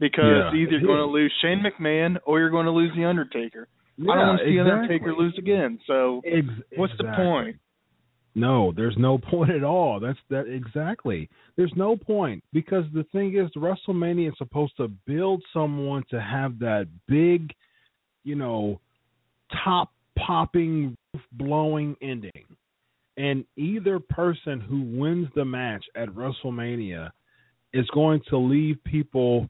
because 0.00 0.24
Yeah, 0.54 0.60
either 0.60 0.72
you're 0.72 0.80
going 0.80 0.98
to 0.98 1.04
lose 1.06 1.32
Shane 1.42 1.62
McMahon 1.62 2.16
or 2.24 2.40
you're 2.40 2.50
going 2.50 2.66
to 2.66 2.72
lose 2.72 2.92
the 2.96 3.04
Undertaker. 3.04 3.68
I 4.00 4.14
don't 4.14 4.28
want 4.28 4.40
to 4.40 4.44
see 4.46 4.58
exactly. 4.58 4.72
Undertaker 4.72 5.14
lose 5.14 5.34
again. 5.38 5.80
So 5.86 6.22
Ex- 6.24 6.46
what's 6.76 6.92
the 6.98 7.12
point? 7.16 7.56
No, 8.38 8.72
there's 8.74 8.96
no 8.96 9.18
point 9.30 9.50
at 9.50 9.64
all. 9.64 10.00
That's 10.00 10.18
that 10.30 10.46
exactly. 10.46 11.28
There's 11.56 11.72
no 11.76 11.96
point 11.96 12.44
because 12.52 12.84
the 12.94 13.04
thing 13.12 13.36
is, 13.36 13.50
WrestleMania 13.56 14.28
is 14.28 14.38
supposed 14.38 14.76
to 14.76 14.88
build 15.06 15.42
someone 15.52 16.04
to 16.10 16.20
have 16.20 16.58
that 16.60 16.86
big, 17.08 17.52
you 18.24 18.36
know, 18.36 18.80
top 19.64 19.90
popping, 20.16 20.96
roof 21.12 21.22
blowing 21.32 21.96
ending, 22.00 22.44
and 23.16 23.44
either 23.56 23.98
person 23.98 24.60
who 24.60 24.82
wins 24.98 25.28
the 25.34 25.44
match 25.44 25.84
at 25.96 26.08
WrestleMania 26.10 27.10
is 27.72 27.86
going 27.92 28.20
to 28.30 28.38
leave 28.38 28.76
people 28.84 29.48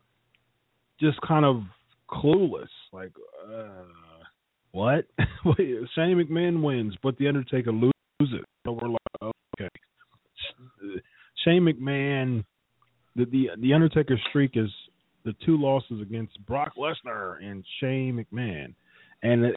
just 1.00 1.20
kind 1.20 1.44
of 1.44 1.62
clueless, 2.10 2.68
like, 2.92 3.12
uh, 3.52 3.68
what? 4.72 5.06
Shane 5.58 6.16
McMahon 6.16 6.62
wins, 6.62 6.94
but 7.02 7.16
the 7.18 7.28
Undertaker 7.28 7.70
loses. 7.70 7.92
So 8.20 8.72
we're 8.72 8.88
like, 8.88 8.98
oh, 9.22 9.32
okay. 9.60 9.68
Shane 11.44 11.62
McMahon, 11.62 12.44
the 13.14 13.24
the 13.26 13.50
the 13.60 13.72
Undertaker 13.72 14.18
streak 14.28 14.52
is 14.54 14.70
the 15.24 15.34
two 15.46 15.56
losses 15.56 16.00
against 16.02 16.44
Brock 16.44 16.72
Lesnar 16.76 17.42
and 17.42 17.64
Shane 17.80 18.24
McMahon, 18.32 18.74
and 19.22 19.44
it, 19.44 19.56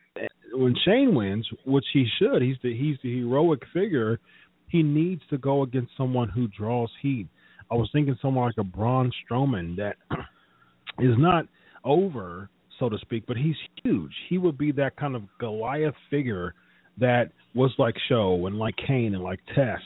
when 0.53 0.75
Shane 0.85 1.15
wins, 1.15 1.47
which 1.65 1.85
he 1.91 2.05
should, 2.19 2.41
he's 2.41 2.57
the 2.61 2.77
he's 2.77 2.97
the 3.03 3.19
heroic 3.21 3.61
figure. 3.73 4.19
He 4.67 4.83
needs 4.83 5.23
to 5.31 5.38
go 5.38 5.63
against 5.63 5.91
someone 5.97 6.29
who 6.29 6.47
draws 6.47 6.89
heat. 7.01 7.27
I 7.71 7.75
was 7.75 7.89
thinking 7.91 8.17
someone 8.21 8.45
like 8.45 8.57
a 8.57 8.63
Braun 8.63 9.11
Strowman 9.25 9.75
that 9.77 9.95
is 10.99 11.15
not 11.17 11.45
over, 11.83 12.49
so 12.79 12.89
to 12.89 12.97
speak, 12.99 13.23
but 13.27 13.38
he's 13.38 13.55
huge. 13.83 14.13
He 14.29 14.38
would 14.38 14.57
be 14.57 14.71
that 14.73 14.95
kind 14.97 15.15
of 15.15 15.23
Goliath 15.39 15.95
figure 16.09 16.53
that 17.01 17.31
was 17.53 17.71
like 17.77 17.95
Show 18.07 18.45
and 18.47 18.57
like 18.57 18.75
Kane 18.87 19.13
and 19.13 19.23
like 19.23 19.39
Test. 19.53 19.83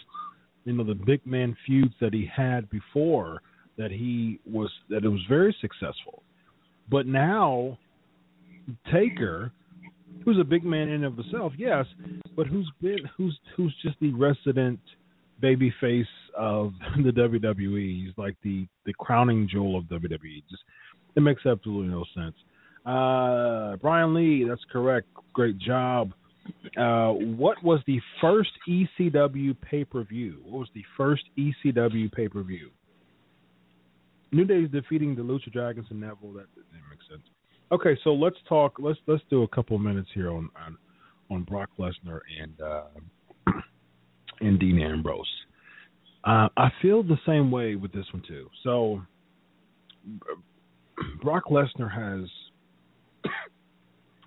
You 0.65 0.73
know, 0.73 0.83
the 0.83 0.95
big 0.95 1.25
man 1.25 1.57
feuds 1.65 1.93
that 1.99 2.13
he 2.13 2.29
had 2.33 2.69
before 2.69 3.41
that 3.77 3.91
he 3.91 4.39
was 4.45 4.69
that 4.89 5.03
it 5.03 5.09
was 5.09 5.21
very 5.27 5.55
successful. 5.59 6.21
But 6.89 7.07
now 7.07 7.77
Taker, 8.91 9.51
who's 10.23 10.37
a 10.39 10.43
big 10.43 10.63
man 10.63 10.89
in 10.89 11.03
of 11.03 11.17
himself, 11.17 11.53
yes, 11.57 11.85
but 12.35 12.47
who's 12.47 12.69
been 12.81 12.99
who's 13.17 13.37
who's 13.55 13.75
just 13.83 13.95
the 13.99 14.13
resident 14.13 14.79
baby 15.41 15.73
face 15.81 16.05
of 16.37 16.73
the 17.03 17.11
WWE. 17.11 18.05
He's 18.05 18.13
like 18.17 18.35
the 18.43 18.67
the 18.85 18.93
crowning 18.93 19.47
jewel 19.51 19.77
of 19.77 19.85
WWE. 19.85 20.43
Just 20.49 20.63
it 21.15 21.21
makes 21.21 21.45
absolutely 21.45 21.91
no 21.91 22.05
sense. 22.15 22.35
Uh, 22.85 23.77
Brian 23.77 24.13
Lee, 24.13 24.45
that's 24.47 24.63
correct. 24.71 25.07
Great 25.33 25.57
job. 25.57 26.11
Uh, 26.77 27.11
what 27.11 27.61
was 27.63 27.79
the 27.87 27.99
first 28.21 28.51
ECW 28.67 29.55
pay 29.61 29.83
per 29.83 30.03
view? 30.03 30.41
What 30.45 30.59
was 30.59 30.69
the 30.75 30.83
first 30.97 31.23
ECW 31.37 32.11
pay 32.11 32.27
per 32.27 32.43
view? 32.43 32.69
New 34.31 34.45
Day's 34.45 34.69
defeating 34.69 35.15
the 35.15 35.21
Lucha 35.21 35.51
Dragons 35.51 35.87
and 35.89 35.99
Neville. 35.99 36.33
That 36.33 36.53
didn't 36.55 36.89
make 36.89 36.99
sense. 37.09 37.23
Okay, 37.71 37.97
so 38.03 38.13
let's 38.13 38.35
talk. 38.47 38.75
Let's 38.79 38.99
let's 39.07 39.23
do 39.29 39.43
a 39.43 39.47
couple 39.47 39.77
minutes 39.79 40.09
here 40.13 40.29
on 40.29 40.49
on, 40.65 40.77
on 41.31 41.43
Brock 41.43 41.69
Lesnar 41.79 42.19
and 42.41 42.61
uh, 42.61 42.83
and 44.41 44.59
Dean 44.59 44.79
Ambrose. 44.79 45.25
Uh, 46.23 46.49
I 46.57 46.69
feel 46.81 47.03
the 47.03 47.17
same 47.25 47.51
way 47.51 47.75
with 47.75 47.91
this 47.91 48.05
one 48.11 48.23
too. 48.27 48.49
So 48.63 49.01
Brock 51.21 51.45
Lesnar 51.45 51.91
has 51.91 52.29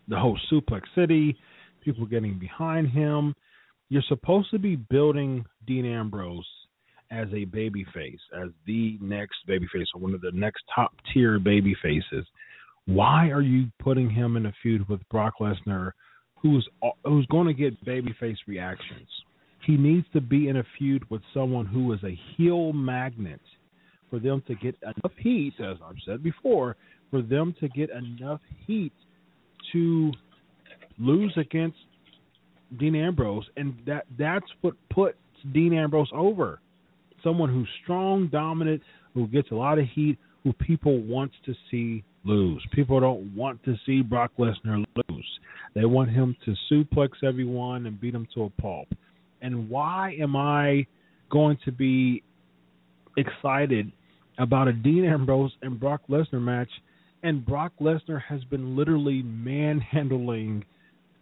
the 0.09 0.19
whole 0.19 0.39
Suplex 0.51 0.83
City, 0.95 1.37
people 1.89 2.07
getting 2.07 2.39
behind 2.39 2.89
him. 2.91 3.35
You're 3.89 4.03
supposed 4.09 4.51
to 4.51 4.59
be 4.59 4.77
building 4.77 5.47
Dean 5.67 5.87
Ambrose 5.87 6.47
as 7.11 7.29
a 7.35 7.47
baby 7.47 7.87
face, 7.95 8.21
as 8.39 8.51
the 8.67 8.99
next 9.01 9.37
baby 9.47 9.67
face, 9.73 9.87
or 9.95 10.01
one 10.03 10.13
of 10.13 10.21
the 10.21 10.33
next 10.35 10.63
top 10.75 10.93
tier 11.13 11.39
baby 11.39 11.75
faces. 11.83 12.27
Why 12.85 13.29
are 13.31 13.41
you 13.41 13.69
putting 13.79 14.11
him 14.11 14.37
in 14.37 14.47
a 14.47 14.53
feud 14.63 14.87
with 14.89 15.01
Brock 15.09 15.35
Lesnar, 15.41 15.93
who's 16.37 16.69
who's 17.05 17.27
going 17.27 17.47
to 17.47 17.55
get 17.55 17.83
babyface 17.87 18.37
reactions? 18.47 19.09
He 19.67 19.77
needs 19.79 20.07
to 20.13 20.21
be 20.21 20.49
in 20.49 20.59
a 20.59 20.65
feud 20.79 21.09
with 21.09 21.23
someone 21.33 21.65
who 21.65 21.91
is 21.95 22.01
a 22.05 22.19
heel 22.37 22.75
magnet 22.75 23.41
for 24.11 24.19
them 24.19 24.43
to 24.47 24.55
get 24.55 24.77
enough 24.83 25.17
heat, 25.19 25.55
as 25.59 25.79
I've 25.83 25.97
said 26.05 26.23
before, 26.23 26.77
for 27.11 27.23
them 27.23 27.55
to 27.61 27.69
get 27.69 27.89
enough 27.91 28.41
heat 28.67 28.93
to 29.73 30.13
lose 30.99 31.33
against 31.37 31.77
Dean 32.79 32.95
Ambrose, 32.95 33.47
and 33.57 33.75
that 33.87 34.07
that's 34.19 34.47
what 34.61 34.75
puts 34.91 35.17
Dean 35.53 35.73
Ambrose 35.73 36.11
over. 36.15 36.61
Someone 37.23 37.49
who's 37.49 37.69
strong, 37.83 38.29
dominant, 38.29 38.83
who 39.15 39.27
gets 39.27 39.51
a 39.51 39.55
lot 39.55 39.79
of 39.79 39.87
heat, 39.95 40.19
who 40.45 40.53
people 40.53 41.01
want 41.01 41.33
to 41.47 41.55
see 41.71 42.05
lose. 42.25 42.65
People 42.73 43.01
don't 43.01 43.35
want 43.35 43.63
to 43.65 43.75
see 43.87 44.03
Brock 44.03 44.33
Lesnar 44.39 44.85
lose. 45.09 45.39
They 45.75 45.85
want 45.85 46.11
him 46.11 46.37
to 46.45 46.55
suplex 46.71 47.11
everyone 47.25 47.87
and 47.87 48.01
beat 48.01 48.15
him 48.15 48.29
to 48.35 48.45
a 48.45 48.51
pulp. 48.51 48.89
And 49.41 49.69
why 49.71 50.17
am 50.21 50.37
I 50.37 50.87
going 51.31 51.59
to 51.65 51.73
be 51.73 52.23
excited 53.17 53.93
about 54.39 54.69
a 54.69 54.73
Dean 54.73 55.05
Ambrose 55.05 55.53
and 55.63 55.79
Brock 55.79 56.03
Lesnar 56.09 56.43
match? 56.43 56.71
And 57.23 57.45
Brock 57.45 57.73
Lesnar 57.81 58.23
has 58.23 58.45
been 58.45 58.77
literally 58.77 59.23
manhandling 59.23 60.65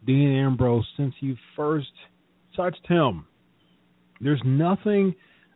Dean 0.06 0.36
Ambrose 0.36 0.86
since 0.96 1.14
you 1.20 1.36
first 1.54 1.92
touched 2.54 2.86
him. 2.86 3.26
There's 4.20 4.40
nothing 4.44 5.14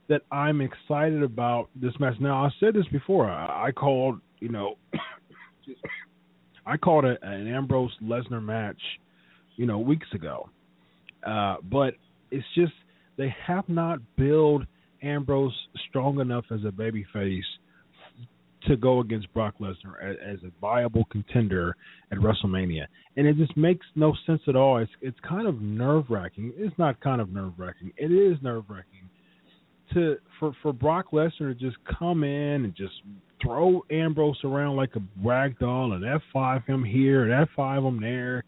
that 0.09 0.23
I'm 0.31 0.61
excited 0.61 1.23
about 1.23 1.71
this 1.75 1.93
match. 2.01 2.15
Now 2.21 2.45
I 2.45 2.51
said 2.59 2.75
this 2.75 2.87
before. 2.93 3.31
I, 3.31 3.71
called, 3.71 4.21
you 4.41 4.49
know, 4.49 4.77
I 6.67 6.77
called 6.77 7.05
it 7.05 7.19
an 7.23 7.47
Ambrose 7.47 7.97
Lesnar 8.03 8.43
match, 8.43 8.81
you 9.57 9.67
know, 9.67 9.79
weeks 9.79 10.09
ago. 10.13 10.51
Uh, 11.25 11.57
but 11.63 11.95
it's 12.31 12.47
just 12.55 12.73
they 13.17 13.35
have 13.47 13.69
not 13.69 14.01
built 14.17 14.63
Ambrose 15.03 15.55
strong 15.89 16.21
enough 16.21 16.45
as 16.51 16.61
a 16.67 16.73
babyface 16.73 17.43
to 18.67 18.77
go 18.77 19.01
against 19.01 19.33
Brock 19.33 19.55
Lesnar 19.61 20.03
as, 20.03 20.17
as 20.25 20.39
a 20.45 20.51
viable 20.61 21.05
contender 21.11 21.77
at 22.13 22.19
WrestleMania, 22.19 22.87
and 23.17 23.27
it 23.27 23.37
just 23.37 23.57
makes 23.57 23.87
no 23.95 24.15
sense 24.27 24.43
at 24.49 24.57
all. 24.57 24.79
It's 24.79 24.93
it's 25.01 25.19
kind 25.27 25.47
of 25.47 25.61
nerve 25.61 26.05
wracking. 26.09 26.53
It's 26.57 26.77
not 26.79 27.01
kind 27.01 27.21
of 27.21 27.31
nerve 27.31 27.53
wracking. 27.57 27.93
It 27.97 28.13
is 28.13 28.37
nerve 28.43 28.65
wracking 28.69 29.09
to 29.95 30.17
for 30.39 30.53
for 30.63 30.73
Brock 30.73 31.07
Lesnar 31.13 31.39
to 31.39 31.55
just 31.55 31.77
come 31.99 32.25
in 32.25 32.65
and 32.65 32.75
just 32.75 32.95
throw 33.43 33.83
Ambrose 33.91 34.39
around 34.45 34.77
like 34.77 34.95
a 34.97 35.03
rag 35.25 35.59
doll 35.59 35.93
and 35.93 36.05
F 36.05 36.23
five 36.33 36.65
him 36.67 36.85
here 36.85 37.25
and 37.25 37.33
F 37.33 37.49
five 37.57 37.83
him 37.83 38.01
there. 38.01 38.45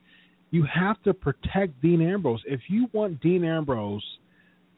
You 0.50 0.66
have 0.72 1.02
to 1.04 1.14
protect 1.14 1.80
Dean 1.80 2.02
Ambrose 2.02 2.42
if 2.46 2.60
you 2.68 2.88
want 2.92 3.20
Dean 3.20 3.44
Ambrose 3.44 4.04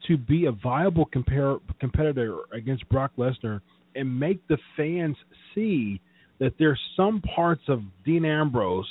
to 0.06 0.16
be 0.16 0.47
a 0.47 0.52
viable 0.52 1.06
compare, 1.06 1.56
competitor 1.81 2.40
against 2.52 2.89
Brock 2.89 3.12
Lesnar 3.19 3.61
and 3.95 4.19
make 4.19 4.47
the 4.49 4.59
fans 4.77 5.16
see 5.55 6.01
that 6.39 6.55
there's 6.59 6.81
some 6.97 7.21
parts 7.21 7.62
of 7.69 7.83
Dean 8.05 8.25
Ambrose 8.25 8.89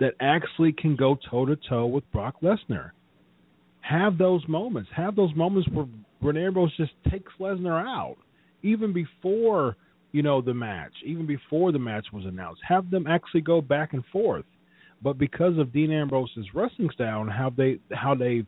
that 0.00 0.14
actually 0.20 0.72
can 0.72 0.96
go 0.96 1.18
toe 1.30 1.46
to 1.46 1.56
toe 1.68 1.86
with 1.86 2.10
Brock 2.12 2.36
Lesnar. 2.42 2.90
Have 3.80 4.18
those 4.18 4.42
moments. 4.48 4.90
Have 4.96 5.14
those 5.14 5.34
moments 5.36 5.68
where, 5.70 5.86
where 6.20 6.36
Ambrose 6.36 6.74
just 6.76 6.92
takes 7.10 7.32
Lesnar 7.38 7.80
out, 7.80 8.16
even 8.62 8.92
before 8.92 9.76
you 10.12 10.22
know 10.22 10.40
the 10.40 10.54
match, 10.54 10.92
even 11.04 11.26
before 11.26 11.70
the 11.70 11.78
match 11.78 12.06
was 12.12 12.24
announced. 12.24 12.60
Have 12.66 12.90
them 12.90 13.06
actually 13.06 13.42
go 13.42 13.60
back 13.60 13.92
and 13.92 14.04
forth. 14.12 14.44
But 15.02 15.18
because 15.18 15.58
of 15.58 15.72
Dean 15.72 15.92
Ambrose's 15.92 16.46
wrestling 16.54 16.88
style 16.94 17.20
and 17.20 17.30
how 17.30 17.50
they 17.50 17.78
how 17.92 18.14
they 18.14 18.46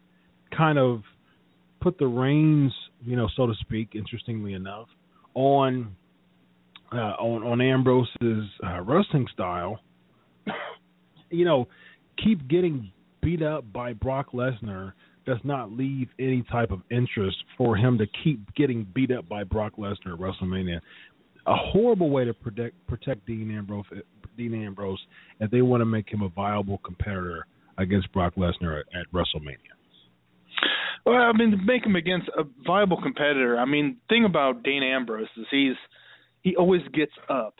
kind 0.56 0.78
of 0.78 1.02
put 1.80 1.98
the 1.98 2.06
reins 2.06 2.72
you 3.04 3.16
know, 3.16 3.28
so 3.36 3.46
to 3.46 3.54
speak. 3.60 3.90
Interestingly 3.94 4.54
enough, 4.54 4.88
on 5.36 5.94
uh, 6.92 6.96
on 6.96 7.44
on 7.44 7.60
Ambrose's 7.60 8.50
uh, 8.66 8.80
wrestling 8.80 9.26
style, 9.32 9.78
you 11.30 11.44
know, 11.44 11.68
keep 12.22 12.48
getting 12.48 12.90
beat 13.22 13.42
up 13.42 13.70
by 13.72 13.92
Brock 13.92 14.32
Lesnar 14.32 14.92
does 15.26 15.38
not 15.44 15.72
leave 15.72 16.08
any 16.18 16.42
type 16.50 16.70
of 16.70 16.80
interest 16.90 17.36
for 17.58 17.76
him 17.76 17.98
to 17.98 18.06
keep 18.24 18.40
getting 18.54 18.86
beat 18.94 19.10
up 19.10 19.28
by 19.28 19.44
Brock 19.44 19.74
Lesnar 19.76 20.14
at 20.14 20.18
WrestleMania. 20.18 20.80
A 21.46 21.54
horrible 21.54 22.10
way 22.10 22.24
to 22.24 22.32
protect 22.32 22.74
protect 22.86 23.26
Dean 23.26 23.54
Ambrose, 23.56 23.84
Dean 24.36 24.54
Ambrose, 24.54 25.00
if 25.40 25.50
they 25.50 25.62
want 25.62 25.80
to 25.80 25.84
make 25.84 26.08
him 26.08 26.22
a 26.22 26.28
viable 26.28 26.78
competitor 26.78 27.46
against 27.78 28.10
Brock 28.12 28.34
Lesnar 28.36 28.80
at, 28.80 29.00
at 29.00 29.12
WrestleMania. 29.12 29.75
Well, 31.06 31.22
I 31.22 31.32
mean, 31.32 31.64
make 31.64 31.86
him 31.86 31.94
against 31.94 32.28
a 32.36 32.42
viable 32.66 33.00
competitor. 33.00 33.56
I 33.56 33.64
mean, 33.64 33.98
thing 34.08 34.24
about 34.24 34.64
Dean 34.64 34.82
Ambrose 34.82 35.28
is 35.36 35.46
he's 35.52 35.76
he 36.42 36.56
always 36.56 36.82
gets 36.92 37.12
up, 37.30 37.54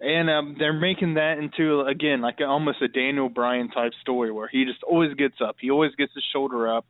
and 0.00 0.28
um, 0.28 0.56
they're 0.58 0.72
making 0.72 1.14
that 1.14 1.38
into 1.38 1.82
again 1.82 2.20
like 2.20 2.38
almost 2.40 2.82
a 2.82 2.88
Daniel 2.88 3.28
Bryan 3.28 3.68
type 3.68 3.92
story 4.00 4.32
where 4.32 4.48
he 4.50 4.64
just 4.64 4.82
always 4.82 5.14
gets 5.14 5.36
up. 5.40 5.56
He 5.60 5.70
always 5.70 5.94
gets 5.94 6.12
his 6.14 6.24
shoulder 6.32 6.68
up. 6.68 6.84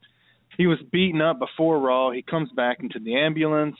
He 0.57 0.67
was 0.67 0.79
beaten 0.91 1.21
up 1.21 1.39
before 1.39 1.79
Raw. 1.79 2.13
He 2.13 2.23
comes 2.23 2.51
back 2.57 2.79
into 2.81 2.99
the 2.99 3.17
ambulance. 3.17 3.77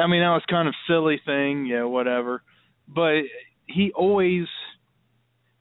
I 0.00 0.06
mean, 0.06 0.22
that 0.22 0.30
was 0.30 0.42
kind 0.48 0.68
of 0.68 0.74
silly 0.86 1.20
thing, 1.26 1.66
yeah, 1.66 1.82
whatever. 1.84 2.42
But 2.86 3.22
he 3.66 3.90
always. 3.96 4.46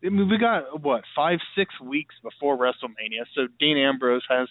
I 0.06 0.10
mean, 0.10 0.30
we 0.30 0.38
got 0.38 0.82
what 0.84 1.03
five, 1.16 1.40
six 1.58 1.74
weeks 1.82 2.14
before 2.22 2.56
WrestleMania, 2.56 3.26
so 3.36 3.48
Dean 3.60 3.78
Ambrose 3.78 4.24
has 4.30 4.48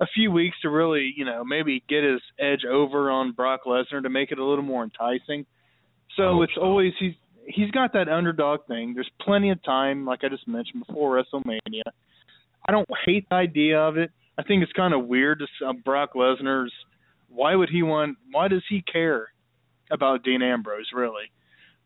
a 0.00 0.06
few 0.14 0.30
weeks 0.30 0.56
to 0.62 0.70
really, 0.70 1.12
you 1.16 1.24
know, 1.24 1.44
maybe 1.44 1.82
get 1.88 2.02
his 2.02 2.20
edge 2.38 2.64
over 2.68 3.10
on 3.10 3.32
Brock 3.32 3.60
Lesnar 3.66 4.02
to 4.02 4.10
make 4.10 4.32
it 4.32 4.38
a 4.38 4.44
little 4.44 4.64
more 4.64 4.84
enticing. 4.84 5.46
So 6.16 6.42
it's 6.42 6.54
so. 6.54 6.62
always 6.62 6.92
he's 6.98 7.14
he's 7.46 7.70
got 7.70 7.92
that 7.92 8.08
underdog 8.08 8.66
thing. 8.66 8.94
There's 8.94 9.10
plenty 9.20 9.50
of 9.50 9.62
time, 9.62 10.04
like 10.04 10.20
I 10.24 10.28
just 10.28 10.48
mentioned 10.48 10.84
before 10.86 11.22
WrestleMania. 11.22 11.82
I 12.66 12.72
don't 12.72 12.88
hate 13.04 13.28
the 13.28 13.36
idea 13.36 13.78
of 13.78 13.96
it. 13.96 14.10
I 14.38 14.42
think 14.42 14.62
it's 14.62 14.72
kind 14.72 14.94
of 14.94 15.06
weird 15.06 15.40
to 15.40 15.66
uh, 15.66 15.72
Brock 15.84 16.14
Lesnar's. 16.14 16.72
Why 17.28 17.54
would 17.54 17.68
he 17.68 17.82
want? 17.82 18.16
Why 18.30 18.48
does 18.48 18.62
he 18.68 18.82
care 18.82 19.28
about 19.90 20.24
Dean 20.24 20.42
Ambrose? 20.42 20.90
Really, 20.94 21.30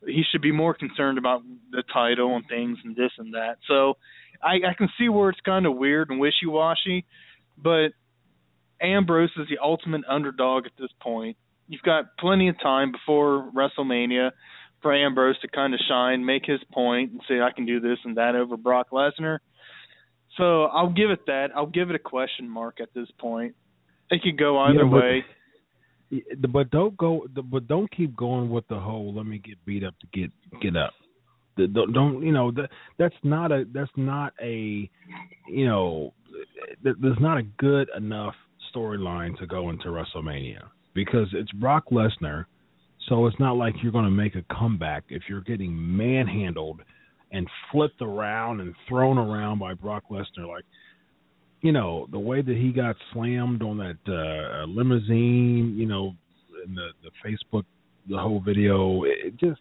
he 0.06 0.22
should 0.30 0.42
be 0.42 0.52
more 0.52 0.74
concerned 0.74 1.18
about 1.18 1.42
the 1.70 1.82
title 1.92 2.36
and 2.36 2.44
things 2.48 2.78
and 2.84 2.94
this 2.94 3.10
and 3.18 3.34
that. 3.34 3.56
So 3.66 3.94
I, 4.42 4.70
I 4.70 4.74
can 4.76 4.88
see 4.98 5.08
where 5.08 5.30
it's 5.30 5.40
kind 5.40 5.66
of 5.66 5.76
weird 5.76 6.10
and 6.10 6.20
wishy 6.20 6.46
washy, 6.46 7.04
but 7.62 7.88
Ambrose 8.80 9.30
is 9.36 9.48
the 9.48 9.58
ultimate 9.62 10.02
underdog 10.08 10.66
at 10.66 10.72
this 10.78 10.90
point. 11.00 11.36
You've 11.68 11.82
got 11.82 12.16
plenty 12.18 12.48
of 12.48 12.58
time 12.60 12.92
before 12.92 13.50
WrestleMania 13.54 14.30
for 14.80 14.94
Ambrose 14.94 15.38
to 15.40 15.48
kind 15.48 15.74
of 15.74 15.80
shine, 15.88 16.24
make 16.24 16.46
his 16.46 16.60
point, 16.72 17.12
and 17.12 17.20
say 17.28 17.40
I 17.40 17.50
can 17.50 17.66
do 17.66 17.80
this 17.80 17.98
and 18.04 18.16
that 18.16 18.34
over 18.36 18.56
Brock 18.56 18.88
Lesnar. 18.92 19.38
So 20.36 20.64
I'll 20.64 20.90
give 20.92 21.10
it 21.10 21.26
that. 21.26 21.48
I'll 21.54 21.66
give 21.66 21.90
it 21.90 21.96
a 21.96 21.98
question 21.98 22.48
mark 22.48 22.78
at 22.80 22.88
this 22.94 23.08
point. 23.18 23.54
It 24.10 24.22
could 24.22 24.38
go 24.38 24.58
either 24.58 24.84
Yeah, 24.84 24.90
but- 24.90 25.02
way. 25.02 25.24
But 26.38 26.70
don't 26.70 26.96
go. 26.96 27.26
But 27.28 27.68
don't 27.68 27.90
keep 27.90 28.16
going 28.16 28.48
with 28.48 28.66
the 28.68 28.78
whole 28.80 29.12
"let 29.12 29.26
me 29.26 29.36
get 29.36 29.62
beat 29.66 29.84
up 29.84 29.94
to 29.98 30.06
get 30.18 30.30
get 30.62 30.74
up." 30.74 30.94
Don't, 31.58 31.92
don't 31.92 32.22
you 32.22 32.32
know 32.32 32.50
that 32.52 32.70
that's 32.96 33.14
not 33.22 33.52
a 33.52 33.66
that's 33.74 33.90
not 33.94 34.32
a 34.40 34.88
you 35.48 35.66
know 35.66 36.14
there's 36.82 37.20
not 37.20 37.38
a 37.38 37.42
good 37.58 37.88
enough 37.96 38.34
storyline 38.74 39.38
to 39.38 39.46
go 39.46 39.70
into 39.70 39.88
WrestleMania 39.88 40.62
because 40.94 41.28
it's 41.32 41.50
Brock 41.52 41.84
Lesnar, 41.90 42.46
so 43.08 43.26
it's 43.26 43.38
not 43.38 43.56
like 43.56 43.74
you're 43.82 43.92
going 43.92 44.04
to 44.04 44.10
make 44.10 44.34
a 44.34 44.44
comeback 44.52 45.04
if 45.08 45.22
you're 45.28 45.40
getting 45.40 45.74
manhandled 45.96 46.80
and 47.32 47.46
flipped 47.70 48.00
around 48.02 48.60
and 48.60 48.74
thrown 48.88 49.18
around 49.18 49.58
by 49.58 49.74
Brock 49.74 50.04
Lesnar 50.10 50.48
like 50.48 50.64
you 51.60 51.72
know 51.72 52.06
the 52.10 52.18
way 52.18 52.42
that 52.42 52.56
he 52.56 52.70
got 52.70 52.96
slammed 53.12 53.62
on 53.62 53.78
that 53.78 53.98
uh, 54.06 54.64
limousine, 54.66 55.74
you 55.76 55.86
know, 55.86 56.14
in 56.64 56.74
the 56.74 56.88
the 57.02 57.10
Facebook, 57.24 57.64
the 58.08 58.16
whole 58.16 58.40
video, 58.40 59.02
it, 59.04 59.36
just 59.36 59.60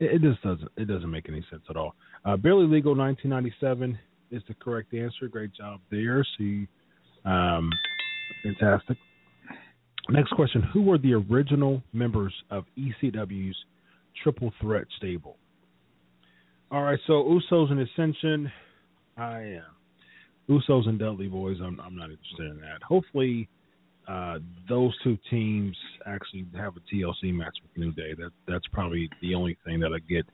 it, 0.00 0.14
it 0.16 0.22
just 0.22 0.42
doesn't 0.42 0.70
it 0.76 0.86
doesn't 0.86 1.10
make 1.10 1.28
any 1.28 1.44
sense 1.50 1.62
at 1.70 1.76
all. 1.76 1.94
Uh, 2.24 2.36
Barely 2.36 2.66
Legal 2.66 2.96
1997 2.96 3.98
is 4.30 4.42
the 4.48 4.54
correct 4.54 4.94
answer. 4.94 5.28
Great 5.28 5.54
job 5.54 5.80
there. 5.90 6.24
See, 6.38 6.66
um, 7.24 7.70
fantastic. 8.42 8.96
Next 10.08 10.30
question: 10.30 10.62
Who 10.72 10.82
were 10.82 10.98
the 10.98 11.14
original 11.14 11.82
members 11.92 12.34
of 12.50 12.64
ECW's 12.78 13.56
Triple 14.22 14.52
Threat 14.60 14.86
stable? 14.96 15.36
All 16.70 16.82
right, 16.82 16.98
so 17.06 17.12
Usos 17.12 17.70
and 17.70 17.80
Ascension. 17.80 18.50
I 19.16 19.40
am. 19.40 19.62
Usos 20.48 20.88
and 20.88 20.98
Dudley 20.98 21.28
Boyz. 21.28 21.60
I'm 21.60 21.80
I'm 21.80 21.96
not 21.96 22.10
interested 22.10 22.50
in 22.50 22.60
that. 22.60 22.82
Hopefully, 22.82 23.48
uh, 24.06 24.38
those 24.68 24.94
two 25.04 25.18
teams 25.30 25.76
actually 26.06 26.46
have 26.56 26.74
a 26.76 26.94
TLC 26.94 27.34
match 27.34 27.56
with 27.62 27.76
New 27.76 27.92
Day. 27.92 28.14
That 28.16 28.30
that's 28.46 28.66
probably 28.72 29.08
the 29.20 29.34
only 29.34 29.58
thing 29.64 29.80
that'll 29.80 29.98
get 30.08 30.26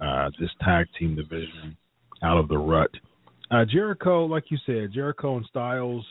uh, 0.00 0.30
this 0.38 0.50
tag 0.62 0.86
team 0.98 1.16
division 1.16 1.76
out 2.22 2.38
of 2.38 2.48
the 2.48 2.58
rut. 2.58 2.90
Uh, 3.50 3.64
Jericho, 3.64 4.26
like 4.26 4.44
you 4.50 4.58
said, 4.66 4.92
Jericho 4.92 5.36
and 5.36 5.46
Styles. 5.46 6.04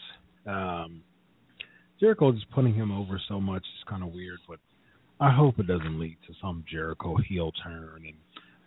Um, 0.48 1.02
Jericho 2.00 2.32
just 2.32 2.50
putting 2.52 2.74
him 2.74 2.92
over 2.92 3.22
so 3.28 3.42
much 3.42 3.62
is 3.62 3.90
kind 3.90 4.04
of 4.04 4.14
weird, 4.14 4.40
but 4.48 4.60
I 5.20 5.32
hope 5.32 5.60
it 5.60 5.68
doesn't 5.68 6.00
lead 6.00 6.18
to 6.28 6.34
some 6.42 6.64
Jericho 6.70 7.16
heel 7.28 7.52
turn 7.64 8.04
and 8.06 8.16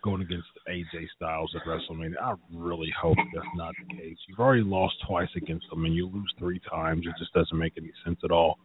going 0.03 0.21
against 0.21 0.47
AJ 0.69 1.07
Styles 1.15 1.53
at 1.55 1.67
WrestleMania. 1.67 2.21
I 2.21 2.35
really 2.53 2.91
hope 2.99 3.17
that's 3.33 3.45
not 3.55 3.73
the 3.79 3.95
case. 3.95 4.17
You've 4.27 4.39
already 4.39 4.63
lost 4.63 4.95
twice 5.07 5.29
against 5.35 5.69
them, 5.69 5.85
and 5.85 5.95
you 5.95 6.07
lose 6.07 6.33
three 6.37 6.61
times. 6.69 7.05
It 7.05 7.13
just 7.19 7.33
doesn't 7.33 7.57
make 7.57 7.73
any 7.77 7.91
sense 8.05 8.19
at 8.23 8.31
all. 8.31 8.59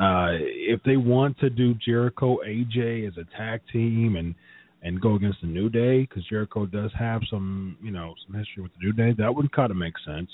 Uh, 0.00 0.38
if 0.40 0.82
they 0.84 0.96
want 0.96 1.38
to 1.38 1.50
do 1.50 1.74
Jericho 1.74 2.38
AJ 2.46 3.06
as 3.06 3.14
a 3.18 3.36
tag 3.36 3.60
team 3.72 4.16
and 4.16 4.34
and 4.82 5.00
go 5.00 5.14
against 5.14 5.40
the 5.40 5.46
New 5.46 5.68
Day, 5.68 6.00
because 6.02 6.24
Jericho 6.28 6.66
does 6.66 6.90
have 6.98 7.22
some 7.30 7.76
you 7.82 7.90
know 7.90 8.14
some 8.26 8.36
history 8.36 8.62
with 8.62 8.72
the 8.74 8.86
New 8.86 8.92
Day, 8.92 9.14
that 9.18 9.34
would 9.34 9.52
kind 9.52 9.70
of 9.70 9.76
make 9.76 9.94
sense. 10.04 10.30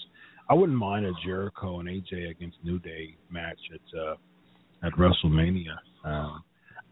I 0.48 0.54
wouldn't 0.54 0.78
mind 0.78 1.04
a 1.04 1.12
Jericho 1.24 1.80
and 1.80 1.88
AJ 1.88 2.30
against 2.30 2.56
New 2.64 2.78
Day 2.78 3.16
match 3.30 3.58
at 3.74 3.98
uh, 3.98 4.16
at 4.86 4.92
WrestleMania. 4.94 5.76
Um, 6.04 6.42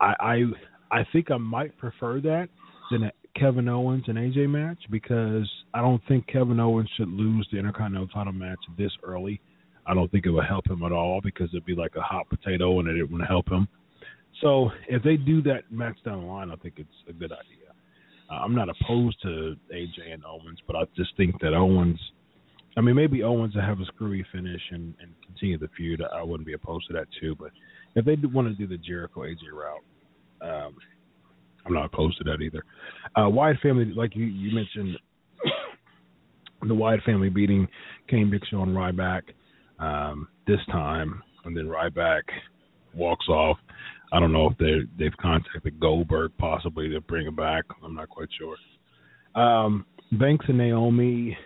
I, 0.00 0.14
I 0.20 0.42
I 0.90 1.06
think 1.12 1.30
I 1.30 1.36
might 1.38 1.76
prefer 1.78 2.20
that 2.20 2.48
than 2.90 3.04
a 3.04 3.12
Kevin 3.38 3.68
Owens 3.68 4.04
and 4.06 4.16
AJ 4.16 4.48
match 4.48 4.78
because 4.90 5.48
I 5.74 5.80
don't 5.80 6.02
think 6.08 6.26
Kevin 6.26 6.60
Owens 6.60 6.88
should 6.96 7.08
lose 7.08 7.46
the 7.52 7.58
Intercontinental 7.58 8.08
title 8.08 8.32
match 8.32 8.58
this 8.78 8.92
early. 9.02 9.40
I 9.86 9.94
don't 9.94 10.10
think 10.10 10.26
it 10.26 10.30
would 10.30 10.46
help 10.46 10.68
him 10.68 10.82
at 10.82 10.92
all 10.92 11.20
because 11.22 11.48
it'd 11.52 11.64
be 11.64 11.74
like 11.74 11.94
a 11.96 12.00
hot 12.00 12.28
potato 12.28 12.80
and 12.80 12.88
it 12.88 13.04
wouldn't 13.04 13.28
help 13.28 13.48
him. 13.48 13.68
So 14.40 14.70
if 14.88 15.02
they 15.02 15.16
do 15.16 15.42
that 15.42 15.70
match 15.70 15.96
down 16.04 16.20
the 16.20 16.26
line, 16.26 16.50
I 16.50 16.56
think 16.56 16.74
it's 16.78 16.90
a 17.08 17.12
good 17.12 17.32
idea. 17.32 17.72
Uh, 18.30 18.34
I'm 18.34 18.54
not 18.54 18.68
opposed 18.68 19.20
to 19.22 19.56
AJ 19.72 20.12
and 20.12 20.24
Owens, 20.24 20.58
but 20.66 20.76
I 20.76 20.82
just 20.96 21.16
think 21.16 21.40
that 21.40 21.54
Owens. 21.54 22.00
I 22.76 22.82
mean, 22.82 22.94
maybe 22.96 23.22
Owens 23.22 23.54
to 23.54 23.62
have 23.62 23.80
a 23.80 23.86
screwy 23.86 24.26
finish 24.32 24.60
and, 24.70 24.94
and 25.00 25.14
continue 25.24 25.58
the 25.58 25.68
feud. 25.76 26.02
I 26.02 26.22
wouldn't 26.22 26.46
be 26.46 26.52
opposed 26.52 26.86
to 26.88 26.92
that 26.94 27.06
too. 27.20 27.34
But 27.38 27.50
if 27.94 28.04
they 28.04 28.16
do 28.16 28.28
want 28.28 28.48
to 28.48 28.54
do 28.54 28.66
the 28.66 28.76
Jericho 28.76 29.22
AJ 29.22 29.52
route, 29.52 29.84
um, 30.42 30.76
I'm 31.64 31.72
not 31.72 31.86
opposed 31.86 32.18
to 32.18 32.24
that 32.24 32.42
either. 32.42 32.64
Uh, 33.16 33.28
Wyatt 33.28 33.58
family, 33.60 33.86
like 33.86 34.14
you, 34.14 34.26
you 34.26 34.54
mentioned, 34.54 34.98
the 36.68 36.74
Wyatt 36.74 37.02
family 37.04 37.30
beating 37.30 37.66
Kane, 38.08 38.30
Big 38.30 38.42
Show, 38.50 38.62
and 38.62 38.76
Ryback 38.76 39.22
um, 39.78 40.28
this 40.46 40.60
time, 40.70 41.22
and 41.44 41.56
then 41.56 41.66
Ryback 41.66 42.22
walks 42.94 43.28
off. 43.28 43.58
I 44.12 44.20
don't 44.20 44.32
know 44.32 44.50
if 44.50 44.58
they 44.58 44.80
they've 44.98 45.16
contacted 45.20 45.80
Goldberg 45.80 46.32
possibly 46.38 46.88
to 46.90 47.00
bring 47.00 47.26
him 47.26 47.36
back. 47.36 47.64
I'm 47.82 47.94
not 47.94 48.08
quite 48.08 48.28
sure. 48.38 48.56
Um, 49.40 49.86
Banks 50.12 50.46
and 50.48 50.58
Naomi. 50.58 51.36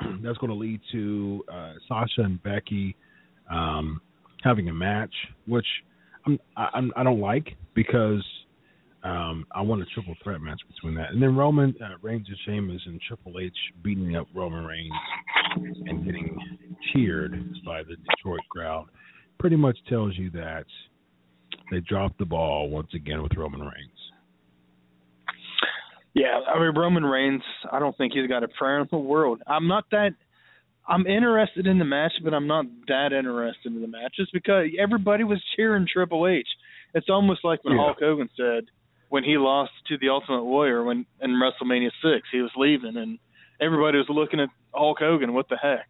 That's 0.22 0.38
going 0.38 0.50
to 0.50 0.54
lead 0.54 0.80
to 0.92 1.44
uh, 1.52 1.72
Sasha 1.88 2.22
and 2.22 2.42
Becky 2.42 2.96
um, 3.50 4.00
having 4.42 4.68
a 4.68 4.72
match, 4.72 5.12
which 5.46 5.66
I'm, 6.26 6.38
I, 6.56 6.68
I'm 6.74 6.92
I 6.96 7.02
don't 7.02 7.20
like 7.20 7.56
because 7.74 8.24
um, 9.02 9.46
I 9.52 9.62
want 9.62 9.82
a 9.82 9.86
triple 9.86 10.14
threat 10.22 10.40
match 10.40 10.60
between 10.68 10.94
that. 10.96 11.10
And 11.10 11.22
then 11.22 11.36
Roman 11.36 11.74
uh, 11.82 11.96
Reigns 12.02 12.26
and 12.28 12.36
Sheamus 12.44 12.82
and 12.86 13.00
Triple 13.06 13.40
H 13.40 13.52
beating 13.82 14.16
up 14.16 14.26
Roman 14.34 14.64
Reigns 14.64 14.92
and 15.86 16.04
getting 16.04 16.38
cheered 16.92 17.32
by 17.64 17.82
the 17.82 17.96
Detroit 17.96 18.40
crowd 18.50 18.86
pretty 19.38 19.56
much 19.56 19.78
tells 19.88 20.16
you 20.18 20.30
that 20.30 20.66
they 21.70 21.80
dropped 21.80 22.18
the 22.18 22.24
ball 22.24 22.68
once 22.68 22.88
again 22.94 23.22
with 23.22 23.32
Roman 23.36 23.60
Reigns. 23.60 24.00
Yeah, 26.14 26.40
I 26.52 26.58
mean 26.58 26.76
Roman 26.76 27.04
Reigns. 27.04 27.42
I 27.70 27.78
don't 27.78 27.96
think 27.96 28.12
he's 28.14 28.28
got 28.28 28.42
a 28.42 28.48
prayer 28.48 28.80
in 28.80 28.88
the 28.90 28.98
world. 28.98 29.40
I'm 29.46 29.68
not 29.68 29.84
that 29.92 30.10
I'm 30.88 31.06
interested 31.06 31.66
in 31.66 31.78
the 31.78 31.84
match, 31.84 32.12
but 32.24 32.34
I'm 32.34 32.48
not 32.48 32.64
that 32.88 33.12
interested 33.12 33.72
in 33.72 33.80
the 33.80 33.86
match 33.86 34.14
just 34.16 34.32
because 34.32 34.66
everybody 34.78 35.22
was 35.22 35.40
cheering 35.54 35.86
Triple 35.90 36.26
H. 36.26 36.48
It's 36.94 37.08
almost 37.08 37.44
like 37.44 37.62
when 37.62 37.76
Yeah. 37.76 37.84
Hulk 37.84 37.98
Hogan 38.00 38.28
said 38.36 38.64
when 39.08 39.22
he 39.22 39.36
lost 39.38 39.72
to 39.88 39.98
the 39.98 40.08
Ultimate 40.08 40.44
Warrior 40.44 40.82
when 40.84 41.06
in 41.20 41.30
WrestleMania 41.30 41.90
six 42.02 42.26
he 42.32 42.40
was 42.40 42.50
leaving 42.56 42.96
and 42.96 43.18
everybody 43.60 43.98
was 43.98 44.08
looking 44.08 44.40
at 44.40 44.48
Hulk 44.74 44.98
Hogan, 44.98 45.32
what 45.32 45.48
the 45.48 45.56
heck? 45.56 45.86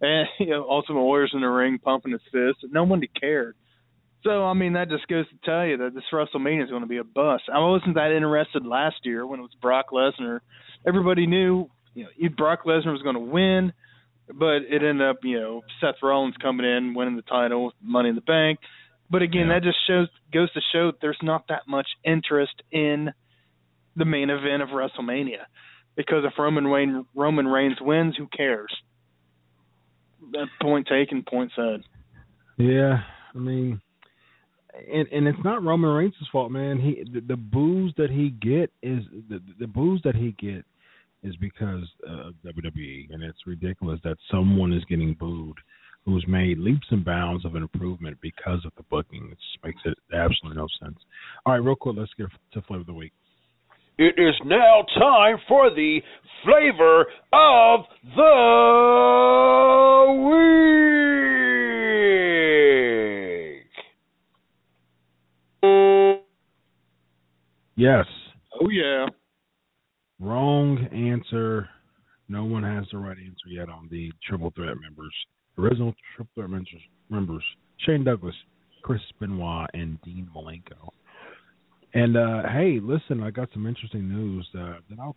And 0.00 0.28
you 0.38 0.50
know, 0.50 0.68
Ultimate 0.70 1.02
Warrior's 1.02 1.32
in 1.34 1.40
the 1.40 1.48
ring 1.48 1.78
pumping 1.82 2.12
his 2.12 2.20
fist. 2.30 2.70
No 2.70 2.84
one 2.84 3.02
cared. 3.20 3.56
So 4.26 4.44
I 4.44 4.54
mean 4.54 4.72
that 4.72 4.90
just 4.90 5.06
goes 5.06 5.26
to 5.28 5.36
tell 5.44 5.64
you 5.64 5.76
that 5.78 5.94
this 5.94 6.02
WrestleMania 6.12 6.64
is 6.64 6.70
going 6.70 6.82
to 6.82 6.88
be 6.88 6.96
a 6.96 7.04
bust. 7.04 7.44
I 7.52 7.60
wasn't 7.60 7.94
that 7.94 8.10
interested 8.10 8.66
last 8.66 8.96
year 9.04 9.24
when 9.24 9.38
it 9.38 9.42
was 9.42 9.54
Brock 9.62 9.86
Lesnar. 9.92 10.40
Everybody 10.86 11.26
knew 11.26 11.70
you 11.94 12.04
know 12.04 12.28
Brock 12.36 12.64
Lesnar 12.66 12.92
was 12.92 13.02
going 13.02 13.14
to 13.14 13.20
win, 13.20 13.72
but 14.26 14.62
it 14.68 14.82
ended 14.82 15.08
up 15.08 15.18
you 15.22 15.38
know 15.38 15.62
Seth 15.80 16.02
Rollins 16.02 16.34
coming 16.42 16.66
in 16.66 16.94
winning 16.94 17.14
the 17.14 17.22
title, 17.22 17.72
Money 17.80 18.08
in 18.08 18.16
the 18.16 18.20
Bank. 18.20 18.58
But 19.08 19.22
again, 19.22 19.48
that 19.50 19.62
just 19.62 19.78
shows 19.86 20.08
goes 20.32 20.52
to 20.54 20.60
show 20.72 20.86
that 20.86 21.00
there's 21.00 21.18
not 21.22 21.46
that 21.48 21.62
much 21.68 21.86
interest 22.04 22.62
in 22.72 23.12
the 23.94 24.04
main 24.04 24.30
event 24.30 24.60
of 24.60 24.70
WrestleMania 24.70 25.44
because 25.96 26.24
if 26.24 26.32
Roman 26.36 26.66
Reigns 26.66 27.06
Roman 27.14 27.46
Reigns 27.46 27.76
wins, 27.80 28.16
who 28.16 28.26
cares? 28.26 28.74
That 30.32 30.48
point 30.60 30.88
taken, 30.88 31.22
point 31.22 31.52
said. 31.54 31.82
Yeah, 32.58 33.02
I 33.32 33.38
mean, 33.38 33.80
and 34.92 35.06
and 35.08 35.28
it's 35.28 35.38
not 35.44 35.62
Roman 35.62 35.90
Reigns' 35.90 36.14
fault, 36.30 36.50
man. 36.50 36.78
He 36.78 37.04
the, 37.12 37.20
the 37.20 37.36
boos 37.36 37.92
that 37.96 38.10
he 38.10 38.30
get 38.30 38.70
is 38.82 39.02
the 39.28 39.40
the 39.58 39.66
boos 39.66 40.00
that 40.04 40.14
he 40.14 40.34
get 40.38 40.64
is 41.22 41.34
because 41.36 41.84
of 42.06 42.34
WWE, 42.44 43.12
and 43.12 43.22
it's 43.22 43.46
ridiculous 43.46 44.00
that 44.04 44.16
someone 44.30 44.72
is 44.72 44.84
getting 44.84 45.14
booed 45.14 45.56
who's 46.04 46.24
made 46.28 46.58
leaps 46.58 46.86
and 46.90 47.04
bounds 47.04 47.44
of 47.44 47.56
an 47.56 47.62
improvement 47.62 48.16
because 48.20 48.64
of 48.64 48.72
the 48.76 48.84
booking. 48.84 49.28
It 49.32 49.38
just 49.38 49.64
makes 49.64 49.80
it 49.84 49.98
absolutely 50.14 50.56
no 50.56 50.68
sense. 50.80 50.98
All 51.44 51.52
right, 51.52 51.62
real 51.62 51.74
quick, 51.74 51.96
let's 51.98 52.12
get 52.16 52.28
to 52.52 52.62
flavor 52.62 52.82
of 52.82 52.86
the 52.86 52.94
week. 52.94 53.12
It 53.98 54.14
is 54.18 54.34
now 54.44 54.84
time 54.98 55.38
for 55.48 55.70
the 55.70 56.00
flavor 56.44 57.06
of 57.32 57.80
the 58.14 59.26
Yes, 67.76 68.06
Oh 68.58 68.68
yeah. 68.70 69.06
wrong 70.18 70.78
answer. 70.92 71.68
No 72.28 72.44
one 72.44 72.62
has 72.62 72.86
the 72.90 72.98
right 72.98 73.16
answer 73.18 73.48
yet 73.50 73.68
on 73.68 73.88
the 73.90 74.10
triple 74.26 74.50
threat 74.56 74.76
members. 74.80 75.12
Original 75.58 75.94
triple 76.14 76.32
threat 76.34 76.50
members, 76.50 76.82
members 77.10 77.44
Shane 77.84 78.02
Douglas, 78.04 78.34
Chris 78.82 79.00
Benoit, 79.20 79.68
and 79.74 80.00
Dean 80.02 80.28
Malenko. 80.34 80.88
And 81.94 82.16
uh 82.16 82.48
hey, 82.48 82.80
listen, 82.82 83.22
I 83.22 83.30
got 83.30 83.48
some 83.52 83.66
interesting 83.66 84.08
news 84.08 84.48
uh, 84.58 84.78
that 84.88 84.98
I'll 84.98 85.16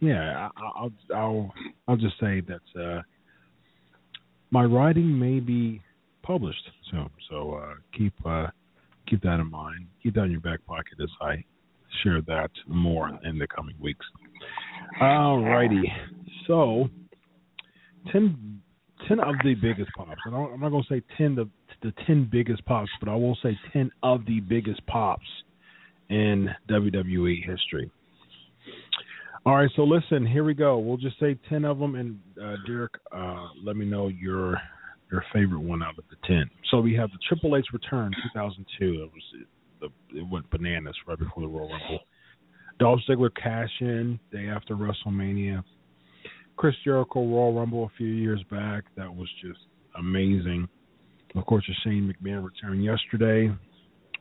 yeah, 0.00 0.48
I, 0.56 0.62
I'll 0.76 0.92
I'll 1.14 1.54
I'll 1.88 1.96
just 1.96 2.18
say 2.20 2.40
that 2.42 2.80
uh 2.80 3.02
my 4.50 4.64
writing 4.64 5.18
may 5.18 5.40
be 5.40 5.82
published 6.22 6.70
soon. 6.90 7.10
So 7.28 7.54
uh 7.54 7.74
keep 7.96 8.14
uh 8.24 8.46
keep 9.08 9.22
that 9.22 9.40
in 9.40 9.50
mind. 9.50 9.86
Keep 10.02 10.14
that 10.14 10.24
in 10.24 10.32
your 10.32 10.40
back 10.40 10.64
pocket 10.66 10.98
as 11.02 11.10
I 11.20 11.44
share 12.02 12.20
that 12.22 12.50
more 12.66 13.10
in 13.24 13.38
the 13.38 13.46
coming 13.46 13.74
weeks. 13.80 14.04
All 15.00 15.42
righty. 15.42 15.92
So, 16.46 16.88
10, 18.12 18.60
10 19.06 19.20
of 19.20 19.34
the 19.44 19.54
biggest 19.54 19.90
pops. 19.96 20.20
And 20.24 20.34
I'm 20.34 20.60
not 20.60 20.70
going 20.70 20.84
to 20.88 20.94
say 20.94 21.02
10 21.16 21.38
of 21.38 21.48
the 21.82 21.92
10 22.06 22.28
biggest 22.30 22.64
pops, 22.66 22.90
but 23.00 23.08
I 23.08 23.14
will 23.14 23.36
say 23.42 23.58
10 23.72 23.90
of 24.02 24.24
the 24.26 24.40
biggest 24.40 24.84
pops 24.86 25.26
in 26.08 26.48
WWE 26.70 27.44
history. 27.44 27.90
All 29.46 29.56
right, 29.56 29.70
so 29.76 29.82
listen, 29.82 30.26
here 30.26 30.44
we 30.44 30.54
go. 30.54 30.78
We'll 30.78 30.96
just 30.96 31.18
say 31.20 31.38
10 31.48 31.64
of 31.64 31.78
them, 31.78 31.94
and 31.94 32.18
uh, 32.42 32.56
Derek, 32.66 32.92
uh, 33.14 33.48
let 33.64 33.76
me 33.76 33.86
know 33.86 34.08
your 34.08 34.60
your 35.10 35.24
favorite 35.32 35.60
one 35.60 35.82
out 35.82 35.98
of 35.98 36.04
the 36.10 36.16
10. 36.26 36.50
So 36.70 36.80
we 36.80 36.94
have 36.94 37.10
the 37.10 37.18
Triple 37.26 37.56
H 37.56 37.66
return 37.72 38.12
2002. 38.34 39.02
It 39.02 39.10
was 39.12 39.46
the, 39.80 40.18
it 40.18 40.28
went 40.30 40.48
bananas 40.50 40.94
right 41.06 41.18
before 41.18 41.42
the 41.42 41.48
Royal 41.48 41.70
Rumble. 41.70 42.00
Dolph 42.78 43.00
Ziggler 43.08 43.30
cash 43.34 43.70
in 43.80 44.18
day 44.30 44.46
after 44.46 44.74
WrestleMania. 44.74 45.62
Chris 46.56 46.74
Jericho 46.84 47.20
Royal 47.20 47.54
Rumble 47.54 47.84
a 47.84 47.96
few 47.96 48.08
years 48.08 48.42
back. 48.50 48.84
That 48.96 49.14
was 49.14 49.28
just 49.40 49.60
amazing. 49.98 50.68
Of 51.34 51.46
course, 51.46 51.64
the 51.68 51.74
Shane 51.84 52.12
McMahon 52.12 52.44
return 52.44 52.80
yesterday. 52.80 53.52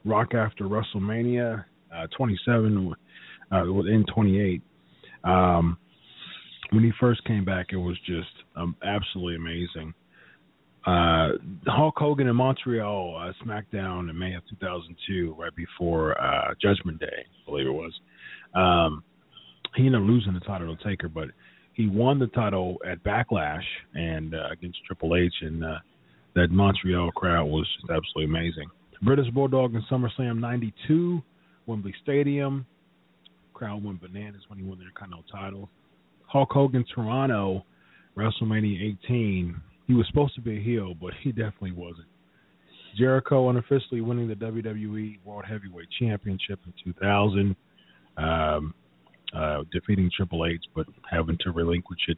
Rock 0.05 0.33
after 0.33 0.65
WrestleMania, 0.65 1.65
uh, 1.93 2.07
27, 2.15 2.93
uh, 3.51 3.63
in 3.63 4.05
28. 4.13 4.61
Um, 5.23 5.77
when 6.71 6.83
he 6.83 6.91
first 6.99 7.23
came 7.25 7.45
back, 7.45 7.67
it 7.71 7.77
was 7.77 7.97
just 8.05 8.27
um, 8.55 8.75
absolutely 8.83 9.35
amazing. 9.35 9.93
Uh, 10.87 11.33
Hulk 11.65 11.95
Hogan 11.97 12.27
in 12.27 12.35
Montreal, 12.37 13.17
uh, 13.19 13.45
SmackDown 13.45 14.09
in 14.09 14.17
May 14.17 14.33
of 14.35 14.43
2002, 14.49 15.35
right 15.37 15.53
before 15.53 16.19
uh, 16.19 16.53
Judgment 16.61 16.97
Day, 16.97 17.25
I 17.25 17.45
believe 17.45 17.67
it 17.67 17.71
was. 17.71 17.93
Um, 18.55 19.03
he 19.75 19.85
ended 19.85 20.01
up 20.01 20.07
losing 20.07 20.33
the 20.33 20.39
title 20.39 20.73
to 20.73 20.83
Taker, 20.83 21.09
but 21.09 21.27
he 21.73 21.87
won 21.87 22.19
the 22.19 22.27
title 22.27 22.77
at 22.89 23.03
Backlash 23.03 23.65
and 23.95 24.33
uh, 24.33 24.47
against 24.49 24.79
Triple 24.85 25.17
H, 25.17 25.33
and 25.41 25.61
uh, 25.61 25.79
that 26.35 26.51
Montreal 26.51 27.11
crowd 27.11 27.47
was 27.47 27.67
just 27.75 27.91
absolutely 27.91 28.33
amazing. 28.33 28.69
British 29.01 29.29
Bulldog 29.31 29.75
in 29.75 29.83
SummerSlam 29.91 30.39
'92, 30.39 31.21
Wembley 31.65 31.93
Stadium, 32.01 32.65
crowd 33.53 33.83
went 33.83 34.01
bananas 34.01 34.41
when 34.47 34.57
he 34.57 34.63
won 34.63 34.77
the 34.77 34.85
Intercontinental 34.85 35.25
title. 35.29 35.69
Hulk 36.27 36.49
Hogan 36.49 36.85
Toronto, 36.95 37.65
WrestleMania 38.15 38.95
18. 39.03 39.61
He 39.87 39.93
was 39.93 40.05
supposed 40.07 40.35
to 40.35 40.41
be 40.41 40.57
a 40.57 40.61
heel, 40.61 40.93
but 40.93 41.13
he 41.23 41.31
definitely 41.31 41.71
wasn't. 41.71 42.07
Jericho 42.97 43.49
unofficially 43.49 44.01
winning 44.01 44.27
the 44.27 44.35
WWE 44.35 45.19
World 45.23 45.45
Heavyweight 45.47 45.87
Championship 45.99 46.59
in 46.65 46.73
2000, 46.83 47.55
um, 48.17 48.73
uh, 49.35 49.63
defeating 49.71 50.09
Triple 50.15 50.45
H, 50.45 50.63
but 50.75 50.87
having 51.09 51.37
to 51.41 51.51
relinquish 51.51 51.99
it 52.07 52.17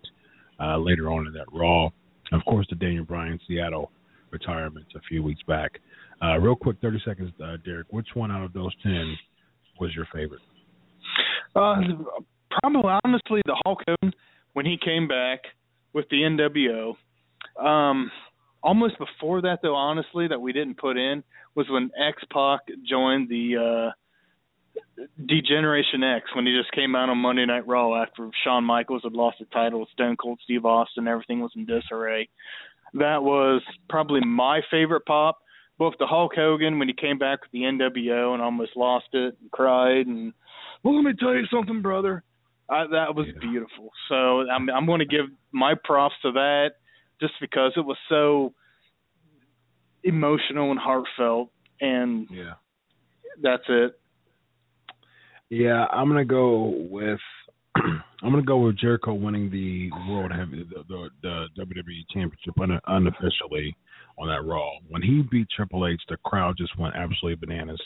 uh, 0.59 0.77
later 0.77 1.11
on 1.11 1.27
in 1.27 1.33
that 1.33 1.45
Raw. 1.51 1.89
Of 2.31 2.45
course, 2.45 2.67
the 2.69 2.75
Daniel 2.75 3.05
Bryan 3.05 3.39
Seattle 3.47 3.91
retirement 4.31 4.85
a 4.95 4.99
few 5.01 5.23
weeks 5.23 5.41
back. 5.47 5.79
Uh, 6.21 6.37
real 6.37 6.55
quick, 6.55 6.77
30 6.81 7.01
seconds, 7.05 7.31
uh, 7.43 7.57
Derek. 7.65 7.87
Which 7.91 8.07
one 8.13 8.31
out 8.31 8.43
of 8.43 8.53
those 8.53 8.73
10 8.83 9.17
was 9.79 9.93
your 9.95 10.07
favorite? 10.13 10.41
Uh, 11.55 11.75
probably 12.61 12.91
honestly 13.03 13.41
the 13.45 13.55
Hulk 13.65 13.79
Hogan 13.87 14.13
when 14.53 14.65
he 14.65 14.77
came 14.83 15.07
back 15.07 15.39
with 15.93 16.05
the 16.09 16.17
NWO. 16.17 16.95
Um, 17.59 18.11
almost 18.63 18.95
before 18.97 19.41
that 19.41 19.59
though, 19.61 19.75
honestly, 19.75 20.27
that 20.27 20.39
we 20.39 20.53
didn't 20.53 20.77
put 20.77 20.97
in 20.97 21.23
was 21.55 21.67
when 21.69 21.91
X 21.99 22.23
Pac 22.31 22.61
joined 22.87 23.29
the 23.29 23.91
uh 23.91 23.91
Degeneration 25.25 26.03
X 26.03 26.25
when 26.35 26.45
he 26.45 26.57
just 26.57 26.71
came 26.71 26.95
out 26.95 27.09
on 27.09 27.17
Monday 27.17 27.45
Night 27.45 27.67
Raw 27.67 28.01
after 28.01 28.29
Shawn 28.43 28.63
Michaels 28.63 29.01
had 29.03 29.13
lost 29.13 29.37
the 29.39 29.45
title 29.45 29.81
with 29.81 29.89
Stone 29.89 30.17
Cold 30.17 30.39
Steve 30.43 30.65
Austin, 30.65 31.07
everything 31.07 31.39
was 31.39 31.51
in 31.55 31.65
disarray. 31.65 32.29
That 32.93 33.23
was 33.23 33.61
probably 33.89 34.21
my 34.21 34.61
favorite 34.71 35.05
pop. 35.05 35.39
With 35.79 35.93
the 35.97 36.07
Hulk 36.07 36.33
Hogan 36.35 36.77
when 36.77 36.89
he 36.89 36.93
came 36.93 37.17
back 37.17 37.39
with 37.41 37.51
the 37.51 37.59
NWO 37.59 38.33
and 38.33 38.41
almost 38.41 38.75
lost 38.75 39.05
it 39.13 39.37
and 39.39 39.49
cried 39.51 40.07
and 40.07 40.33
well, 40.83 40.93
let 40.95 41.05
me 41.05 41.13
tell 41.17 41.33
you 41.33 41.45
something, 41.49 41.81
brother. 41.81 42.23
I, 42.69 42.85
that 42.87 43.15
was 43.15 43.27
beautiful. 43.39 43.89
So 44.09 44.41
I'm 44.49 44.69
I'm 44.69 44.85
going 44.85 44.99
to 44.99 45.05
give 45.05 45.27
my 45.53 45.75
props 45.81 46.15
to 46.23 46.33
that 46.33 46.71
just 47.19 47.33
because 47.41 47.73
it 47.75 47.85
was 47.85 47.97
so 48.07 48.53
emotional 50.03 50.71
and 50.71 50.79
heartfelt, 50.79 51.49
and 51.81 52.27
yeah, 52.31 52.53
that's 53.41 53.63
it. 53.67 53.99
Yeah, 55.49 55.85
I'm 55.91 56.07
gonna 56.07 56.25
go 56.25 56.73
with 56.89 57.19
I'm 57.75 58.31
gonna 58.31 58.43
go 58.43 58.57
with 58.57 58.77
Jericho 58.77 59.13
winning 59.13 59.49
the 59.49 59.89
World 60.09 60.31
Heavy 60.31 60.67
the 60.69 60.83
the, 60.87 61.47
the 61.55 61.65
WWE 61.65 62.13
Championship 62.13 62.59
un, 62.61 62.79
unofficially 62.87 63.75
on 64.17 64.27
that 64.27 64.47
Raw. 64.47 64.69
When 64.89 65.01
he 65.01 65.23
beat 65.29 65.47
Triple 65.55 65.87
H, 65.87 66.01
the 66.09 66.17
crowd 66.17 66.55
just 66.57 66.77
went 66.77 66.95
absolutely 66.95 67.35
bananas. 67.47 67.81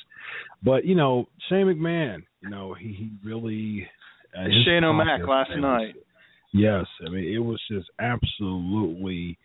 But 0.64 0.86
you 0.86 0.96
know, 0.96 1.26
Shane 1.50 1.68
McMahon, 1.68 2.24
you 2.42 2.50
know, 2.50 2.74
he 2.74 2.88
he 2.88 3.12
really 3.24 3.88
uh, 4.38 4.46
Shane 4.66 4.84
O'Mac 4.84 5.22
last 5.28 5.52
night. 5.58 5.96
Yes, 6.54 6.86
I 7.06 7.10
mean 7.10 7.26
it 7.26 7.40
was 7.40 7.62
just 7.70 7.90
absolutely 8.00 9.38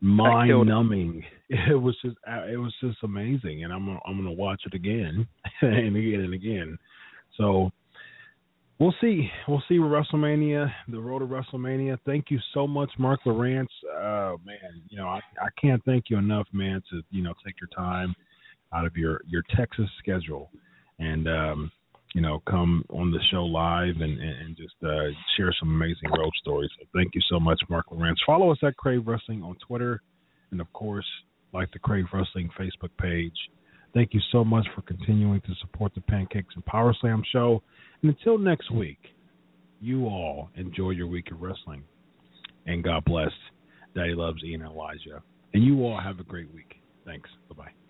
mind 0.00 0.66
numbing. 0.66 1.22
It 1.48 1.74
was 1.74 1.96
just 2.02 2.16
uh, 2.28 2.46
it 2.46 2.56
was 2.56 2.72
just 2.80 2.98
amazing, 3.02 3.64
and 3.64 3.72
I'm 3.72 3.88
I'm 4.06 4.16
gonna 4.16 4.32
watch 4.32 4.62
it 4.66 4.74
again 4.74 5.26
and 5.62 5.96
again 5.96 6.20
and 6.20 6.32
again. 6.32 6.78
So 7.36 7.70
we'll 8.78 8.94
see. 9.00 9.28
We'll 9.48 9.62
see 9.68 9.80
with 9.80 9.90
WrestleMania, 9.90 10.70
the 10.88 11.00
road 11.00 11.18
to 11.18 11.26
WrestleMania. 11.26 11.98
Thank 12.06 12.30
you 12.30 12.38
so 12.54 12.68
much, 12.68 12.90
Marc 12.98 13.24
Lowrance. 13.24 13.66
Uh, 13.92 14.36
man, 14.44 14.82
you 14.88 14.96
know 14.96 15.08
I, 15.08 15.20
I 15.42 15.48
can't 15.60 15.84
thank 15.84 16.04
you 16.08 16.18
enough, 16.18 16.46
man, 16.52 16.80
to 16.90 17.02
you 17.10 17.22
know 17.22 17.34
take 17.44 17.56
your 17.60 17.70
time 17.76 18.14
out 18.72 18.86
of 18.86 18.96
your 18.96 19.20
your 19.26 19.42
Texas 19.56 19.90
schedule 19.98 20.50
and 21.00 21.26
um, 21.26 21.72
you 22.14 22.20
know 22.20 22.42
come 22.48 22.84
on 22.90 23.10
the 23.10 23.20
show 23.30 23.44
live 23.44 23.96
and 24.00 24.20
and, 24.20 24.56
just 24.56 24.74
uh, 24.84 25.10
share 25.36 25.54
some 25.58 25.70
amazing 25.70 26.10
road 26.10 26.32
stories. 26.40 26.70
So 26.78 26.86
thank 26.94 27.14
you 27.14 27.20
so 27.30 27.40
much, 27.40 27.60
Marc 27.68 27.86
Lowrance. 27.90 28.16
Follow 28.26 28.50
us 28.50 28.58
at 28.62 28.76
Crave 28.76 29.06
Wrestling 29.06 29.42
on 29.42 29.56
Twitter, 29.66 30.02
and 30.50 30.60
of 30.60 30.72
course, 30.72 31.06
like 31.52 31.70
the 31.72 31.78
Crave 31.78 32.06
Wrestling 32.12 32.50
Facebook 32.58 32.90
page. 33.00 33.36
Thank 33.92 34.14
you 34.14 34.20
so 34.30 34.44
much 34.44 34.66
for 34.74 34.82
continuing 34.82 35.40
to 35.42 35.54
support 35.60 35.94
the 35.94 36.00
Pancakes 36.02 36.54
and 36.54 36.64
Power 36.64 36.94
Slam 37.00 37.22
show. 37.32 37.62
And 38.02 38.14
until 38.16 38.38
next 38.38 38.70
week, 38.70 38.98
you 39.80 40.06
all 40.06 40.50
enjoy 40.56 40.90
your 40.90 41.08
week 41.08 41.32
of 41.32 41.40
wrestling. 41.40 41.82
And 42.66 42.84
God 42.84 43.04
bless. 43.04 43.32
Daddy 43.94 44.14
loves 44.14 44.44
Ian 44.44 44.62
and 44.62 44.70
Elijah. 44.70 45.22
And 45.54 45.64
you 45.64 45.82
all 45.82 46.00
have 46.00 46.20
a 46.20 46.24
great 46.24 46.52
week. 46.54 46.76
Thanks. 47.04 47.28
Bye 47.48 47.64
bye. 47.64 47.89